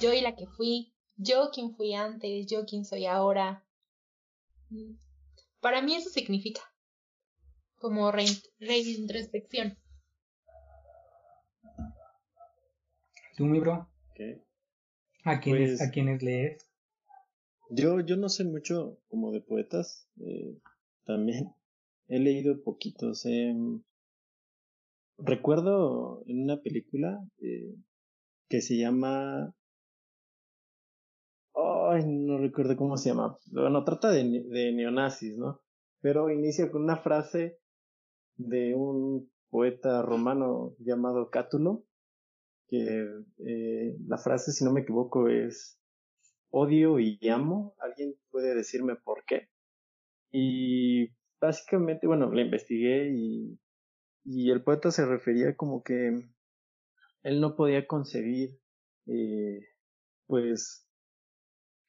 yo 0.00 0.12
y 0.12 0.20
la 0.20 0.36
que 0.36 0.46
fui, 0.46 0.92
yo 1.16 1.50
quien 1.52 1.74
fui 1.74 1.94
antes, 1.94 2.46
yo 2.46 2.66
quien 2.66 2.84
soy 2.84 3.06
ahora. 3.06 3.64
Para 5.60 5.82
mí 5.82 5.94
eso 5.96 6.10
significa 6.10 6.60
como 7.76 8.12
reintrospección. 8.12 9.78
¿Tú, 13.36 13.44
mi 13.44 13.60
bro? 13.60 13.88
¿A 15.28 15.40
quiénes, 15.40 15.82
¿A 15.82 15.90
quiénes 15.90 16.22
lees? 16.22 16.66
Yo, 17.68 18.00
yo 18.00 18.16
no 18.16 18.30
sé 18.30 18.44
mucho 18.44 18.98
como 19.08 19.30
de 19.30 19.42
poetas, 19.42 20.08
eh, 20.20 20.56
también 21.04 21.52
he 22.08 22.18
leído 22.18 22.62
poquitos. 22.62 23.26
Eh, 23.26 23.54
recuerdo 25.18 26.22
en 26.26 26.44
una 26.44 26.62
película 26.62 27.22
eh, 27.42 27.74
que 28.48 28.62
se 28.62 28.78
llama... 28.78 29.54
Ay, 31.54 32.04
no 32.06 32.38
recuerdo 32.38 32.76
cómo 32.76 32.96
se 32.96 33.10
llama. 33.10 33.36
Bueno, 33.52 33.84
trata 33.84 34.10
de, 34.10 34.24
de 34.24 34.72
neonazis, 34.72 35.36
¿no? 35.36 35.60
Pero 36.00 36.30
inicia 36.30 36.70
con 36.70 36.84
una 36.84 36.96
frase 36.96 37.58
de 38.36 38.74
un 38.74 39.30
poeta 39.50 40.00
romano 40.00 40.74
llamado 40.78 41.28
Cátulo, 41.28 41.84
que 42.68 43.08
eh, 43.46 43.96
la 44.06 44.18
frase, 44.18 44.52
si 44.52 44.64
no 44.64 44.72
me 44.72 44.82
equivoco, 44.82 45.28
es 45.28 45.80
odio 46.50 46.98
y 47.00 47.18
amo. 47.28 47.74
¿Alguien 47.80 48.14
puede 48.30 48.54
decirme 48.54 48.96
por 48.96 49.24
qué? 49.24 49.48
Y 50.30 51.08
básicamente, 51.40 52.06
bueno, 52.06 52.30
le 52.30 52.42
investigué 52.42 53.10
y, 53.10 53.58
y 54.24 54.50
el 54.50 54.62
poeta 54.62 54.90
se 54.90 55.06
refería 55.06 55.56
como 55.56 55.82
que 55.82 56.28
él 57.22 57.40
no 57.40 57.56
podía 57.56 57.86
concebir, 57.86 58.58
eh, 59.06 59.60
pues, 60.26 60.86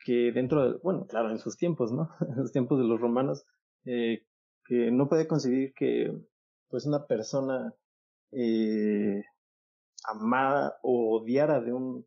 que 0.06 0.32
dentro 0.32 0.72
de, 0.72 0.80
bueno, 0.82 1.06
claro, 1.08 1.30
en 1.30 1.40
sus 1.40 1.58
tiempos, 1.58 1.92
¿no? 1.92 2.10
En 2.30 2.38
los 2.38 2.52
tiempos 2.52 2.80
de 2.80 2.86
los 2.86 3.00
romanos, 3.00 3.46
eh, 3.86 4.26
que 4.66 4.92
no 4.92 5.10
podía 5.10 5.28
concebir 5.28 5.74
que, 5.76 6.14
pues, 6.70 6.86
una 6.86 7.06
persona 7.06 7.74
eh, 8.32 9.24
amada 10.06 10.78
o 10.84 11.20
odiara 11.20 11.62
de 11.62 11.74
un, 11.74 12.06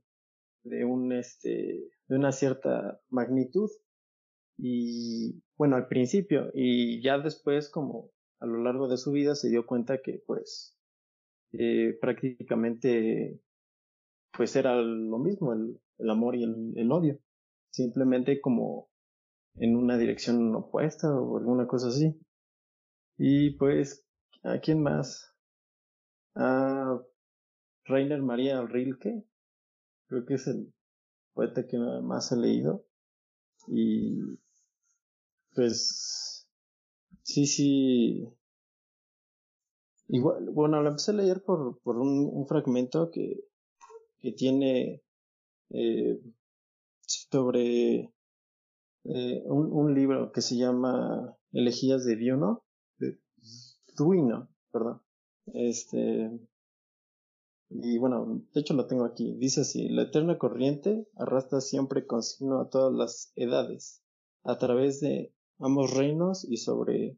de 0.64 0.84
un, 0.84 1.12
este, 1.12 1.90
de 2.08 2.16
una 2.16 2.32
cierta 2.32 3.00
magnitud. 3.08 3.70
Y 4.58 5.42
bueno, 5.56 5.76
al 5.76 5.88
principio, 5.88 6.50
y 6.54 7.02
ya 7.02 7.18
después, 7.18 7.70
como 7.70 8.10
a 8.40 8.46
lo 8.46 8.62
largo 8.62 8.88
de 8.88 8.96
su 8.96 9.12
vida, 9.12 9.34
se 9.34 9.48
dio 9.48 9.66
cuenta 9.66 10.02
que 10.02 10.22
pues 10.26 10.76
eh, 11.52 11.96
prácticamente 12.00 13.40
pues 14.32 14.56
era 14.56 14.74
lo 14.76 15.18
mismo, 15.18 15.52
el, 15.52 15.80
el 15.98 16.10
amor 16.10 16.36
y 16.36 16.44
el, 16.44 16.72
el, 16.76 16.90
odio, 16.90 17.18
simplemente 17.70 18.40
como 18.40 18.88
en 19.56 19.76
una 19.76 19.98
dirección 19.98 20.54
opuesta 20.54 21.14
o 21.14 21.38
alguna 21.38 21.66
cosa 21.66 21.88
así. 21.88 22.18
Y 23.18 23.50
pues, 23.56 24.06
¿a 24.42 24.58
quién 24.58 24.82
más? 24.82 25.34
A 26.34 26.81
Rainer 27.84 28.22
María 28.22 28.62
Rilke, 28.62 29.24
creo 30.06 30.24
que 30.24 30.34
es 30.34 30.46
el 30.46 30.72
poeta 31.34 31.66
que 31.66 31.78
más 31.78 32.32
he 32.32 32.36
leído. 32.36 32.84
Y 33.68 34.18
pues, 35.54 36.48
sí, 37.22 37.46
sí, 37.46 38.32
Igual, 40.12 40.50
bueno, 40.50 40.82
la 40.82 40.90
empecé 40.90 41.12
a 41.12 41.14
leer 41.14 41.42
por, 41.42 41.80
por 41.80 41.96
un, 41.96 42.46
fragmento 42.46 43.10
que, 43.10 43.44
que 44.18 44.32
tiene 44.32 45.02
eh, 45.70 46.20
sobre 47.06 48.12
eh, 49.04 49.42
un, 49.46 49.72
un, 49.72 49.94
libro 49.94 50.30
que 50.30 50.42
se 50.42 50.58
llama 50.58 51.34
Elegías 51.52 52.04
de 52.04 52.16
Duino, 52.16 52.62
de 52.98 53.18
Duino, 53.96 54.50
perdón. 54.70 55.00
Este, 55.54 56.30
y 57.74 57.98
bueno, 57.98 58.42
de 58.52 58.60
hecho 58.60 58.74
lo 58.74 58.86
tengo 58.86 59.04
aquí. 59.04 59.34
Dice 59.38 59.62
así, 59.62 59.88
la 59.88 60.02
eterna 60.02 60.38
corriente 60.38 61.06
arrastra 61.16 61.60
siempre 61.60 62.06
consigno 62.06 62.60
a 62.60 62.68
todas 62.68 62.92
las 62.92 63.32
edades, 63.34 64.02
a 64.44 64.58
través 64.58 65.00
de 65.00 65.32
ambos 65.58 65.94
reinos 65.94 66.44
y 66.44 66.58
sobre 66.58 67.16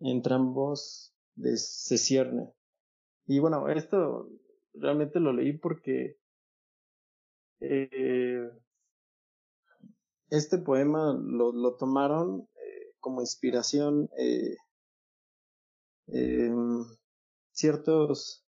entrambos 0.00 1.14
de, 1.36 1.56
se 1.56 1.96
cierne. 1.96 2.52
Y 3.26 3.38
bueno, 3.38 3.68
esto 3.68 4.28
realmente 4.74 5.20
lo 5.20 5.32
leí 5.32 5.56
porque 5.56 6.18
eh, 7.60 8.50
este 10.30 10.58
poema 10.58 11.14
lo, 11.18 11.52
lo 11.52 11.76
tomaron 11.76 12.48
eh, 12.56 12.94
como 13.00 13.22
inspiración 13.22 14.10
eh, 14.18 14.56
em, 16.08 16.84
ciertos 17.52 18.47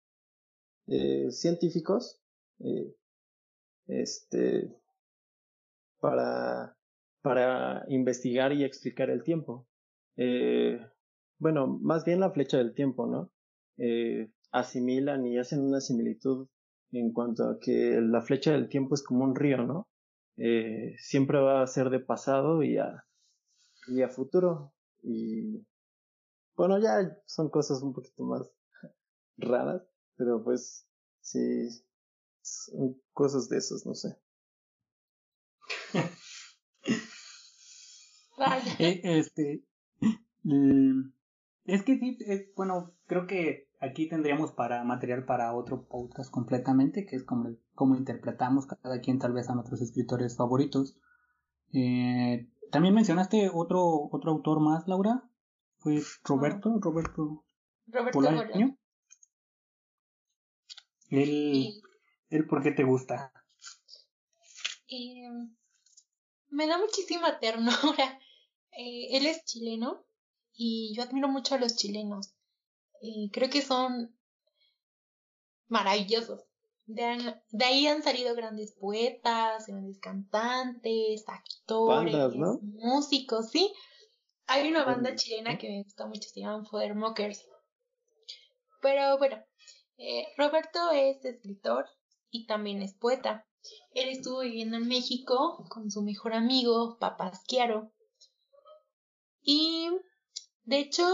eh, 0.87 1.31
científicos 1.31 2.19
este 3.87 4.75
para 5.99 6.75
para 7.21 7.85
investigar 7.89 8.53
y 8.53 8.63
explicar 8.63 9.09
el 9.09 9.23
tiempo 9.23 9.67
bueno, 11.39 11.67
más 11.67 12.03
bien 12.05 12.19
la 12.19 12.31
flecha 12.31 12.57
del 12.57 12.73
tiempo, 12.73 13.05
¿no? 13.07 13.31
Eh, 13.77 14.31
asimilan 14.51 15.25
y 15.25 15.37
hacen 15.37 15.61
una 15.61 15.81
similitud 15.81 16.47
en 16.91 17.13
cuanto 17.13 17.43
a 17.49 17.59
que 17.59 17.99
la 18.01 18.21
flecha 18.21 18.51
del 18.51 18.69
tiempo 18.69 18.95
es 18.95 19.03
como 19.03 19.23
un 19.23 19.35
río, 19.35 19.57
¿no? 19.63 19.87
Eh, 20.37 20.95
siempre 20.97 21.39
va 21.39 21.61
a 21.61 21.67
ser 21.67 21.89
de 21.89 21.99
pasado 21.99 22.63
y 22.63 22.77
a, 22.77 23.03
y 23.87 24.01
a 24.01 24.09
futuro. 24.09 24.73
Y 25.03 25.65
bueno, 26.55 26.79
ya 26.79 27.19
son 27.25 27.49
cosas 27.49 27.81
un 27.83 27.93
poquito 27.93 28.23
más 28.23 28.49
raras, 29.37 29.83
pero 30.17 30.43
pues 30.43 30.85
sí, 31.21 31.69
son 32.41 32.99
cosas 33.13 33.49
de 33.49 33.57
esas, 33.57 33.85
no 33.85 33.93
sé. 33.93 34.17
Eh, 38.77 39.01
este, 39.03 39.63
mm, 40.43 41.09
es 41.65 41.83
que 41.83 41.97
sí, 41.97 42.17
es, 42.27 42.53
bueno, 42.55 42.93
creo 43.07 43.25
que 43.25 43.67
aquí 43.79 44.07
tendríamos 44.07 44.51
para 44.51 44.83
material 44.83 45.25
para 45.25 45.55
otro 45.55 45.87
podcast 45.87 46.29
completamente, 46.31 47.05
que 47.05 47.15
es 47.15 47.23
como, 47.23 47.55
como 47.73 47.95
interpretamos 47.95 48.67
cada 48.67 49.01
quien 49.01 49.19
tal 49.19 49.33
vez 49.33 49.49
a 49.49 49.55
nuestros 49.55 49.81
escritores 49.81 50.37
favoritos. 50.37 50.99
Eh, 51.73 52.47
También 52.71 52.93
mencionaste 52.93 53.49
otro, 53.53 54.07
otro 54.11 54.31
autor 54.31 54.59
más, 54.59 54.87
Laura. 54.87 55.23
Fue 55.79 55.99
Roberto, 56.23 56.77
Roberto. 56.79 57.43
Roberto 57.87 58.19
Bolaño. 58.19 58.77
Él, 61.09 61.81
él, 62.29 62.47
¿por 62.47 62.61
qué 62.61 62.71
te 62.71 62.83
gusta? 62.83 63.31
Eh, 64.89 65.29
me 66.49 66.67
da 66.67 66.77
muchísima 66.77 67.39
ternura. 67.39 68.19
Eh, 68.79 69.17
él 69.17 69.25
es 69.25 69.43
chileno 69.43 70.05
y 70.53 70.93
yo 70.95 71.01
admiro 71.01 71.27
mucho 71.27 71.55
a 71.55 71.57
los 71.57 71.75
chilenos. 71.75 72.35
Eh, 73.01 73.31
creo 73.33 73.49
que 73.49 73.63
son 73.63 74.15
maravillosos. 75.67 76.43
De, 76.85 77.41
de, 77.49 77.65
ahí 77.65 77.87
han 77.87 78.03
salido 78.03 78.35
grandes 78.35 78.73
poetas, 78.73 79.65
grandes 79.65 79.97
cantantes, 79.97 81.25
actores, 81.27 82.35
músicos, 82.61 83.49
sí. 83.49 83.73
Hay 84.45 84.69
una 84.69 84.85
banda 84.85 85.15
chilena 85.15 85.57
que 85.57 85.69
me 85.69 85.81
gusta 85.81 86.05
mucho, 86.05 86.29
se 86.29 86.41
llaman 86.41 86.67
Mockers. 86.95 87.47
Pero 88.79 89.17
bueno, 89.17 89.43
eh, 89.97 90.27
Roberto 90.37 90.91
es 90.91 91.23
escritor 91.25 91.85
y 92.29 92.45
también 92.45 92.81
es 92.81 92.93
poeta. 92.93 93.47
Él 93.91 94.09
estuvo 94.09 94.41
viviendo 94.41 94.77
en 94.77 94.87
México 94.87 95.65
con 95.69 95.91
su 95.91 96.01
mejor 96.01 96.33
amigo, 96.33 96.97
Papasquiaro. 96.99 97.91
Y 99.41 99.89
de 100.63 100.79
hecho, 100.79 101.05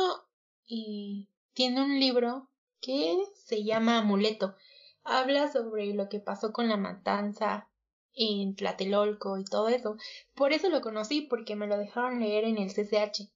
tiene 1.53 1.81
un 1.81 1.99
libro 1.99 2.49
que 2.81 3.18
se 3.35 3.64
llama 3.64 3.99
Amuleto. 3.99 4.55
Habla 5.03 5.51
sobre 5.51 5.93
lo 5.93 6.10
que 6.10 6.19
pasó 6.19 6.51
con 6.51 6.68
la 6.68 6.77
matanza 6.77 7.69
en 8.15 8.55
Tlatelolco 8.55 9.38
y 9.38 9.45
todo 9.45 9.69
eso. 9.69 9.97
Por 10.35 10.53
eso 10.53 10.69
lo 10.69 10.81
conocí, 10.81 11.22
porque 11.22 11.55
me 11.55 11.68
lo 11.68 11.77
dejaron 11.77 12.19
leer 12.19 12.45
en 12.45 12.57
el 12.57 12.69
CCH. 12.69 13.30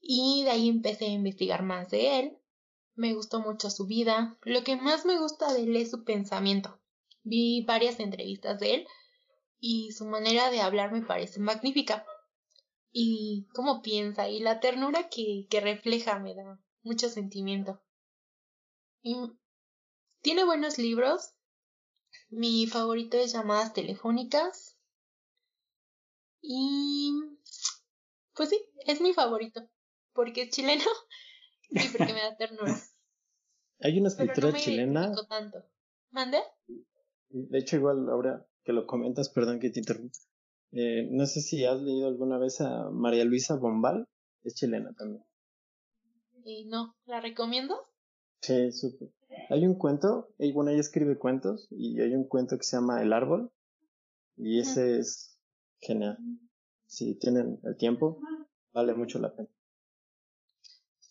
Y 0.00 0.44
de 0.44 0.50
ahí 0.50 0.68
empecé 0.68 1.06
a 1.06 1.10
investigar 1.10 1.62
más 1.62 1.90
de 1.90 2.20
él. 2.20 2.38
Me 2.96 3.12
gustó 3.12 3.40
mucho 3.40 3.68
su 3.70 3.86
vida. 3.86 4.38
Lo 4.42 4.64
que 4.64 4.76
más 4.76 5.04
me 5.04 5.18
gusta 5.18 5.52
de 5.52 5.64
él 5.64 5.76
es 5.76 5.90
su 5.90 6.02
pensamiento. 6.02 6.80
Vi 7.22 7.62
varias 7.66 8.00
entrevistas 8.00 8.58
de 8.58 8.74
él 8.74 8.86
y 9.60 9.92
su 9.92 10.06
manera 10.06 10.50
de 10.50 10.62
hablar 10.62 10.92
me 10.92 11.02
parece 11.02 11.38
magnífica 11.38 12.06
y 12.92 13.46
cómo 13.54 13.82
piensa 13.82 14.30
y 14.30 14.40
la 14.40 14.60
ternura 14.60 15.10
que, 15.10 15.46
que 15.50 15.60
refleja 15.60 16.18
me 16.18 16.34
da 16.34 16.58
mucho 16.82 17.10
sentimiento. 17.10 17.82
Y 19.02 19.14
tiene 20.22 20.44
buenos 20.44 20.78
libros. 20.78 21.34
Mi 22.30 22.66
favorito 22.66 23.18
es 23.18 23.32
Llamadas 23.32 23.74
Telefónicas. 23.74 24.78
Y 26.40 27.12
pues 28.34 28.48
sí, 28.48 28.64
es 28.86 29.02
mi 29.02 29.12
favorito. 29.12 29.68
Porque 30.14 30.42
es 30.42 30.50
chileno 30.50 30.84
y 31.70 31.88
porque 31.88 32.12
me 32.12 32.20
da 32.20 32.36
ternura. 32.36 32.74
Hay 33.80 33.98
una 33.98 34.08
escritora 34.08 34.50
no 34.50 34.56
chilena. 34.56 35.12
Tanto. 35.28 35.64
¿Mande? 36.10 36.38
De 37.28 37.58
hecho, 37.58 37.76
igual 37.76 38.08
ahora 38.08 38.46
que 38.64 38.72
lo 38.72 38.86
comentas, 38.86 39.28
perdón 39.28 39.60
que 39.60 39.70
te 39.70 39.80
interrumpa. 39.80 40.18
Eh, 40.72 41.08
no 41.10 41.26
sé 41.26 41.40
si 41.40 41.64
has 41.64 41.80
leído 41.80 42.08
alguna 42.08 42.38
vez 42.38 42.60
a 42.60 42.90
María 42.90 43.24
Luisa 43.24 43.56
Bombal, 43.56 44.08
es 44.42 44.54
chilena 44.54 44.92
también. 44.94 45.24
Y 46.44 46.66
no, 46.66 46.96
¿la 47.06 47.20
recomiendo? 47.20 47.76
Sí, 48.40 48.72
súper. 48.72 49.10
Hay 49.50 49.66
un 49.66 49.74
cuento, 49.74 50.28
y 50.38 50.52
bueno, 50.52 50.70
ella 50.70 50.80
escribe 50.80 51.18
cuentos, 51.18 51.68
y 51.70 52.00
hay 52.00 52.14
un 52.14 52.24
cuento 52.24 52.56
que 52.56 52.64
se 52.64 52.76
llama 52.76 53.02
El 53.02 53.12
Árbol, 53.12 53.50
y 54.36 54.60
ese 54.60 54.98
es 54.98 55.38
genial. 55.80 56.18
Si 56.86 57.14
tienen 57.18 57.58
el 57.64 57.76
tiempo, 57.76 58.20
vale 58.72 58.94
mucho 58.94 59.18
la 59.18 59.34
pena. 59.34 59.48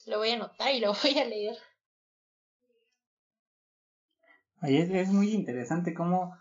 Lo 0.06 0.20
voy 0.20 0.30
a 0.30 0.36
anotar 0.36 0.74
y 0.74 0.80
lo 0.80 0.94
voy 1.04 1.18
a 1.18 1.26
leer. 1.26 1.56
Ahí 4.60 4.78
es, 4.78 4.90
es 4.90 5.10
muy 5.10 5.32
interesante 5.32 5.94
cómo 5.94 6.36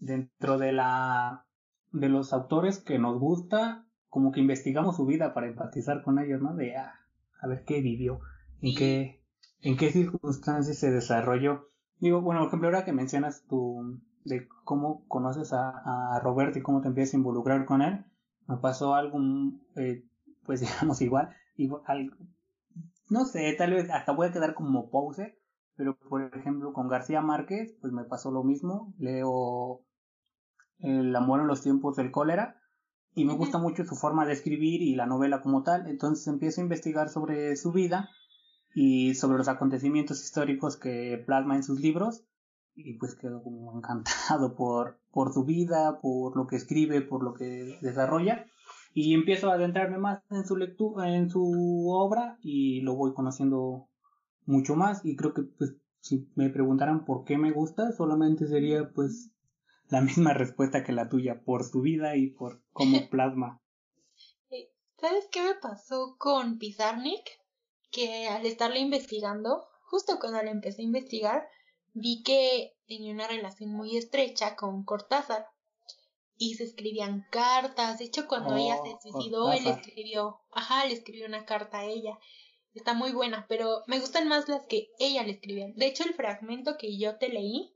dentro 0.00 0.58
de 0.58 0.72
la 0.72 1.46
de 1.92 2.08
los 2.08 2.32
autores 2.32 2.78
que 2.78 2.98
nos 2.98 3.18
gusta, 3.18 3.86
como 4.08 4.32
que 4.32 4.40
investigamos 4.40 4.96
su 4.96 5.06
vida 5.06 5.34
para 5.34 5.46
empatizar 5.46 6.02
con 6.02 6.18
ellos, 6.18 6.40
¿no? 6.40 6.54
De 6.54 6.76
ah, 6.76 6.94
a 7.40 7.46
ver 7.46 7.64
qué 7.64 7.80
vivió, 7.80 8.20
en 8.60 8.74
qué, 8.74 9.22
en 9.60 9.76
qué 9.76 9.90
circunstancias 9.92 10.78
se 10.78 10.90
desarrolló. 10.90 11.68
Digo, 11.98 12.20
bueno, 12.20 12.40
por 12.40 12.48
ejemplo, 12.48 12.68
ahora 12.68 12.84
que 12.84 12.92
mencionas 12.92 13.44
tu, 13.46 14.00
de 14.24 14.48
cómo 14.64 15.06
conoces 15.06 15.52
a, 15.52 16.14
a 16.14 16.20
Roberto 16.20 16.58
y 16.58 16.62
cómo 16.62 16.80
te 16.80 16.88
empiezas 16.88 17.14
a 17.14 17.18
involucrar 17.18 17.64
con 17.64 17.82
él, 17.82 18.04
me 18.46 18.56
pasó 18.56 18.94
algo, 18.94 19.18
eh, 19.76 20.04
pues 20.44 20.60
digamos 20.60 21.00
igual, 21.02 21.34
igual 21.56 21.82
algo, 21.86 22.16
no 23.08 23.24
sé, 23.24 23.54
tal 23.58 23.72
vez 23.72 23.90
hasta 23.90 24.12
voy 24.12 24.28
a 24.28 24.32
quedar 24.32 24.54
como 24.54 24.90
pause, 24.90 25.36
pero 25.76 25.96
por 25.96 26.22
ejemplo 26.36 26.72
con 26.72 26.88
García 26.88 27.20
Márquez, 27.20 27.76
pues 27.80 27.92
me 27.92 28.04
pasó 28.04 28.30
lo 28.30 28.44
mismo, 28.44 28.94
leo 28.98 29.84
el 30.78 31.14
amor 31.14 31.40
en 31.40 31.46
los 31.46 31.62
tiempos 31.62 31.96
del 31.96 32.10
cólera 32.10 32.60
y 33.14 33.24
me 33.24 33.34
gusta 33.34 33.58
mucho 33.58 33.84
su 33.84 33.94
forma 33.94 34.26
de 34.26 34.32
escribir 34.32 34.82
y 34.82 34.94
la 34.94 35.06
novela 35.06 35.42
como 35.42 35.62
tal. 35.62 35.86
Entonces 35.86 36.26
empiezo 36.26 36.60
a 36.60 36.64
investigar 36.64 37.08
sobre 37.08 37.56
su 37.56 37.72
vida 37.72 38.08
y 38.74 39.14
sobre 39.14 39.38
los 39.38 39.48
acontecimientos 39.48 40.22
históricos 40.24 40.76
que 40.76 41.22
plasma 41.26 41.56
en 41.56 41.62
sus 41.62 41.80
libros 41.80 42.24
y 42.74 42.94
pues 42.94 43.14
quedo 43.14 43.42
como 43.42 43.76
encantado 43.76 44.54
por, 44.56 44.98
por 45.10 45.32
su 45.32 45.44
vida, 45.44 46.00
por 46.00 46.36
lo 46.36 46.46
que 46.46 46.56
escribe, 46.56 47.02
por 47.02 47.22
lo 47.22 47.34
que 47.34 47.78
desarrolla 47.82 48.46
y 48.94 49.14
empiezo 49.14 49.50
a 49.50 49.54
adentrarme 49.54 49.98
más 49.98 50.22
en 50.30 50.44
su 50.44 50.56
lectura, 50.56 51.14
en 51.14 51.30
su 51.30 51.88
obra 51.90 52.38
y 52.42 52.80
lo 52.82 52.94
voy 52.94 53.14
conociendo 53.14 53.88
mucho 54.44 54.74
más 54.74 55.04
y 55.04 55.16
creo 55.16 55.34
que 55.34 55.42
pues 55.42 55.76
si 56.00 56.28
me 56.34 56.50
preguntaran 56.50 57.04
por 57.04 57.24
qué 57.24 57.38
me 57.38 57.52
gusta 57.52 57.92
solamente 57.92 58.46
sería 58.46 58.90
pues 58.92 59.30
la 59.88 60.00
misma 60.02 60.34
respuesta 60.34 60.84
que 60.84 60.92
la 60.92 61.08
tuya 61.08 61.42
por 61.44 61.64
su 61.64 61.80
vida 61.80 62.16
y 62.16 62.28
por 62.30 62.62
cómo 62.72 62.98
plasma. 63.10 63.60
¿Sabes 64.98 65.26
qué 65.32 65.42
me 65.42 65.54
pasó 65.56 66.14
con 66.16 66.58
Pizarnik? 66.58 67.28
Que 67.90 68.28
al 68.28 68.46
estarle 68.46 68.78
investigando, 68.78 69.66
justo 69.90 70.18
cuando 70.20 70.40
le 70.42 70.50
empecé 70.50 70.82
a 70.82 70.84
investigar, 70.84 71.48
vi 71.92 72.22
que 72.22 72.76
tenía 72.86 73.12
una 73.12 73.26
relación 73.26 73.70
muy 73.72 73.96
estrecha 73.96 74.54
con 74.54 74.84
Cortázar 74.84 75.46
y 76.42 76.54
se 76.54 76.64
escribían 76.64 77.24
cartas. 77.30 78.00
De 78.00 78.06
hecho, 78.06 78.26
cuando 78.26 78.56
ella 78.56 78.76
se 78.82 78.94
oh, 78.94 78.98
suicidó, 79.00 79.52
él 79.52 79.64
escribió, 79.64 80.40
ajá, 80.50 80.84
le 80.86 80.94
escribió 80.94 81.26
una 81.26 81.44
carta 81.44 81.78
a 81.78 81.84
ella. 81.84 82.18
Está 82.74 82.94
muy 82.94 83.12
buena, 83.12 83.46
pero 83.48 83.84
me 83.86 84.00
gustan 84.00 84.26
más 84.26 84.48
las 84.48 84.66
que 84.66 84.90
ella 84.98 85.22
le 85.22 85.34
escribía. 85.34 85.68
De 85.76 85.86
hecho, 85.86 86.02
el 86.02 86.14
fragmento 86.14 86.76
que 86.78 86.98
yo 86.98 87.16
te 87.16 87.28
leí 87.28 87.72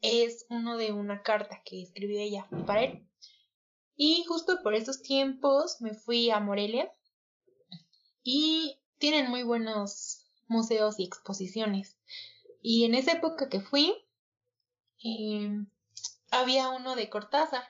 es 0.00 0.46
uno 0.48 0.78
de 0.78 0.92
una 0.92 1.22
carta 1.22 1.60
que 1.66 1.82
escribió 1.82 2.18
ella 2.18 2.48
para 2.66 2.84
él. 2.84 3.06
Y 3.94 4.24
justo 4.24 4.62
por 4.62 4.74
esos 4.74 5.02
tiempos 5.02 5.82
me 5.82 5.92
fui 5.92 6.30
a 6.30 6.40
Morelia 6.40 6.90
y 8.22 8.80
tienen 8.96 9.28
muy 9.28 9.42
buenos 9.42 10.24
museos 10.46 10.98
y 10.98 11.04
exposiciones. 11.04 11.98
Y 12.62 12.86
en 12.86 12.94
esa 12.94 13.12
época 13.12 13.50
que 13.50 13.60
fui, 13.60 13.94
em, 15.02 15.68
había 16.30 16.70
uno 16.70 16.96
de 16.96 17.10
Cortázar, 17.10 17.64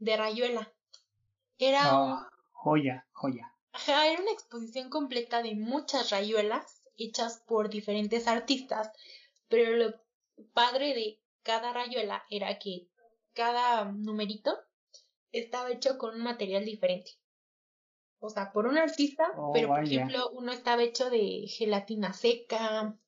de 0.00 0.16
Rayuela. 0.16 0.72
Era 1.58 1.80
ah, 1.84 2.30
joya, 2.52 3.06
joya. 3.12 3.54
era 3.86 4.20
una 4.20 4.32
exposición 4.32 4.90
completa 4.90 5.42
de 5.42 5.54
muchas 5.54 6.10
rayuelas 6.10 6.82
hechas 6.96 7.42
por 7.46 7.68
diferentes 7.68 8.26
artistas, 8.26 8.90
pero 9.48 9.76
lo 9.76 9.94
padre 10.52 10.94
de 10.94 11.20
cada 11.42 11.72
rayuela 11.72 12.24
era 12.30 12.58
que 12.58 12.88
cada 13.34 13.84
numerito 13.92 14.58
estaba 15.32 15.70
hecho 15.70 15.98
con 15.98 16.14
un 16.14 16.22
material 16.22 16.64
diferente. 16.64 17.12
O 18.18 18.28
sea, 18.28 18.52
por 18.52 18.66
un 18.66 18.76
artista, 18.76 19.32
oh, 19.36 19.52
pero 19.52 19.68
por 19.68 19.84
ejemplo, 19.84 20.30
uno 20.32 20.52
estaba 20.52 20.82
hecho 20.82 21.08
de 21.08 21.46
gelatina 21.48 22.12
seca, 22.12 22.98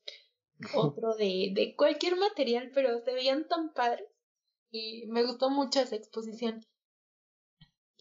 otro 0.75 1.15
de, 1.15 1.53
de 1.55 1.75
cualquier 1.77 2.17
material, 2.17 2.71
pero 2.75 3.01
se 3.01 3.13
veían 3.13 3.47
tan 3.49 3.73
padres. 3.73 4.09
Y 4.71 5.07
me 5.09 5.23
gustó 5.23 5.51
mucho 5.51 5.81
esa 5.81 5.97
exposición. 5.97 6.67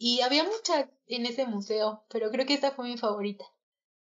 Y 0.03 0.21
había 0.21 0.43
mucha 0.43 0.89
en 1.05 1.27
ese 1.27 1.45
museo, 1.45 2.05
pero 2.09 2.31
creo 2.31 2.47
que 2.47 2.55
esta 2.55 2.71
fue 2.71 2.87
mi 2.87 2.97
favorita. 2.97 3.45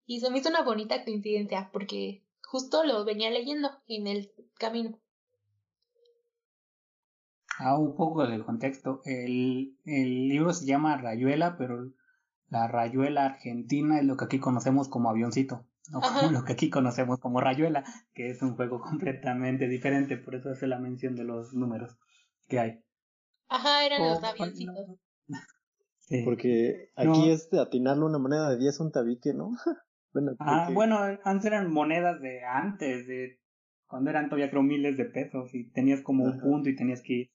Y 0.06 0.20
se 0.20 0.30
me 0.30 0.38
hizo 0.38 0.48
una 0.48 0.62
bonita 0.62 1.04
coincidencia, 1.04 1.68
porque 1.72 2.24
justo 2.42 2.84
lo 2.84 3.04
venía 3.04 3.30
leyendo 3.30 3.70
en 3.86 4.06
el 4.06 4.32
camino. 4.58 4.98
Ah, 7.58 7.76
un 7.76 7.94
poco 7.94 8.26
del 8.26 8.44
contexto. 8.44 9.02
El, 9.04 9.76
el 9.84 10.28
libro 10.28 10.54
se 10.54 10.64
llama 10.64 10.96
Rayuela, 10.96 11.58
pero 11.58 11.92
la 12.48 12.66
rayuela 12.66 13.26
argentina 13.26 13.98
es 13.98 14.06
lo 14.06 14.16
que 14.16 14.24
aquí 14.24 14.40
conocemos 14.40 14.88
como 14.88 15.10
avioncito 15.10 15.66
no 15.90 16.00
como 16.00 16.30
lo 16.30 16.44
que 16.44 16.54
aquí 16.54 16.70
conocemos 16.70 17.18
como 17.18 17.40
Rayuela, 17.40 17.84
que 18.14 18.30
es 18.30 18.40
un 18.42 18.56
juego 18.56 18.80
completamente 18.80 19.68
diferente, 19.68 20.16
por 20.16 20.34
eso 20.34 20.50
hace 20.50 20.66
la 20.66 20.78
mención 20.78 21.14
de 21.14 21.24
los 21.24 21.52
números 21.52 21.96
que 22.48 22.58
hay. 22.58 22.84
Ajá, 23.48 23.84
eran 23.84 24.02
los 24.02 24.22
avioncitos. 24.22 24.74
Porque 26.24 26.90
aquí 26.96 27.30
es 27.30 27.50
de 27.50 27.60
atinarle 27.60 28.04
una 28.04 28.18
moneda 28.18 28.50
de 28.50 28.58
10 28.58 28.80
un 28.80 28.92
tabique, 28.92 29.32
¿no? 29.32 29.50
bueno, 30.12 30.36
ah, 30.38 30.68
bueno, 30.72 30.98
antes 31.24 31.46
eran 31.46 31.72
monedas 31.72 32.20
de 32.20 32.44
antes, 32.44 33.06
de 33.06 33.40
cuando 33.86 34.10
eran 34.10 34.28
todavía 34.28 34.50
creo 34.50 34.62
miles 34.62 34.96
de 34.96 35.06
pesos 35.06 35.54
y 35.54 35.70
tenías 35.70 36.02
como 36.02 36.24
un 36.24 36.40
punto 36.40 36.68
y 36.68 36.76
tenías 36.76 37.02
que 37.02 37.30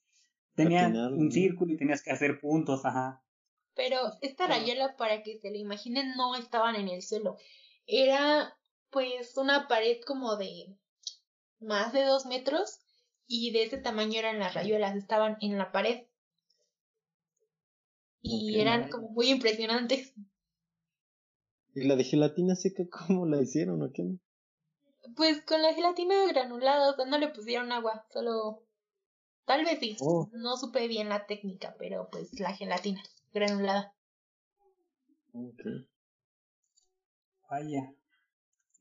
tenías 0.56 0.92
un 0.92 1.32
círculo 1.32 1.74
y 1.74 1.78
tenías 1.78 2.04
que 2.04 2.12
hacer 2.12 2.40
puntos, 2.40 2.86
ajá. 2.86 3.24
Pero 3.76 3.98
esta 4.22 4.46
rayuela, 4.46 4.96
para 4.98 5.24
que 5.24 5.38
se 5.38 5.50
lo 5.50 5.58
imaginen, 5.58 6.16
no 6.18 6.36
estaban 6.36 6.76
en 6.76 6.90
el 6.90 7.02
suelo 7.02 7.38
era 7.90 8.56
pues 8.92 9.36
una 9.38 9.68
pared 9.68 9.98
como 10.06 10.38
de 10.38 10.78
más 11.60 11.92
de 11.92 12.04
dos 12.04 12.26
metros 12.26 12.80
y 13.28 13.52
de 13.52 13.64
ese 13.64 13.78
tamaño 13.78 14.20
eran 14.20 14.40
las 14.40 14.54
rayuelas, 14.54 14.96
estaban 14.96 15.38
en 15.42 15.58
la 15.58 15.72
pared. 15.72 16.04
Y 18.22 18.60
eran 18.60 18.90
como 18.90 19.10
muy 19.10 19.30
impresionantes. 19.30 20.14
¿Y 21.76 21.88
la 21.88 21.96
de 21.96 22.04
gelatina 22.04 22.56
seca 22.56 22.84
cómo 23.08 23.26
la 23.26 23.42
hicieron 23.42 23.82
o 23.82 23.92
qué? 23.92 24.18
Pues 25.16 25.42
con 25.46 25.62
la 25.62 25.74
gelatina 25.74 26.28
granulada, 26.28 26.92
o 26.92 26.96
sea, 26.96 27.06
no 27.06 27.18
le 27.18 27.30
pusieron 27.30 27.72
agua, 27.72 28.06
solo... 28.12 28.64
Tal 29.46 29.66
vez 29.66 29.80
sí, 29.80 29.98
oh. 30.02 30.30
no 30.34 30.58
supe 30.58 30.88
bien 30.88 31.10
la 31.10 31.26
técnica, 31.26 31.76
pero 31.80 32.08
pues 32.12 32.40
la 32.40 32.54
gelatina 32.54 33.02
granulada. 33.34 33.96
Okay. 35.34 35.88
Vaya, 37.50 37.94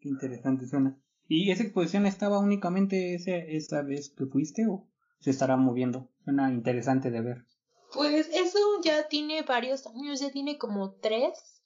qué 0.00 0.08
interesante 0.10 0.66
suena. 0.66 1.00
¿Y 1.26 1.50
esa 1.50 1.62
exposición 1.62 2.04
estaba 2.04 2.38
únicamente 2.38 3.14
ese, 3.14 3.56
esa 3.56 3.80
vez 3.80 4.10
que 4.10 4.26
fuiste 4.26 4.66
o 4.66 4.86
se 5.20 5.30
estará 5.30 5.56
moviendo? 5.56 6.10
Suena 6.24 6.50
interesante 6.52 7.10
de 7.10 7.20
ver. 7.22 7.46
Pues 7.92 8.28
eso 8.32 8.58
ya 8.82 9.08
tiene 9.08 9.42
varios 9.42 9.86
años, 9.86 10.20
ya 10.20 10.30
tiene 10.30 10.58
como 10.58 10.92
tres 10.92 11.62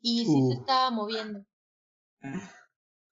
y 0.00 0.26
sí 0.26 0.48
se 0.48 0.60
estaba 0.60 0.90
moviendo. 0.90 1.44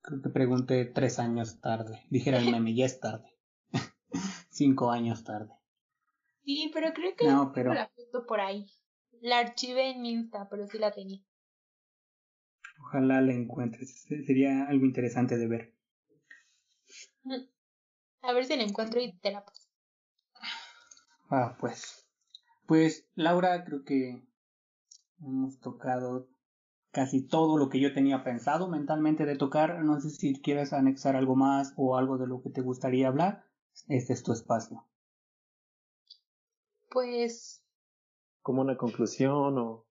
Creo 0.01 0.21
que 0.21 0.29
pregunté 0.31 0.85
tres 0.85 1.19
años 1.19 1.61
tarde. 1.61 2.05
Dijera 2.11 2.39
el 2.39 2.51
meme, 2.51 2.75
ya 2.75 2.87
es 2.87 2.99
tarde. 2.99 3.33
Cinco 4.51 4.91
años 4.91 5.23
tarde. 5.23 5.55
Sí, 6.45 6.71
pero 6.75 6.93
creo 6.93 7.15
que 7.15 7.27
no, 7.27 7.53
pero... 7.53 7.73
la 7.73 7.89
foto 7.89 8.27
por 8.27 8.41
ahí. 8.41 8.67
La 9.21 9.39
archivé 9.39 9.91
en 9.91 10.03
mi 10.03 10.11
Insta, 10.11 10.49
pero 10.51 10.67
sí 10.67 10.79
la 10.79 10.91
tenía. 10.91 11.23
Ojalá 12.81 13.21
la 13.21 13.33
encuentres. 13.33 14.03
Sería 14.03 14.67
algo 14.67 14.85
interesante 14.85 15.39
de 15.39 15.47
ver. 15.47 15.75
A 18.23 18.33
ver 18.33 18.45
si 18.45 18.57
la 18.57 18.65
encuentro 18.65 19.01
y 19.01 19.13
te 19.19 19.31
la 19.31 19.45
paso. 19.45 19.69
Ah, 21.31 21.57
pues. 21.59 22.02
Pues, 22.73 23.07
Laura, 23.17 23.67
creo 23.67 23.85
que 23.85 24.27
hemos 25.21 25.61
tocado 25.61 26.31
casi 26.91 27.21
todo 27.21 27.59
lo 27.59 27.69
que 27.69 27.79
yo 27.79 27.93
tenía 27.93 28.25
pensado 28.25 28.67
mentalmente 28.67 29.27
de 29.27 29.37
tocar. 29.37 29.85
No 29.85 30.01
sé 30.01 30.09
si 30.09 30.41
quieres 30.41 30.73
anexar 30.73 31.15
algo 31.15 31.37
más 31.37 31.75
o 31.77 31.99
algo 31.99 32.17
de 32.17 32.27
lo 32.27 32.41
que 32.41 32.49
te 32.49 32.63
gustaría 32.63 33.09
hablar. 33.09 33.45
Este 33.89 34.15
es 34.15 34.23
tu 34.23 34.33
espacio. 34.33 34.87
Pues. 36.89 37.63
Como 38.41 38.63
una 38.63 38.79
conclusión 38.79 39.59
o 39.59 39.85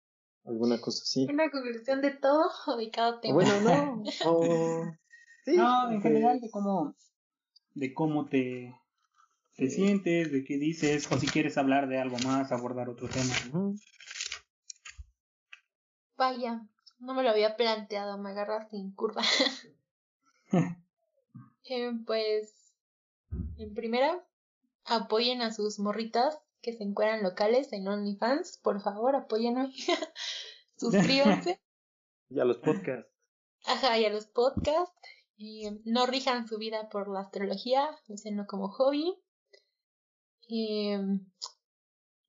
alguna 0.43 0.81
cosa 0.81 1.03
así. 1.03 1.27
Una 1.31 1.51
conclusión 1.51 2.01
de 2.01 2.15
todo 2.15 2.49
o 2.65 2.77
de 2.77 2.89
cada 2.89 3.21
tema. 3.21 3.35
Bueno, 3.35 3.61
no. 3.61 4.03
no, 5.45 5.91
en 5.91 6.01
general 6.01 6.41
de 6.41 6.49
cómo, 6.49 6.95
de 7.75 7.93
cómo 7.93 8.27
te, 8.27 8.75
te 9.55 9.69
sientes, 9.69 10.31
de 10.31 10.43
qué 10.43 10.57
dices, 10.57 11.11
o 11.11 11.17
si 11.17 11.27
quieres 11.27 11.57
hablar 11.57 11.87
de 11.87 11.99
algo 11.99 12.17
más, 12.19 12.51
abordar 12.51 12.89
otro 12.89 13.07
tema. 13.07 13.33
Vaya, 16.17 16.61
no 16.99 17.13
me 17.13 17.23
lo 17.23 17.29
había 17.29 17.57
planteado, 17.57 18.17
me 18.17 18.31
agarras 18.31 18.69
sin 18.69 18.91
curva. 18.91 19.23
eh, 21.65 21.91
pues, 22.05 22.73
en 23.57 23.73
primera, 23.73 24.25
apoyen 24.85 25.41
a 25.41 25.53
sus 25.53 25.79
morritas 25.79 26.39
que 26.61 26.73
se 26.73 26.83
encuentran 26.83 27.23
locales 27.23 27.73
en 27.73 27.87
OnlyFans, 27.87 28.57
por 28.57 28.81
favor, 28.81 29.15
apóyenme. 29.15 29.73
Suscríbanse. 30.77 31.59
y 32.29 32.39
a 32.39 32.45
los 32.45 32.57
podcasts. 32.57 33.11
Ajá, 33.65 33.99
y 33.99 34.05
a 34.05 34.09
los 34.09 34.27
podcasts. 34.27 34.95
Y 35.37 35.81
no 35.85 36.05
rijan 36.05 36.47
su 36.47 36.59
vida 36.59 36.87
por 36.89 37.07
la 37.07 37.21
astrología, 37.21 37.89
úsenlo 38.07 38.45
como 38.45 38.69
hobby. 38.69 39.15
Y 40.53 40.91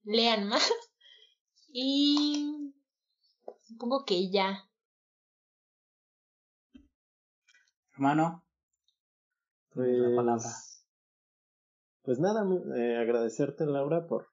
lean 0.04 0.48
más. 0.48 0.70
Y 1.74 2.74
supongo 3.62 4.04
que 4.04 4.30
ya. 4.30 4.68
Hermano, 7.94 8.44
pues, 9.72 9.88
la 9.88 10.14
palabra. 10.14 10.50
Pues 12.02 12.18
nada, 12.20 12.44
eh, 12.76 12.98
agradecerte 12.98 13.64
Laura 13.64 14.06
por, 14.06 14.28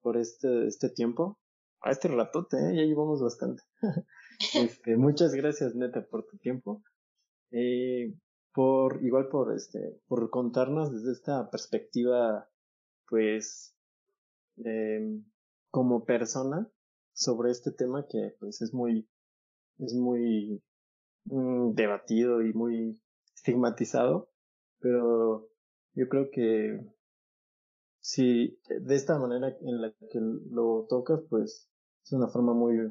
por 0.00 0.16
este, 0.16 0.68
este 0.68 0.90
tiempo. 0.90 1.40
A 1.80 1.90
este 1.90 2.06
ratote, 2.06 2.56
¿eh? 2.56 2.76
ya 2.76 2.82
llevamos 2.82 3.20
bastante. 3.20 3.64
este, 4.54 4.96
muchas 4.96 5.34
gracias 5.34 5.74
neta 5.74 6.06
por 6.06 6.24
tu 6.24 6.38
tiempo. 6.38 6.84
eh, 7.50 8.14
por 8.54 9.04
igual 9.04 9.28
por 9.28 9.52
este 9.54 10.00
por 10.06 10.30
contarnos 10.30 10.90
desde 10.92 11.12
esta 11.12 11.50
perspectiva 11.50 12.48
pues 13.08 13.74
eh, 14.64 15.20
como 15.70 16.04
persona 16.04 16.70
sobre 17.12 17.50
este 17.50 17.72
tema 17.72 18.06
que 18.08 18.34
pues 18.40 18.62
es 18.62 18.72
muy 18.72 19.08
es 19.78 19.94
muy 19.94 20.62
mm, 21.24 21.72
debatido 21.72 22.42
y 22.42 22.52
muy 22.52 23.00
estigmatizado 23.34 24.30
pero 24.80 25.48
yo 25.94 26.08
creo 26.08 26.30
que 26.30 26.80
si 28.00 28.58
de 28.68 28.94
esta 28.94 29.18
manera 29.18 29.56
en 29.60 29.80
la 29.80 29.92
que 29.92 30.20
lo 30.20 30.86
tocas 30.88 31.20
pues 31.28 31.68
es 32.04 32.12
una 32.12 32.28
forma 32.28 32.54
muy 32.54 32.90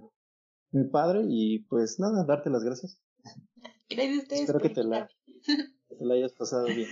muy 0.72 0.90
padre 0.90 1.24
y 1.28 1.60
pues 1.66 2.00
nada 2.00 2.26
darte 2.26 2.50
las 2.50 2.64
gracias. 2.64 3.02
Gracias 3.90 4.18
a 4.18 4.22
ustedes 4.24 4.42
espero 4.42 4.60
que 4.60 4.70
te 4.70 4.84
la, 4.84 5.08
te 5.88 6.06
la 6.06 6.16
hayas 6.16 6.34
pasado 6.34 6.66
bien. 6.66 6.90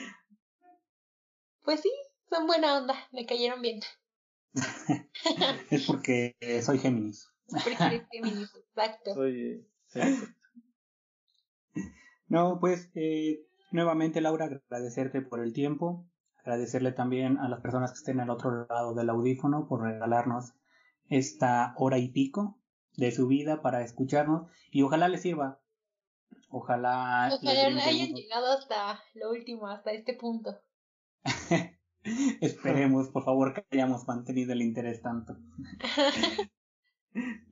Pues 1.64 1.82
sí, 1.82 1.92
son 2.30 2.48
buena 2.48 2.78
onda, 2.78 2.96
me 3.12 3.26
cayeron 3.26 3.62
bien. 3.62 3.80
es 5.70 5.86
porque 5.86 6.36
soy 6.62 6.80
Géminis. 6.80 7.34
Porque 7.48 7.84
eres 7.84 8.08
feminista, 8.12 8.58
exacto. 8.58 9.14
soy 9.14 9.68
sí, 9.88 10.00
No, 12.28 12.60
pues 12.60 12.90
eh, 12.96 13.46
nuevamente 13.72 14.22
Laura, 14.22 14.46
agradecerte 14.46 15.22
por 15.22 15.42
el 15.42 15.54
tiempo, 15.54 16.08
agradecerle 16.38 16.92
también 16.92 17.38
a 17.38 17.50
las 17.50 17.62
personas 17.62 17.92
que 17.92 17.98
estén 17.98 18.20
al 18.20 18.30
otro 18.30 18.66
lado 18.68 18.94
del 18.94 19.10
audífono 19.10 19.68
por 19.68 19.82
regalarnos 19.82 20.54
esta 21.10 21.74
hora 21.78 21.98
y 21.98 22.10
pico 22.10 22.60
de 22.96 23.12
su 23.12 23.28
vida 23.28 23.62
para 23.62 23.84
escucharnos 23.84 24.50
y 24.72 24.84
ojalá 24.84 25.08
les 25.10 25.22
sirva. 25.22 25.60
Ojalá, 26.50 27.32
Ojalá 27.34 27.86
hayan 27.86 28.14
llegado 28.14 28.54
hasta 28.54 29.02
lo 29.16 29.32
último, 29.32 29.68
hasta 29.68 29.92
este 29.92 30.14
punto. 30.14 30.60
Esperemos, 32.42 33.10
por 33.10 33.24
favor, 33.24 33.54
que 33.54 33.66
hayamos 33.72 34.08
mantenido 34.08 34.54
el 34.54 34.62
interés 34.62 35.02
tanto. 35.02 35.38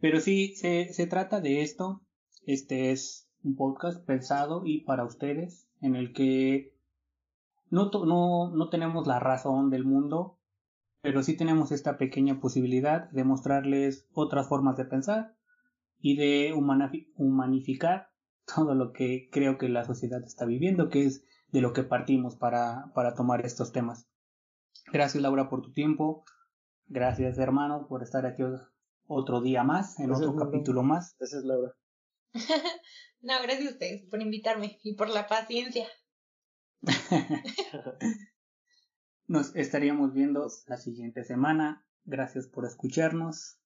Pero 0.01 0.19
sí, 0.19 0.55
se, 0.55 0.91
se 0.93 1.07
trata 1.07 1.41
de 1.41 1.61
esto. 1.61 2.01
Este 2.45 2.91
es 2.91 3.29
un 3.43 3.55
podcast 3.55 4.03
pensado 4.05 4.63
y 4.65 4.81
para 4.83 5.05
ustedes, 5.05 5.67
en 5.81 5.95
el 5.95 6.13
que 6.13 6.73
no, 7.69 7.89
to- 7.91 8.05
no, 8.05 8.51
no 8.55 8.69
tenemos 8.69 9.07
la 9.07 9.19
razón 9.19 9.69
del 9.69 9.85
mundo, 9.85 10.39
pero 11.01 11.23
sí 11.23 11.35
tenemos 11.37 11.71
esta 11.71 11.97
pequeña 11.97 12.39
posibilidad 12.39 13.09
de 13.11 13.23
mostrarles 13.23 14.07
otras 14.13 14.47
formas 14.47 14.77
de 14.77 14.85
pensar 14.85 15.35
y 15.99 16.15
de 16.17 16.53
humanificar 17.15 18.09
todo 18.53 18.75
lo 18.75 18.91
que 18.91 19.29
creo 19.31 19.57
que 19.57 19.69
la 19.69 19.85
sociedad 19.85 20.23
está 20.23 20.45
viviendo, 20.45 20.89
que 20.89 21.05
es 21.05 21.23
de 21.51 21.61
lo 21.61 21.73
que 21.73 21.83
partimos 21.83 22.35
para, 22.35 22.91
para 22.93 23.13
tomar 23.13 23.45
estos 23.45 23.71
temas. 23.71 24.07
Gracias 24.91 25.21
Laura 25.21 25.49
por 25.49 25.61
tu 25.61 25.73
tiempo. 25.73 26.25
Gracias 26.87 27.37
hermano 27.37 27.87
por 27.87 28.03
estar 28.03 28.25
aquí 28.25 28.43
otro 29.07 29.41
día 29.41 29.63
más, 29.63 29.99
en 29.99 30.07
Gracias, 30.07 30.27
otro 30.27 30.39
Laura. 30.39 30.51
capítulo 30.51 30.83
más. 30.83 31.15
gracias 31.17 31.43
Laura 31.43 31.75
no, 33.21 33.41
gracias 33.41 33.67
a 33.67 33.71
ustedes 33.71 34.09
por 34.09 34.21
invitarme 34.21 34.79
y 34.83 34.95
por 34.95 35.09
la 35.09 35.27
paciencia. 35.27 35.87
Nos 39.27 39.55
estaríamos 39.55 40.13
viendo 40.13 40.47
la 40.67 40.77
siguiente 40.77 41.23
semana. 41.23 41.85
Gracias 42.03 42.47
por 42.47 42.65
escucharnos. 42.65 43.57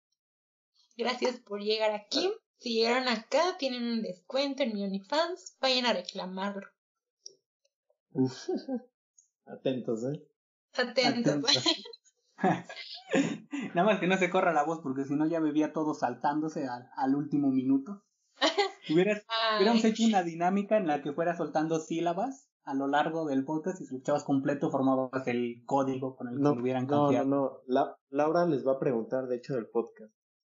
Gracias 0.98 1.38
por 1.40 1.62
llegar 1.62 1.92
aquí. 1.92 2.32
Si 2.58 2.74
llegaron 2.76 3.08
acá, 3.08 3.58
tienen 3.58 3.84
un 3.84 4.02
descuento 4.02 4.64
en 4.64 4.74
mi 4.74 4.84
OnlyFans. 4.84 5.58
Vayan 5.60 5.86
a 5.86 5.94
reclamarlo. 5.94 6.68
atentos 9.46 10.04
eh 10.06 10.35
Atentos. 10.78 11.34
Atentos. 11.58 11.64
Nada 13.74 13.84
más 13.88 14.00
que 14.00 14.08
no 14.08 14.18
se 14.18 14.30
corra 14.30 14.54
la 14.54 14.64
voz 14.66 14.80
porque 14.82 15.06
si 15.06 15.16
no 15.16 15.26
ya 15.28 15.40
me 15.40 15.52
veía 15.52 15.72
todo 15.74 15.94
saltándose 15.94 16.68
al, 16.68 16.90
al 16.96 17.16
último 17.16 17.50
minuto. 17.52 18.04
Hubieras, 18.90 19.26
hubiéramos 19.58 19.84
hecho 19.86 20.04
una 20.04 20.24
dinámica 20.24 20.78
en 20.78 20.88
la 20.88 21.02
que 21.02 21.14
fuera 21.14 21.36
soltando 21.36 21.80
sílabas 21.80 22.50
a 22.66 22.74
lo 22.74 22.88
largo 22.88 23.26
del 23.26 23.46
podcast 23.46 23.80
y 23.82 23.86
si 23.86 23.92
lo 23.94 23.98
escuchabas 23.98 24.24
completo 24.24 24.70
formabas 24.72 25.28
el 25.28 25.64
código 25.66 26.16
con 26.16 26.28
el 26.28 26.36
que 26.38 26.42
no 26.42 26.52
hubieran 26.54 26.88
no 26.88 26.96
no 26.96 27.04
cambiado. 27.04 27.26
no 27.28 27.62
La- 27.68 27.96
Laura 28.10 28.46
les 28.46 28.66
va 28.68 28.74
a 28.74 28.80
preguntar 28.80 29.28
de 29.28 29.38
hecho 29.38 29.54
del 29.54 29.68
podcast 29.68 30.12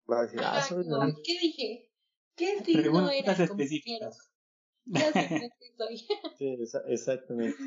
va 0.09 0.19
a 0.19 0.21
decir 0.23 0.39
ah 0.43 0.61
soy 0.61 0.85
no. 0.87 0.99
¿Qué 1.23 1.39
dije? 1.41 1.89
¿Qué 2.35 2.59
signo 2.63 2.81
Preguntas 2.81 3.39
era, 3.39 3.43
específicas. 3.45 4.31
Sí, 6.37 6.57
esa- 6.61 6.83
exactamente 6.87 7.57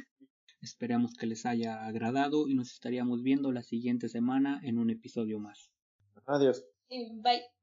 Esperamos 0.65 1.12
que 1.15 1.27
les 1.27 1.45
haya 1.45 1.85
agradado 1.86 2.49
y 2.49 2.55
nos 2.55 2.73
estaríamos 2.73 3.23
viendo 3.23 3.53
la 3.53 3.62
siguiente 3.62 4.09
semana 4.09 4.61
en 4.65 4.78
un 4.78 4.89
episodio 4.91 5.39
más. 5.39 5.70
adiós 6.27 6.65
Eh, 6.89 7.11
Bye. 7.23 7.54